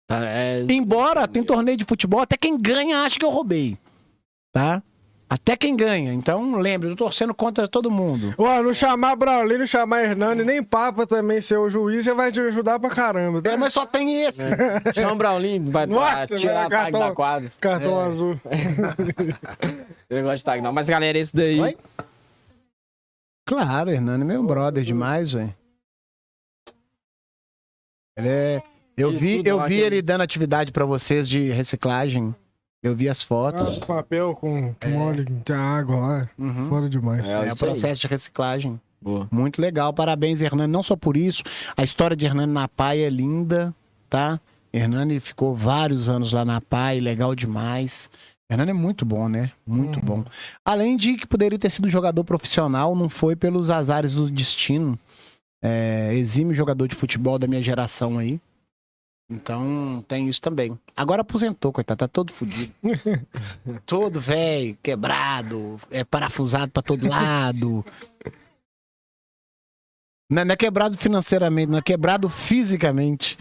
[0.08, 0.66] Tá, é...
[0.70, 3.78] Embora tem torneio de futebol, até quem ganha acha que eu roubei.
[4.54, 4.82] Tá?
[5.34, 6.12] Até quem ganha.
[6.14, 8.36] Então, lembre, eu tô torcendo contra todo mundo.
[8.38, 12.34] Ó, não chamar Braulio, não chamar Hernani, nem Papa também ser o juiz, já vai
[12.34, 13.42] te ajudar pra caramba.
[13.42, 13.52] Tá?
[13.52, 14.44] É, mas só tem esse.
[14.94, 17.00] Chama o Brownlee, vai Nossa, pra tirar a tag cartão.
[17.00, 17.52] da quadra.
[17.62, 18.08] Cartão É.
[18.08, 18.42] azul.
[20.10, 20.74] Eu não gosto de tag, não.
[20.74, 21.62] Mas, galera, esse daí.
[21.62, 21.78] Oi?
[23.48, 25.56] Claro, Hernani, meu brother demais, velho.
[28.18, 28.62] Ele é.
[28.98, 32.36] Eu vi, eu vi ele dando atividade pra vocês de reciclagem.
[32.84, 33.78] Eu vi as fotos.
[33.82, 36.30] Ah, papel com que mole, tem água lá.
[36.38, 36.68] Uhum.
[36.70, 37.28] Fora demais.
[37.28, 37.72] É, É o isso aí.
[37.72, 38.80] processo de reciclagem.
[39.02, 39.28] Boa.
[39.32, 40.72] Muito legal, parabéns, Hernani.
[40.72, 41.44] Não só por isso,
[41.78, 43.74] a história de Hernani na PAI é linda,
[44.10, 44.40] tá?
[44.74, 48.10] Hernani ficou vários anos lá na PAI, legal demais.
[48.50, 49.52] Hernani é muito bom, né?
[49.66, 50.06] Muito Uhum.
[50.06, 50.24] bom.
[50.66, 54.98] Além de que poderia ter sido jogador profissional, não foi pelos azares do destino.
[55.64, 58.40] É, exime jogador de futebol da minha geração aí.
[59.32, 60.78] Então, tem isso também.
[60.96, 62.74] Agora aposentou, coitado, tá todo fudido.
[63.86, 67.86] todo velho, quebrado, é parafusado pra todo lado.
[70.30, 73.38] Não é, não é quebrado financeiramente, não é quebrado fisicamente.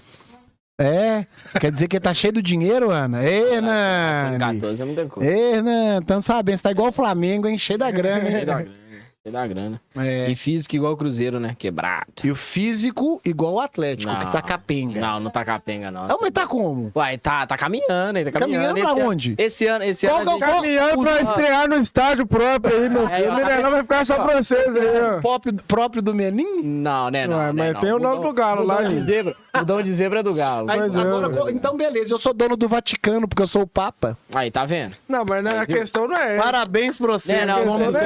[0.80, 1.26] É,
[1.60, 3.22] quer dizer que tá cheio do dinheiro, Ana?
[3.22, 4.38] Ê, Nani!
[4.38, 5.62] 14 é muita coisa.
[5.62, 7.58] Nani, estamos sabendo, você tá igual o Flamengo, hein?
[7.58, 8.46] Cheio da grana, Cheio hein?
[8.46, 8.79] da grana.
[9.28, 9.78] Da grana.
[9.98, 10.30] É.
[10.30, 11.54] E físico igual o Cruzeiro, né?
[11.58, 12.06] Quebrado.
[12.24, 14.98] E o físico igual o Atlético, que tá capenga.
[14.98, 16.04] Não, não tá capenga, não.
[16.04, 16.90] Ah, mas tá como?
[16.96, 18.68] Uai, tá, tá caminhando, ele tá caminhando.
[18.68, 19.34] Caminhando pra esse ano- onde?
[19.36, 20.38] Esse ano, esse Qual ano.
[20.38, 23.30] que é a o- gente- Caminhando pra estrear no estádio próprio aí, meu É, filho.
[23.30, 25.20] O Mineirão vai ficar só pra vocês aí, ó.
[25.20, 26.62] Próprio, próprio do Menin?
[26.62, 27.26] Não, né?
[27.26, 27.80] Não, Ué, né, mas não.
[27.82, 29.04] tem o nome do Galo lá, mudão de gente.
[29.06, 29.36] zebra.
[29.54, 30.70] Mudão de zebra é do Galo.
[30.70, 31.50] Aí, Pois é, agora, velho.
[31.50, 34.16] então, beleza, eu sou dono do Vaticano, porque eu sou o Papa.
[34.34, 34.94] Aí, tá vendo?
[35.06, 36.42] Não, mas né, a questão não é essa.
[36.44, 37.34] Parabéns pra você.
[37.34, 38.00] Né, não, questão vamos não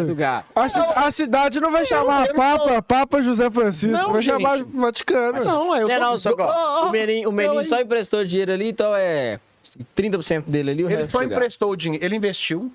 [0.00, 0.44] é do Galo.
[0.56, 4.40] A, ci- a cidade não vai chamar eu Papa, Papa José Francisco, Não, vai gente.
[4.42, 5.44] chamar Vaticano.
[5.44, 6.34] Não, eu sou...
[6.36, 9.38] não, ó, Ó, ó, o Menin, o Menin eu, só emprestou dinheiro ali, então é
[9.94, 12.72] 30% dele ali, o Ele resto só emprestou o dinheiro, ele investiu,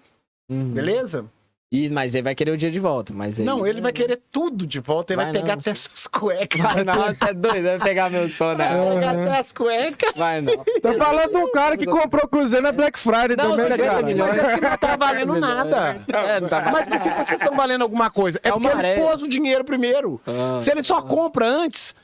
[0.48, 0.69] Uhum.
[0.74, 1.26] beleza?
[1.72, 3.14] E, mas ele vai querer o dinheiro de volta.
[3.14, 3.45] Mas aí...
[3.45, 6.61] Não, ele vai querer tudo de volta, ele vai, Vai pegar não, até suas cuecas.
[6.61, 8.58] Vai não, você é doido, vai pegar meu sono.
[8.58, 8.93] Vai né?
[8.95, 10.11] pegar até as cuecas.
[10.14, 10.58] Vai não.
[10.58, 13.85] Tô falando do cara que comprou o Cruzeiro na Black Friday Não, também, né, 50
[13.85, 14.01] cara?
[14.01, 16.06] Mas é que não tá valendo nada.
[16.11, 18.38] É, não tá Mas por que vocês estão valendo alguma coisa?
[18.43, 20.19] É É porque ele pôs o dinheiro primeiro.
[20.27, 20.59] Ah.
[20.59, 21.95] Se ele só compra antes,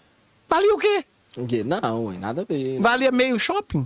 [0.47, 1.03] valia o quê?
[1.35, 1.65] O quê?
[1.65, 2.79] Não, ué, nada a ver.
[2.79, 3.85] Valia meio shopping?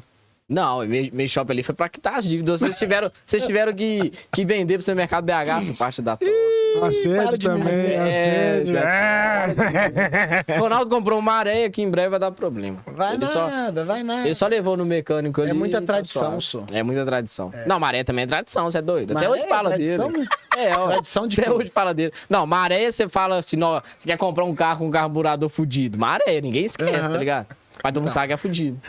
[0.52, 2.60] Não, meio, meio shopping ali foi pra quitar as dívidas.
[2.60, 6.30] Vocês tiveram, vocês tiveram que, que vender pro seu mercado BH essa parte da top.
[6.30, 8.00] A para sede de também, dizer.
[8.00, 8.78] a sede.
[8.78, 10.58] É, É.
[10.58, 12.80] Ronaldo comprou uma areia que em breve vai dar problema.
[12.88, 14.26] Vai ele só, nada, vai nada.
[14.26, 15.52] ele só levou no mecânico ali.
[15.52, 16.64] É muita tá tradição, só.
[16.72, 17.52] É muita tradição.
[17.66, 19.12] Não, maré também é tradição, você é doido.
[19.12, 20.12] Até Maré hoje é fala tradição?
[20.12, 20.28] dele.
[20.58, 20.88] É, ó.
[20.88, 22.14] Tradição de Até hoje fala dele.
[22.30, 25.98] Não, maré você fala assim, não, você quer comprar um carro com um carburador fudido.
[25.98, 27.12] Maré, ninguém esquece, Aham.
[27.12, 27.48] tá ligado?
[27.84, 28.80] Mas todo mundo sabe que é fudido.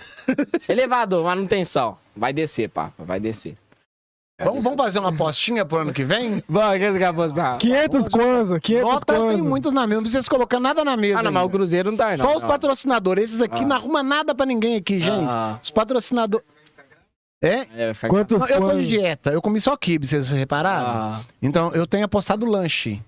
[0.69, 1.97] Elevador, manutenção.
[2.17, 3.57] Vai descer, papa, vai descer.
[4.43, 6.43] Vamos, vamos fazer uma apostinha pro ano que vem?
[6.49, 7.59] Bom, quem você quer apostar?
[7.59, 9.45] 500 kwanza, 500 Nota tem kwanza.
[9.45, 11.21] muitos na mesa, não precisa colocar nada na mesa.
[11.21, 11.57] Ah, não, mas o ainda.
[11.59, 12.25] Cruzeiro não tá aí, não.
[12.27, 12.49] Só os Não.
[12.49, 13.25] patrocinadores.
[13.27, 13.67] Esses aqui Ah.
[13.67, 15.27] não arruma nada pra ninguém aqui, gente.
[15.29, 15.59] Ah.
[15.63, 16.45] Os patrocinadores.
[17.45, 17.67] É?
[17.91, 19.31] É, Quantos Não, eu tô de dieta.
[19.31, 20.87] Eu comi só kibe, vocês repararam?
[20.89, 23.01] Ah, Então, eu tenho apostado lanche.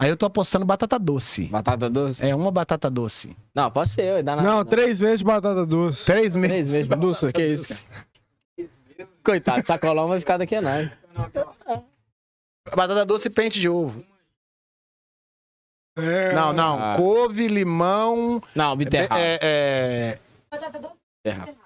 [0.00, 1.44] Aí eu tô apostando batata doce.
[1.48, 2.26] batata doce?
[2.26, 3.36] É uma batata doce.
[3.54, 4.48] Não, pode ser, dá nada.
[4.48, 6.06] Não, três de batata doce.
[6.06, 6.70] Três meses.
[6.70, 6.88] Três vezes.
[6.88, 7.86] Nossa, que isso?
[9.22, 10.98] Coitado, sacolão vai ficar daqui a nada.
[12.74, 14.02] Batata doce e pente de ovo.
[15.96, 16.32] É.
[16.32, 16.82] Não, não.
[16.82, 16.96] Ah.
[16.96, 18.42] Couve, limão.
[18.54, 19.20] Não, beterraba.
[19.20, 20.18] É, é,
[21.22, 21.58] beterraba.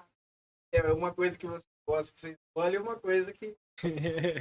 [0.73, 3.55] É uma coisa que você gosta, que você escolhe, uma coisa que.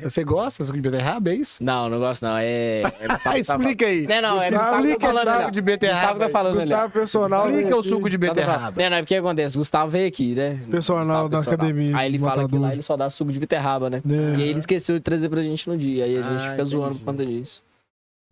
[0.03, 1.63] Você gosta de beterraba, é isso?
[1.63, 2.37] Não, não gosto não.
[2.39, 2.83] É.
[3.01, 4.07] é Gustavo Ah, tá explica aí.
[4.07, 5.25] Não, não, é Gustavo, Gustavo que Explica o falando.
[5.35, 6.01] suco ali, de beterraba.
[6.01, 6.71] Gustavo tá falando ali.
[6.71, 7.47] Gustavo personal.
[7.51, 8.83] Explica o suco de Gustavo tá beterraba.
[8.83, 9.59] Não, não, é porque acontece.
[9.59, 10.65] Gustavo veio aqui, né?
[10.71, 13.91] Personal da Gustavo, academia Aí ele fala que lá ele só dá suco de beterraba,
[13.91, 14.03] né?
[14.09, 14.39] É.
[14.39, 16.05] E aí ele esqueceu de trazer pra gente no dia.
[16.05, 17.63] Aí a gente Ah, fica zoando por conta disso.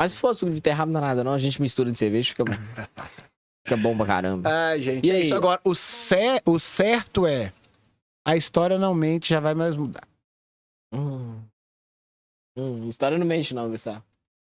[0.01, 1.33] Mas se for suco de beterraba, não dá nada, não.
[1.33, 2.53] A gente mistura de cerveja, fica bom.
[3.65, 4.49] Fica bom pra caramba.
[4.51, 5.07] Ai, gente.
[5.07, 5.33] E é aí?
[5.33, 7.53] Agora, o, cer- o certo é.
[8.25, 10.03] A história não mente, já vai mais mudar.
[10.93, 11.37] Hum.
[12.57, 14.03] Hum, história não mente, não, Gustavo.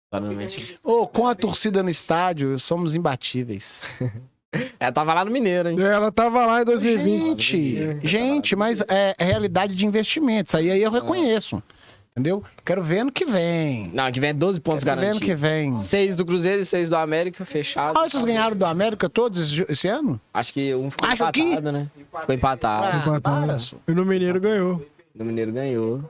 [0.08, 0.78] História não mente.
[0.84, 3.86] Ô, com a torcida no estádio, somos imbatíveis.
[4.80, 5.82] Ela tava lá no Mineiro, hein?
[5.82, 7.76] Ela tava lá em 2020.
[7.76, 10.56] Gente, gente, mas é, é realidade de investimentos.
[10.56, 11.62] Aí, aí eu reconheço.
[12.12, 12.42] Entendeu?
[12.64, 13.90] Quero ver ano que vem.
[13.94, 15.42] Não, que vem 12 pontos Quero ver ano que garantidos.
[15.74, 15.80] vem.
[15.82, 17.98] Seis do Cruzeiro e seis do América, fechado.
[17.98, 20.22] Ah, vocês ganharam do América todos esse, esse ano?
[20.34, 21.92] Acho que um ficou Acho que- empatado, né?
[22.22, 22.86] Ficou empatado.
[22.86, 23.60] Ah, Empatado.
[23.60, 23.76] só.
[23.86, 24.86] E no Mineiro ganhou.
[25.20, 26.10] O Mineiro ganhou.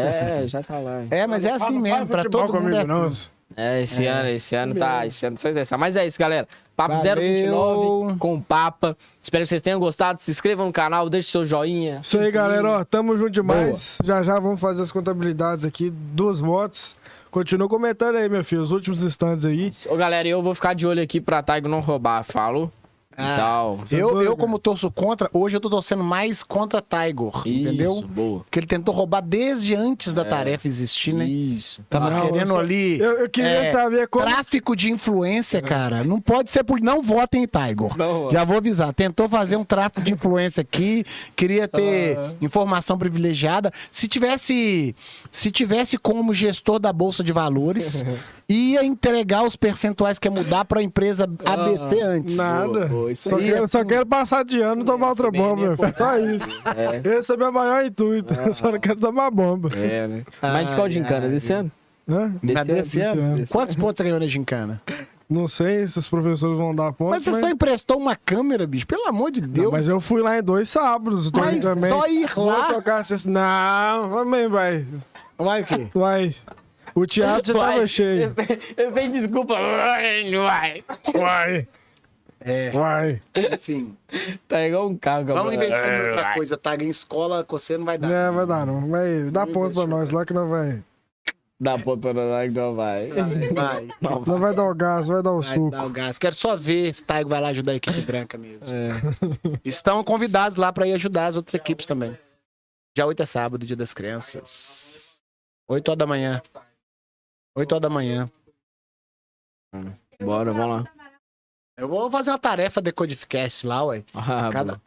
[0.00, 1.04] É, já tá lá.
[1.10, 2.88] É, mas é assim mesmo, pra todo mundo é assim.
[2.92, 3.12] Não.
[3.56, 4.08] É, esse É.
[4.10, 5.06] ano, esse ano tá.
[5.06, 5.78] Esse ano só dessa.
[5.78, 6.46] Mas é isso, galera.
[6.76, 7.16] Papo Valeu.
[7.16, 8.96] 029 com o Papa.
[9.22, 10.20] Espero que vocês tenham gostado.
[10.20, 12.00] Se inscrevam no canal, deixe seu joinha.
[12.02, 12.68] Isso aí, galera.
[12.80, 13.98] Ó, tamo junto demais.
[14.04, 16.98] Já já vamos fazer as contabilidades aqui dos votos.
[17.30, 19.72] Continua comentando aí, meu filho, os últimos instantes aí.
[19.88, 22.24] Ô, galera, eu vou ficar de olho aqui pra Taigo não roubar.
[22.24, 22.70] Falou?
[23.16, 23.78] Ah, Então.
[23.90, 27.92] Eu, doido, eu, como torço contra, hoje eu tô torcendo mais contra Tiger, entendeu?
[27.98, 28.40] Isso, boa.
[28.40, 30.24] Porque ele tentou roubar desde antes da É.
[30.26, 31.24] tarefa existir, né?
[31.26, 31.80] Isso.
[31.88, 32.98] Tava Não, querendo eu só- ali.
[33.00, 34.24] Eu, eu queria É, saber como.
[34.24, 36.04] Tráfico de influência, cara.
[36.04, 36.80] Não pode ser por.
[36.80, 37.96] Não votem em Tiger.
[37.96, 38.92] Não, Já vou avisar.
[38.92, 41.04] Tentou fazer um tráfico de influência aqui,
[41.34, 43.72] queria ter informação privilegiada.
[43.90, 44.94] Se tivesse,
[45.30, 48.04] se tivesse como gestor da bolsa de valores,
[48.48, 52.36] ia entregar os percentuais que ia mudar para a empresa ABC antes.
[52.36, 52.86] Nada.
[52.86, 55.94] Boa, isso Só quero, só quero passar de ano e tomar outra bem, bomba, filho.
[55.96, 56.62] Só isso.
[56.76, 58.32] É, Esse é meu maior intuito.
[58.34, 59.70] Eu só não quero tomar bomba.
[59.76, 60.24] é, né?
[60.40, 61.28] Mas de qual gincana?
[61.28, 61.72] Desse ano?
[62.08, 62.32] Hã?
[62.42, 64.80] Desse desse ano, Quantos pontos você ganhou na gincana?
[65.28, 67.10] Não sei se os professores vão dar ponto.
[67.10, 68.86] Mas você só emprestou uma câmera, bicho.
[68.86, 69.72] Pelo amor de Deus.
[69.72, 71.32] mas eu fui lá em dois sábados.
[71.32, 71.90] tô Mas também.
[71.90, 72.72] só ir Vou lá.
[72.72, 74.86] tocar essa- Não, também vai.
[75.36, 75.88] Vai o quê?
[75.92, 76.32] Vai.
[76.96, 78.34] O teatro já tava cheio.
[78.76, 79.54] Eu sem desculpa.
[79.54, 81.68] Vai, vai.
[82.40, 83.20] É, vai.
[83.52, 83.94] enfim.
[84.48, 85.26] Tá igual um carro.
[85.26, 86.34] Vamos investir em outra Vai.
[86.34, 86.74] coisa, tá?
[86.74, 88.10] Em escola, você não vai dar.
[88.10, 88.88] É, vai dar não.
[88.88, 90.82] Vai dar Vamos ponto pra nós lá que não vai.
[91.60, 93.08] Dá ponto pra nós que não vai.
[93.10, 93.88] Vai, vai.
[94.26, 95.70] Não vai dar o gás, vai dar o Vai suco.
[95.70, 96.18] dar o gás.
[96.18, 98.60] Quero só ver se Taigo vai lá ajudar a equipe branca mesmo.
[98.64, 98.90] É.
[99.64, 102.16] Estão convidados lá para ir ajudar as outras equipes também.
[102.94, 105.20] Dia 8 é sábado, dia das crianças.
[105.68, 106.40] 8 horas da manhã.
[107.56, 108.28] 8 horas da manhã.
[110.22, 111.12] Bora, vamos lá.
[111.78, 114.04] Eu vou fazer uma tarefa Decodificast lá, ué.
[114.14, 114.80] Ah, Cada,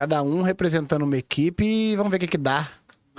[0.00, 2.70] cada um representando uma equipe e vamos ver o que, que dá.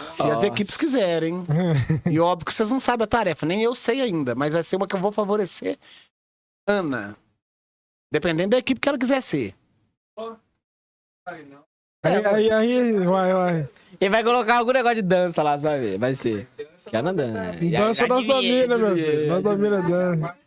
[0.07, 1.43] Se as equipes quiserem.
[2.11, 4.75] E óbvio que vocês não sabem a tarefa, nem eu sei ainda, mas vai ser
[4.75, 5.77] uma que eu vou favorecer.
[6.67, 7.15] Ana.
[8.11, 9.55] Dependendo da equipe que ela quiser ser.
[11.27, 13.69] Aí, aí, aí, vai, vai.
[14.05, 15.97] Ele vai colocar algum negócio de dança lá, sabe?
[15.97, 16.47] Vai ser.
[16.87, 17.53] Que ela dança.
[17.79, 19.27] Dança nós domina, meu filho.
[19.27, 20.37] Nós domina dança.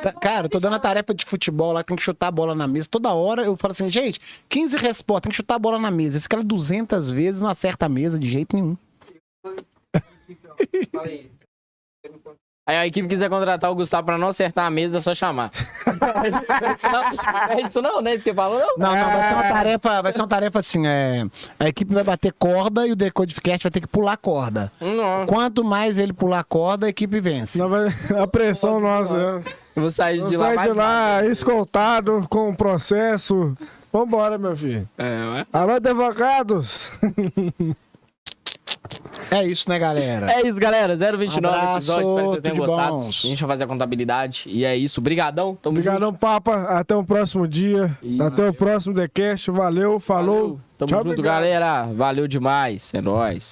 [0.00, 2.54] Tá- Cara, eu tô dando a tarefa de futebol lá, tem que chutar a bola
[2.54, 2.86] na mesa.
[2.88, 6.16] Toda hora eu falo assim, gente, 15 respostas, tem que chutar a bola na mesa.
[6.16, 8.76] Esse cara 200 vezes não acerta a mesa de jeito nenhum.
[12.70, 15.50] Aí a equipe quiser contratar o Gustavo pra não acertar a mesa, é só chamar.
[17.50, 18.68] é isso não, não é isso que ele falou, não?
[18.78, 21.26] Não, não, vai ser uma tarefa, vai ser uma tarefa assim, é,
[21.58, 24.70] a equipe vai bater corda e o Decodificast vai ter que pular corda.
[24.80, 25.26] Não.
[25.26, 27.58] Quanto mais ele pular corda, a equipe vence.
[27.58, 29.14] Não vai- a pressão nossa.
[29.14, 29.42] né?
[29.74, 33.52] Eu vou sair de lá Vai mais de lá escoltado com o processo.
[33.92, 34.88] Vambora, meu filho.
[34.96, 35.46] É, ué.
[35.52, 36.92] Alô, advogados.
[39.30, 40.32] É isso, né, galera?
[40.32, 40.96] É isso, galera.
[40.96, 42.08] 029 Abraço, episódio.
[42.08, 42.92] Espero que vocês tenham gostado.
[42.92, 43.22] bons.
[43.24, 44.44] A gente vai fazer a contabilidade.
[44.48, 45.00] E é isso.
[45.00, 45.56] Brigadão.
[45.62, 45.88] Tamo junto.
[45.94, 46.62] Obrigadão, Papa.
[46.78, 47.96] Até o próximo dia.
[48.02, 49.50] E- Até o próximo TheCast.
[49.50, 50.58] Valeu, falou.
[50.76, 51.34] Tamo Tchau, junto, obrigado.
[51.42, 51.82] galera.
[51.94, 52.92] Valeu demais.
[52.94, 53.48] É nóis.